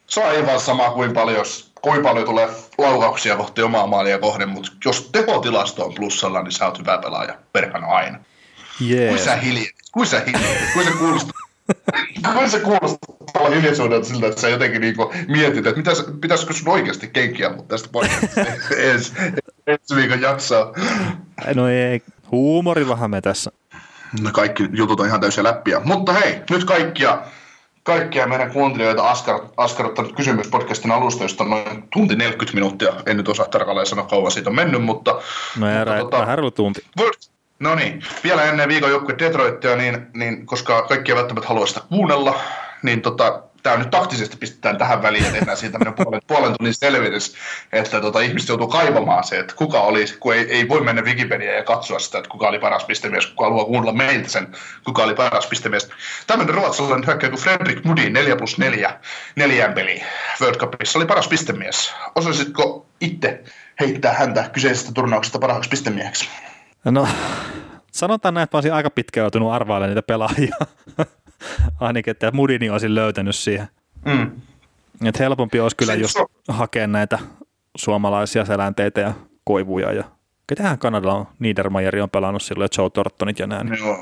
Se 0.06 0.20
on 0.20 0.28
aivan 0.28 0.60
sama 0.60 0.90
kuin 0.90 1.12
paljon, 1.12 1.44
kuin 1.82 2.02
paljon 2.02 2.26
tulee 2.26 2.48
laukauksia 2.78 3.36
kohti 3.36 3.62
omaa 3.62 3.86
maalia 3.86 4.18
kohden, 4.18 4.48
mutta 4.48 4.72
jos 4.84 5.08
tehotilasto 5.12 5.84
on 5.84 5.94
plussalla, 5.94 6.42
niin 6.42 6.52
sä 6.52 6.66
oot 6.66 6.78
hyvä 6.78 6.98
pelaaja 6.98 7.38
perhana 7.52 7.86
aina. 7.86 8.18
Yeah. 8.90 9.08
Kuin 9.08 9.18
sä 9.18 9.36
hiljaa, 9.36 9.72
kuin 9.92 10.06
sä 10.06 10.22
hiljaa, 10.26 10.54
kuin 10.72 10.86
sä 10.86 10.92
kuulostaa. 10.98 11.32
Kuin 12.34 12.50
se 12.50 12.60
kuulostaa 12.60 13.48
hiljaisuudelta 13.54 14.08
siltä, 14.08 14.26
että 14.26 14.40
sä 14.40 14.48
jotenkin 14.48 14.80
niinku 14.80 15.12
mietit, 15.28 15.66
että 15.66 15.76
mitäs, 15.76 16.04
pitäisikö 16.20 16.52
sun 16.52 16.68
oikeasti 16.68 17.08
kenkiä 17.08 17.48
mutta 17.48 17.68
tästä 17.68 17.88
podcastista 17.92 18.40
ensi, 18.92 19.12
ensi 19.66 19.96
viikon 19.96 20.20
jaksoa. 20.20 20.72
No 21.54 21.68
ei, 21.68 22.02
Huumorillahan 22.32 23.10
me 23.10 23.20
tässä. 23.20 23.50
No 24.22 24.30
kaikki 24.32 24.68
jutut 24.72 25.00
on 25.00 25.06
ihan 25.06 25.20
täysiä 25.20 25.44
läppiä. 25.44 25.80
Mutta 25.84 26.12
hei, 26.12 26.42
nyt 26.50 26.64
kaikkia, 26.64 27.22
kaikkia 27.82 28.26
meidän 28.26 28.52
kuuntelijoita 28.52 29.10
askar, 29.10 29.40
askarruttanut 29.56 30.16
kysymys 30.16 30.48
podcastin 30.48 30.90
alusta, 30.90 31.24
josta 31.24 31.44
on 31.44 31.50
noin 31.50 31.88
tunti 31.92 32.16
40 32.16 32.54
minuuttia. 32.54 32.92
En 33.06 33.16
nyt 33.16 33.28
osaa 33.28 33.46
tarkalleen 33.46 33.86
sanoa 33.86 34.06
kauan 34.06 34.30
siitä 34.30 34.50
on 34.50 34.56
mennyt, 34.56 34.84
mutta... 34.84 35.20
No 35.58 35.68
ja 35.68 35.78
mutta, 35.78 35.98
tota, 35.98 36.18
vähän 36.18 36.38
tunti. 36.54 36.80
No 37.58 37.74
niin, 37.74 38.02
vielä 38.24 38.44
ennen 38.44 38.68
viikon 38.68 38.90
joukkue 38.90 39.14
Detroitia, 39.18 39.76
niin, 39.76 40.06
niin, 40.14 40.46
koska 40.46 40.82
kaikki 40.82 41.12
eivät 41.12 41.20
välttämättä 41.20 41.48
halua 41.48 41.66
sitä 41.66 41.80
kuunnella, 41.88 42.40
niin 42.82 43.02
tota, 43.02 43.42
tämä 43.66 43.78
nyt 43.78 43.90
taktisesti 43.90 44.36
pistetään 44.36 44.78
tähän 44.78 45.02
väliin 45.02 45.24
ja 45.24 45.30
tehdään 45.32 45.56
siitä 45.56 45.78
puolen, 45.96 46.20
puolen 46.26 46.54
tunnin 46.58 46.74
selvitys, 46.74 47.34
että 47.72 48.00
tota, 48.00 48.20
ihmiset 48.20 48.48
joutuu 48.48 48.68
kaivamaan 48.68 49.24
se, 49.24 49.38
että 49.38 49.54
kuka 49.54 49.80
oli, 49.80 50.04
kun 50.20 50.34
ei, 50.34 50.52
ei 50.52 50.68
voi 50.68 50.80
mennä 50.80 51.02
Wikipediaan 51.02 51.56
ja 51.56 51.64
katsoa 51.64 51.98
sitä, 51.98 52.18
että 52.18 52.30
kuka 52.30 52.48
oli 52.48 52.58
paras 52.58 52.84
pistemies, 52.84 53.26
kuka 53.26 53.44
haluaa 53.44 53.64
kuunnella 53.64 53.92
meiltä 53.92 54.28
sen, 54.28 54.48
kuka 54.84 55.02
oli 55.02 55.14
paras 55.14 55.46
pistemies. 55.46 55.88
Tämmöinen 56.26 56.54
ruotsalainen 56.54 57.06
hyökkäjä 57.06 57.30
kuin 57.30 57.42
Fredrik 57.42 57.84
Mudi, 57.84 58.10
4 58.10 58.36
plus 58.36 58.58
4, 58.58 59.00
neljän 59.36 59.72
peli 59.72 60.02
World 60.40 60.56
Cupissa, 60.56 60.98
oli 60.98 61.06
paras 61.06 61.28
pistemies. 61.28 61.94
Osaisitko 62.14 62.86
itse 63.00 63.44
heittää 63.80 64.12
häntä 64.12 64.50
kyseisestä 64.52 64.92
turnauksesta 64.92 65.38
parhaaksi 65.38 65.70
pistemieheksi? 65.70 66.28
No, 66.84 67.08
sanotaan 67.92 68.34
näin, 68.34 68.42
että 68.42 68.56
mä 68.56 68.58
olisin 68.58 68.74
aika 68.74 68.90
pitkään 68.90 69.22
joutunut 69.22 69.52
arvailemaan 69.52 69.90
niitä 69.90 70.02
pelaajia. 70.02 70.56
ainakin, 71.80 72.10
että 72.10 72.30
Mudini 72.30 72.70
olisin 72.70 72.94
löytänyt 72.94 73.36
siihen. 73.36 73.68
Mm. 74.04 74.30
Et 75.04 75.18
helpompi 75.18 75.60
olisi 75.60 75.76
kyllä 75.76 75.94
just 75.94 76.18
hakea 76.48 76.86
näitä 76.86 77.18
suomalaisia 77.76 78.44
selänteitä 78.44 79.00
ja 79.00 79.14
Koivuja 79.44 79.92
ja 79.92 80.04
ketähän 80.46 80.78
Kanadalla 80.78 81.14
on, 81.14 81.26
Niedermayeri 81.38 82.00
on 82.00 82.10
pelannut 82.10 82.42
silloin, 82.42 82.68
Joe 82.78 82.90
Tortonit 82.90 83.38
ja 83.38 83.46
näin. 83.46 83.78
Joo, 83.78 83.98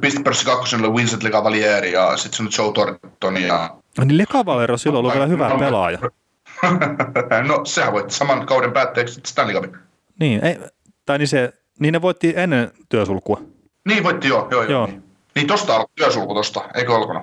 pistepörssi 0.00 0.44
kakkosen 0.44 0.84
oli 0.84 0.94
Vincent 0.94 1.22
Lecavalieri 1.22 1.92
ja 1.92 2.16
sitten 2.16 2.52
se 2.52 2.62
on 2.62 2.66
Joe 2.66 2.72
Thornton 2.72 3.42
ja... 3.42 3.76
Niin 4.04 4.18
Lekavalero 4.18 4.76
silloin 4.76 5.00
ollut 5.00 5.14
vielä 5.14 5.26
hyvä 5.26 5.50
pelaaja. 5.58 5.98
no 7.48 7.64
sehän 7.64 7.92
voitti 7.92 8.14
saman 8.14 8.46
kauden 8.46 8.72
päätteeksi 8.72 9.20
Stanley 9.26 9.54
Cupin. 9.54 9.76
Niin, 10.20 10.44
ei, 10.44 10.58
tai 11.06 11.18
niin, 11.18 11.28
se, 11.28 11.52
niin 11.78 11.92
ne 11.92 12.02
voitti 12.02 12.32
ennen 12.36 12.70
työsulkua. 12.88 13.40
Niin 13.84 14.04
voitti 14.04 14.28
joo, 14.28 14.48
joo, 14.50 14.62
joo. 14.62 14.70
Joo. 14.70 14.86
Niin, 14.86 15.02
niin 15.34 15.46
tosta 15.46 15.76
alkoi 15.76 15.92
työsulku 15.94 16.34
tosta, 16.34 16.64
eikö 16.74 16.94
alkanut? 16.96 17.22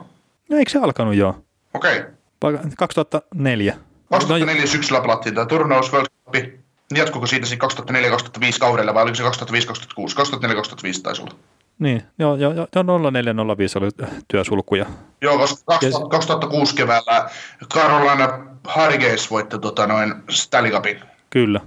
No, 0.49 0.57
eikö 0.57 0.71
se 0.71 0.79
alkanut 0.79 1.15
jo? 1.15 1.43
Okei. 1.73 2.03
Vai 2.43 2.57
2004. 2.77 3.77
2004 4.11 4.61
no, 4.61 4.67
syksyllä 4.67 5.01
pelattiin 5.01 5.35
tämä 5.35 5.45
turnaus 5.45 5.93
World 5.93 6.07
Cup. 6.25 6.33
Niin 6.33 6.63
Jatkuiko 6.95 7.27
siitä 7.27 7.45
sitten 7.45 7.69
2004-2005 8.49 8.59
kaudella 8.59 8.93
vai 8.93 9.03
oliko 9.03 9.15
se 9.15 9.23
2005-2006? 9.23 9.27
2004-2005 9.27 11.01
taisi 11.03 11.21
olla. 11.21 11.35
Niin, 11.79 12.03
joo, 12.19 12.35
joo, 12.35 12.53
joo 12.53 12.67
0405 13.11 13.77
oli 13.77 13.89
työsulkuja. 14.27 14.85
Joo, 15.21 15.37
koska 15.37 15.73
Ja- 15.73 15.79
2000 15.79 16.09
2006 16.09 16.75
keväällä 16.75 17.29
Carolina 17.73 18.39
Hurricanes 18.75 19.31
voitti 19.31 19.59
tota, 19.59 19.87
noin 19.87 20.13
Stanley 20.29 20.71
Cupin. 20.71 20.99
Kyllä. 21.29 21.61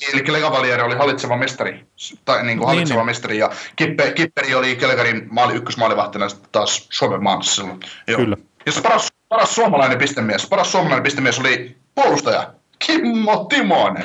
Niin, 0.00 0.14
eli 0.14 0.32
Lecavalieri 0.32 0.82
oli 0.82 0.96
hallitseva 0.96 1.36
mestari, 1.36 1.86
tai 2.24 2.46
niin 2.46 2.58
kuin 2.58 2.68
hallitseva 2.68 3.00
niin. 3.00 3.06
mestari, 3.06 3.38
ja 3.38 3.50
Kippe, 3.76 4.12
Kipperi 4.12 4.54
oli 4.54 4.76
Kelkarin 4.76 5.28
maali, 5.30 5.54
ykkösmaalivahtina 5.54 6.26
taas 6.52 6.86
Suomen 6.90 7.22
maassa 7.22 7.54
silloin. 7.54 7.80
Joo. 8.06 8.20
Kyllä. 8.20 8.36
Ja 8.66 8.72
se 8.72 8.80
paras, 8.80 9.08
paras 9.28 9.54
suomalainen 9.54 9.98
pistemies, 9.98 10.46
paras 10.46 10.72
suomalainen 10.72 11.02
pistemies 11.02 11.38
oli 11.38 11.76
puolustaja 11.94 12.52
Kimmo 12.86 13.44
Timonen. 13.48 14.04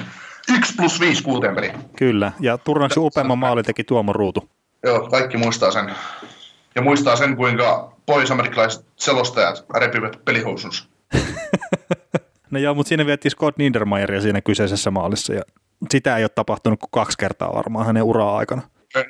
1 0.57 0.73
plus 0.77 0.99
5 0.99 1.23
kuuteen 1.23 1.55
peliin. 1.55 1.73
Kyllä, 1.97 2.31
ja 2.39 2.57
turnauksen 2.57 3.03
upeamman 3.03 3.39
maali 3.39 3.63
teki 3.63 3.83
Tuomo 3.83 4.13
Ruutu. 4.13 4.49
Joo, 4.83 5.07
kaikki 5.09 5.37
muistaa 5.37 5.71
sen. 5.71 5.95
Ja 6.75 6.81
muistaa 6.81 7.15
sen, 7.15 7.35
kuinka 7.35 7.93
pohjois-amerikkalaiset 8.05 8.85
selostajat 8.95 9.65
repivät 9.75 10.25
pelihousunsa. 10.25 10.85
No 12.51 12.59
joo, 12.59 12.73
mutta 12.73 12.87
siinä 12.87 13.05
vietti 13.05 13.29
Scott 13.29 13.57
Niedermayeria 13.57 14.21
siinä 14.21 14.41
kyseisessä 14.41 14.91
maalissa, 14.91 15.33
ja 15.33 15.41
sitä 15.91 16.17
ei 16.17 16.23
ole 16.23 16.29
tapahtunut 16.29 16.79
kuin 16.79 16.89
kaksi 16.91 17.17
kertaa 17.17 17.53
varmaan 17.53 17.85
hänen 17.85 18.03
uraa 18.03 18.37
aikana. 18.37 18.61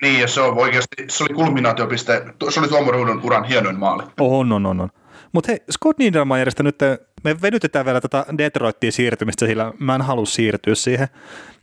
Niin, 0.01 0.21
ja 0.21 0.27
se 0.27 0.41
on 0.41 0.57
oikeasti, 0.57 1.05
se 1.09 1.23
oli 1.23 1.33
kulminaatiopiste, 1.33 2.25
se 2.49 2.59
oli 2.59 2.67
Tuomo 2.67 2.91
Ruudun 2.91 3.21
uran 3.23 3.43
hienoin 3.43 3.79
maali. 3.79 4.03
On, 4.19 4.51
on, 4.51 4.65
on. 4.65 4.81
on. 4.81 4.89
Mutta 5.31 5.51
hei, 5.51 5.59
Scott 5.71 5.99
Niedermayerista 5.99 6.63
nyt, 6.63 6.75
me 7.23 7.41
venytetään 7.41 7.85
vielä 7.85 8.01
tätä 8.01 8.25
Detroittiin 8.37 8.93
siirtymistä, 8.93 9.45
sillä 9.45 9.73
mä 9.79 9.95
en 9.95 10.01
halua 10.01 10.25
siirtyä 10.25 10.75
siihen. 10.75 11.07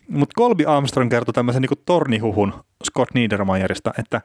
Mutta 0.09 0.41
Colby 0.41 0.65
Armstrong 0.67 1.11
kertoi 1.11 1.33
tämmöisen 1.33 1.63
niin 1.63 1.83
tornihuhun 1.87 2.55
Scott 2.85 3.15
Niedermayerista, 3.15 3.93
että 3.99 4.21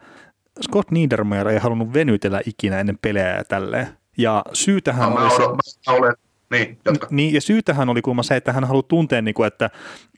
Scott 0.64 0.92
Niedermayer 0.92 1.48
ei 1.48 1.60
halunnut 1.60 1.94
venytellä 1.94 2.42
ikinä 2.46 2.80
ennen 2.80 2.98
pelejä 3.02 3.38
ja 3.38 3.44
tälleen. 3.44 3.88
Ja 4.18 4.44
syytähän 4.54 5.14
Mä, 5.14 5.20
oli 5.20 5.30
se, 5.30 5.44
olen, 5.44 5.58
mä 5.88 5.94
olen, 5.94 6.14
niin, 6.50 6.78
jatka. 6.86 7.08
niin, 7.12 7.34
ja 7.34 7.42
syytähän 7.42 7.90
oli 7.90 8.02
kuulemma 8.02 8.24
se, 8.24 8.36
että 8.36 8.54
hän 8.54 8.64
haluaa 8.64 8.84
tuntea, 8.84 9.22
niin 9.22 9.34
kuin, 9.34 9.48
että 9.48 9.70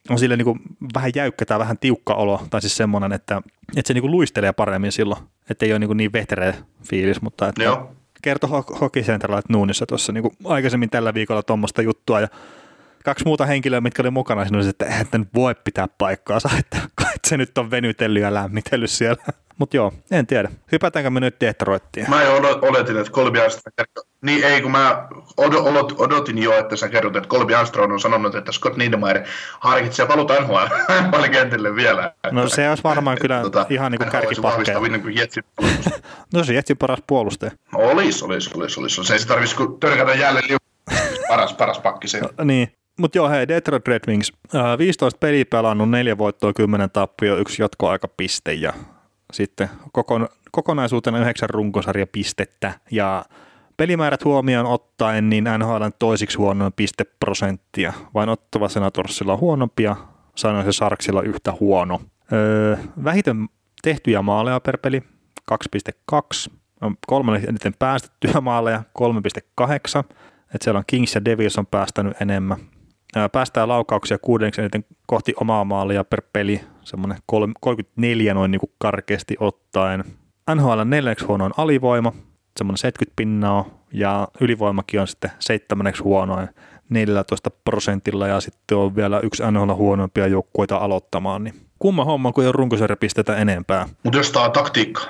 on 0.10 0.20
sille 0.20 0.38
niin 0.38 0.46
kuin 0.46 0.60
vähän 0.94 1.12
jäykkä 1.16 1.46
tai 1.46 1.60
vähän 1.60 1.78
tiukka 1.78 2.14
olo, 2.14 2.42
tai 2.50 2.62
siis 2.62 2.78
semmoinen, 2.78 3.14
että, 3.14 3.42
että 3.78 3.88
se 3.88 3.94
niin 3.94 4.02
kuin 4.02 4.12
luistelee 4.12 4.54
paremmin 4.54 4.92
silloin, 4.92 5.22
että 5.50 5.66
ei 5.66 5.72
ole 5.72 5.80
niin, 5.80 5.88
kuin 5.88 5.98
niin 5.98 6.14
vehterä 6.14 6.54
fiilis, 6.90 7.22
mutta 7.22 7.48
että 7.48 7.64
Joo. 7.64 7.96
kertoi 8.22 8.50
Ho- 8.50 8.80
Hockey 8.80 9.04
Center 9.04 9.32
Light 9.32 9.50
Noonissa 9.50 9.86
tuossa 9.86 10.12
niin 10.12 10.32
aikaisemmin 10.44 10.90
tällä 10.90 11.14
viikolla 11.14 11.44
tuommoista 11.44 11.82
juttua, 11.82 12.22
ja 12.22 12.28
kaksi 13.04 13.26
muuta 13.26 13.46
henkilöä, 13.46 13.82
mitkä 13.82 14.02
oli 14.02 14.10
mukana, 14.10 14.46
siinä 14.46 14.58
oli 14.58 14.70
että 14.70 14.86
eihän 14.86 15.06
nyt 15.14 15.30
voi 15.36 15.56
pitää 15.64 15.88
paikkaansa, 15.98 16.50
että 16.60 16.78
se 17.28 17.38
nyt 17.38 17.58
on 17.58 17.72
venytellyt 17.72 18.22
ja 18.22 18.34
lämmitellyt 18.34 18.90
siellä. 18.92 19.24
Mutta 19.58 19.78
joo, 19.78 19.94
en 20.12 20.28
tiedä. 20.28 20.50
Hypätäänkö 20.72 21.10
me 21.10 21.20
nyt 21.20 21.36
Detroittiin? 21.42 22.10
Mä 22.10 22.24
jo 22.24 22.36
oletin, 22.62 22.98
että 22.98 23.12
Colby 23.12 23.40
Armstrong. 23.40 23.76
Niin 24.22 24.44
ei, 24.44 24.62
kun 24.62 24.72
mä 24.72 25.08
odotin 25.98 26.38
jo, 26.38 26.60
että 26.60 26.76
sä 26.76 26.90
kerrot, 26.90 27.16
että 27.16 27.30
Colby 27.30 27.56
Armstrong 27.56 27.94
on 27.94 28.00
sanonut, 28.00 28.36
että 28.36 28.52
Scott 28.52 28.78
Niedermayer 28.78 29.24
harkitsee 29.60 30.06
paluuta 30.06 30.34
NHL 30.42 31.24
kentille 31.32 31.76
vielä. 31.76 32.14
No 32.32 32.50
se 32.50 32.70
olisi 32.70 32.84
varmaan 32.84 33.18
kyllä 33.22 33.42
ihan 33.70 33.92
niin 33.92 34.00
kuin 34.00 34.12
kärkipakkeja. 34.12 34.80
No 36.34 36.44
se 36.44 36.54
Jetsin 36.54 36.78
paras 36.78 37.00
puolustaja. 37.08 37.52
Olis, 37.76 38.24
olis, 38.24 38.54
olis, 38.54 38.78
olis. 38.78 38.96
Se 39.04 39.14
ei 39.14 39.20
tarvitsisi 39.20 39.64
törkätä 39.80 40.14
jälleen 40.14 40.46
liu- 40.50 40.96
paras, 41.28 41.54
paras 41.54 41.80
pakki 41.80 42.08
se. 42.08 42.22
Niin. 42.44 42.72
Mutta 42.98 43.18
joo, 43.18 43.30
hei, 43.30 43.48
Detroit 43.48 43.88
Red 43.88 44.02
Wings. 44.08 44.34
Ää, 44.54 44.78
15 44.78 45.18
peliä 45.18 45.46
pelannut, 45.46 45.90
4 45.90 46.18
voittoa, 46.18 46.54
10 46.54 46.90
tappio, 46.90 47.38
yksi 47.38 47.62
jatkoaikapiste 47.62 48.54
ja 48.54 48.74
sitten 49.34 49.70
kokon, 49.92 50.28
kokonaisuutena 50.52 51.20
9 51.20 51.50
runkosarjapistettä. 51.50 52.74
Ja 52.92 53.26
pelimäärät 53.78 54.26
huomioon 54.26 54.66
ottaen, 54.66 55.30
niin 55.30 55.44
NHL 55.58 55.86
toisiksi 56.00 56.38
huonoin 56.38 56.74
pisteprosenttia. 56.74 57.94
Vain 58.14 58.30
Ottava 58.30 58.70
Senatorsilla 58.70 59.34
on 59.34 59.40
huonompia, 59.40 59.96
sanoin 60.36 60.66
se 60.66 60.72
Sarksilla 60.72 61.22
yhtä 61.22 61.54
huono. 61.60 62.02
Öö, 62.34 62.78
vähiten 63.04 63.50
tehtyjä 63.82 64.22
maaleja 64.22 64.60
per 64.60 64.78
peli, 64.78 65.04
2,2. 65.52 66.54
On 66.82 66.96
kolmannen 67.08 67.50
eniten 67.50 67.74
päästettyjä 67.80 68.42
maaleja, 68.42 68.84
3,8. 69.02 70.16
Et 70.56 70.62
siellä 70.62 70.78
on 70.78 70.84
Kings 70.88 71.16
ja 71.16 71.26
Devils 71.26 71.58
on 71.58 71.66
päästänyt 71.66 72.22
enemmän. 72.22 72.58
Ää, 73.16 73.30
Päästää 73.30 73.68
laukauksia 73.68 74.18
kuudenneksi 74.18 74.62
eniten 74.62 74.86
kohti 75.06 75.34
omaa 75.42 75.64
maalia 75.64 76.04
per 76.04 76.22
peli, 76.34 76.62
semmoinen 76.84 77.18
34 77.62 78.34
noin 78.34 78.52
niin 78.52 78.60
kuin 78.60 78.72
karkeasti 78.78 79.36
ottaen. 79.40 80.04
NHL 80.56 80.82
neljänneksi 80.86 81.26
huonoin 81.26 81.54
alivoima, 81.58 82.14
semmoinen 82.58 82.78
70 82.78 83.14
pinnaa, 83.16 83.66
ja 83.94 84.28
ylivoimakin 84.42 85.02
on 85.02 85.08
sitten 85.08 85.32
seitsemänneksi 85.40 86.04
huonoin 86.04 86.50
14 86.90 87.50
prosentilla, 87.50 88.28
ja 88.28 88.40
sitten 88.42 88.78
on 88.78 88.96
vielä 88.96 89.20
yksi 89.20 89.44
NHL 89.52 89.74
huonoimpia 89.74 90.28
joukkueita 90.28 90.78
aloittamaan, 90.78 91.44
niin 91.44 91.54
kumma 91.80 92.06
homma, 92.06 92.32
kun 92.32 92.44
ei 92.44 92.48
ole 92.48 92.54
runkosarjapistetä 92.58 93.36
enempää. 93.36 93.90
Mutta 94.04 94.18
jos 94.18 94.32
tää 94.32 94.42
on 94.42 94.52
taktiikka. 94.52 95.02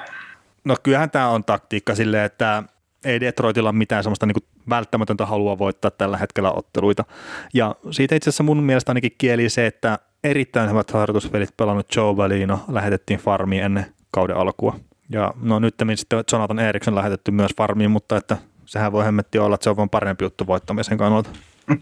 No 0.64 0.76
kyllähän 0.84 1.12
tämä 1.12 1.30
on 1.30 1.44
taktiikka 1.44 1.96
silleen, 1.96 2.26
että 2.26 2.64
ei 3.06 3.20
Detroitilla 3.20 3.72
mitään 3.72 4.04
semmoista 4.04 4.26
niin 4.26 4.44
välttämätöntä 4.70 5.26
halua 5.26 5.58
voittaa 5.58 5.92
tällä 5.92 6.18
hetkellä 6.18 6.52
otteluita. 6.52 7.04
Ja 7.54 7.76
siitä 7.92 8.16
itse 8.16 8.30
asiassa 8.30 8.44
mun 8.44 8.64
mielestä 8.64 8.90
ainakin 8.90 9.16
kieli 9.18 9.50
se, 9.50 9.66
että 9.66 10.00
erittäin 10.24 10.70
hyvät 10.70 10.92
harjoituspelit 10.92 11.58
pelannut 11.58 11.96
Joe 11.96 12.18
Valino 12.18 12.60
lähetettiin 12.68 13.20
farmiin 13.20 13.64
ennen 13.64 13.86
kauden 14.12 14.38
alkua. 14.38 14.80
Ja 15.10 15.34
no 15.42 15.60
nyt 15.60 15.76
sitten 15.96 16.24
Jonathan 16.32 16.60
Eriksson 16.60 16.96
lähetetty 16.96 17.32
myös 17.32 17.52
farmiin, 17.58 17.92
mutta 17.92 18.18
että 18.18 18.38
sehän 18.66 18.92
voi 18.92 19.06
hemmetti 19.06 19.40
olla, 19.40 19.56
että 19.56 19.64
se 19.64 19.70
on 19.70 19.78
vaan 19.78 19.90
parempi 19.90 20.26
juttu 20.26 20.48
voittamisen 20.48 20.98
kannalta. 20.98 21.30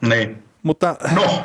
Niin. 0.00 0.42
Mutta 0.62 0.96
No, 1.14 1.44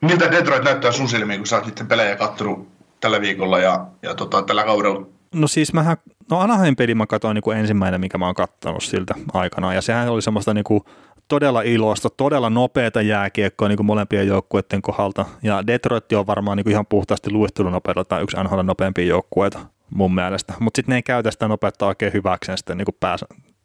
miltä 0.00 0.30
Detroit 0.30 0.64
näyttää 0.64 0.92
sun 0.92 1.08
silmiin, 1.08 1.40
kun 1.40 1.46
sä 1.46 1.56
oot 1.56 1.66
niiden 1.66 1.86
pelejä 1.86 2.16
kattonut 2.16 2.68
tällä 3.00 3.20
viikolla 3.20 3.58
ja, 3.58 3.86
ja 4.02 4.14
tota, 4.14 4.42
tällä 4.42 4.64
kaudella? 4.64 5.06
No 5.34 5.48
siis 5.48 5.72
mähän, 5.72 5.96
no 6.30 6.38
Anaheim 6.40 6.76
peli 6.76 6.94
mä 6.94 7.06
katsoin 7.06 7.34
niin 7.34 7.42
kuin 7.42 7.58
ensimmäinen, 7.58 8.00
mikä 8.00 8.18
mä 8.18 8.26
oon 8.26 8.34
kattonut 8.34 8.82
siltä 8.82 9.14
aikana, 9.32 9.74
ja 9.74 9.82
sehän 9.82 10.08
oli 10.08 10.22
semmoista 10.22 10.54
niin 10.54 10.64
kuin 10.64 10.80
todella 11.28 11.62
iloista, 11.62 12.10
todella 12.10 12.50
nopeata 12.50 13.02
jääkiekkoa 13.02 13.68
niin 13.68 13.76
kuin 13.76 13.86
molempien 13.86 14.26
joukkueiden 14.26 14.82
kohdalta, 14.82 15.26
ja 15.42 15.66
Detroit 15.66 16.12
on 16.12 16.26
varmaan 16.26 16.56
niin 16.56 16.64
kuin 16.64 16.72
ihan 16.72 16.86
puhtaasti 16.86 17.30
luistelunopeudella 17.30 18.04
tai 18.04 18.22
yksi 18.22 18.36
NHL 18.44 18.62
nopeampia 18.62 19.04
joukkueita 19.04 19.58
mun 19.94 20.14
mielestä, 20.14 20.54
mutta 20.60 20.78
sitten 20.78 20.92
ne 20.92 20.96
ei 20.96 21.02
käytä 21.02 21.30
sitä 21.30 21.48
nopeutta 21.48 21.86
oikein 21.86 22.12
hyväkseen 22.12 22.58
sitten 22.58 22.78
niin 22.78 22.86
kuin 22.86 22.96
pääs, 23.00 23.24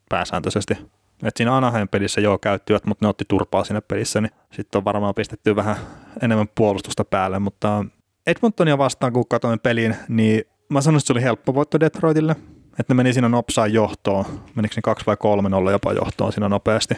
pääsääntöisesti. 0.09 0.77
Et 1.23 1.37
siinä 1.37 1.57
Anaheim 1.57 1.87
pelissä 1.87 2.21
joo 2.21 2.37
käyttivät, 2.37 2.85
mutta 2.85 3.05
ne 3.05 3.09
otti 3.09 3.25
turpaa 3.27 3.63
siinä 3.63 3.81
pelissä, 3.81 4.21
niin 4.21 4.31
sitten 4.51 4.79
on 4.79 4.85
varmaan 4.85 5.15
pistetty 5.15 5.55
vähän 5.55 5.75
enemmän 6.21 6.47
puolustusta 6.55 7.05
päälle, 7.05 7.39
mutta 7.39 7.85
Edmontonia 8.27 8.77
vastaan, 8.77 9.13
kun 9.13 9.27
katsoin 9.29 9.59
pelin, 9.59 9.95
niin 10.07 10.43
mä 10.69 10.81
sanoisin, 10.81 11.03
että 11.03 11.07
se 11.07 11.13
oli 11.13 11.21
helppo 11.21 11.53
voitto 11.53 11.79
Detroitille. 11.79 12.35
Että 12.79 12.93
ne 12.93 12.95
meni 12.95 13.13
siinä 13.13 13.29
nopsaan 13.29 13.73
johtoon, 13.73 14.25
menikö 14.55 14.75
ne 14.75 14.81
2 14.81 15.05
vai 15.05 15.17
3 15.17 15.49
nolla 15.49 15.71
jopa 15.71 15.93
johtoon 15.93 16.31
siinä 16.33 16.49
nopeasti. 16.49 16.95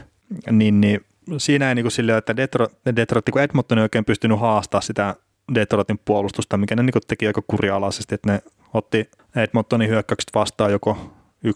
Niin, 0.51 0.81
niin 0.81 1.05
siinä 1.37 1.69
ei 1.69 1.75
niin 1.75 1.83
kuin 1.83 1.91
silleen, 1.91 2.17
että 2.17 2.35
Detroit, 2.37 2.71
Detroit 2.95 3.25
kun 3.31 3.41
Edmonton 3.41 3.77
ei 3.77 3.81
oikein 3.81 4.05
pystynyt 4.05 4.39
haastaa 4.39 4.81
sitä 4.81 5.15
Detroitin 5.55 5.99
puolustusta, 6.05 6.57
mikä 6.57 6.75
ne 6.75 6.83
niin 6.83 6.93
teki 7.07 7.27
aika 7.27 7.41
kurialaisesti, 7.47 8.15
että 8.15 8.31
ne 8.31 8.41
otti 8.73 9.09
Edmontonin 9.35 9.89
hyökkäykset 9.89 10.31
vastaan 10.35 10.71
joko 10.71 11.13
1-2-2 11.47 11.51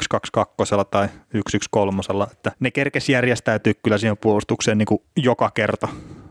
tai 0.91 1.07
1-1-3, 1.07 2.31
että 2.31 2.51
ne 2.59 2.71
kerkesi 2.71 3.11
järjestäytyä 3.11 3.73
kyllä 3.83 3.97
siihen 3.97 4.17
puolustukseen 4.17 4.77
niin 4.77 4.85
kuin 4.85 5.01
joka 5.15 5.51
kerta. 5.51 5.87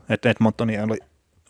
Että 0.09 0.31
Edmontoni 0.31 0.81
oli 0.81 0.99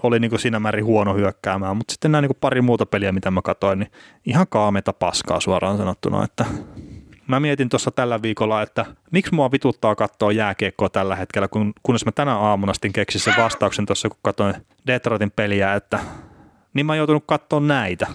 oli 0.03 0.21
niin 0.21 0.31
kuin 0.31 0.41
siinä 0.41 0.61
määrin 0.61 0.85
huono 0.85 1.15
hyökkäämään, 1.15 1.77
mutta 1.77 1.93
sitten 1.93 2.13
nämä 2.13 2.23
niin 2.23 2.29
kuin 2.29 2.39
pari 2.41 2.61
muuta 2.61 2.87
peliä, 2.87 3.13
mitä 3.13 3.31
mä 3.31 3.43
katsoin, 3.43 3.79
niin 3.79 3.91
ihan 4.27 4.47
kaameta 4.49 4.93
paskaa 4.93 5.41
suoraan 5.41 5.77
sanottuna, 5.77 6.25
että 6.25 6.45
mä 7.27 7.41
mietin 7.41 7.69
tuossa 7.69 7.91
tällä 7.91 8.23
viikolla, 8.23 8.63
että 8.63 8.87
miksi 9.11 9.35
mua 9.35 9.53
vituttaa 9.53 9.95
katsoa 9.95 10.33
jääkiekkoa 10.33 10.89
tällä 10.89 11.17
hetkellä, 11.17 11.49
kun, 11.49 11.73
kunnes 11.83 12.05
mä 12.05 12.13
tänä 12.13 12.37
aamuna 12.37 12.75
sitten 12.75 12.93
keksin 12.93 13.21
sen 13.21 13.35
vastauksen 13.39 13.87
tuossa, 13.87 14.09
kun 14.09 14.19
katsoin 14.23 14.55
Detroitin 14.87 15.31
peliä, 15.31 15.75
että 15.75 15.99
niin 16.75 16.87
mä 16.87 16.93
oon 16.93 16.99
joutunut 16.99 17.25
katsoa 17.27 17.61
näitä. 17.61 18.07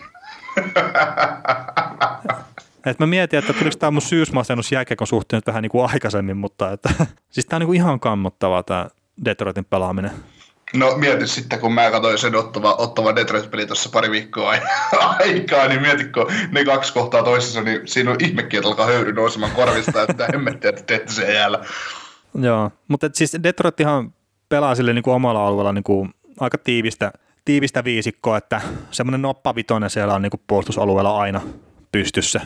Et 2.86 3.00
mä 3.00 3.08
mietin, 3.08 3.40
että 3.40 3.54
tuliko 3.54 3.76
tämä 3.80 3.92
mun 3.92 4.02
syysmasennus 4.02 4.72
jääkiekon 4.72 5.08
suhteen 5.08 5.42
vähän 5.48 5.62
niin 5.62 5.70
kuin 5.70 5.90
aikaisemmin, 5.90 6.38
mutta 6.38 6.72
että, 6.72 6.90
siis 7.30 7.46
tämä 7.46 7.58
on 7.58 7.60
niin 7.60 7.68
kuin 7.68 7.76
ihan 7.76 8.00
kammottavaa 8.00 8.64
tämä 8.64 8.88
Detroitin 9.26 9.66
pelaaminen. 9.66 10.12
No 10.76 10.98
mieti 10.98 11.28
sitten, 11.28 11.60
kun 11.60 11.74
mä 11.74 11.92
katsoin 11.92 12.18
sen 12.18 12.36
ottava, 12.36 12.74
ottava 12.74 13.16
Detroit-peli 13.16 13.66
tuossa 13.66 13.90
pari 13.90 14.12
viikkoa 14.12 14.50
aikaa, 15.20 15.68
niin 15.68 15.82
mieti, 15.82 16.04
kun 16.04 16.28
ne 16.52 16.66
kaksi 16.66 16.94
kohtaa 16.94 17.24
toisessa, 17.24 17.62
niin 17.62 17.82
siinä 17.86 18.12
on 18.12 18.18
ihmekin, 18.20 18.58
että 18.58 18.70
alkaa 18.70 18.86
höyry 18.86 19.14
nousemaan 19.14 19.52
korvista, 19.52 20.02
että 20.02 20.28
hemmettiä, 20.34 20.70
että 20.70 20.84
teette 20.84 21.14
sen 21.14 21.34
jäällä. 21.34 21.66
Joo, 22.42 22.72
mutta 22.88 23.10
siis 23.14 23.38
Detroithan 23.44 24.14
pelaa 24.50 24.76
sille 24.76 24.94
niin 24.94 25.04
kuin 25.04 25.14
omalla 25.14 25.48
alueella 25.48 25.74
niin 25.74 25.84
kuin 25.84 26.14
aika 26.40 26.58
tiivistä, 26.58 27.12
tiivistä 27.46 27.84
viisikkoa, 27.84 28.38
että 28.38 28.62
semmoinen 28.92 29.22
noppavitoinen 29.22 29.90
siellä 29.90 30.16
on 30.16 30.22
niin 30.22 30.32
kuin 30.32 30.42
puolustusalueella 30.48 31.18
aina 31.18 31.42
pystyssä, 31.92 32.42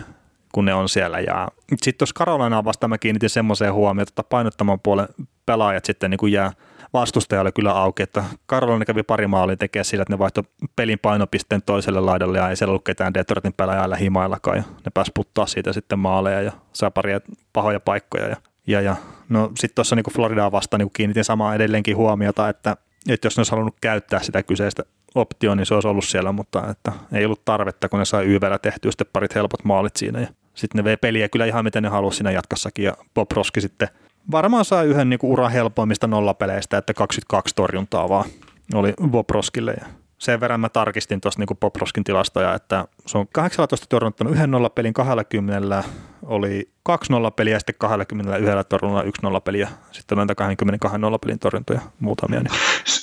kun 0.51 0.65
ne 0.65 0.73
on 0.73 0.89
siellä. 0.89 1.19
Ja 1.19 1.47
sitten 1.69 1.97
tuossa 1.97 2.13
Karolinaan 2.13 2.65
vasta 2.65 2.87
mä 2.87 2.97
kiinnitin 2.97 3.29
semmoiseen 3.29 3.73
huomioon, 3.73 4.07
että 4.07 4.23
painottaman 4.23 4.79
puolen 4.79 5.07
pelaajat 5.45 5.85
sitten 5.85 6.11
niin 6.11 6.17
kuin 6.17 6.33
jää 6.33 6.51
vastustajalle 6.93 7.51
kyllä 7.51 7.71
auki, 7.71 8.03
että 8.03 8.23
Karolina 8.45 8.85
kävi 8.85 9.03
pari 9.03 9.27
maalia 9.27 9.57
tekee 9.57 9.83
sillä, 9.83 10.01
että 10.01 10.13
ne 10.13 10.19
vaihtoi 10.19 10.43
pelin 10.75 10.99
painopisteen 10.99 11.61
toiselle 11.61 11.99
laidalle 11.99 12.37
ja 12.37 12.49
ei 12.49 12.55
siellä 12.55 12.71
ollut 12.71 12.85
ketään 12.85 13.13
Detroitin 13.13 13.53
pelaajaa 13.53 13.89
lähimaillakaan 13.89 14.57
ja 14.57 14.63
ne 14.63 14.91
pääsi 14.93 15.11
puttaa 15.13 15.45
siitä 15.45 15.73
sitten 15.73 15.99
maaleja 15.99 16.41
ja 16.41 16.51
saa 16.73 16.91
paria 16.91 17.19
pahoja 17.53 17.79
paikkoja 17.79 18.27
ja, 18.27 18.35
ja, 18.67 18.81
ja. 18.81 18.95
No 19.29 19.51
sitten 19.59 19.75
tuossa 19.75 19.95
niin 19.95 20.13
Floridaa 20.13 20.51
vastaan 20.51 20.79
niin 20.79 20.91
kiinnitin 20.93 21.23
samaa 21.23 21.55
edelleenkin 21.55 21.97
huomiota, 21.97 22.49
että, 22.49 22.77
että 23.09 23.25
jos 23.25 23.37
ne 23.37 23.39
olisi 23.39 23.51
halunnut 23.51 23.75
käyttää 23.81 24.19
sitä 24.19 24.43
kyseistä 24.43 24.83
optio, 25.15 25.55
niin 25.55 25.65
se 25.65 25.73
olisi 25.73 25.87
ollut 25.87 26.05
siellä, 26.05 26.31
mutta 26.31 26.63
että 26.69 26.91
ei 27.13 27.25
ollut 27.25 27.45
tarvetta, 27.45 27.89
kun 27.89 27.99
ne 27.99 28.05
sai 28.05 28.25
YVllä 28.25 28.59
tehtyä 28.59 28.91
sitten 28.91 29.07
parit 29.13 29.35
helpot 29.35 29.63
maalit 29.63 29.95
siinä 29.95 30.19
ja 30.19 30.27
sitten 30.53 30.79
ne 30.79 30.83
vei 30.83 30.97
peliä 30.97 31.29
kyllä 31.29 31.45
ihan 31.45 31.63
miten 31.63 31.83
ne 31.83 31.89
halusi 31.89 32.17
siinä 32.17 32.31
jatkossakin 32.31 32.85
ja 32.85 32.93
Bob 33.13 33.31
Roski 33.31 33.61
sitten 33.61 33.87
varmaan 34.31 34.65
sai 34.65 34.85
yhden 34.85 35.09
niin 35.09 35.19
uran 35.23 35.51
helpoimmista 35.51 36.07
nollapeleistä, 36.07 36.77
että 36.77 36.93
22 36.93 37.55
torjuntaa 37.55 38.09
vaan 38.09 38.25
oli 38.73 38.93
Bob 39.07 39.29
Roskille 39.29 39.73
ja 39.73 39.85
sen 40.17 40.39
verran 40.39 40.59
mä 40.59 40.69
tarkistin 40.69 41.21
tuosta 41.21 41.41
niin 41.41 41.57
Poproskin 41.59 42.03
tilastoja, 42.03 42.53
että 42.53 42.85
se 43.05 43.17
on 43.17 43.27
18 43.33 43.87
torjuntanut 43.89 44.33
yhden 44.33 44.51
nollapelin 44.51 44.93
20, 44.93 45.83
oli 46.25 46.71
2 46.83 47.11
nollapeliä 47.11 47.55
ja 47.55 47.59
sitten 47.59 47.75
21 47.77 48.69
torjunnalla 48.69 49.03
1 49.03 49.21
nollapeliä, 49.23 49.69
sitten 49.91 50.15
on 50.15 50.17
näitä 50.17 50.35
22 50.35 50.97
nollapelin 50.97 51.39
torjuntoja 51.39 51.81
muutamia. 51.99 52.39
Niin. 52.39 52.51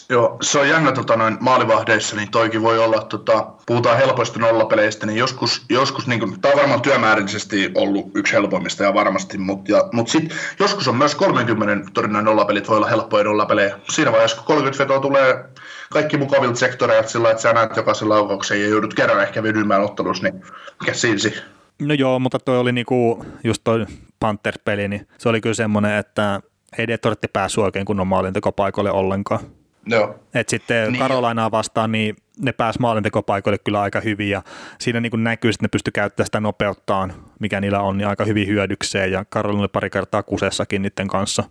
Joo, 0.09 0.37
se 0.43 0.59
on 0.59 0.69
jännä 0.69 0.93
tota, 0.93 1.17
noin 1.17 1.37
maalivahdeissa, 1.41 2.17
niin 2.17 2.31
toikin 2.31 2.63
voi 2.63 2.79
olla, 2.79 3.03
tota, 3.03 3.47
puhutaan 3.67 3.99
helpoista 3.99 4.39
nollapeleistä, 4.39 5.07
niin 5.07 5.19
joskus, 5.19 5.65
joskus 5.69 6.07
niin 6.07 6.21
kuin, 6.21 6.41
tämä 6.41 6.53
on 6.53 6.59
varmaan 6.59 6.83
työmäärällisesti 6.83 7.71
ollut 7.75 8.11
yksi 8.15 8.33
helpoimmista 8.33 8.85
ja 8.85 8.95
varmasti, 8.95 9.39
mutta 9.39 9.89
mut 9.93 10.09
sitten 10.09 10.39
joskus 10.59 10.89
on 10.89 10.97
myös 10.97 11.15
30 11.15 11.91
torjunnan 11.95 12.25
nollapelit 12.25 12.69
voi 12.69 12.77
olla 12.77 12.87
helppoja 12.87 13.25
nollapelejä. 13.25 13.79
Siinä 13.91 14.13
vaiheessa, 14.13 14.37
kun 14.37 14.47
30 14.47 14.85
vetoa 14.85 15.01
tulee 15.01 15.45
kaikki 15.91 16.17
mukavilta 16.17 16.59
sektoreilta 16.59 17.09
sillä 17.09 17.31
että 17.31 17.43
sä 17.43 17.53
näet 17.53 17.77
jokaisen 17.77 18.09
laukauksen 18.09 18.61
ja 18.61 18.69
joudut 18.69 18.95
kerran 18.95 19.23
ehkä 19.23 19.43
vedymään 19.43 19.83
ottelussa, 19.83 20.23
niin 20.23 20.43
mikä 20.81 20.93
silsi? 20.93 21.35
No 21.79 21.95
joo, 21.95 22.19
mutta 22.19 22.39
toi 22.39 22.59
oli 22.59 22.73
niinku, 22.73 23.25
just 23.45 23.61
toi 23.65 23.87
Panther-peli, 24.21 24.89
niin 24.89 25.09
se 25.19 25.29
oli 25.29 25.41
kyllä 25.41 25.55
semmoinen, 25.55 25.97
että 25.97 26.41
ei 26.79 26.89
Detroitti 26.89 27.29
päässyt 27.33 27.65
oikein 27.65 27.87
kunnon 27.87 28.07
maalintekopaikoille 28.07 28.91
ollenkaan. 28.91 29.41
Joo. 29.87 30.19
Et 30.35 30.49
sitten 30.49 30.93
niin. 30.93 31.01
Karolainaa 31.01 31.51
vastaan, 31.51 31.93
niin 31.93 32.17
ne 32.41 32.53
pääsi 32.53 32.81
maalintekopaikoille 32.81 33.59
kyllä 33.59 33.81
aika 33.81 34.01
hyvin 34.01 34.31
ja 34.31 34.43
siinä 34.79 35.01
niin 35.01 35.25
näkyy, 35.25 35.49
että 35.49 35.65
ne 35.65 35.69
pysty 35.69 35.91
käyttämään 35.91 36.27
sitä 36.27 36.41
nopeuttaan, 36.41 37.15
mikä 37.41 37.61
niillä 37.61 37.81
on, 37.81 37.99
niin 37.99 38.09
aika 38.09 38.25
hyvin 38.25 38.49
hyödykseen 38.49 39.13
ja 39.13 39.25
Karolina 39.25 39.61
oli 39.61 39.69
pari 39.69 39.91
kertaa 39.91 40.23
kusessakin 40.23 40.83
niiden 40.83 41.09
kanssa. 41.09 41.45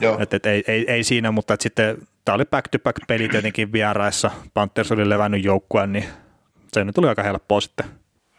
Joo. 0.00 0.18
Et, 0.20 0.34
et, 0.34 0.46
ei, 0.46 0.64
ei, 0.68 0.84
ei, 0.88 1.04
siinä, 1.04 1.30
mutta 1.30 1.54
et 1.54 1.60
sitten 1.60 1.98
tämä 2.24 2.34
oli 2.34 2.44
back-to-back 2.44 2.98
peli 3.08 3.28
tietenkin 3.28 3.72
vieraissa. 3.72 4.30
Panthers 4.54 4.92
oli 4.92 5.08
levännyt 5.08 5.44
joukkueen, 5.44 5.92
niin 5.92 6.04
se 6.72 6.84
nyt 6.84 6.94
tuli 6.94 7.08
aika 7.08 7.22
helppoa 7.22 7.60
sitten. 7.60 7.86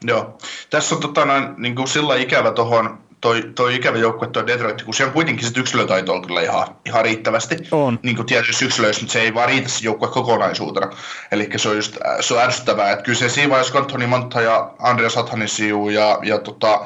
Joo. 0.03 0.37
Tässä 0.69 0.95
on 0.95 1.01
tota, 1.01 1.25
noin, 1.25 1.43
niin 1.57 1.75
kuin 1.75 1.87
sillä 1.87 2.15
ikävä 2.15 2.51
tuohon 2.51 3.08
toi, 3.21 3.51
toi 3.55 3.75
ikävä 3.75 3.97
joukkue, 3.97 4.27
toi 4.27 4.47
Detroit, 4.47 4.83
kun 4.83 4.93
siellä 4.93 5.09
on 5.09 5.13
kuitenkin 5.13 5.47
sit 5.47 5.57
yksilötaito 5.57 6.13
on 6.13 6.21
kyllä 6.27 6.41
ihan, 6.41 6.67
ihan 6.85 7.05
riittävästi. 7.05 7.57
On. 7.71 7.99
Niin 8.03 8.15
kuin 8.15 8.25
tietyissä 8.25 8.65
yksilöissä, 8.65 9.01
mutta 9.01 9.13
se 9.13 9.21
ei 9.21 9.33
vaan 9.33 9.49
riitä 9.49 9.69
se 9.69 9.85
joukkue 9.85 10.07
kokonaisuutena. 10.07 10.89
Eli 11.31 11.49
se 11.55 11.69
on 11.69 11.75
just 11.75 11.97
se 12.19 12.33
on 12.33 12.41
ärsyttävää, 12.41 12.91
että 12.91 13.03
kyllä 13.03 13.19
se 13.19 13.29
siinä 13.29 13.49
vaiheessa, 13.49 13.73
kun 13.73 13.81
Anthony 13.81 14.07
Monta 14.07 14.41
ja 14.41 14.71
Andreas 14.79 15.17
Athanisiu 15.17 15.89
ja, 15.89 16.19
ja 16.23 16.37
tota, 16.37 16.85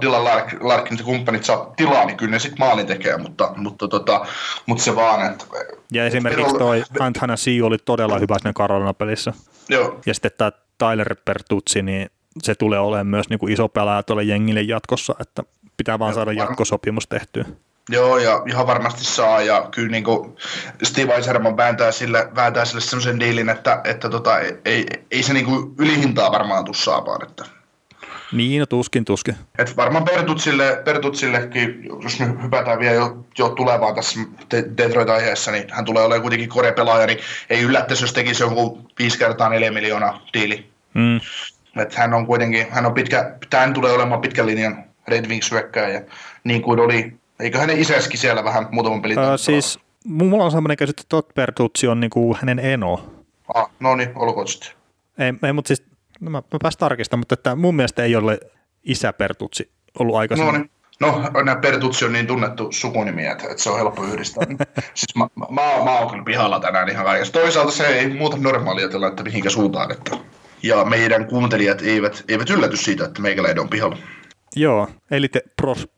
Dylan 0.00 0.24
Lark, 0.24 0.56
Larkin 0.60 0.98
ja 0.98 1.04
kumppanit 1.04 1.44
saa 1.44 1.72
tilaa, 1.76 2.04
niin 2.04 2.16
kyllä 2.16 2.30
ne 2.30 2.38
sitten 2.38 2.66
maalin 2.66 2.86
tekee, 2.86 3.16
mutta, 3.16 3.52
mutta, 3.56 3.88
tota, 3.88 4.26
mutta 4.66 4.84
se 4.84 4.96
vaan, 4.96 5.32
että... 5.32 5.44
Ja 5.92 6.06
esimerkiksi 6.06 6.58
toi 6.58 6.84
Athanasiu 7.00 7.66
oli 7.66 7.78
todella 7.78 8.18
hyvä 8.18 8.36
siinä 8.38 8.52
Karolina-pelissä. 8.52 9.32
Joo. 9.68 10.00
Ja 10.06 10.14
sitten 10.14 10.30
tämä 10.38 10.52
Tyler 10.78 11.16
Pertuzzi, 11.24 11.82
niin 11.82 12.10
se 12.42 12.54
tulee 12.54 12.78
olemaan 12.78 13.06
myös 13.06 13.28
niin 13.28 13.38
kuin 13.38 13.52
iso 13.52 13.68
pelaaja 13.68 14.02
tuolle 14.02 14.22
jengille 14.22 14.62
jatkossa, 14.62 15.14
että 15.20 15.42
pitää 15.78 15.98
vaan 15.98 16.14
saada 16.14 16.32
jatkosopimus 16.32 17.06
tehtyä. 17.06 17.44
Joo, 17.90 18.18
ja 18.18 18.42
ihan 18.46 18.66
varmasti 18.66 19.04
saa, 19.04 19.42
ja 19.42 19.68
kyllä 19.70 19.90
niin 19.90 20.04
kuin 20.04 20.36
Steve 20.82 21.14
Eiserman 21.14 21.56
vääntää 21.56 21.92
sille, 21.92 22.28
vääntää 22.34 22.64
sille 22.64 22.80
sellaisen 22.80 23.20
diilin, 23.20 23.48
että, 23.48 23.80
että 23.84 24.08
tota, 24.08 24.38
ei, 24.64 24.86
ei 25.10 25.22
se 25.22 25.32
niin 25.32 25.44
kuin 25.46 25.74
ylihintaa 25.78 26.32
varmaan 26.32 26.64
tuu 26.64 26.74
saamaan, 26.74 27.28
että 27.30 27.44
niin, 28.32 28.60
no 28.60 28.66
tuskin, 28.66 29.04
tuskin. 29.04 29.36
Et 29.58 29.76
varmaan 29.76 30.04
Pertutsille, 30.04 30.82
Pertutsillekin, 30.84 31.84
jos 32.02 32.20
nyt 32.20 32.42
hypätään 32.42 32.78
vielä 32.78 32.94
jo, 32.94 33.24
jo 33.38 33.48
tulevaan 33.48 33.94
tässä 33.94 34.20
Detroit-aiheessa, 34.76 35.50
niin 35.50 35.64
hän 35.70 35.84
tulee 35.84 36.02
olemaan 36.02 36.22
kuitenkin 36.22 36.48
korepelaaja, 36.48 37.06
niin 37.06 37.18
ei 37.50 37.62
yllättäisi, 37.62 38.04
jos 38.04 38.12
tekisi 38.12 38.42
joku 38.42 38.90
5 38.98 39.18
kertaa 39.18 39.48
4 39.48 39.70
miljoonaa 39.70 40.22
diili. 40.34 40.70
Mm. 40.94 41.20
Et 41.82 41.94
hän 41.94 42.14
on 42.14 42.26
kuitenkin, 42.26 42.66
hän 42.70 42.86
on 42.86 42.94
pitkä, 42.94 43.34
tämän 43.50 43.74
tulee 43.74 43.92
olemaan 43.92 44.20
pitkän 44.20 44.46
linjan 44.46 44.84
Red 45.08 45.28
Wings 45.28 45.50
ja 45.92 46.00
niin 46.44 46.62
kuin 46.62 46.80
oli, 46.80 47.12
eikö 47.40 47.58
hänen 47.58 47.78
isäskin 47.78 48.18
siellä 48.18 48.44
vähän 48.44 48.66
muutaman 48.70 49.02
pelin? 49.02 49.18
Öö, 49.18 49.36
siis 49.36 49.78
mulla 50.04 50.44
on 50.44 50.50
sellainen 50.50 50.76
käsitys, 50.76 51.02
että 51.02 51.08
Todd 51.08 51.32
Bertuzzi 51.34 51.88
on 51.88 52.00
niin 52.00 52.10
kuin 52.10 52.38
hänen 52.40 52.58
eno. 52.58 53.04
Ah, 53.54 53.70
no 53.80 53.96
niin, 53.96 54.10
olkoon 54.14 54.48
sitten. 54.48 54.70
Ei, 55.18 55.34
ei 55.42 55.52
mutta 55.52 55.68
siis, 55.68 55.82
no 56.20 56.30
mä, 56.30 56.42
mä 56.52 56.58
pääsin 56.62 56.78
tarkistamaan, 56.78 57.20
mutta 57.20 57.34
että 57.34 57.54
mun 57.54 57.76
mielestä 57.76 58.04
ei 58.04 58.16
ole 58.16 58.40
isä 58.84 59.12
Bertuzzi 59.12 59.70
ollut 59.98 60.16
aikaisemmin. 60.16 60.54
No 60.54 60.58
niin. 60.58 60.70
No, 61.00 61.22
nämä 61.44 61.56
Pertutsi 61.56 62.04
on 62.04 62.12
niin 62.12 62.26
tunnettu 62.26 62.68
sukunimi, 62.72 63.26
että, 63.26 63.44
että 63.50 63.62
se 63.62 63.70
on 63.70 63.78
helppo 63.78 64.04
yhdistää. 64.04 64.44
siis 64.94 65.16
mä, 65.16 65.26
mä, 65.34 65.46
mä, 65.50 65.84
mä 65.84 65.98
oon 65.98 66.10
kyllä 66.10 66.24
pihalla 66.24 66.60
tänään 66.60 66.88
ihan 66.88 67.04
kaikessa. 67.04 67.32
Toisaalta 67.32 67.72
se 67.72 67.86
ei 67.86 68.14
muuta 68.14 68.36
normaalia 68.36 68.84
ajatella, 68.84 69.08
että 69.08 69.22
mihinkä 69.22 69.50
suuntaan. 69.50 69.92
Että. 69.92 70.16
Ja 70.62 70.84
meidän 70.84 71.26
kuuntelijat 71.26 71.82
eivät, 71.82 72.24
eivät 72.28 72.50
ylläty 72.50 72.76
siitä, 72.76 73.04
että 73.04 73.22
meikäläinen 73.22 73.60
on 73.60 73.68
pihalla. 73.68 73.96
Joo, 74.56 74.88
eli 75.10 75.28
te 75.28 75.42
pros, 75.56 75.88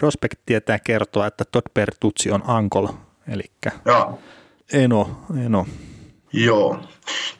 Prospect 0.00 0.40
tietää 0.46 0.78
kertoa, 0.78 1.26
että 1.26 1.44
Todd 1.52 1.66
Pertuzzi 1.74 2.30
on 2.30 2.42
Ankol, 2.46 2.86
eli 3.28 3.44
Joo. 3.84 4.18
Eno, 4.72 5.20
Eno. 5.44 5.66
Joo. 6.32 6.80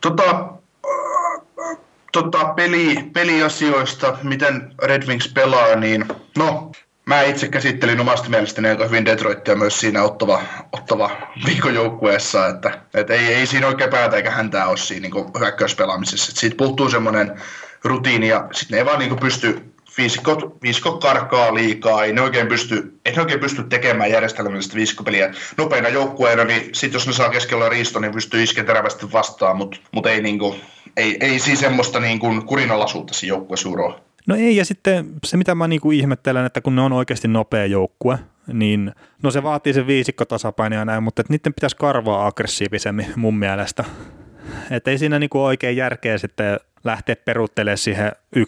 Tota, 0.00 0.52
tota, 2.12 2.44
peli, 2.44 3.10
peliasioista, 3.12 4.16
miten 4.22 4.74
Red 4.82 5.06
Wings 5.06 5.32
pelaa, 5.34 5.76
niin 5.76 6.04
no, 6.38 6.72
mä 7.06 7.22
itse 7.22 7.48
käsittelin 7.48 8.00
omasta 8.00 8.28
mielestäni 8.28 8.68
aika 8.68 8.84
hyvin 8.84 9.04
Detroitia 9.04 9.56
myös 9.56 9.80
siinä 9.80 10.02
ottava, 10.02 10.42
ottava 10.72 11.10
viikon 11.46 11.74
joukkueessa, 11.74 12.46
että, 12.46 12.80
että 12.94 13.14
ei, 13.14 13.34
ei 13.34 13.46
siinä 13.46 13.66
oikein 13.66 13.90
päätä 13.90 14.16
eikä 14.16 14.30
häntää 14.30 14.66
ole 14.66 14.76
siinä 14.76 15.08
niin 15.08 15.32
hyökkäyspelaamisessa. 15.38 16.32
Siitä 16.32 16.56
puuttuu 16.56 16.90
semmoinen 16.90 17.40
rutiini 17.84 18.28
ja 18.28 18.48
sitten 18.52 18.76
ne 18.76 18.78
ei 18.78 18.84
vaan 18.84 18.98
niin 18.98 19.16
pysty 19.16 19.72
viisikot, 19.98 20.62
viisikot 20.62 21.00
karkaa 21.00 21.54
liikaa, 21.54 22.04
ei 22.04 22.12
ne 22.12 22.20
oikein 22.20 22.46
pysty, 22.46 22.98
ei 23.04 23.12
ne 23.12 23.20
oikein 23.20 23.40
pysty 23.40 23.62
tekemään 23.62 24.10
järjestelmällistä 24.10 24.74
viisikkopeliä 24.74 25.34
nopeina 25.56 25.88
joukkueena, 25.88 26.44
niin 26.44 26.74
sitten 26.74 26.96
jos 26.96 27.06
ne 27.06 27.12
saa 27.12 27.30
keskellä 27.30 27.68
riisto, 27.68 28.00
niin 28.00 28.12
pystyy 28.12 28.42
iskeä 28.42 28.64
terävästi 28.64 29.12
vastaan, 29.12 29.56
mutta 29.56 29.76
mut 29.92 30.06
ei, 30.06 30.22
niinku, 30.22 30.56
ei, 30.96 31.16
ei 31.20 31.38
siis 31.38 31.60
semmoista 31.60 32.00
niinku 32.00 32.42
kurinalaisuutta 32.46 33.14
siinä 33.14 33.34
joukkueessa 33.34 33.68
No 34.26 34.36
ei, 34.36 34.56
ja 34.56 34.64
sitten 34.64 35.10
se 35.24 35.36
mitä 35.36 35.54
mä 35.54 35.68
niinku 35.68 35.90
ihmettelen, 35.90 36.46
että 36.46 36.60
kun 36.60 36.76
ne 36.76 36.82
on 36.82 36.92
oikeasti 36.92 37.28
nopea 37.28 37.66
joukkue, 37.66 38.18
niin 38.52 38.92
no 39.22 39.30
se 39.30 39.42
vaatii 39.42 39.72
sen 39.72 39.86
viisikko 39.86 40.24
tasapainoa 40.24 40.84
näin, 40.84 41.02
mutta 41.02 41.22
niiden 41.28 41.54
pitäisi 41.54 41.76
karvaa 41.76 42.26
aggressiivisemmin 42.26 43.06
mun 43.16 43.38
mielestä. 43.38 43.84
Että 44.70 44.90
ei 44.90 44.98
siinä 44.98 45.18
niinku 45.18 45.44
oikein 45.44 45.76
järkeä 45.76 46.18
sitten 46.18 46.60
lähteä 46.84 47.16
peruuttelemaan 47.16 47.78
siihen 47.78 48.12
1-1-3 48.36 48.40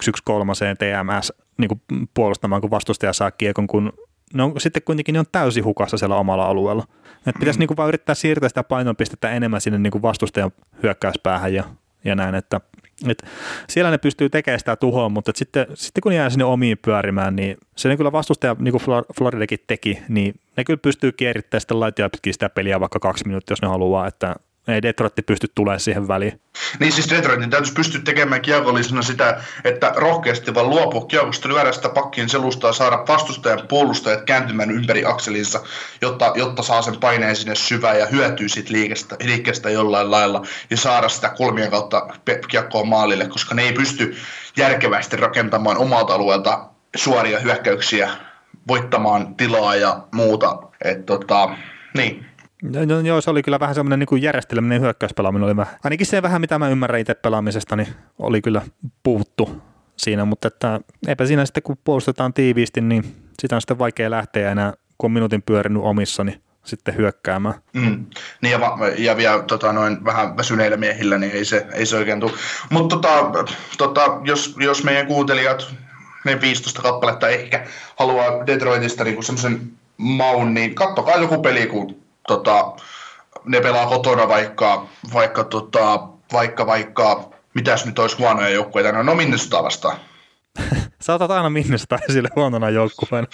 TMS 0.78 1.32
niin 1.58 1.68
kuin 1.68 2.08
puolustamaan, 2.14 2.60
kun 2.60 2.70
vastustaja 2.70 3.12
saa 3.12 3.30
kiekon, 3.30 3.66
kun 3.66 3.92
ne 4.34 4.42
on, 4.42 4.52
sitten 4.58 4.82
kuitenkin 4.82 5.12
ne 5.12 5.18
on 5.18 5.26
täysin 5.32 5.64
hukassa 5.64 5.96
siellä 5.96 6.16
omalla 6.16 6.46
alueella. 6.46 6.84
Et 7.26 7.34
pitäisi 7.38 7.58
mm. 7.58 7.60
niin 7.60 7.68
kuin 7.68 7.76
vaan 7.76 7.88
yrittää 7.88 8.14
siirtää 8.14 8.48
sitä 8.48 8.62
painopistettä 8.62 9.30
enemmän 9.30 9.60
sinne 9.60 9.78
niin 9.78 9.90
kuin 9.90 10.02
vastustajan 10.02 10.50
hyökkäyspäähän 10.82 11.54
ja, 11.54 11.64
ja 12.04 12.14
näin, 12.14 12.34
että 12.34 12.60
et 13.08 13.22
siellä 13.68 13.90
ne 13.90 13.98
pystyy 13.98 14.30
tekemään 14.30 14.58
sitä 14.58 14.76
tuhoa, 14.76 15.08
mutta 15.08 15.32
sitten, 15.34 15.66
sitten 15.74 16.00
kun 16.02 16.12
jää 16.12 16.30
sinne 16.30 16.44
omiin 16.44 16.78
pyörimään, 16.84 17.36
niin 17.36 17.56
se 17.76 17.88
ne 17.88 17.96
kyllä 17.96 18.12
vastustaja, 18.12 18.56
niin 18.58 18.72
kuin 18.72 18.82
Floridakin 19.18 19.58
teki, 19.66 19.98
niin 20.08 20.34
ne 20.56 20.64
kyllä 20.64 20.80
pystyy 20.82 21.12
kierittämään 21.12 21.60
sitten 21.60 21.80
laitia 21.80 22.10
pitkin 22.10 22.32
sitä 22.32 22.48
peliä 22.48 22.80
vaikka 22.80 22.98
kaksi 22.98 23.26
minuuttia, 23.26 23.52
jos 23.52 23.62
ne 23.62 23.68
haluaa, 23.68 24.06
että 24.06 24.36
ei 24.68 24.82
Detroit 24.82 25.12
pysty 25.26 25.48
tulemaan 25.54 25.80
siihen 25.80 26.08
väliin. 26.08 26.40
Niin 26.80 26.92
siis 26.92 27.10
Detroitin 27.10 27.50
täytyisi 27.50 27.72
pystyä 27.72 28.00
tekemään 28.04 28.40
kiekollisena 28.40 29.02
sitä, 29.02 29.42
että 29.64 29.92
rohkeasti 29.96 30.54
vaan 30.54 30.70
luopua 30.70 31.04
kiekosta, 31.06 31.48
lyödä 31.48 31.72
sitä 31.72 31.88
pakkiin 31.88 32.28
selustaa, 32.28 32.72
saada 32.72 33.04
vastustajan 33.08 33.66
puolustajat 33.68 34.24
kääntymään 34.24 34.70
ympäri 34.70 35.04
akselinsa, 35.04 35.60
jotta, 36.00 36.32
jotta 36.34 36.62
saa 36.62 36.82
sen 36.82 36.96
paineen 36.96 37.36
sinne 37.36 37.54
syvään 37.54 37.98
ja 37.98 38.06
hyötyy 38.06 38.48
siitä 38.48 38.72
liikestä, 38.72 39.16
liikkeestä 39.22 39.70
jollain 39.70 40.10
lailla 40.10 40.42
ja 40.70 40.76
saada 40.76 41.08
sitä 41.08 41.28
kolmien 41.28 41.70
kautta 41.70 42.08
kiekkoa 42.48 42.84
maalille, 42.84 43.28
koska 43.28 43.54
ne 43.54 43.62
ei 43.62 43.72
pysty 43.72 44.16
järkevästi 44.56 45.16
rakentamaan 45.16 45.78
omalta 45.78 46.14
alueelta 46.14 46.68
suoria 46.96 47.40
hyökkäyksiä, 47.40 48.10
voittamaan 48.68 49.34
tilaa 49.34 49.76
ja 49.76 50.02
muuta. 50.12 50.58
Et 50.84 51.06
tota, 51.06 51.50
niin, 51.96 52.26
No, 52.62 52.84
no, 52.84 53.00
joo, 53.00 53.20
se 53.20 53.30
oli 53.30 53.42
kyllä 53.42 53.60
vähän 53.60 53.74
semmoinen 53.74 54.06
niin 54.10 54.22
järjesteleminen 54.22 54.80
hyökkäyspelaaminen 54.80 55.44
oli 55.44 55.56
vähän. 55.56 55.74
Ainakin 55.84 56.06
se 56.06 56.22
vähän, 56.22 56.40
mitä 56.40 56.58
mä 56.58 56.68
ymmärrän 56.68 57.00
itse 57.00 57.14
pelaamisesta, 57.14 57.76
niin 57.76 57.88
oli 58.18 58.42
kyllä 58.42 58.62
puuttu 59.02 59.62
siinä, 59.96 60.24
mutta 60.24 60.48
että 60.48 60.80
eipä 61.08 61.26
siinä 61.26 61.46
sitten, 61.46 61.62
kun 61.62 61.78
puolustetaan 61.84 62.32
tiiviisti, 62.32 62.80
niin 62.80 63.16
sitä 63.38 63.54
on 63.54 63.60
sitten 63.60 63.78
vaikea 63.78 64.10
lähteä 64.10 64.50
enää, 64.50 64.72
kun 64.98 65.08
on 65.08 65.12
minuutin 65.12 65.42
pyörinyt 65.42 65.82
omissa, 65.82 66.24
niin 66.24 66.42
sitten 66.64 66.96
hyökkäämään. 66.96 67.54
Mm. 67.72 68.06
Niin 68.42 68.52
ja, 68.52 68.60
ja 68.98 69.16
vielä 69.16 69.42
tota, 69.42 69.72
noin 69.72 70.04
vähän 70.04 70.36
väsyneillä 70.36 70.76
miehillä, 70.76 71.18
niin 71.18 71.32
ei 71.32 71.44
se, 71.44 71.66
ei 71.72 71.86
se 71.86 71.96
oikein 71.96 72.20
tule. 72.20 72.32
Mutta 72.70 72.96
tota, 72.96 73.44
tota, 73.78 74.20
jos, 74.24 74.56
jos 74.58 74.84
meidän 74.84 75.06
kuuntelijat, 75.06 75.74
ne 76.24 76.40
15 76.40 76.82
kappaletta 76.82 77.28
ehkä, 77.28 77.66
haluaa 77.96 78.46
Detroitista 78.46 79.04
niin 79.04 79.22
semmoisen 79.22 79.60
maun, 79.96 80.54
niin 80.54 80.74
kattokaa 80.74 81.16
joku 81.16 81.42
peli, 81.42 81.66
kun 81.66 81.99
tota, 82.30 82.72
ne 83.44 83.60
pelaa 83.60 83.86
kotona 83.86 84.28
vaikka, 84.28 84.86
vaikka, 85.14 85.44
tota, 85.44 86.08
vaikka, 86.32 86.66
vaikka 86.66 87.30
mitäs 87.54 87.86
nyt 87.86 87.98
olisi 87.98 88.16
huonoja 88.18 88.48
joukkueita, 88.48 88.92
no, 88.92 89.02
no 89.02 89.14
Minnesota 89.14 89.62
vastaan. 89.62 89.96
Sä 91.04 91.14
otat 91.14 91.30
aina 91.30 91.50
Minnesota 91.50 91.98
esille 92.08 92.28
huonona 92.36 92.70
joukkueen. 92.70 93.26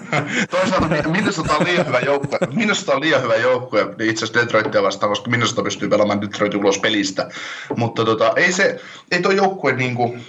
Toisaalta 0.50 1.08
Minnesota 1.08 1.56
on 1.56 1.66
liian 1.66 1.86
hyvä 1.86 2.00
joukkue. 2.00 2.38
Minnesota 2.54 2.92
on 2.92 3.00
liian 3.00 3.22
hyvä 3.22 3.36
joukkue 3.36 3.94
niin 3.98 4.10
itse 4.10 4.24
asiassa 4.24 4.40
Detroitia 4.40 4.82
vastaan, 4.82 5.10
koska 5.10 5.30
Minnesota 5.30 5.62
pystyy 5.62 5.88
pelaamaan 5.88 6.20
Detroit 6.20 6.54
ulos 6.54 6.78
pelistä. 6.78 7.28
Mutta 7.76 8.04
tota, 8.04 8.32
ei, 8.36 8.52
se, 8.52 8.80
ei 9.10 9.22
tuo 9.22 9.32
joukkue 9.32 9.72
niin 9.72 9.94
kuin, 9.94 10.24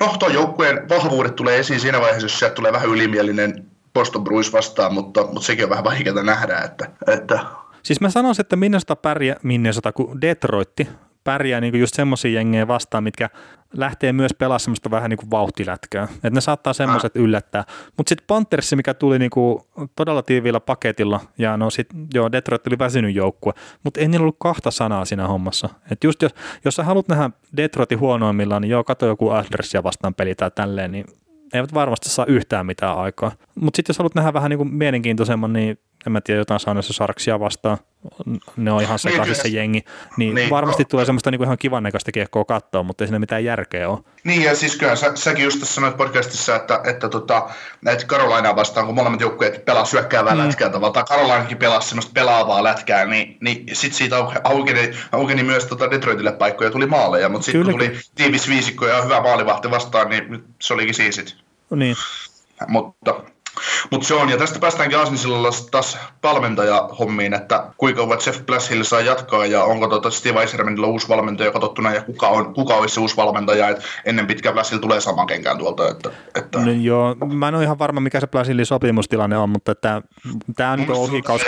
no 0.00 0.16
tuo 0.18 0.28
joukkueen 0.28 0.88
vahvuudet 0.88 1.36
tulee 1.36 1.58
esiin 1.58 1.80
siinä 1.80 2.00
vaiheessa, 2.00 2.24
jos 2.24 2.38
sieltä 2.38 2.54
tulee 2.54 2.72
vähän 2.72 2.88
ylimielinen 2.88 3.66
Boston 3.94 4.24
Bruins 4.24 4.52
vastaan, 4.52 4.94
mutta, 4.94 5.22
mutta 5.22 5.46
sekin 5.46 5.64
on 5.64 5.70
vähän 5.70 5.84
vaikeaa 5.84 6.22
nähdä, 6.22 6.58
että, 6.58 6.90
että 7.06 7.40
Siis 7.84 8.00
mä 8.00 8.10
sanoisin, 8.10 8.40
että 8.40 8.56
Minnesota 8.56 8.96
pärjää, 8.96 9.36
Minnesota 9.42 9.92
kuin 9.92 10.20
Detroitti 10.20 10.88
pärjää 11.24 11.60
niin 11.60 11.80
just 11.80 11.94
semmoisia 11.94 12.30
jengejä 12.30 12.68
vastaan, 12.68 13.04
mitkä 13.04 13.30
lähtee 13.76 14.12
myös 14.12 14.34
pelaamaan 14.34 14.60
semmoista 14.60 14.90
vähän 14.90 15.10
niin 15.10 15.18
kuin 15.18 15.30
vauhtilätkää. 15.30 16.04
Että 16.14 16.30
ne 16.30 16.40
saattaa 16.40 16.72
semmoiset 16.72 17.16
yllättää. 17.16 17.64
Mutta 17.96 18.08
sitten 18.08 18.24
Panthersi, 18.26 18.76
mikä 18.76 18.94
tuli 18.94 19.18
niin 19.18 19.30
kuin 19.30 19.58
todella 19.96 20.22
tiiviillä 20.22 20.60
paketilla, 20.60 21.20
ja 21.38 21.56
no 21.56 21.70
sit, 21.70 21.86
joo, 22.14 22.32
Detroit 22.32 22.66
oli 22.66 22.78
väsynyt 22.78 23.14
joukkue, 23.14 23.52
mutta 23.84 24.00
ei 24.00 24.08
niillä 24.08 24.24
ollut 24.24 24.36
kahta 24.38 24.70
sanaa 24.70 25.04
siinä 25.04 25.26
hommassa. 25.26 25.68
Et 25.90 26.04
just 26.04 26.22
jos, 26.22 26.34
jos 26.64 26.76
sä 26.76 26.84
haluat 26.84 27.08
nähdä 27.08 27.30
Detroitin 27.56 28.00
huonoimmillaan, 28.00 28.62
niin 28.62 28.70
joo, 28.70 28.84
kato 28.84 29.06
joku 29.06 29.30
Adressia 29.30 29.82
vastaan 29.82 30.14
peli 30.14 30.34
tai 30.34 30.50
tälleen, 30.54 30.92
niin 30.92 31.04
eivät 31.52 31.74
varmasti 31.74 32.08
saa 32.08 32.26
yhtään 32.26 32.66
mitään 32.66 32.98
aikaa. 32.98 33.32
Mutta 33.54 33.76
sitten 33.76 33.90
jos 33.90 33.98
haluat 33.98 34.14
nähdä 34.14 34.32
vähän 34.32 34.50
niin 34.50 34.58
kuin 34.58 34.74
mielenkiintoisemman, 34.74 35.52
niin 35.52 35.78
en 36.06 36.12
mä 36.12 36.20
tiedä, 36.20 36.40
jotain 36.40 36.60
Saunassa 36.60 36.92
Sarksia 36.92 37.40
vastaan, 37.40 37.78
ne 38.56 38.72
on 38.72 38.82
ihan 38.82 38.98
sekaisin 38.98 39.32
niin, 39.32 39.42
se 39.42 39.48
jengi, 39.48 39.84
niin, 40.16 40.34
niin 40.34 40.50
varmasti 40.50 40.82
no, 40.82 40.88
tulee 40.90 41.04
semmoista 41.04 41.30
niinku 41.30 41.44
ihan 41.44 41.58
kivan 41.58 41.82
näköistä 41.82 42.12
kiekkoa 42.12 42.44
katsoa, 42.44 42.82
mutta 42.82 43.04
ei 43.04 43.08
siinä 43.08 43.18
mitään 43.18 43.44
järkeä 43.44 43.88
ole. 43.88 43.98
Niin 44.24 44.42
ja 44.42 44.56
siis 44.56 44.76
kyllä 44.76 44.96
sä, 44.96 45.12
säkin 45.14 45.44
just 45.44 45.60
tässä 45.60 45.74
sanoit 45.74 45.96
podcastissa, 45.96 46.56
että, 46.56 46.80
että 46.84 47.08
tota, 47.08 47.48
näitä 47.82 48.06
Carolina 48.06 48.56
vastaan, 48.56 48.86
kun 48.86 48.94
molemmat 48.94 49.20
joukkueet 49.20 49.64
pelaa 49.64 49.84
syökkäävää 49.84 50.34
mm. 50.34 50.40
lätkää 50.40 50.70
tavalla, 50.70 50.92
tai 50.92 51.04
Carolinakin 51.04 51.58
pelaa 51.58 51.80
semmoista 51.80 52.12
pelaavaa 52.14 52.64
lätkää, 52.64 53.04
niin, 53.04 53.36
niin 53.40 53.64
sitten 53.72 53.98
siitä 53.98 54.16
aukeni, 54.44 54.90
aukeni 55.12 55.42
myös 55.42 55.66
tota 55.66 55.90
Detroitille 55.90 56.32
paikkoja, 56.32 56.70
tuli 56.70 56.86
maaleja, 56.86 57.28
mutta 57.28 57.44
sitten 57.44 57.62
kun 57.62 57.72
tuli 57.72 57.98
tiivis 58.14 58.48
viisikko 58.48 58.86
ja 58.86 59.02
hyvä 59.02 59.20
maalivahti 59.20 59.70
vastaan, 59.70 60.08
niin 60.08 60.44
se 60.60 60.74
olikin 60.74 60.94
siisit. 60.94 61.36
Niin. 61.70 61.96
Mutta 62.68 63.14
mutta 63.90 64.08
se 64.08 64.14
on, 64.14 64.28
ja 64.28 64.38
tästä 64.38 64.58
päästäänkin 64.58 64.98
Aasinsillalla 64.98 65.48
taas 65.70 65.98
valmentajahommiin, 66.22 67.34
että 67.34 67.66
kuinka 67.76 68.02
ovat 68.02 68.26
Jeff 68.26 68.46
Blashill 68.46 68.82
saa 68.82 69.00
jatkaa, 69.00 69.46
ja 69.46 69.64
onko 69.64 69.88
tuota 69.88 70.10
Steve 70.10 70.40
Eisermanilla 70.40 70.86
uusi 70.86 71.08
valmentaja 71.08 71.50
katsottuna, 71.50 71.94
ja 71.94 72.02
kuka, 72.02 72.28
on, 72.28 72.54
kuka 72.54 72.74
olisi 72.74 72.94
se 72.94 73.00
uusi 73.00 73.16
valmentaja, 73.16 73.68
että 73.68 73.84
ennen 74.04 74.26
pitkään 74.26 74.54
Blashill 74.54 74.80
tulee 74.80 75.00
saman 75.00 75.26
kenkään 75.26 75.58
tuolta. 75.58 75.88
Että, 75.88 76.10
että... 76.34 76.58
No, 76.58 76.72
joo, 76.72 77.14
mä 77.14 77.48
en 77.48 77.54
ole 77.54 77.64
ihan 77.64 77.78
varma, 77.78 78.00
mikä 78.00 78.20
se 78.20 78.26
Blashillin 78.26 78.66
sopimustilanne 78.66 79.36
on, 79.36 79.48
mutta 79.48 79.72
että 79.72 80.02
tämä 80.56 80.72
on 80.72 80.86
ohikausi. 80.90 81.44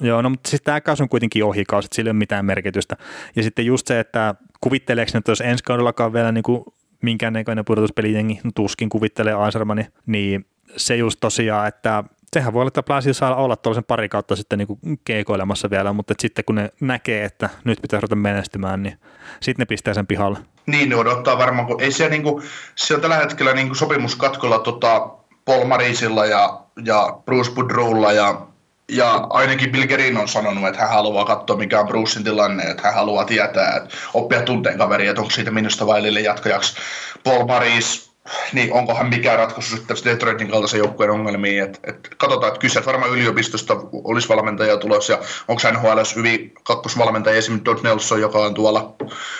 Joo, 0.00 0.22
no 0.22 0.30
mutta 0.30 0.50
siis 0.50 0.62
tämä 0.62 0.80
kausi 0.80 1.02
on 1.02 1.08
kuitenkin 1.08 1.44
ohikausi, 1.44 1.86
että 1.86 1.96
sillä 1.96 2.08
ei 2.08 2.12
ole 2.12 2.18
mitään 2.18 2.44
merkitystä. 2.44 2.96
Ja 3.36 3.42
sitten 3.42 3.66
just 3.66 3.86
se, 3.86 4.00
että 4.00 4.34
kuvitteleeko 4.60 5.10
ne, 5.14 5.18
että 5.18 5.32
jos 5.32 5.40
ensi 5.40 5.64
kaudellakaan 5.64 6.12
vielä 6.12 6.32
niin 6.32 6.42
kuin 6.42 6.64
minkäännäköinen 7.02 7.64
pudotuspelijengi, 7.64 8.40
tuskin 8.54 8.88
kuvittelee 8.88 9.34
Aisermani, 9.34 9.86
niin 10.06 10.46
se 10.76 10.96
just 10.96 11.20
tosiaan, 11.20 11.68
että 11.68 12.04
sehän 12.32 12.52
voi 12.52 12.60
olla, 12.60 12.68
että 12.68 12.82
Blasio 12.82 13.14
saa 13.14 13.34
olla 13.34 13.56
tuollaisen 13.56 13.84
pari 13.84 14.08
kautta 14.08 14.36
sitten 14.36 14.58
niin 14.58 15.00
keikoilemassa 15.04 15.70
vielä, 15.70 15.92
mutta 15.92 16.14
sitten 16.18 16.44
kun 16.44 16.54
ne 16.54 16.70
näkee, 16.80 17.24
että 17.24 17.48
nyt 17.64 17.82
pitää 17.82 18.00
ruveta 18.00 18.16
menestymään, 18.16 18.82
niin 18.82 18.98
sitten 19.40 19.62
ne 19.62 19.66
pistää 19.66 19.94
sen 19.94 20.06
pihalle. 20.06 20.38
Niin, 20.66 20.88
ne 20.88 20.96
odottaa 20.96 21.38
varmaan, 21.38 21.66
kun 21.66 21.80
ei 21.80 21.92
se, 21.92 22.08
niin 22.08 22.22
kuin, 22.22 22.44
se 22.74 22.94
on 22.94 23.00
tällä 23.00 23.16
hetkellä 23.16 23.52
niin 23.52 23.66
kuin 23.66 23.76
sopimuskatkolla 23.76 24.58
tota, 24.58 25.08
Paul 25.44 25.64
Marisilla 25.64 26.26
ja, 26.26 26.60
ja 26.84 27.18
Bruce 27.24 27.50
Boudroulla 27.50 28.12
ja 28.12 28.48
ja 28.92 29.26
ainakin 29.30 29.72
Bill 29.72 29.86
Gerin 29.86 30.16
on 30.16 30.28
sanonut, 30.28 30.68
että 30.68 30.80
hän 30.80 30.90
haluaa 30.90 31.24
katsoa, 31.24 31.56
mikä 31.56 31.80
on 31.80 31.86
Brucein 31.86 32.24
tilanne, 32.24 32.62
että 32.62 32.82
hän 32.82 32.94
haluaa 32.94 33.24
tietää, 33.24 33.76
että 33.76 33.96
oppia 34.14 34.42
tunteen 34.42 34.78
kaveri, 34.78 35.06
että 35.06 35.20
onko 35.20 35.30
siitä 35.30 35.50
minusta 35.50 35.86
vaillille 35.86 36.20
jatkajaksi. 36.20 36.76
Paul 37.24 37.46
Maris 37.46 38.07
niin 38.52 38.72
onkohan 38.72 39.08
mikään 39.08 39.38
ratkaisu 39.38 39.76
sitten 39.76 39.96
Detroitin 40.04 40.50
kaltaisen 40.50 40.78
joukkueen 40.78 41.10
ongelmiin. 41.10 41.62
Et, 41.62 41.80
et 41.82 42.08
katsotaan, 42.16 42.52
että 42.54 42.66
että 42.66 42.86
varmaan 42.86 43.12
yliopistosta 43.12 43.76
olisi 43.92 44.28
valmentaja 44.28 44.76
tulossa, 44.76 45.12
ja 45.12 45.18
onko 45.48 45.62
NHL 45.72 46.00
hyvin 46.16 46.54
kakkosvalmentaja, 46.62 47.36
esimerkiksi 47.36 47.64
Todd 47.64 47.84
Nelson, 47.84 48.20
joka 48.20 48.38
on 48.38 48.54
tuolla 48.54 48.94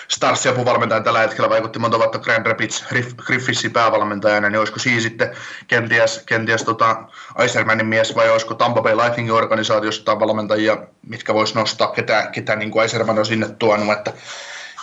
Starsin 0.07 0.51
apuvalmentaja 0.51 1.01
tällä 1.01 1.19
hetkellä, 1.19 1.49
vaikutti 1.49 1.79
monta 1.79 1.97
vuotta 1.97 2.19
Grand 2.19 2.45
Rapids 2.45 2.85
Griffithin 3.25 3.71
päävalmentajana, 3.71 4.49
niin 4.49 4.59
olisiko 4.59 4.79
siinä 4.79 5.01
sitten 5.01 5.35
kenties, 5.67 6.23
kenties 6.25 6.63
tota 6.63 7.03
Eisermanin 7.39 7.87
mies, 7.87 8.15
vai 8.15 8.29
olisiko 8.29 8.53
Tampa 8.53 8.81
Bay 8.81 8.97
Lightningin 8.97 9.33
organisaatiosta 9.33 10.19
valmentajia, 10.19 10.77
mitkä 11.07 11.33
voisi 11.33 11.55
nostaa, 11.55 11.91
ketä, 11.91 12.29
ketä 12.31 12.55
niin 12.55 12.71
kuin 12.71 12.81
Eiserman 12.81 13.19
on 13.19 13.25
sinne 13.25 13.49
tuonut, 13.59 13.97
että 13.97 14.13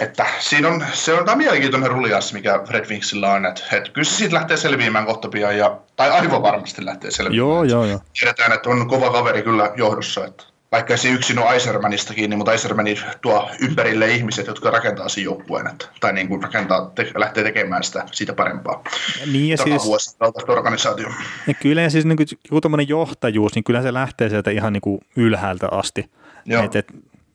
että 0.01 0.27
siinä 0.39 0.69
on, 0.69 0.85
se 0.93 1.13
on 1.15 1.25
tämä 1.25 1.37
mielenkiintoinen 1.37 1.91
rulias, 1.91 2.33
mikä 2.33 2.61
Fred 2.67 2.89
Winksillä 2.89 3.33
on, 3.33 3.47
että, 3.47 3.63
että 3.73 3.91
kyllä 3.91 4.05
se 4.05 4.15
siitä 4.17 4.35
lähtee 4.35 4.57
selviämään 4.57 5.07
kohta 5.07 5.29
pian, 5.29 5.59
ja, 5.59 5.79
tai 5.97 6.11
aivan 6.11 6.43
varmasti 6.43 6.85
lähtee 6.85 7.11
selviämään. 7.11 7.37
Joo, 7.37 7.65
joo, 7.65 7.85
joo. 7.85 8.01
Tiedetään, 8.19 8.53
että 8.53 8.71
on 8.71 8.89
kova 8.89 9.11
kaveri 9.11 9.43
kyllä 9.43 9.73
johdossa, 9.77 10.25
että 10.25 10.45
vaikka 10.73 10.97
se 10.97 11.09
yksin 11.09 11.39
on 11.39 11.53
Eisermanista 11.53 12.15
kiinni, 12.15 12.37
mutta 12.37 12.53
Eisermani 12.53 12.99
tuo 13.21 13.51
ympärille 13.61 14.11
ihmiset, 14.11 14.47
jotka 14.47 14.71
rakentaa 14.71 15.09
sen 15.09 15.25
joukkueen, 15.25 15.67
että, 15.67 15.87
tai 16.01 16.13
niin 16.13 16.29
kuin 16.29 16.43
rakentaa, 16.43 16.91
te, 16.95 17.13
lähtee 17.15 17.45
tekemään 17.45 17.85
sitä, 17.85 18.05
siitä 18.13 18.33
parempaa. 18.33 18.85
Niin 19.33 19.49
ja 19.49 19.57
siis, 19.57 20.17
organisaatio. 20.49 21.09
Ja 21.47 21.55
kyllä 21.55 21.83
ja 21.83 21.91
siis 21.91 22.05
niin 22.05 22.17
kuin, 22.17 22.27
joku 22.53 22.69
johtajuus, 22.89 23.55
niin 23.55 23.65
kyllä 23.65 23.83
se 23.83 23.93
lähtee 23.93 24.29
sieltä 24.29 24.51
ihan 24.51 24.73
niin 24.73 24.81
kuin 24.81 25.01
ylhäältä 25.17 25.69
asti. 25.71 26.11
Joo. 26.45 26.65
Et, 26.65 26.77
et, 26.77 26.87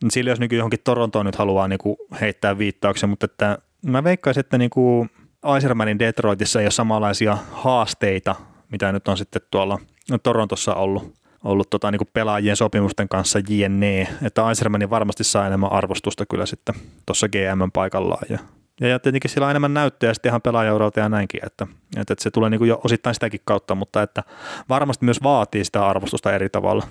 sillä 0.10 0.32
jos 0.32 0.40
niin 0.40 0.56
johonkin 0.56 0.80
Torontoon 0.84 1.26
nyt 1.26 1.36
haluaa 1.36 1.68
niin 1.68 1.80
kuin 1.80 1.98
heittää 2.22 2.58
viittauksen, 2.58 3.10
mutta 3.10 3.26
että 3.26 3.58
mä 3.86 4.04
veikkaisin, 4.04 4.40
että 4.40 4.58
niin 4.58 4.70
kuin 4.70 5.10
Eisermanin 5.56 6.00
Detroitissa 6.00 6.60
ei 6.60 6.66
ole 6.66 6.72
samanlaisia 6.72 7.38
haasteita, 7.52 8.36
mitä 8.72 8.92
nyt 8.92 9.08
on 9.08 9.18
sitten 9.18 9.42
tuolla 9.52 9.80
Torontossa 10.24 10.76
ollut, 10.76 11.14
ollut 11.44 11.70
tota, 11.70 11.92
niin 11.92 11.98
kuin 12.00 12.10
pelaajien 12.14 12.56
sopimusten 12.56 13.10
kanssa 13.10 13.40
jne, 13.50 14.08
että 14.24 14.50
Eisermanin 14.50 14.90
varmasti 14.90 15.24
saa 15.24 15.48
enemmän 15.48 15.72
arvostusta 15.72 16.26
kyllä 16.26 16.46
sitten 16.46 16.76
tuossa 17.06 17.28
GM 17.30 17.72
paikallaan 17.74 18.26
ja 18.30 18.40
Ja, 18.82 18.88
ja 18.88 19.00
tietenkin 19.00 19.32
sillä 19.32 19.46
on 19.46 19.52
enemmän 19.52 19.74
näyttöjä 19.74 20.14
sitten 20.14 20.30
ihan 20.30 20.42
pelaajauralta 20.42 21.00
ja 21.00 21.10
näinkin, 21.10 21.46
että, 21.46 21.68
että, 21.98 22.14
että 22.14 22.24
se 22.24 22.32
tulee 22.32 22.50
niin 22.50 22.60
kuin 22.60 22.70
jo 22.70 22.82
osittain 22.84 23.14
sitäkin 23.14 23.42
kautta, 23.46 23.76
mutta 23.76 24.02
että 24.02 24.24
varmasti 24.70 25.06
myös 25.06 25.24
vaatii 25.24 25.66
sitä 25.66 25.88
arvostusta 25.88 26.32
eri 26.32 26.50
tavalla. 26.50 26.88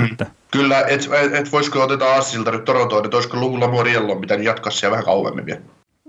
Mm. 0.00 0.08
Sitten. 0.08 0.26
Kyllä, 0.50 0.80
et, 0.80 1.08
et, 1.22 1.34
et 1.34 1.52
voisiko 1.52 1.82
oteta 1.82 2.14
Assilta 2.14 2.50
nyt 2.50 2.64
Torontoon, 2.64 3.04
että 3.04 3.16
olisiko 3.16 3.36
Luvulla 3.36 3.68
Moriello 3.68 4.16
pitänyt 4.16 4.46
jatkaa 4.46 4.70
siellä 4.70 4.90
vähän 4.90 5.04
kauemmin 5.04 5.46
vielä? 5.46 5.60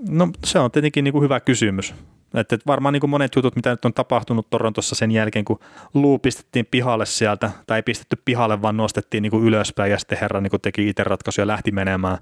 No 0.09 0.29
se 0.45 0.59
on 0.59 0.71
tietenkin 0.71 1.03
niin 1.03 1.11
kuin 1.11 1.23
hyvä 1.23 1.39
kysymys. 1.39 1.93
Että 2.33 2.57
varmaan 2.67 2.93
niin 2.93 3.01
kuin 3.01 3.09
monet 3.09 3.35
jutut, 3.35 3.55
mitä 3.55 3.69
nyt 3.69 3.85
on 3.85 3.93
tapahtunut 3.93 4.49
Torontossa 4.49 4.95
sen 4.95 5.11
jälkeen, 5.11 5.45
kun 5.45 5.59
Luu 5.93 6.19
pistettiin 6.19 6.65
pihalle 6.71 7.05
sieltä, 7.05 7.51
tai 7.67 7.77
ei 7.77 7.83
pistetty 7.83 8.21
pihalle, 8.25 8.61
vaan 8.61 8.77
nostettiin 8.77 9.21
niin 9.21 9.31
kuin 9.31 9.43
ylöspäin 9.43 9.91
ja 9.91 9.99
sitten 9.99 10.17
herra 10.21 10.41
niin 10.41 10.51
kuin 10.51 10.61
teki 10.61 10.89
itse 10.89 11.03
ratkaisuja 11.03 11.43
ja 11.43 11.47
lähti 11.47 11.71
menemään, 11.71 12.17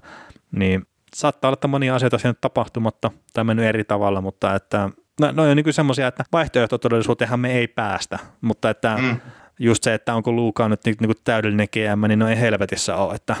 niin 0.52 0.86
saattaa 1.14 1.48
olla, 1.48 1.54
että 1.54 1.68
monia 1.68 1.94
asioita 1.94 2.18
siinä 2.18 2.34
tapahtumatta 2.40 3.10
tai 3.32 3.44
mennyt 3.44 3.66
eri 3.66 3.84
tavalla, 3.84 4.20
mutta 4.20 4.54
että 4.54 4.90
no, 5.20 5.32
no 5.32 5.42
on 5.42 5.56
niin 5.56 5.72
semmoisia, 5.72 6.06
että 6.06 6.24
vaihtoehtotodellisuuteenhan 6.32 7.40
me 7.40 7.52
ei 7.52 7.68
päästä, 7.68 8.18
mutta 8.40 8.70
että 8.70 8.96
mm. 8.96 9.20
Just 9.58 9.82
se, 9.82 9.94
että 9.94 10.14
onko 10.14 10.32
Luuka 10.32 10.68
nyt 10.68 10.80
niin, 10.84 10.96
niin 11.00 11.08
kuin 11.08 11.24
täydellinen 11.24 11.68
GM, 11.72 12.08
niin 12.08 12.18
no 12.18 12.28
ei 12.28 12.40
helvetissä 12.40 12.96
ole, 12.96 13.14
että 13.14 13.36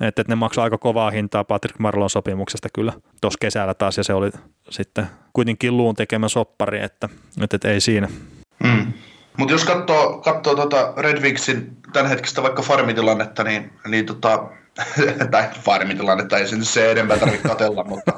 että, 0.00 0.22
että 0.22 0.32
ne 0.32 0.34
maksaa 0.34 0.64
aika 0.64 0.78
kovaa 0.78 1.10
hintaa 1.10 1.44
Patrick 1.44 1.78
Marlon 1.78 2.10
sopimuksesta 2.10 2.68
kyllä 2.72 2.92
tuossa 3.20 3.38
kesällä 3.40 3.74
taas, 3.74 3.96
ja 3.96 4.04
se 4.04 4.14
oli 4.14 4.30
sitten 4.70 5.06
kuitenkin 5.32 5.76
luun 5.76 5.94
tekemä 5.94 6.28
soppari, 6.28 6.82
että, 6.82 7.08
että, 7.42 7.56
että 7.56 7.68
ei 7.68 7.80
siinä. 7.80 8.08
Mm. 8.64 8.92
Mutta 9.36 9.54
jos 9.54 9.64
katsoo, 9.64 10.18
katsoo 10.18 10.54
tota 10.56 10.92
Red 10.96 11.22
Wingsin 11.22 11.76
tämänhetkistä 11.92 12.42
vaikka 12.42 12.62
farmitilannetta, 12.62 13.44
niin, 13.44 13.72
niin 13.88 14.06
tota, 14.06 14.48
tai 15.30 15.48
farmitilannetta 15.60 16.38
ei 16.38 16.48
sen 16.48 16.64
se 16.64 16.90
enempää 16.90 17.18
tarvitse 17.18 17.48
katella, 17.48 17.84
mutta 17.88 18.12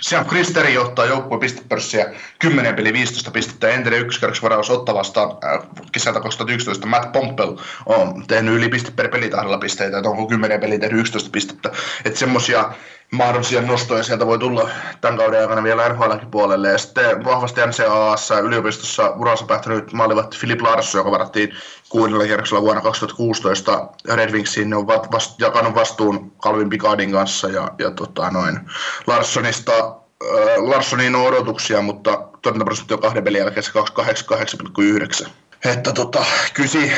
siellä 0.00 0.24
Kristeri 0.24 0.74
johtaa 0.74 1.06
joukkueen 1.06 1.40
pistepörssiä 1.40 2.12
10 2.38 2.74
peli 2.74 2.92
15 2.92 3.30
pistettä, 3.30 3.68
entinen 3.68 3.98
ykköskerroksi 3.98 4.42
varaus 4.42 4.70
Otta 4.70 4.94
vastaan 4.94 5.30
äh, 5.30 5.68
kesältä 5.92 6.20
2011 6.20 6.86
Matt 6.86 7.12
Pompel 7.12 7.56
on 7.86 8.24
tehnyt 8.26 8.54
yli 8.54 8.68
piste 8.68 8.90
per 8.90 9.08
peli 9.08 9.30
tahdella 9.30 9.58
pisteitä, 9.58 9.98
että 9.98 10.10
onko 10.10 10.26
10 10.26 10.60
peliä 10.60 10.78
tehnyt 10.78 11.00
11 11.00 11.30
pistettä, 11.30 11.70
että 12.04 12.18
semmoisia 12.18 12.72
mahdollisia 13.12 13.62
nostoja 13.62 14.02
sieltä 14.02 14.26
voi 14.26 14.38
tulla 14.38 14.70
tämän 15.00 15.18
kauden 15.18 15.40
aikana 15.40 15.62
vielä 15.62 15.88
nhl 15.88 16.12
puolelle. 16.30 16.68
Ja 16.68 16.78
sitten 16.78 17.24
vahvasti 17.24 17.60
NCAAssa 17.66 18.38
yliopistossa 18.38 19.10
uransa 19.10 19.44
päättänyt 19.44 19.92
maalivahti 19.92 20.38
Philip 20.38 20.60
Larsson, 20.60 20.98
joka 20.98 21.10
varattiin 21.10 21.54
kuudella 21.88 22.24
kierroksella 22.24 22.62
vuonna 22.62 22.82
2016 22.82 23.88
Red 24.14 24.32
Wingsiin, 24.32 24.70
ne 24.70 24.76
on 24.76 24.86
vast, 24.86 25.40
jakanut 25.40 25.74
vastuun 25.74 26.32
Calvin 26.42 26.70
Picardin 26.70 27.12
kanssa 27.12 27.48
ja, 27.48 27.68
ja 27.78 27.90
tota 27.90 28.30
noin. 28.30 28.60
Larssonista 29.06 29.72
äh, 29.72 30.56
Larssonin 30.56 31.14
on 31.14 31.26
odotuksia, 31.26 31.82
mutta 31.82 32.28
torjuntaprosentti 32.42 32.94
on 32.94 33.00
kahden 33.00 33.24
pelin 33.24 33.38
jälkeen 33.38 33.64
28,9. 35.24 35.28
Että 35.64 35.92
tota, 35.92 36.24
kysi 36.54 36.92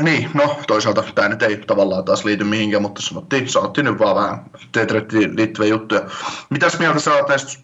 niin, 0.00 0.30
no 0.34 0.58
toisaalta 0.66 1.04
tämä 1.14 1.28
nyt 1.28 1.42
ei 1.42 1.56
tavallaan 1.56 2.04
taas 2.04 2.24
liity 2.24 2.44
mihinkään, 2.44 2.82
mutta 2.82 3.02
sanottiin, 3.02 3.48
sanottiin 3.48 3.84
nyt 3.84 3.98
vaan 3.98 4.16
vähän 4.16 4.44
Tetrettiin 4.72 5.36
liittyviä 5.36 5.68
juttuja. 5.68 6.00
Mitäs 6.50 6.78
mieltä 6.78 7.00
sä 7.00 7.14
oot 7.14 7.28
näistä 7.28 7.62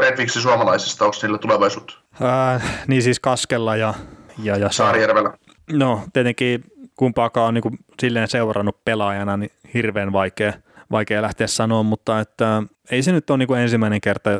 Redwixin 0.00 0.42
suomalaisista, 0.42 1.04
onko 1.04 1.16
niillä 1.22 1.38
tulevaisuutta? 1.38 1.94
Äh, 2.22 2.84
niin 2.86 3.02
siis 3.02 3.20
Kaskella 3.20 3.76
ja, 3.76 3.94
ja, 4.42 4.56
ja 4.56 4.70
Saarijärvellä. 4.72 5.32
No 5.72 6.02
tietenkin 6.12 6.64
kumpaakaan 6.96 7.48
on 7.48 7.54
niin 7.54 7.62
kuin 7.62 7.78
silleen 8.00 8.28
seurannut 8.28 8.84
pelaajana, 8.84 9.36
niin 9.36 9.50
hirveän 9.74 10.12
vaikea– 10.12 10.52
vaikea 10.90 11.22
lähteä 11.22 11.46
sanoa, 11.46 11.82
mutta 11.82 12.20
että 12.20 12.62
ei 12.90 13.02
se 13.02 13.12
nyt 13.12 13.30
ole 13.30 13.38
niin 13.38 13.58
ensimmäinen 13.58 14.00
kerta, 14.00 14.30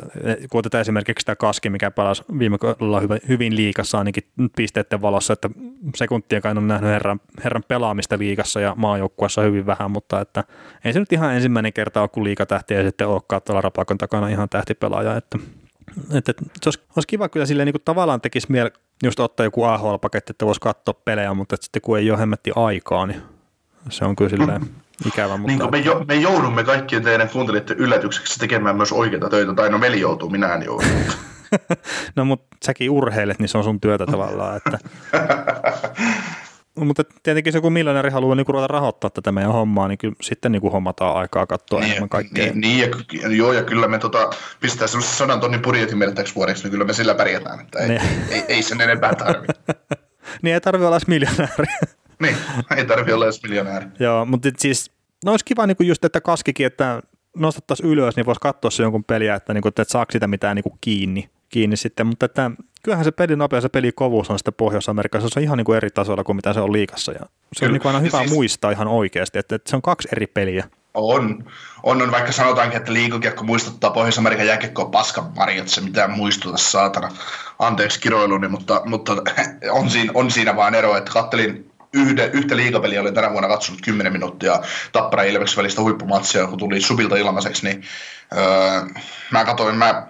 kun 0.51 0.59
otetaan 0.59 0.81
esimerkiksi 0.81 1.25
tämä 1.25 1.35
Kaski, 1.35 1.69
mikä 1.69 1.91
palasi 1.91 2.23
viime 2.39 2.57
kaudella 2.57 3.01
hyvin 3.27 3.55
liikassa 3.55 3.97
ainakin 3.97 4.23
pisteiden 4.55 5.01
valossa, 5.01 5.33
että 5.33 5.49
sekuntia 5.95 6.41
kai 6.41 6.51
on 6.51 6.67
nähnyt 6.67 6.91
herran, 6.91 7.19
herran 7.43 7.63
pelaamista 7.67 8.17
liikassa 8.17 8.59
ja 8.59 8.73
maajoukkuessa 8.77 9.41
hyvin 9.41 9.65
vähän, 9.65 9.91
mutta 9.91 10.21
että 10.21 10.43
ei 10.85 10.93
se 10.93 10.99
nyt 10.99 11.13
ihan 11.13 11.35
ensimmäinen 11.35 11.73
kerta 11.73 12.01
ole, 12.01 12.09
kun 12.09 12.23
liikatähti 12.23 12.73
ja 12.73 12.83
sitten 12.83 13.07
olekaan 13.07 13.41
tuolla 13.41 13.61
rapakon 13.61 13.97
takana 13.97 14.27
ihan 14.27 14.49
tähtipelaaja, 14.49 15.15
että 15.15 15.37
että, 16.13 16.31
että 16.31 16.43
se 16.63 16.67
olisi, 16.67 16.79
olisi 16.95 17.07
kiva 17.07 17.29
kyllä 17.29 17.45
silleen 17.45 17.65
niin 17.65 17.73
kuin 17.73 17.81
tavallaan 17.85 18.21
tekisi 18.21 18.51
mieli 18.51 18.69
just 19.03 19.19
ottaa 19.19 19.43
joku 19.43 19.63
AHL-paketti, 19.63 20.31
että 20.31 20.45
voisi 20.45 20.61
katsoa 20.61 20.93
pelejä, 20.93 21.33
mutta 21.33 21.55
sitten 21.59 21.81
kun 21.81 21.97
ei 21.97 22.11
ole 22.11 22.19
hemmetti 22.19 22.51
aikaa, 22.55 23.05
niin 23.05 23.21
se 23.89 24.05
on 24.05 24.15
kyllä 24.15 24.29
silleen 24.29 24.61
ikävä. 25.05 25.37
Mutta... 25.37 25.57
Niin 25.57 25.71
me, 25.71 25.79
jo, 25.79 26.05
me 26.07 26.15
joudumme 26.15 26.63
kaikkien 26.63 27.03
teidän 27.03 27.29
kuuntelijoiden 27.29 27.77
yllätykseksi 27.77 28.39
tekemään 28.39 28.75
myös 28.75 28.91
oikeita 28.91 29.29
töitä, 29.29 29.53
tai 29.53 29.69
no 29.69 29.81
veli 29.81 29.99
joutuu, 29.99 30.29
minä 30.29 30.53
en 30.53 30.63
joudu. 30.63 30.85
no 32.15 32.25
mutta 32.25 32.57
säkin 32.65 32.89
urheilet, 32.89 33.39
niin 33.39 33.49
se 33.49 33.57
on 33.57 33.63
sun 33.63 33.81
työtä 33.81 34.05
tavallaan. 34.05 34.57
Että... 34.57 34.77
mutta 36.85 37.03
tietenkin 37.23 37.53
se, 37.53 37.61
kun 37.61 37.73
miljonääri 37.73 38.09
haluaa 38.09 38.35
niin 38.35 38.47
ruveta 38.47 38.67
rahoittaa 38.67 39.09
tätä 39.09 39.31
meidän 39.31 39.53
hommaa, 39.53 39.87
niin 39.87 39.97
kyllä 39.97 40.15
sitten 40.21 40.51
niin 40.51 40.71
hommataan 40.71 41.15
aikaa 41.15 41.47
katsoa 41.47 41.79
niin, 41.79 41.91
enemmän 41.91 42.09
kaikkea. 42.09 42.45
Niin, 42.45 42.61
niin 42.61 42.79
ja, 43.21 43.27
joo, 43.29 43.53
ja 43.53 43.63
kyllä 43.63 43.87
me 43.87 43.99
tota, 43.99 44.29
pistää 44.59 44.87
semmoisen 44.87 45.15
sadan 45.15 45.39
tonnin 45.39 45.61
budjetin 45.61 45.97
meille 45.97 46.15
täksi 46.15 46.35
vuodeksi, 46.35 46.63
niin 46.63 46.71
kyllä 46.71 46.85
me 46.85 46.93
sillä 46.93 47.15
pärjätään, 47.15 47.59
että 47.59 47.79
ei, 47.79 47.87
niin. 47.87 48.01
ei, 48.29 48.43
ei 48.47 48.63
sen 48.63 48.81
enempää 48.81 49.15
tarvitse. 49.15 49.61
niin 50.41 50.53
ei 50.53 50.61
tarvitse 50.61 50.87
olla 50.87 50.97
edes 50.97 51.07
miljonääri. 51.07 51.65
Niin, 52.21 52.37
ei 52.77 52.85
tarvitse 52.85 53.13
olla 53.13 53.25
edes 53.25 53.43
miljonääri. 53.43 53.85
Joo, 53.99 54.25
mutta 54.25 54.49
siis 54.57 54.91
no 55.25 55.31
olisi 55.31 55.45
kiva 55.45 55.67
niin 55.67 55.77
kuin 55.77 55.87
just, 55.87 56.05
että 56.05 56.21
kaskikin, 56.21 56.65
että 56.65 57.01
nostettaisiin 57.37 57.89
ylös, 57.89 58.15
niin 58.15 58.25
voisi 58.25 58.41
katsoa 58.41 58.71
se 58.71 58.83
jonkun 58.83 59.03
peliä, 59.03 59.35
että, 59.35 59.53
niin 59.53 59.61
kuin, 59.61 59.69
että 59.69 59.83
saako 59.87 60.11
sitä 60.11 60.27
mitään 60.27 60.55
niin 60.55 60.63
kuin 60.63 60.77
kiinni, 60.81 61.29
kiinni 61.49 61.77
sitten, 61.77 62.07
mutta 62.07 62.25
että 62.25 62.51
kyllähän 62.83 63.05
se 63.05 63.11
pelin 63.11 63.39
nopeus 63.39 63.63
ja 63.63 63.69
pelikovuus 63.69 64.29
on 64.29 64.39
sitten 64.39 64.53
Pohjois-Amerikassa, 64.53 65.29
se 65.29 65.39
on 65.39 65.43
ihan 65.43 65.57
niin 65.57 65.65
kuin 65.65 65.77
eri 65.77 65.89
tasolla 65.89 66.23
kuin 66.23 66.35
mitä 66.35 66.53
se 66.53 66.59
on 66.59 66.73
liikassa 66.73 67.11
ja 67.11 67.19
se 67.19 67.25
Kyllä. 67.59 67.69
on 67.69 67.73
niin 67.73 67.81
kuin 67.81 67.95
aina 67.95 67.99
hyvä 67.99 68.17
siis... 68.17 68.31
muistaa 68.31 68.71
ihan 68.71 68.87
oikeasti, 68.87 69.39
että, 69.39 69.55
että 69.55 69.69
se 69.69 69.75
on 69.75 69.81
kaksi 69.81 70.07
eri 70.11 70.27
peliä. 70.27 70.67
On. 70.93 71.43
on, 71.83 72.01
on 72.01 72.11
vaikka 72.11 72.31
sanotaankin, 72.31 72.77
että 72.77 72.93
liikokiekko 72.93 73.43
muistuttaa 73.43 73.91
Pohjois-Amerikan 73.91 74.47
jääkiekkoa 74.47 74.85
paskan 74.85 75.31
marjat, 75.35 75.67
se 75.67 75.81
mitään 75.81 76.11
muistuta 76.11 76.57
saatana. 76.57 77.09
Anteeksi 77.59 77.99
kiroiluni, 77.99 78.47
mutta, 78.47 78.81
mutta 78.85 79.13
on, 79.71 79.89
siinä, 79.89 80.11
on 80.15 80.31
siinä 80.31 80.55
vaan 80.55 80.75
ero, 80.75 80.97
että 80.97 81.11
kattelin 81.11 81.70
yhde, 81.93 82.29
yhtä 82.33 82.57
liigapeliä 82.57 83.01
olin 83.01 83.13
tänä 83.13 83.31
vuonna 83.31 83.47
katsonut 83.47 83.81
10 83.81 84.13
minuuttia 84.13 84.61
Tappara 84.91 85.23
Ilveksen 85.23 85.57
välistä 85.57 85.81
huippumatsia, 85.81 86.47
kun 86.47 86.59
tuli 86.59 86.81
Subilta 86.81 87.17
ilmaiseksi, 87.17 87.65
niin 87.65 87.83
öö, 88.37 89.01
mä 89.31 89.45
katsoin, 89.45 89.75
mä 89.75 90.07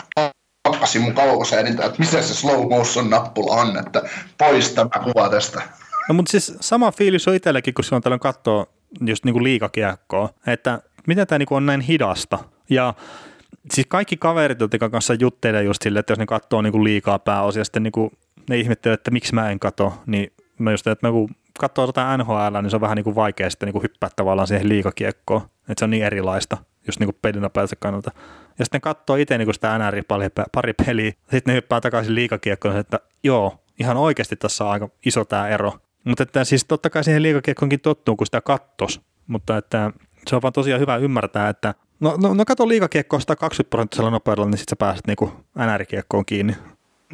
tappasin 0.64 1.02
mun 1.02 1.14
kaukosäädintä, 1.14 1.86
että 1.86 2.00
missä 2.00 2.22
se 2.22 2.34
slow 2.34 2.70
motion 2.70 3.10
nappula 3.10 3.56
on, 3.56 3.78
että 3.78 4.02
pois 4.38 4.72
tämä 4.72 4.90
kuva 5.04 5.30
tästä. 5.30 5.62
No 6.10 6.14
mutta 6.14 6.32
siis 6.32 6.54
sama 6.60 6.92
fiilis 6.92 7.28
on 7.28 7.36
itselläkin, 7.36 7.74
kun 7.74 7.84
silloin 7.84 8.04
tällöin 8.04 8.20
katsoo 8.20 8.66
just 9.06 9.26
niin 9.26 9.34
kuin 9.34 9.44
liikakiekkoa, 9.44 10.30
että 10.48 10.82
miten 11.08 11.28
tämä 11.28 11.40
niin 11.40 11.48
on 11.52 11.66
näin 11.66 11.82
hidasta. 11.82 12.40
Ja 12.70 12.94
siis 13.74 13.88
kaikki 13.88 14.18
kaverit, 14.18 14.60
joiden 14.60 14.92
kanssa 14.92 15.14
juttelen 15.14 15.66
just 15.66 15.82
sille, 15.82 16.00
että 16.00 16.12
jos 16.12 16.20
ne 16.20 16.26
katsoo 16.26 16.62
niin 16.62 16.72
kuin 16.72 16.84
liikaa 16.84 17.20
pääosia, 17.20 17.64
sitten 17.64 17.84
niin 17.84 17.92
kuin 17.92 18.12
ne 18.50 18.58
ihmettelee, 18.58 18.94
että 18.94 19.12
miksi 19.12 19.36
mä 19.36 19.50
en 19.50 19.60
katso, 19.60 19.94
niin 20.06 20.34
mä 20.58 20.72
just, 20.72 20.88
että 20.88 21.08
mä 21.08 21.14
katsoo 21.62 21.86
tota 21.86 22.18
NHL, 22.18 22.62
niin 22.62 22.70
se 22.70 22.78
on 22.78 22.82
vähän 22.82 22.96
niin 22.96 23.04
kuin 23.04 23.16
vaikea 23.16 23.50
sitten 23.50 23.68
niin 23.68 23.74
kuin 23.74 23.84
hyppää 23.84 24.10
tavallaan 24.16 24.48
siihen 24.48 24.70
liikakiekkoon, 24.70 25.42
että 25.42 25.76
se 25.78 25.86
on 25.86 25.90
niin 25.90 26.04
erilaista, 26.04 26.58
just 26.88 27.00
niin 27.00 27.08
kuin 27.08 27.18
pelinopeuden 27.22 27.78
kannalta. 27.80 28.12
Ja 28.60 28.66
sitten 28.66 28.82
katsoo 28.82 29.16
itse 29.16 29.38
niin 29.38 29.46
kuin 29.46 29.56
sitä 29.56 29.78
NR 29.78 30.04
pari, 30.08 30.28
pari 30.52 30.74
peliä, 30.74 31.12
sitten 31.22 31.42
ne 31.46 31.54
hyppää 31.54 31.82
takaisin 31.82 32.16
liikakiekkoon, 32.16 32.78
että 32.78 33.00
joo, 33.24 33.64
ihan 33.80 33.98
oikeasti 33.98 34.36
tässä 34.36 34.66
on 34.66 34.72
aika 34.72 34.90
iso 35.06 35.26
tämä 35.26 35.48
ero. 35.48 35.74
Mutta 36.04 36.24
että 36.24 36.44
siis 36.44 36.66
totta 36.66 36.90
kai 36.90 37.04
siihen 37.04 37.24
liikakiekkoonkin 37.24 37.80
tottuu, 37.80 38.16
kun 38.16 38.28
sitä 38.28 38.42
kattos, 38.42 39.02
mutta 39.28 39.58
että 39.58 39.92
se 40.28 40.36
on 40.36 40.42
vaan 40.42 40.54
tosiaan 40.54 40.82
hyvä 40.82 40.98
ymmärtää, 40.98 41.50
että 41.50 41.74
no, 42.00 42.18
no, 42.22 42.34
no 42.34 42.46
kato 42.46 42.68
liikakiekkoa 42.68 43.20
120 43.20 43.70
prosenttisella 43.70 44.12
nopeudella, 44.12 44.50
niin 44.50 44.58
sitten 44.58 44.72
sä 44.72 44.76
pääset 44.76 45.08
niinku 45.08 45.34
NR-kiekkoon 45.58 46.26
kiinni. 46.26 46.56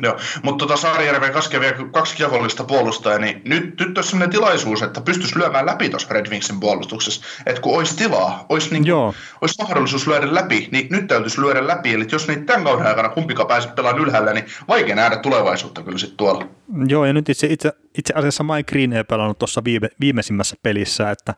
Joo, 0.03 0.18
mutta 0.44 0.65
tota 0.65 0.78
Saarijärven 0.78 1.34
kaskevia 1.34 1.74
kaksi 1.91 2.15
kiekollista 2.15 2.64
puolustajaa, 2.64 3.19
niin 3.19 3.41
nyt, 3.45 3.80
nyt 3.80 3.98
olisi 3.98 4.10
sellainen 4.10 4.32
tilaisuus, 4.32 4.82
että 4.82 5.02
pystyisi 5.02 5.40
lyömään 5.40 5.65
läpi 5.65 5.90
tuossa 5.90 6.14
Red 6.14 6.30
Wingsin 6.30 6.60
puolustuksessa. 6.60 7.26
Että 7.45 7.61
kun 7.61 7.78
olisi 7.78 7.98
tilaa, 7.98 8.45
olisi, 8.49 8.80
niin 8.80 8.94
olisi 9.41 9.61
mahdollisuus 9.61 10.07
lyödä 10.07 10.34
läpi, 10.34 10.69
niin 10.72 10.88
nyt 10.91 11.07
täytyisi 11.07 11.41
lyödä 11.41 11.68
läpi. 11.68 11.94
Eli 11.94 12.07
jos 12.11 12.28
niitä 12.28 12.44
tämän 12.45 12.64
kauden 12.64 12.88
aikana 12.88 13.10
kumpikaan 13.10 13.48
pääsee 13.48 13.72
pelaamaan 13.72 14.03
ylhäällä, 14.03 14.34
niin 14.34 14.45
vaikea 14.68 14.95
nähdä 14.95 15.18
tulevaisuutta 15.18 15.84
kyllä 15.84 15.98
sitten 15.98 16.18
tuolla. 16.18 16.48
Joo, 16.88 17.06
ja 17.06 17.14
nyt 17.14 17.30
itse, 17.30 17.48
itse, 17.48 17.72
itse 17.98 18.14
asiassa 18.14 18.44
Mike 18.44 18.72
Green 18.72 18.94
ei 18.94 19.03
pelannut 19.03 19.40
tuossa 19.40 19.64
viime, 19.64 19.90
viimeisimmässä 19.99 20.56
pelissä, 20.64 21.11
että 21.11 21.34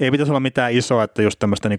ei 0.00 0.10
pitäisi 0.10 0.32
olla 0.32 0.40
mitään 0.40 0.72
isoa, 0.72 1.04
että 1.04 1.22
just 1.22 1.38
tämmöistä 1.38 1.68
niin 1.68 1.78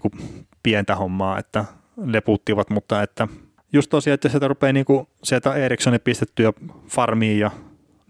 pientä 0.62 0.96
hommaa, 0.96 1.38
että 1.38 1.64
leputtivat, 2.04 2.70
mutta 2.70 3.02
että 3.02 3.28
just 3.72 3.90
tosiaan, 3.90 4.14
että 4.14 4.28
sieltä 4.28 4.48
rupeaa 4.48 4.72
niinku, 4.72 5.08
sieltä 5.24 5.54
Erikssoni 5.54 5.98
pistetty 5.98 6.42
jo 6.42 6.52
farmiin 6.88 7.38
ja 7.38 7.50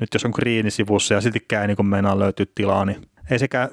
nyt 0.00 0.08
jos 0.14 0.24
on 0.24 0.32
Greeni 0.34 0.70
sivussa 0.70 1.14
ja 1.14 1.20
siltikään 1.20 1.62
ei 1.62 1.66
niinku 1.66 1.82
meinaa 1.82 2.18
löytyä 2.18 2.46
tilaa, 2.54 2.84
niin 2.84 3.08
ei 3.30 3.38
sekään 3.38 3.68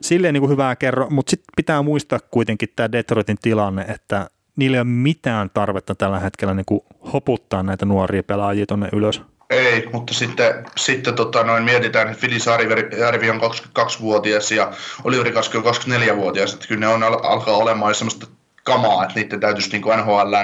silleen 0.00 0.34
niinku 0.34 0.48
hyvää 0.48 0.76
kerro, 0.76 1.06
mutta 1.10 1.30
sitten 1.30 1.52
pitää 1.56 1.82
muistaa 1.82 2.18
kuitenkin 2.30 2.68
tämä 2.76 2.92
Detroitin 2.92 3.36
tilanne, 3.42 3.82
että 3.82 4.30
niillä 4.56 4.76
ei 4.76 4.80
ole 4.80 4.88
mitään 4.88 5.50
tarvetta 5.54 5.94
tällä 5.94 6.18
hetkellä 6.18 6.54
niin 6.54 6.66
kuin 6.66 6.80
hoputtaa 7.12 7.62
näitä 7.62 7.86
nuoria 7.86 8.22
pelaajia 8.22 8.66
tuonne 8.66 8.88
ylös. 8.92 9.22
Ei, 9.50 9.88
mutta 9.92 10.14
sitten, 10.14 10.66
sitten 10.76 11.14
tota, 11.14 11.44
noin 11.44 11.64
mietitään, 11.64 12.08
että 12.08 12.20
Fili 12.20 12.40
Saariveri 12.40 13.30
on 13.30 13.40
22-vuotias 13.40 14.52
ja 14.52 14.72
Oliveri 15.04 15.34
on 15.36 15.42
24-vuotias, 15.44 16.54
että 16.54 16.68
kyllä 16.68 16.80
ne 16.80 16.88
on, 16.88 17.02
alkaa 17.02 17.56
olemaan 17.56 17.94
semmoista 17.94 18.26
kamaa, 18.66 19.04
että 19.04 19.20
niiden 19.20 19.40
täytyisi 19.40 19.70
niin 19.70 19.98
NHL 19.98 20.34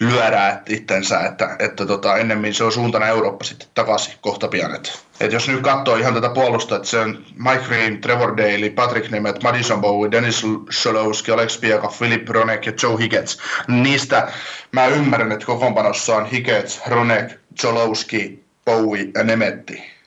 lyödä 0.00 0.60
itsensä, 0.68 1.20
että, 1.20 1.56
että 1.58 1.86
tota, 1.86 2.16
ennemmin 2.16 2.54
se 2.54 2.64
on 2.64 2.72
suuntana 2.72 3.06
Eurooppa 3.06 3.44
sitten 3.44 3.68
takaisin 3.74 4.14
kohta 4.20 4.48
pian. 4.48 4.74
Että, 4.74 4.90
että 5.20 5.36
jos 5.36 5.48
nyt 5.48 5.60
katsoo 5.60 5.96
ihan 5.96 6.14
tätä 6.14 6.28
puolusta, 6.28 6.76
että 6.76 6.88
se 6.88 6.98
on 6.98 7.24
Mike 7.34 7.64
Green, 7.66 8.00
Trevor 8.00 8.36
Daly, 8.36 8.70
Patrick 8.70 9.10
Nemeth, 9.10 9.42
Madison 9.42 9.80
Bowie, 9.80 10.10
Dennis 10.10 10.42
Solowski, 10.70 11.32
Alex 11.32 11.60
Piaka, 11.60 11.92
Philip 11.98 12.28
Ronek 12.28 12.66
ja 12.66 12.72
Joe 12.82 12.98
Higgins. 12.98 13.38
Niistä 13.68 14.28
mä 14.72 14.86
ymmärrän, 14.86 15.32
että 15.32 15.46
kokoonpanossa 15.46 16.16
on 16.16 16.26
Higgins, 16.26 16.80
Ronek, 16.86 17.32
Solowski, 17.60 18.44
Bowie 18.64 19.06
ja 19.14 19.24
Nemetti 19.24 19.97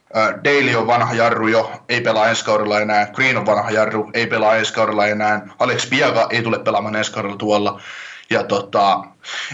Daily 0.44 0.76
on 0.76 0.88
vanha 0.88 1.14
jarru 1.14 1.48
jo, 1.48 1.72
ei 1.90 2.02
pelaa 2.02 2.28
ensi 2.28 2.46
kaudella 2.46 2.80
enää. 2.80 3.08
Green 3.14 3.38
on 3.38 3.46
vanha 3.46 3.72
jarru, 3.72 4.10
ei 4.14 4.28
pelaa 4.28 4.56
ensi 4.56 4.74
kaudella 4.74 5.08
enää. 5.08 5.48
Alex 5.60 5.90
Piaga 5.90 6.28
ei 6.30 6.42
tule 6.42 6.60
pelaamaan 6.60 6.96
ensi 6.96 7.12
kaudella 7.12 7.38
tuolla. 7.38 7.82
Ja 8.30 8.44
tota, 8.44 9.04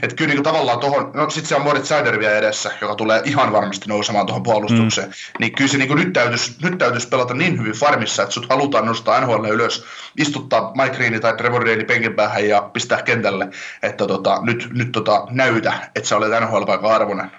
et 0.02 0.14
kyllä 0.14 0.34
niin 0.34 0.44
tavallaan 0.44 0.80
tuohon, 0.80 1.12
no 1.14 1.30
sitten 1.30 1.50
se 1.50 1.56
on 1.56 1.62
Moritz 1.62 1.88
Seider 1.88 2.20
vielä 2.20 2.38
edessä, 2.38 2.72
joka 2.82 2.96
tulee 2.96 3.22
ihan 3.26 3.52
varmasti 3.52 3.86
nousemaan 3.88 4.26
tuohon 4.26 4.44
puolustukseen. 4.44 5.08
Mm. 5.08 5.14
Niin 5.40 5.52
kyllä 5.52 5.72
se 5.72 5.78
niin 5.78 5.96
nyt, 5.96 6.14
täytyisi, 6.14 6.56
nyt 6.62 6.78
täytyisi 6.78 7.08
pelata 7.08 7.34
niin 7.34 7.60
hyvin 7.60 7.74
farmissa, 7.74 8.24
että 8.24 8.34
sut 8.34 8.50
halutaan 8.50 8.86
nostaa 8.86 9.22
NHL 9.22 9.46
ylös, 9.46 9.86
istuttaa 10.18 10.72
Mike 10.76 10.96
Green 10.96 11.22
tai 11.22 11.34
Trevor 11.38 11.66
Daly 11.66 11.84
penkin 11.84 12.14
päähän 12.14 12.48
ja 12.48 12.62
pistää 12.62 13.02
kentälle, 13.02 13.48
että 13.84 14.08
tota, 14.08 14.40
nyt, 14.42 14.70
nyt 14.74 14.92
tota, 14.92 15.28
näytä, 15.30 15.74
että 15.96 16.10
sä 16.10 16.18
olet 16.18 16.32
NHL-paikan 16.32 16.92
arvoinen 16.92 17.32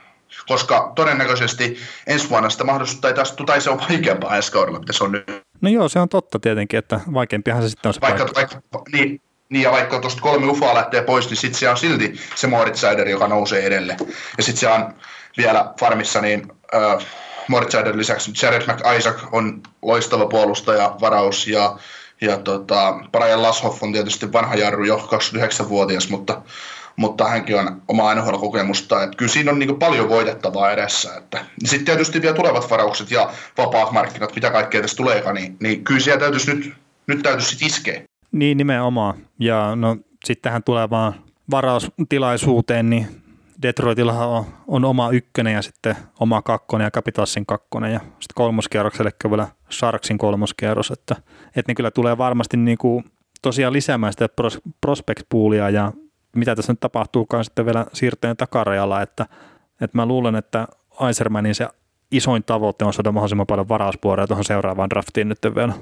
koska 0.48 0.92
todennäköisesti 0.94 1.78
ensi 2.06 2.30
vuonna 2.30 2.50
sitä 2.50 2.64
mahdollisuutta 2.64 3.08
ei 3.08 3.14
taas, 3.14 3.32
tai 3.46 3.60
se 3.60 3.70
on 3.70 3.80
vaikeampaa 3.90 4.36
ensi 4.36 4.52
kaudella, 4.52 4.78
mitä 4.78 4.92
se 4.92 5.04
on 5.04 5.12
nyt. 5.12 5.42
No 5.60 5.70
joo, 5.70 5.88
se 5.88 5.98
on 5.98 6.08
totta 6.08 6.38
tietenkin, 6.38 6.78
että 6.78 7.00
vaikeampihan 7.14 7.62
se 7.62 7.68
sitten 7.68 7.88
on 7.88 7.94
se 7.94 8.00
vaikka, 8.00 8.28
vaikka, 8.34 8.60
niin, 8.92 9.20
niin, 9.48 9.62
ja 9.62 9.70
vaikka 9.70 10.00
tuosta 10.00 10.22
kolme 10.22 10.46
ufoa 10.46 10.74
lähtee 10.74 11.02
pois, 11.02 11.28
niin 11.28 11.36
sitten 11.36 11.60
se 11.60 11.70
on 11.70 11.76
silti 11.76 12.14
se 12.34 12.46
Moritz 12.46 12.80
Seider, 12.80 13.08
joka 13.08 13.28
nousee 13.28 13.66
edelle. 13.66 13.96
Ja 14.36 14.42
sitten 14.42 14.60
se 14.60 14.68
on 14.68 14.94
vielä 15.36 15.72
farmissa, 15.80 16.20
niin 16.20 16.52
äh, 16.74 17.06
Moritz 17.48 17.72
Seider 17.72 17.96
lisäksi 17.96 18.32
Jared 18.42 18.62
McIsaac 18.66 19.16
on 19.32 19.62
loistava 19.82 20.26
puolustaja, 20.26 20.96
varaus, 21.00 21.46
ja, 21.46 21.78
ja 22.20 22.38
tota, 22.38 23.00
Brian 23.12 23.42
Lashoff 23.42 23.82
on 23.82 23.92
tietysti 23.92 24.32
vanha 24.32 24.54
jarru 24.54 24.84
jo 24.84 24.96
29-vuotias, 24.96 26.08
mutta 26.08 26.42
mutta 26.98 27.28
hänkin 27.28 27.58
on 27.58 27.82
oma 27.88 28.14
NHL-kokemusta. 28.14 29.02
Että 29.02 29.16
kyllä 29.16 29.32
siinä 29.32 29.50
on 29.50 29.58
niin 29.58 29.78
paljon 29.78 30.08
voitettavaa 30.08 30.70
edessä. 30.70 31.16
Että. 31.16 31.44
Sitten 31.64 31.84
tietysti 31.84 32.22
vielä 32.22 32.36
tulevat 32.36 32.70
varaukset 32.70 33.10
ja 33.10 33.30
vapaat 33.58 33.92
markkinat, 33.92 34.34
mitä 34.34 34.50
kaikkea 34.50 34.80
tässä 34.80 34.96
tuleekaan, 34.96 35.34
niin, 35.34 35.56
niin 35.60 35.84
kyllä 35.84 36.00
siellä 36.00 36.20
täytyisi 36.20 36.54
nyt, 36.54 36.74
nyt 37.06 37.22
täytyisi 37.22 37.48
sitten 37.48 37.68
iskeä. 37.68 38.02
Niin 38.32 38.56
nimenomaan. 38.56 39.14
Ja 39.38 39.76
no 39.76 39.96
sitten 40.24 40.42
tähän 40.42 40.62
tulevaan 40.62 41.14
varaustilaisuuteen, 41.50 42.90
niin 42.90 43.06
Detroitilla 43.62 44.26
on, 44.26 44.44
on, 44.66 44.84
oma 44.84 45.10
ykkönen 45.10 45.54
ja 45.54 45.62
sitten 45.62 45.96
oma 46.20 46.42
kakkonen 46.42 46.84
ja 46.84 46.90
Capitalsin 46.90 47.46
kakkonen 47.46 47.92
ja 47.92 47.98
sitten 48.00 48.34
kolmoskierrokselle 48.34 49.10
vielä 49.30 49.48
Sharksin 49.70 50.18
kolmoskierros, 50.18 50.90
että, 50.90 51.16
että 51.46 51.70
ne 51.70 51.74
kyllä 51.74 51.90
tulee 51.90 52.18
varmasti 52.18 52.56
niin 52.56 52.78
kuin 52.78 53.04
tosiaan 53.42 53.72
lisäämään 53.72 54.12
sitä 54.12 54.28
pros, 54.28 54.60
prospect 54.80 55.22
poolia 55.28 55.70
ja 55.70 55.92
mitä 56.36 56.56
tässä 56.56 56.72
nyt 56.72 56.80
tapahtuukaan 56.80 57.44
sitten 57.44 57.66
vielä 57.66 57.86
siirteen 57.92 58.36
takarajalla, 58.36 59.02
että, 59.02 59.26
että 59.80 59.98
mä 59.98 60.06
luulen, 60.06 60.36
että 60.36 60.68
Aisermanin 61.00 61.54
se 61.54 61.68
isoin 62.10 62.44
tavoite 62.44 62.84
on 62.84 62.92
saada 62.92 63.12
mahdollisimman 63.12 63.46
paljon 63.46 63.68
varausvuoroja 63.68 64.26
tuohon 64.26 64.44
seuraavaan 64.44 64.90
draftiin 64.90 65.28
nyt 65.28 65.38
vielä. 65.54 65.72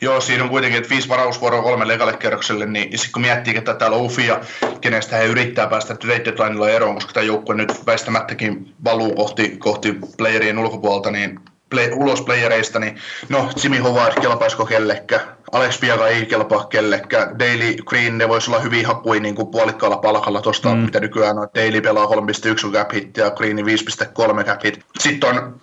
Joo, 0.00 0.20
siinä 0.20 0.44
on 0.44 0.50
kuitenkin, 0.50 0.78
että 0.78 0.90
viisi 0.90 1.08
varausvuoroa 1.08 1.62
kolmelle 1.62 1.94
ekalle 1.94 2.16
kerrokselle, 2.16 2.66
niin 2.66 2.98
sitten 2.98 3.12
kun 3.12 3.22
miettii, 3.22 3.56
että 3.56 3.74
täällä 3.74 3.96
on 3.96 4.02
Ufia, 4.02 4.40
kenestä 4.80 5.16
he 5.16 5.24
yrittää 5.24 5.66
päästä 5.66 5.94
trade 5.94 6.24
deadlinella 6.24 6.70
eroon, 6.70 6.94
koska 6.94 7.12
tämä 7.12 7.26
joukkue 7.26 7.54
nyt 7.54 7.86
väistämättäkin 7.86 8.74
valuu 8.84 9.14
kohti, 9.14 9.56
kohti 9.58 9.98
playerien 10.16 10.58
ulkopuolelta, 10.58 11.10
niin 11.10 11.40
play, 11.74 11.90
ulos 11.92 12.22
playereista, 12.22 12.78
niin 12.78 12.98
no 13.28 13.50
Jimmy 13.62 13.78
Howard 13.78 14.20
kelpaisiko 14.20 14.66
kellekään, 14.66 15.20
Alex 15.52 15.80
Piaga 15.80 16.08
ei 16.08 16.26
kelpaa 16.26 16.66
kellekään, 16.66 17.38
Daily 17.38 17.74
Green, 17.86 18.18
ne 18.18 18.28
voisi 18.28 18.50
olla 18.50 18.60
hyvin 18.60 18.86
hakui 18.86 19.20
niin 19.20 19.34
kuin 19.34 19.48
puolikkaalla 19.48 19.96
palkalla 19.96 20.40
tuosta, 20.40 20.74
mm. 20.74 20.80
mitä 20.80 21.00
nykyään 21.00 21.38
on, 21.38 21.48
Daily 21.54 21.80
pelaa 21.80 22.04
3.1 22.04 22.72
cap 22.72 22.92
hit 22.92 23.16
ja 23.16 23.30
Green 23.30 23.56
5.3 23.56 24.44
cap 24.44 24.64
hit. 24.64 24.84
Sitten 24.98 25.30
on 25.30 25.60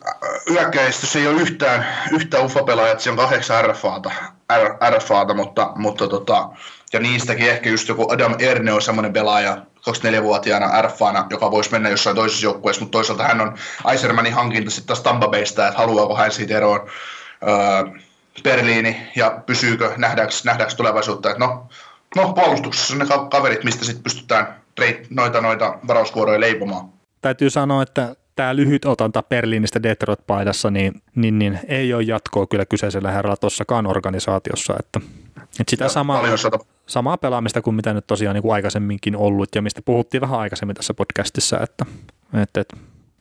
yökkäistys, 0.51 1.15
ei 1.15 1.27
ole 1.27 1.41
yhtään, 1.41 1.85
yhtään 2.11 2.45
UFA-pelaajaa, 2.45 2.99
se 2.99 3.09
on 3.09 3.17
kahdeksan 3.17 3.65
RFAta, 3.65 4.11
RFAta 4.89 5.33
mutta, 5.33 5.71
mutta 5.75 6.07
tota, 6.07 6.49
ja 6.93 6.99
niistäkin 6.99 7.49
ehkä 7.49 7.69
just 7.69 7.87
joku 7.87 8.11
Adam 8.11 8.35
Erne 8.39 8.73
on 8.73 8.81
semmoinen 8.81 9.13
pelaaja, 9.13 9.57
24-vuotiaana 9.89 10.81
RFAna, 10.81 11.27
joka 11.29 11.51
voisi 11.51 11.71
mennä 11.71 11.89
jossain 11.89 12.15
toisessa 12.15 12.45
joukkueessa, 12.45 12.81
mutta 12.81 12.97
toisaalta 12.97 13.23
hän 13.23 13.41
on 13.41 13.57
Aisermanin 13.83 14.33
hankinta 14.33 14.71
sitten 14.71 14.87
taas 14.87 15.01
Tampa 15.01 15.27
Baysta, 15.27 15.67
että 15.67 15.79
haluaako 15.79 16.15
hän 16.15 16.31
siitä 16.31 16.57
eroon 16.57 16.89
öö, 17.47 17.99
Berliini 18.43 19.07
ja 19.15 19.41
pysyykö, 19.45 19.93
nähdäänkö, 19.97 20.33
nähdäänkö 20.45 20.75
tulevaisuutta, 20.75 21.29
että 21.29 21.45
no, 21.45 21.67
no 22.15 22.33
puolustuksessa 22.33 22.93
on 22.93 22.99
ne 22.99 23.05
kaverit, 23.31 23.63
mistä 23.63 23.85
sitten 23.85 24.03
pystytään 24.03 24.61
noita, 25.09 25.41
noita 25.41 25.79
varauskuoroja 25.87 26.39
leipomaan. 26.39 26.89
Täytyy 27.21 27.49
sanoa, 27.49 27.83
että 27.83 28.15
tämä 28.35 28.55
lyhyt 28.55 28.85
otanta 28.85 29.23
Berliinistä 29.23 29.83
Detroit-paidassa, 29.83 30.71
niin, 30.71 31.01
niin, 31.15 31.39
niin, 31.39 31.59
ei 31.67 31.93
ole 31.93 32.03
jatkoa 32.03 32.47
kyllä 32.47 32.65
kyseisellä 32.65 33.11
herralla 33.11 33.37
tuossakaan 33.37 33.87
organisaatiossa, 33.87 34.75
että, 34.79 34.99
että 35.37 35.69
sitä 35.69 35.89
samaa, 35.89 36.23
samaa 36.85 37.17
pelaamista 37.17 37.61
kuin 37.61 37.75
mitä 37.75 37.93
nyt 37.93 38.07
tosiaan 38.07 38.33
niin 38.33 38.41
kuin 38.41 38.53
aikaisemminkin 38.53 39.15
ollut 39.15 39.49
ja 39.55 39.61
mistä 39.61 39.81
puhuttiin 39.85 40.21
vähän 40.21 40.39
aikaisemmin 40.39 40.75
tässä 40.75 40.93
podcastissa, 40.93 41.59
että, 41.59 41.85
että, 42.33 42.61
että 42.61 42.77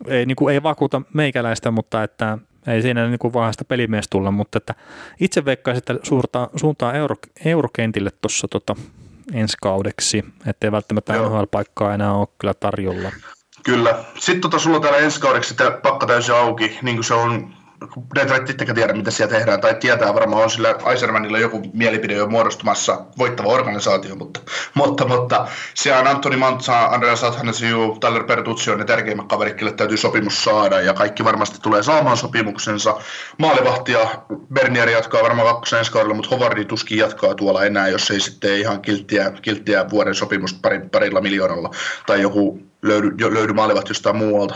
ei, 0.07 0.27
niin 0.27 0.37
kuin, 0.37 0.55
ei 0.55 0.63
vakuuta 0.63 1.03
meikäläistä, 1.15 1.71
mutta 1.71 2.03
että 2.03 2.39
ei 2.67 2.83
siinä 2.83 3.09
niin 3.09 3.19
kuin 3.19 3.33
vaan 3.33 3.55
sitä 3.55 3.65
pelimies 3.65 4.09
tulla, 4.09 4.31
mutta 4.31 4.59
että 4.59 4.75
itse 5.21 5.45
veikkaisin, 5.45 5.79
että 5.79 5.95
suurta, 6.03 6.51
suuntaan 6.57 6.97
euro, 6.97 7.17
eurokentille 7.45 8.11
tuossa 8.21 8.49
tota, 8.49 8.77
ensi 9.35 9.57
kaudeksi, 9.63 10.25
ettei 10.47 10.73
välttämättä 10.73 11.13
NHL-paikkaa 11.13 11.95
enää 11.95 12.13
ole 12.13 12.29
kyllä 12.39 12.55
tarjolla. 12.55 13.13
Kyllä. 13.63 14.05
Sitten 14.19 14.41
tota, 14.41 14.59
sulla 14.59 14.81
täällä 14.81 14.99
ensi 14.99 15.21
kaudeksi 15.21 15.55
pakka 15.83 16.07
täysin 16.07 16.35
auki, 16.35 16.79
niin 16.83 16.97
kuin 16.97 17.05
se 17.05 17.15
on 17.15 17.55
Detroit 18.15 18.51
itsekään 18.51 18.75
tiedä, 18.75 18.93
mitä 18.93 19.11
siellä 19.11 19.37
tehdään, 19.37 19.61
tai 19.61 19.75
tietää 19.75 20.15
varmaan 20.15 20.43
on 20.43 20.51
sillä 20.51 20.75
Eisermanilla 20.91 21.39
joku 21.39 21.63
mielipide 21.73 22.15
jo 22.15 22.27
muodostumassa 22.27 23.01
voittava 23.19 23.49
organisaatio, 23.49 24.17
mutta, 24.17 24.41
mutta, 24.75 25.09
mutta 25.09 25.49
siellä 25.75 26.01
on 26.01 26.07
Antoni 26.07 26.37
Mantsa, 26.37 26.85
Andreas 26.85 27.25
Athanasiu, 27.25 27.97
Tyler 28.01 28.25
Pertuzzi 28.25 28.71
on 28.71 28.79
ne 28.79 28.85
tärkeimmät 28.85 29.29
kaverit, 29.29 29.55
kelle 29.55 29.73
täytyy 29.73 29.97
sopimus 29.97 30.45
saada, 30.45 30.81
ja 30.81 30.95
kaikki 30.95 31.25
varmasti 31.25 31.59
tulee 31.63 31.83
saamaan 31.83 32.17
sopimuksensa. 32.17 32.97
Maalivahtia 33.39 34.09
Bernier 34.55 34.89
jatkaa 34.89 35.23
varmaan 35.23 35.49
kakkosen 35.49 35.79
ensi 35.79 35.93
kaudella, 35.93 36.15
mutta 36.15 36.31
Hovardi 36.31 36.65
tuskin 36.65 36.99
jatkaa 36.99 37.35
tuolla 37.35 37.65
enää, 37.65 37.89
jos 37.89 38.11
ei 38.11 38.21
sitten 38.21 38.59
ihan 38.59 38.81
kilttiä, 38.81 39.33
kilttiä 39.43 39.91
vuoden 39.91 40.15
sopimusta 40.15 40.59
pari, 40.63 40.81
parilla 40.93 41.21
miljoonalla, 41.21 41.71
tai 42.07 42.21
joku 42.21 42.70
löydy, 42.83 43.35
löydy 43.35 43.53
maalivahti 43.53 43.91
jostain 43.91 44.17
muualta. 44.17 44.55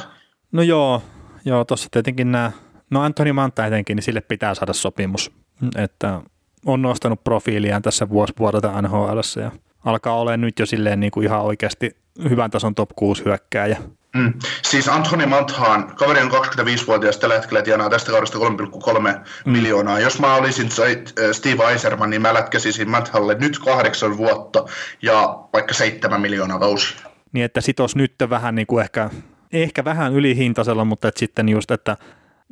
No 0.53 0.63
joo, 0.63 1.03
joo 1.45 1.65
tuossa 1.65 1.89
tietenkin 1.91 2.33
nämä 2.33 2.53
No 2.91 3.03
Antoni 3.03 3.33
Manta 3.33 3.67
etenkin, 3.67 3.97
niin 3.97 4.03
sille 4.03 4.21
pitää 4.21 4.55
saada 4.55 4.73
sopimus, 4.73 5.33
että 5.77 6.21
on 6.67 6.83
nostanut 6.83 7.25
profiiliaan 7.25 7.83
tässä 7.83 8.09
vuosi 8.09 8.33
vuodelta 8.39 8.83
NHL 8.83 9.19
ja 9.41 9.51
alkaa 9.85 10.21
olla 10.21 10.37
nyt 10.37 10.59
jo 10.59 10.67
silleen 10.67 11.01
niin 11.01 11.11
kuin 11.11 11.27
ihan 11.27 11.43
oikeasti 11.43 11.97
hyvän 12.31 12.51
tason 12.51 12.75
top 12.75 12.91
6 12.97 13.25
hyökkääjä. 13.25 13.77
Mm. 14.15 14.33
Siis 14.63 14.89
Antoni 14.89 15.27
Manthaan, 15.27 15.97
kaveri 15.97 16.21
on 16.21 16.31
25-vuotias, 16.31 17.17
tällä 17.17 17.35
hetkellä 17.35 17.63
tienaa 17.63 17.91
tästä 17.91 18.11
kaudesta 18.13 18.39
3,3 18.39 18.45
mm. 19.45 19.53
miljoonaa. 19.53 20.01
Jos 20.01 20.21
mä 20.21 20.35
olisin 20.35 20.69
äh, 20.81 21.33
Steve 21.33 21.65
Eiserman, 21.73 22.11
niin 22.11 22.23
mä 22.23 22.35
lätkäsisin 22.35 22.91
Manthalle 22.91 23.35
nyt 23.35 23.59
kahdeksan 23.59 24.17
vuotta 24.17 24.65
ja 25.03 25.39
vaikka 25.53 25.75
seitsemän 25.75 26.21
miljoonaa 26.21 26.59
kausi. 26.59 26.95
Niin, 27.35 27.45
että 27.45 27.61
sitos 27.61 27.97
nyt 27.97 28.15
vähän 28.31 28.55
niin 28.55 28.67
kuin 28.67 28.83
ehkä, 28.83 29.11
ehkä 29.53 29.85
vähän 29.85 30.13
ylihintaisella, 30.13 30.85
mutta 30.85 31.09
että 31.09 31.19
sitten 31.19 31.49
just, 31.49 31.71
että 31.71 31.97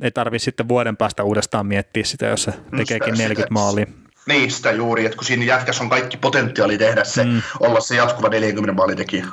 ei 0.01 0.11
tarvitse 0.11 0.45
sitten 0.45 0.69
vuoden 0.69 0.97
päästä 0.97 1.25
uudestaan 1.25 1.67
miettiä 1.67 2.05
sitä, 2.05 2.27
jos 2.27 2.43
se 2.43 2.51
no 2.51 2.79
tekeekin 2.79 3.17
sitä, 3.17 3.29
40 3.29 3.55
maalia. 3.55 3.87
Niin, 4.29 4.51
sitä 4.51 4.73
juuri, 4.73 5.05
että 5.05 5.17
kun 5.17 5.25
siinä 5.25 5.45
jätkässä 5.45 5.85
on 5.85 5.91
kaikki 5.91 6.17
potentiaali 6.17 6.79
tehdä 6.79 7.05
se, 7.05 7.25
mm. 7.25 7.43
olla 7.61 7.81
se 7.81 7.97
jatkuva 7.97 8.29
40 8.29 8.75
maalitekijä. 8.75 9.27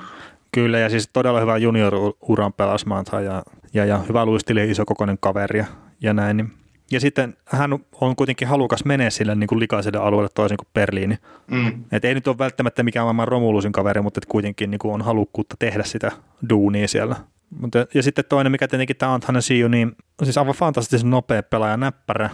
Kyllä, 0.51 0.79
ja 0.79 0.89
siis 0.89 1.09
todella 1.13 1.39
hyvä 1.39 1.57
junior-uran 1.57 2.53
pelasmaanta 2.53 3.21
ja, 3.21 3.43
ja, 3.73 3.85
ja 3.85 3.97
hyvä 3.97 4.25
luisteli 4.25 4.71
iso 4.71 4.85
kokoinen 4.85 5.17
kaveri 5.19 5.59
ja, 5.59 5.65
ja 6.01 6.13
näin. 6.13 6.37
Niin 6.37 6.53
Ja 6.91 6.99
sitten 6.99 7.37
hän 7.45 7.79
on 8.01 8.15
kuitenkin 8.15 8.47
halukas 8.47 8.85
menee 8.85 9.09
sille 9.09 9.35
niin 9.35 9.47
kuin 9.47 9.59
likaiselle 9.59 9.99
alueelle 9.99 10.29
toisin 10.35 10.57
kuin 10.57 10.67
Berliini. 10.73 11.17
Mm. 11.47 11.83
Et 11.91 12.05
ei 12.05 12.13
nyt 12.13 12.27
ole 12.27 12.37
välttämättä 12.37 12.83
mikään 12.83 13.05
maailman 13.05 13.27
Romulusin 13.27 13.71
kaveri, 13.71 14.01
mutta 14.01 14.21
kuitenkin 14.27 14.71
niin 14.71 14.79
kuin 14.79 14.93
on 14.93 15.01
halukkuutta 15.01 15.55
tehdä 15.59 15.83
sitä 15.83 16.11
duunia 16.49 16.87
siellä. 16.87 17.15
Mutta, 17.59 17.85
ja 17.93 18.03
sitten 18.03 18.25
toinen, 18.29 18.51
mikä 18.51 18.67
tietenkin 18.67 18.95
tämä 18.95 19.13
Anthanen 19.13 19.41
Siu, 19.41 19.67
niin 19.67 19.95
siis 20.23 20.37
aivan 20.37 20.53
fantastisen 20.53 21.09
nopea 21.09 21.43
pelaaja 21.43 21.77
näppärä. 21.77 22.29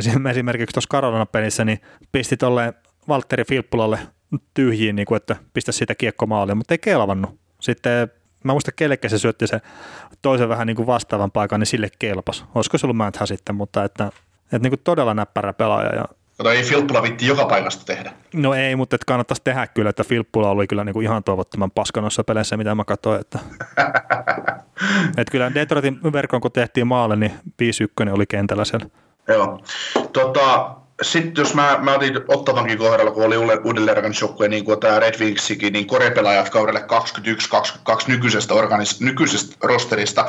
Esim- 0.00 0.28
Esimerkiksi 0.28 0.74
tuossa 0.74 0.88
Karolana-pelissä 0.90 1.64
niin 1.64 1.80
pisti 2.12 2.36
tolle 2.36 2.74
Valtteri 3.08 3.44
Filppulalle 3.44 3.98
tyhjiin, 4.54 4.96
niin 4.96 5.06
kuin, 5.06 5.16
että 5.16 5.36
pistä 5.54 5.72
siitä 5.72 5.94
kiekko 5.94 6.26
maaliin, 6.26 6.56
mutta 6.56 6.74
ei 6.74 6.78
kelvannut. 6.78 7.38
Sitten 7.60 8.08
mä 8.44 8.52
muistan 8.52 8.74
kellekä 8.76 9.08
se 9.08 9.18
syötti 9.18 9.46
se 9.46 9.60
toisen 10.22 10.48
vähän 10.48 10.66
niin 10.66 10.76
kuin 10.76 10.86
vastaavan 10.86 11.30
paikan, 11.30 11.60
niin 11.60 11.66
sille 11.66 11.88
kelpas. 11.98 12.44
Olisiko 12.54 12.78
se 12.78 12.86
ollut 12.86 12.96
Mänthä 12.96 13.26
sitten, 13.26 13.54
mutta 13.54 13.84
että, 13.84 14.06
että 14.44 14.58
niin 14.58 14.70
kuin 14.70 14.80
todella 14.84 15.14
näppärä 15.14 15.52
pelaaja. 15.52 15.94
Ja, 15.94 16.04
Kato, 16.38 16.50
ei 16.50 16.62
Filppula 16.62 17.02
vitti 17.02 17.26
joka 17.26 17.44
paikasta 17.44 17.84
tehdä. 17.84 18.12
no 18.34 18.54
ei, 18.54 18.76
mutta 18.76 18.96
että 18.96 19.04
kannattaisi 19.06 19.42
tehdä 19.44 19.66
kyllä, 19.66 19.90
että 19.90 20.04
Filppula 20.04 20.50
oli 20.50 20.66
kyllä 20.66 20.84
niin 20.84 20.92
kuin 20.92 21.04
ihan 21.04 21.24
toivottoman 21.24 21.70
paska 21.70 22.00
noissa 22.00 22.24
peleissä, 22.24 22.56
mitä 22.56 22.74
mä 22.74 22.84
katsoin. 22.84 23.20
Että, 23.20 23.38
että 25.18 25.30
kyllä 25.30 25.54
Detroitin 25.54 26.00
verkon, 26.12 26.40
kun 26.40 26.52
tehtiin 26.52 26.86
maalle, 26.86 27.16
niin 27.16 27.32
5-1 28.06 28.12
oli 28.12 28.26
kentällä 28.26 28.64
siellä. 28.64 28.86
Joo. 29.28 29.62
Tota, 30.12 30.76
sitten 31.02 31.42
jos 31.42 31.54
mä, 31.54 31.78
mä 31.82 31.94
otin 31.94 32.20
Ottavankin 32.28 32.78
kohdalla, 32.78 33.10
kun 33.10 33.24
oli 33.24 33.36
uudelleenrakennusjoukkue, 33.64 34.48
niin 34.48 34.64
kuin 34.64 34.80
tämä 34.80 35.00
Red 35.00 35.20
Wingsikin, 35.20 35.72
niin 35.72 35.86
korepelaajat 35.86 36.50
kaudelle 36.50 36.84
21-22 37.90 38.04
nykyisestä, 38.06 38.54
organis, 38.54 39.00
nykyisestä 39.00 39.56
rosterista, 39.62 40.26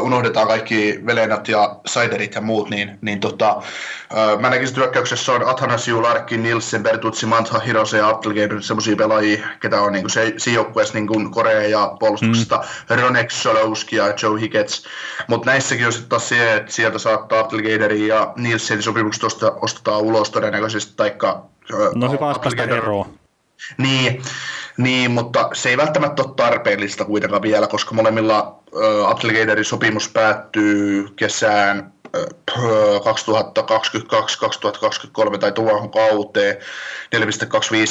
unohdetaan 0.00 0.48
kaikki 0.48 1.00
Velenat 1.06 1.48
ja 1.48 1.76
Saiderit 1.86 2.34
ja 2.34 2.40
muut, 2.40 2.70
niin, 2.70 2.98
niin 3.00 3.20
tota, 3.20 3.62
mä 4.40 4.50
näkisin, 4.50 4.72
että 4.72 4.80
hyökkäyksessä 4.80 5.32
on 5.32 5.48
Athanasiu, 5.48 6.02
Larkin, 6.02 6.42
Nilsen, 6.42 6.82
Bertutsi, 6.82 7.26
Mantha, 7.26 7.58
Hirose 7.58 7.98
ja 7.98 8.08
Applegate, 8.08 8.54
semmoisia 8.60 8.96
pelaajia, 8.96 9.46
ketä 9.60 9.82
on 9.82 9.92
niin 9.92 10.02
kuin 10.02 10.10
se, 10.10 10.34
siinä 10.36 10.54
joukkueessa 10.56 10.94
niin 10.94 11.06
kuin 11.06 11.30
Korea 11.30 11.62
ja 11.62 11.96
puolustuksesta, 11.98 12.64
mm. 12.90 12.96
Ronek, 12.96 13.30
Solowski 13.30 13.96
ja 13.96 14.14
Joe 14.22 14.40
Higgins, 14.40 14.84
mutta 15.28 15.50
näissäkin 15.50 15.86
on 15.86 15.92
sitten 15.92 16.08
taas 16.08 16.28
se, 16.28 16.54
että 16.54 16.72
sieltä 16.72 16.98
saattaa 16.98 17.40
Applegaterin 17.40 18.08
ja 18.08 18.32
Nilsenin 18.36 18.82
sopimukset 18.82 19.22
ostetaan 19.60 20.11
ulos 20.12 20.30
todennäköisesti, 20.30 20.92
taikka... 20.96 21.44
No 21.94 22.06
olisi 22.06 22.18
päästä 22.18 22.62
eroon. 22.62 23.06
Niin, 23.78 24.22
niin, 24.76 25.10
mutta 25.10 25.50
se 25.52 25.68
ei 25.68 25.76
välttämättä 25.76 26.22
ole 26.22 26.34
tarpeellista 26.36 27.04
kuitenkaan 27.04 27.42
vielä, 27.42 27.66
koska 27.66 27.94
molemmilla 27.94 28.62
äh, 28.76 29.10
Applegatorin 29.10 29.64
sopimus 29.64 30.08
päättyy 30.08 31.08
kesään 31.16 31.92
2022-2023 32.16 32.20
tai 35.38 35.52
tuohon 35.52 35.90
kauteen 35.90 36.56
4,25, 37.16 37.22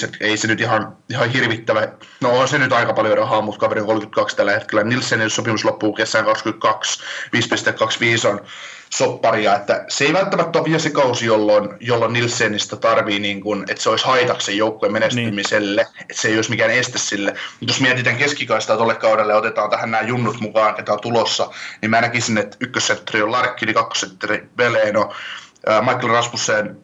että 0.05 0.17
ei 0.21 0.37
se 0.37 0.47
nyt 0.47 0.61
ihan, 0.61 0.97
ihan 1.09 1.29
hirvittävä, 1.29 1.87
no 2.21 2.39
on 2.39 2.47
se 2.47 2.57
nyt 2.57 2.73
aika 2.73 2.93
paljon 2.93 3.17
rahaa, 3.17 3.41
mutta 3.41 3.59
kaveri 3.59 3.81
on 3.81 3.87
32 3.87 4.35
tällä 4.35 4.51
hetkellä. 4.51 4.83
Nilsenin 4.83 5.29
sopimus 5.29 5.65
loppuu 5.65 5.93
kesään 5.93 6.25
2022, 6.25 8.25
5,25 8.25 8.27
on 8.27 8.41
sopparia, 8.93 9.55
että 9.55 9.85
se 9.87 10.05
ei 10.05 10.13
välttämättä 10.13 10.59
ole 10.59 10.65
vielä 10.65 10.79
se 10.79 10.89
kausi, 10.89 11.25
jolloin, 11.25 11.69
jolloin 11.79 12.13
Nilsenistä 12.13 12.75
tarvii, 12.75 13.19
niin 13.19 13.41
kuin, 13.41 13.65
että 13.69 13.83
se 13.83 13.89
olisi 13.89 14.05
haitaksi 14.05 14.57
joukkueen 14.57 14.93
menestymiselle, 14.93 15.81
niin. 15.81 16.01
että 16.01 16.21
se 16.21 16.27
ei 16.27 16.35
olisi 16.35 16.49
mikään 16.49 16.71
este 16.71 16.99
sille. 16.99 17.31
Mutta 17.31 17.73
jos 17.73 17.81
mietitään 17.81 18.17
keskikaistaa 18.17 18.77
tuolle 18.77 18.95
kaudelle 18.95 19.33
ja 19.33 19.37
otetaan 19.37 19.69
tähän 19.69 19.91
nämä 19.91 20.07
junnut 20.07 20.39
mukaan, 20.39 20.75
ketä 20.75 20.93
on 20.93 21.01
tulossa, 21.01 21.49
niin 21.81 21.89
mä 21.89 22.01
näkisin, 22.01 22.37
että 22.37 22.57
ykkössentteri 22.59 23.21
on 23.21 23.31
Larkkini, 23.31 23.73
kakkosentteri 23.73 24.49
Veleno, 24.57 25.13
Michael 25.81 26.07
Rasmussen, 26.07 26.77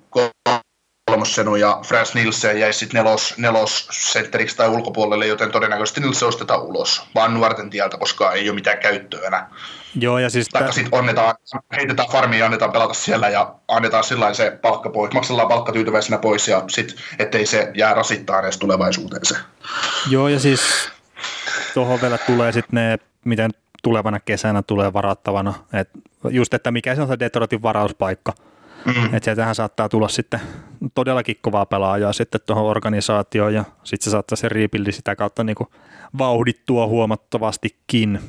kolmossenu 1.06 1.56
ja 1.56 1.80
Frans 1.86 2.14
Nilsen 2.14 2.60
jäi 2.60 2.74
sitten 2.74 3.04
nelos, 3.04 3.34
nelossentteriksi 3.38 4.58
tai 4.58 4.70
ulkopuolelle, 4.70 5.28
joten 5.28 5.52
todennäköisesti 5.52 6.02
Nilsen 6.02 6.28
ostetaan 6.28 6.62
ulos, 6.62 7.02
vaan 7.16 7.34
nuorten 7.34 7.70
tieltä, 7.70 7.98
koska 7.98 8.32
ei 8.32 8.50
ole 8.50 8.56
mitään 8.56 8.78
käyttöä 8.78 9.28
enää. 9.28 9.50
Joo, 10.00 10.20
ja 10.20 10.30
siis... 10.30 10.50
Tai 10.50 10.74
sitten 10.74 11.00
onnetaan, 11.00 11.36
heitetään 11.78 12.10
farmiin 12.10 12.40
ja 12.40 12.46
annetaan 12.46 12.72
pelata 12.72 12.94
siellä 12.94 13.30
ja 13.30 13.56
annetaan 13.68 14.04
sillä 14.04 14.34
se 14.34 14.60
palkka 14.62 14.90
pois, 14.90 15.14
maksellaan 15.14 15.48
palkka 15.48 15.72
tyytyväisenä 15.72 16.18
pois 16.18 16.48
ja 16.48 16.64
sitten, 16.68 16.98
ettei 17.20 17.46
se 17.46 17.72
jää 17.74 17.94
rasittaa 17.94 18.40
edes 18.40 18.58
tulevaisuuteen 18.58 19.26
se. 19.26 19.36
Joo, 20.10 20.28
ja 20.28 20.40
siis 20.40 20.62
tuohon 21.74 22.02
vielä 22.02 22.18
tulee 22.18 22.52
sitten 22.52 22.76
ne, 22.76 22.98
miten 23.26 23.52
tulevana 23.84 24.20
kesänä 24.20 24.62
tulee 24.62 24.94
varattavana, 24.94 25.54
et 25.74 25.90
just, 26.30 26.54
että 26.54 26.72
mikä 26.72 26.96
se 26.96 27.02
on 27.02 27.08
se 27.08 27.20
Detroitin 27.20 27.62
varauspaikka, 27.62 28.34
Mm. 28.86 29.06
Että 29.06 29.26
sieltähän 29.26 29.56
saattaa 29.56 29.90
tulla 29.90 30.08
sitten 30.08 30.40
todellakin 30.96 31.38
kovaa 31.42 31.66
pelaajaa 31.66 32.14
sitten 32.14 32.42
tuohon 32.46 32.66
organisaatioon 32.66 33.54
ja 33.54 33.64
sitten 33.84 34.04
se 34.04 34.10
saattaa 34.10 34.36
se 34.36 34.50
riipilli 34.50 34.92
sitä 34.92 35.16
kautta 35.16 35.44
niin 35.44 35.56
kuin 35.56 35.70
vauhdittua 36.18 36.88
huomattavastikin. 36.88 38.20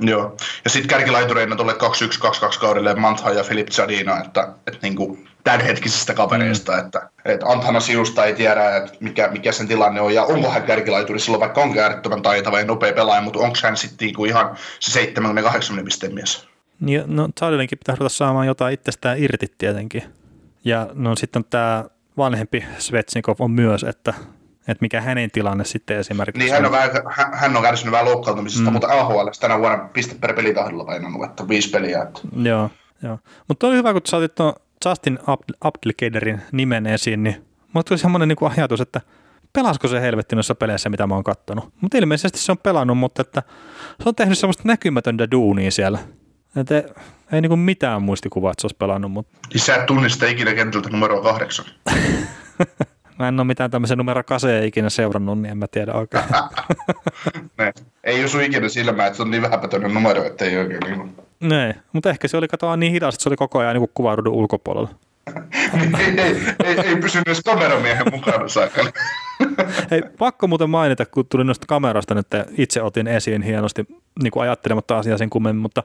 Joo, 0.00 0.36
ja 0.64 0.70
sitten 0.70 0.88
kärkilaitureina 0.88 1.56
tuolle 1.56 1.72
2-1-2-2 1.72 2.60
kaudelle 2.60 2.94
Mantha 2.94 3.30
ja 3.30 3.44
Filip 3.44 3.68
Zadina, 3.68 4.20
että, 4.20 4.48
että 4.66 4.78
niin 4.82 4.96
kuin 4.96 5.28
tämänhetkisistä 5.44 6.14
kavereista, 6.14 6.72
mm. 6.72 6.78
että, 6.78 7.10
että 7.24 7.46
Antana 7.46 7.80
Siusta 7.80 8.24
ei 8.24 8.34
tiedä, 8.34 8.76
että 8.76 8.92
mikä, 9.00 9.28
mikä 9.28 9.52
sen 9.52 9.68
tilanne 9.68 10.00
on, 10.00 10.14
ja 10.14 10.24
onko 10.24 10.50
hän 10.50 10.62
kärkilaituri 10.62 11.20
silloin, 11.20 11.40
vaikka 11.40 11.60
onkin 11.60 11.82
äärettömän 11.82 12.22
taitava 12.22 12.60
ja 12.60 12.66
nopea 12.66 12.92
pelaaja, 12.92 13.22
mutta 13.22 13.38
onko 13.38 13.56
hän 13.62 13.76
sitten 13.76 14.06
niin 14.06 14.14
kuin 14.14 14.30
ihan 14.30 14.56
se 14.80 14.90
78 14.90 15.84
pisteen 15.84 16.14
mies? 16.14 16.48
Niin, 16.80 17.02
no 17.06 17.28
Charlinkin 17.38 17.78
pitää 17.78 17.94
ruveta 17.94 18.14
saamaan 18.14 18.46
jotain 18.46 18.74
itsestään 18.74 19.18
irti 19.18 19.46
tietenkin. 19.58 20.02
Ja 20.64 20.88
no 20.94 21.16
sitten 21.16 21.44
tämä 21.44 21.84
vanhempi 22.16 22.64
Svetsnikov 22.78 23.36
on 23.38 23.50
myös, 23.50 23.84
että, 23.84 24.14
että 24.70 24.84
mikä 24.84 25.00
hänen 25.00 25.30
tilanne 25.30 25.64
sitten 25.64 25.98
esimerkiksi 25.98 26.38
Niin, 26.38 26.52
hän 26.52 26.66
on, 26.66 26.72
vähän, 26.72 26.90
hän 27.32 27.56
on 27.56 27.62
kärsinyt 27.62 27.92
vähän 27.92 28.04
loukkaantumisesta, 28.04 28.70
mm. 28.70 28.72
mutta 28.72 28.88
AHL 28.88 29.28
tänä 29.40 29.58
vuonna 29.58 29.88
piste 29.92 30.14
per 30.20 30.34
pelitahdilla 30.34 30.84
painanut, 30.84 31.24
että 31.24 31.48
viisi 31.48 31.70
peliä. 31.70 32.02
Että. 32.02 32.20
Joo, 32.36 32.70
joo. 33.02 33.18
Mutta 33.48 33.66
oli 33.66 33.76
hyvä, 33.76 33.92
kun 33.92 34.02
sä 34.06 34.16
otit 34.16 34.34
tuon 34.34 34.52
Justin 34.84 35.18
Abdelkaderin 35.60 36.40
nimen 36.52 36.86
esiin, 36.86 37.22
niin 37.22 37.46
mulla 37.72 37.84
tuli 37.84 37.98
semmoinen 37.98 38.28
niin 38.28 38.52
ajatus, 38.56 38.80
että 38.80 39.00
pelasko 39.52 39.88
se 39.88 40.00
helvetti 40.00 40.36
noissa 40.36 40.54
peleissä, 40.54 40.88
mitä 40.88 41.06
mä 41.06 41.14
oon 41.14 41.24
kattonut. 41.24 41.72
Mutta 41.80 41.98
ilmeisesti 41.98 42.38
se 42.38 42.52
on 42.52 42.58
pelannut, 42.58 42.98
mutta 42.98 43.22
että 43.22 43.42
se 44.02 44.08
on 44.08 44.14
tehnyt 44.14 44.38
semmoista 44.38 44.62
näkymätöntä 44.66 45.30
duunia 45.30 45.70
siellä. 45.70 45.98
Et 46.56 46.70
ei, 46.70 46.82
ei 47.32 47.40
niinku 47.40 47.56
mitään 47.56 48.02
muistikuvaa, 48.02 48.50
että 48.50 48.60
se 48.60 48.64
olisi 48.64 48.76
pelannut. 48.76 49.12
Mutta... 49.12 49.38
Niin 49.52 49.60
sä 49.60 49.76
et 49.76 49.86
tunnista 49.86 50.26
ikinä 50.26 50.54
kentältä 50.54 50.90
numero 50.90 51.22
kahdeksan. 51.22 51.64
mä 53.20 53.28
en 53.28 53.40
ole 53.40 53.46
mitään 53.46 53.70
tämmöisen 53.70 53.98
numero 53.98 54.24
kaseja 54.24 54.64
ikinä 54.64 54.90
seurannut, 54.90 55.38
niin 55.38 55.50
en 55.50 55.58
mä 55.58 55.66
tiedä 55.66 55.92
oikein. 55.92 56.24
ei 58.04 58.24
osu 58.24 58.40
ikinä 58.40 58.68
silmää, 58.68 59.06
että 59.06 59.16
se 59.16 59.22
on 59.22 59.30
niin 59.30 59.42
vähäpätöinen 59.42 59.94
numero, 59.94 60.24
että 60.24 60.44
ei 60.44 60.56
oikein 60.56 60.80
niin 60.80 61.16
Nee, 61.40 61.74
mutta 61.92 62.10
ehkä 62.10 62.28
se 62.28 62.36
oli 62.36 62.48
katoa 62.48 62.76
niin 62.76 62.92
hidas, 62.92 63.14
että 63.14 63.22
se 63.22 63.28
oli 63.28 63.36
koko 63.36 63.58
ajan 63.58 63.76
niin 63.76 63.90
kuvaudun 63.94 64.32
ulkopuolella. 64.32 64.88
ei, 65.98 66.20
ei, 66.20 66.36
ei, 66.64 66.80
ei 66.80 66.96
pysynyt 66.96 67.28
edes 67.28 67.40
kameramiehen 67.44 68.06
mukana 68.12 68.48
saakka. 68.48 68.84
Hei, 69.90 70.02
pakko 70.18 70.46
muuten 70.46 70.70
mainita, 70.70 71.06
kun 71.06 71.26
tuli 71.26 71.44
noista 71.44 71.66
kamerasta 71.66 72.14
nyt 72.14 72.26
itse 72.58 72.82
otin 72.82 73.06
esiin 73.06 73.42
hienosti 73.42 73.86
niin 74.22 74.30
kuin 74.30 74.42
ajattelematta 74.42 74.98
asiaa 74.98 75.18
sen 75.18 75.30
kummemmin, 75.30 75.62
mutta 75.62 75.82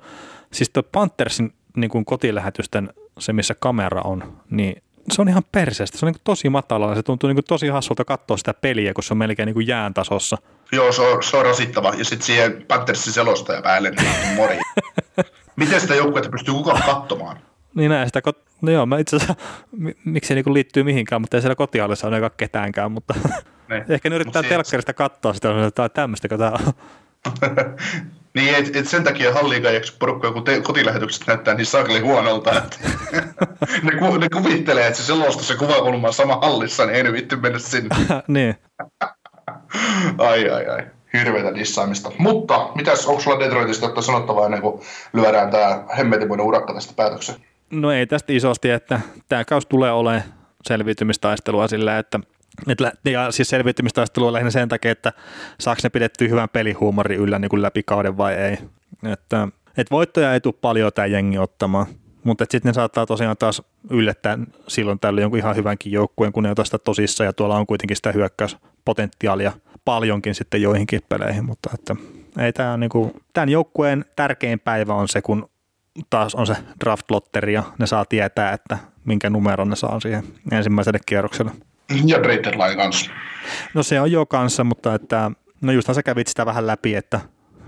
siis 0.51 0.69
tuo 0.69 0.83
Panthersin 0.83 1.53
niin 1.77 1.89
kuin 1.89 2.05
kotilähetysten, 2.05 2.89
se 3.19 3.33
missä 3.33 3.55
kamera 3.59 4.01
on, 4.01 4.37
niin 4.49 4.83
se 5.11 5.21
on 5.21 5.29
ihan 5.29 5.43
perseestä. 5.51 5.97
Se 5.97 6.05
on 6.05 6.11
niin 6.11 6.21
tosi 6.23 6.49
matalalla. 6.49 6.95
Se 6.95 7.03
tuntuu 7.03 7.29
niin 7.29 7.43
tosi 7.47 7.67
hassulta 7.67 8.05
katsoa 8.05 8.37
sitä 8.37 8.53
peliä, 8.53 8.93
kun 8.93 9.03
se 9.03 9.13
on 9.13 9.17
melkein 9.17 9.53
niin 9.55 9.67
jään 9.67 9.93
tasossa. 9.93 10.37
Joo, 10.71 10.91
se 10.91 11.01
on, 11.01 11.23
se 11.23 11.37
on 11.37 11.45
rasittava. 11.45 11.93
Ja 11.97 12.05
sitten 12.05 12.25
siihen 12.25 12.65
Panthersin 12.67 13.13
selostaja 13.13 13.61
päälle, 13.61 13.91
niin 13.91 14.35
mori. 14.35 14.59
Miten 15.55 15.81
sitä 15.81 15.95
joukkuetta 15.95 16.29
pystyy 16.29 16.53
kukaan 16.53 16.83
katsomaan? 16.83 17.37
Niin 17.75 17.89
näin 17.89 18.07
sitä, 18.07 18.21
no 18.61 18.71
joo, 18.71 18.85
mä 18.85 18.97
itse 18.97 19.15
asiassa, 19.15 19.35
miksi 20.05 20.27
se 20.27 20.35
niin 20.35 20.53
liittyy 20.53 20.83
mihinkään, 20.83 21.21
mutta 21.21 21.37
ei 21.37 21.41
siellä 21.41 21.55
kotiallissa 21.55 22.07
ole 22.07 22.31
ketäänkään, 22.37 22.91
mutta 22.91 23.13
ne. 23.69 23.85
ehkä 23.89 24.09
ne 24.09 24.15
yrittää 24.15 24.41
Mut 24.41 24.49
telkkarista 24.49 24.93
katsoa 24.93 25.33
sitä, 25.33 25.65
että 25.67 25.89
tämmöistä, 25.89 26.27
kun 26.27 26.37
tämä 26.37 26.51
on. 26.51 26.73
niin, 28.35 28.55
et, 28.55 28.75
et 28.75 28.87
sen 28.87 29.03
takia 29.03 29.33
halliikaajaksi 29.33 29.93
porukka, 29.99 30.31
kun 30.31 30.43
te, 30.43 30.61
kotilähetykset 30.61 31.27
näyttää 31.27 31.53
niin 31.53 31.65
sakli 31.65 31.99
huonolta, 31.99 32.57
että 32.57 32.77
ne, 33.83 33.91
ku, 33.99 34.17
ne, 34.17 34.29
kuvittelee, 34.29 34.87
että 34.87 34.99
se 34.99 35.05
selosta 35.05 35.43
se 35.43 35.55
kuvakulma 35.55 36.07
on 36.07 36.13
sama 36.13 36.35
hallissa, 36.35 36.85
niin 36.85 36.95
ei 36.95 37.03
ne 37.03 37.13
vittu 37.13 37.37
mennä 37.37 37.59
sinne. 37.59 37.95
niin. 38.27 38.55
ai, 40.29 40.49
ai, 40.49 40.67
ai. 40.67 40.83
Hirveätä 41.13 41.55
dissaamista. 41.55 42.11
Mutta, 42.17 42.69
mitäs, 42.75 43.05
onko 43.05 43.21
sulla 43.21 43.39
Detroitista 43.39 43.85
jotain 43.85 44.03
sanottavaa 44.03 44.45
ennen 44.45 44.61
kuin 44.61 44.81
lyödään 45.13 45.51
tämä 45.51 45.83
hemmetimoinen 45.97 46.45
urakka 46.45 46.73
tästä 46.73 46.93
päätöksen? 46.95 47.35
No 47.71 47.91
ei 47.91 48.07
tästä 48.07 48.33
isosti, 48.33 48.69
että 48.69 48.99
tämä 49.29 49.45
kaus 49.45 49.65
tulee 49.65 49.91
olemaan 49.91 50.23
selviytymistaistelua 50.63 51.67
sillä, 51.67 51.97
että 51.99 52.19
et, 52.67 52.77
ja 53.05 53.31
siis 53.31 53.49
selviytymistaistelua 53.49 54.33
lähinnä 54.33 54.51
sen 54.51 54.69
takia, 54.69 54.91
että 54.91 55.13
saako 55.59 55.79
ne 55.83 55.89
pidetty 55.89 56.29
hyvän 56.29 56.49
pelihuumorin 56.49 57.19
yllä 57.19 57.39
niin 57.39 57.49
kuin 57.49 57.61
läpi 57.61 57.83
kauden 57.83 58.17
vai 58.17 58.33
ei. 58.33 58.57
Että, 59.11 59.47
et 59.77 59.91
voittoja 59.91 60.33
ei 60.33 60.41
tule 60.41 60.53
paljon 60.61 60.91
tämä 60.95 61.05
jengi 61.05 61.37
ottamaan. 61.37 61.85
Mutta 62.23 62.45
sitten 62.49 62.69
ne 62.69 62.73
saattaa 62.73 63.05
tosiaan 63.05 63.37
taas 63.37 63.61
yllättää 63.89 64.37
silloin 64.67 64.99
tällä 64.99 65.21
jonkun 65.21 65.39
ihan 65.39 65.55
hyvänkin 65.55 65.91
joukkueen, 65.91 66.33
kun 66.33 66.43
ne 66.43 66.49
ottaa 66.49 66.65
sitä 66.65 66.77
tosissa 66.77 67.23
ja 67.23 67.33
tuolla 67.33 67.57
on 67.57 67.67
kuitenkin 67.67 67.97
sitä 67.97 68.11
hyökkäyspotentiaalia 68.11 69.51
paljonkin 69.85 70.35
sitten 70.35 70.61
joihinkin 70.61 71.01
peleihin, 71.09 71.45
mutta 71.45 71.69
että 71.73 71.95
ei 72.39 72.53
tämä 72.53 72.77
niinku, 72.77 73.21
tämän 73.33 73.49
joukkueen 73.49 74.05
tärkein 74.15 74.59
päivä 74.59 74.93
on 74.93 75.07
se, 75.07 75.21
kun 75.21 75.49
taas 76.09 76.35
on 76.35 76.47
se 76.47 76.55
draft-lotteri 76.83 77.53
ja 77.53 77.63
ne 77.79 77.87
saa 77.87 78.05
tietää, 78.05 78.53
että 78.53 78.77
minkä 79.05 79.29
numeron 79.29 79.69
ne 79.69 79.75
saa 79.75 79.99
siihen 79.99 80.23
ensimmäiselle 80.51 80.99
kierrokselle. 81.05 81.51
Ja 82.05 82.23
deadline 82.23 82.75
kanssa. 82.75 83.11
No 83.73 83.83
se 83.83 84.01
on 84.01 84.11
jo 84.11 84.25
kanssa, 84.25 84.63
mutta 84.63 84.95
että, 84.95 85.31
no 85.61 85.71
justhan 85.71 85.95
sä 85.95 86.03
kävit 86.03 86.27
sitä 86.27 86.45
vähän 86.45 86.67
läpi, 86.67 86.95
että 86.95 87.19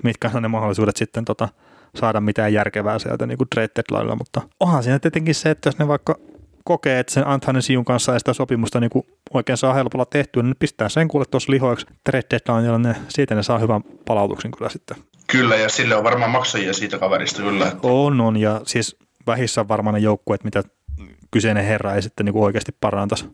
mitkä 0.03 0.31
on 0.34 0.41
ne 0.41 0.48
mahdollisuudet 0.48 0.98
sitten 0.98 1.26
tota, 1.26 1.49
saada 1.95 2.22
mitään 2.22 2.53
järkevää 2.53 2.99
sieltä 2.99 3.26
niin 3.26 3.38
kuin 3.38 3.48
deadlinella, 3.56 4.15
mutta 4.15 4.41
onhan 4.60 4.84
siinä 4.84 4.99
tietenkin 4.99 5.35
se, 5.35 5.49
että 5.49 5.68
jos 5.68 5.80
ne 5.80 5.88
vaikka 5.88 6.15
kokee, 6.64 6.99
että 6.99 7.14
sen 7.14 7.27
Anthony 7.27 7.61
Siun 7.61 7.85
kanssa 7.85 8.14
ei 8.14 8.19
sitä 8.19 8.34
sopimusta 8.34 8.80
niin 8.80 8.91
oikein 9.34 9.57
saa 9.57 9.73
helpolla 9.73 10.06
tehtyä, 10.06 10.44
niin 10.44 10.56
pistää 10.60 10.89
sen 10.89 11.07
kuule 11.07 11.26
tuossa 11.26 11.52
lihoiksi 11.52 11.85
trade 12.03 12.26
deadlinella, 12.31 12.77
ne, 12.77 12.95
siitä 13.07 13.35
ne 13.35 13.44
saa 13.44 13.60
hyvän 13.60 13.81
palautuksen 14.06 14.52
kyllä 14.52 14.69
sitten. 14.69 14.98
Kyllä, 15.27 15.56
ja 15.56 15.69
sille 15.69 15.95
on 15.95 16.03
varmaan 16.03 16.31
maksajia 16.31 16.73
siitä 16.73 16.98
kaverista 16.98 17.41
kyllä. 17.41 17.72
On, 17.84 18.22
on, 18.22 18.38
ja 18.38 18.61
siis 18.65 18.98
vähissä 19.27 19.61
on 19.61 19.68
varmaan 19.68 19.94
ne 19.94 19.99
joukkueet, 19.99 20.44
mitä 20.44 20.64
kyseinen 21.31 21.65
herra 21.65 21.95
ei 21.95 22.02
sitten 22.02 22.26
niin 22.26 22.38
oikeasti 22.38 22.72
parantaisi. 22.81 23.26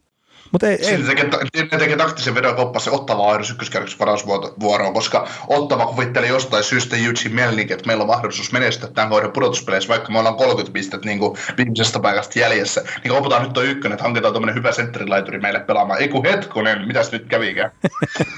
Mutta 0.52 0.68
ei, 0.68 0.78
ei. 0.86 1.04
tekee, 1.04 1.30
ne 1.72 1.78
tekee 1.80 1.98
taktisen 1.98 2.36
vedon 2.36 2.56
koppassa 2.56 2.92
Ottava 2.92 3.32
Airus 3.32 3.52
ykköskärjessä 3.52 4.00
varausvuoroon, 4.00 4.94
koska 4.94 5.28
Ottava 5.48 5.86
kuvitteli 5.86 6.28
jostain 6.28 6.64
syystä 6.64 6.96
Eugene 6.96 7.36
Melnik, 7.36 7.72
että 7.72 7.88
meillä 7.88 8.02
on 8.02 8.08
mahdollisuus 8.08 8.52
menestyä 8.52 8.90
tämän 8.90 9.10
vuoden 9.10 9.32
pudotuspeleissä, 9.32 9.90
vaikka 9.90 10.12
me 10.12 10.20
ollaan 10.20 10.36
30 10.36 10.74
pistettä 10.74 11.08
niin 11.08 11.20
kuin 11.20 11.38
viimeisestä 11.58 12.00
paikasta 12.00 12.40
jäljessä. 12.40 12.84
Niin 13.04 13.12
opetaan 13.12 13.44
nyt 13.44 13.54
tuo 13.54 13.64
ykkönen, 13.64 13.94
että 13.94 14.04
hankitaan 14.04 14.34
tuommoinen 14.34 14.56
hyvä 14.56 14.72
sentterilaituri 14.72 15.40
meille 15.40 15.60
pelaamaan. 15.60 16.02
Ei 16.02 16.08
kun 16.08 16.26
hetkonen, 16.26 16.88
mitäs 16.88 17.12
nyt 17.12 17.26
kävikään? 17.28 17.72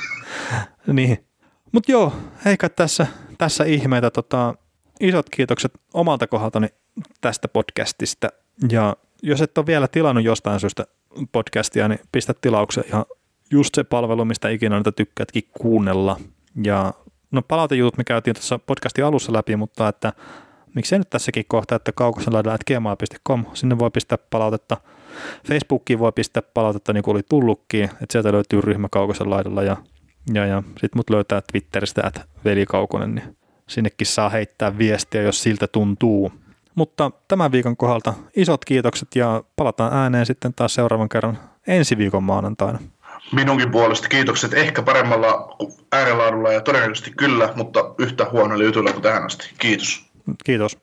niin. 0.87 1.25
Mutta 1.71 1.91
joo, 1.91 2.13
eikä 2.45 2.69
tässä, 2.69 3.07
tässä 3.37 3.63
ihmeitä. 3.63 4.11
Tota, 4.11 4.55
isot 4.99 5.29
kiitokset 5.29 5.71
omalta 5.93 6.27
kohdaltani 6.27 6.67
tästä 7.21 7.47
podcastista. 7.47 8.29
Ja 8.69 8.95
jos 9.23 9.41
et 9.41 9.57
ole 9.57 9.65
vielä 9.65 9.87
tilannut 9.87 10.23
jostain 10.23 10.59
syystä 10.59 10.85
podcastia, 11.31 11.87
niin 11.87 11.99
pistä 12.11 12.33
tilaukseen 12.41 12.87
ihan 12.87 13.05
just 13.51 13.75
se 13.75 13.83
palvelu, 13.83 14.25
mistä 14.25 14.49
ikinä 14.49 14.75
niitä 14.75 14.91
tykkäätkin 14.91 15.43
kuunnella. 15.57 16.19
Ja 16.63 16.93
no 17.31 17.41
palautejutut 17.41 17.97
me 17.97 18.03
käytiin 18.03 18.33
tuossa 18.33 18.59
podcastin 18.59 19.05
alussa 19.05 19.33
läpi, 19.33 19.55
mutta 19.55 19.87
että 19.87 20.13
miksei 20.75 20.99
nyt 20.99 21.09
tässäkin 21.09 21.45
kohtaa, 21.47 21.75
että 21.75 21.91
kaukoselaidalla.gmail.com, 21.91 23.45
sinne 23.53 23.79
voi 23.79 23.91
pistää 23.91 24.17
palautetta. 24.29 24.77
Facebookiin 25.47 25.99
voi 25.99 26.11
pistää 26.11 26.43
palautetta 26.53 26.93
niin 26.93 27.03
kuin 27.03 27.15
oli 27.15 27.23
tullutkin, 27.29 27.83
että 27.83 28.05
sieltä 28.11 28.31
löytyy 28.31 28.61
ryhmä 28.61 28.87
Kaukosen 28.91 29.29
laidalla 29.29 29.63
ja, 29.63 29.77
ja, 30.33 30.45
ja 30.45 30.63
sitten 30.67 30.89
mut 30.95 31.09
löytää 31.09 31.41
Twitteristä, 31.51 32.01
että 32.07 32.21
veli 32.45 32.65
Kaukonen, 32.65 33.15
niin 33.15 33.37
sinnekin 33.69 34.07
saa 34.07 34.29
heittää 34.29 34.77
viestiä, 34.77 35.21
jos 35.21 35.43
siltä 35.43 35.67
tuntuu. 35.67 36.31
Mutta 36.75 37.11
tämän 37.27 37.51
viikon 37.51 37.77
kohdalta 37.77 38.13
isot 38.35 38.65
kiitokset 38.65 39.07
ja 39.15 39.43
palataan 39.55 39.93
ääneen 39.93 40.25
sitten 40.25 40.53
taas 40.53 40.73
seuraavan 40.73 41.09
kerran 41.09 41.39
ensi 41.67 41.97
viikon 41.97 42.23
maanantaina. 42.23 42.79
Minunkin 43.31 43.71
puolesta 43.71 44.07
kiitokset 44.07 44.53
ehkä 44.53 44.81
paremmalla 44.81 45.55
äänenlaadulla 45.91 46.51
ja 46.51 46.61
todennäköisesti 46.61 47.11
kyllä, 47.11 47.53
mutta 47.55 47.93
yhtä 47.97 48.27
huonoilla 48.31 48.63
jutuilla 48.63 48.91
kuin 48.91 49.03
tähän 49.03 49.25
asti. 49.25 49.49
Kiitos. 49.57 50.05
Kiitos. 50.45 50.77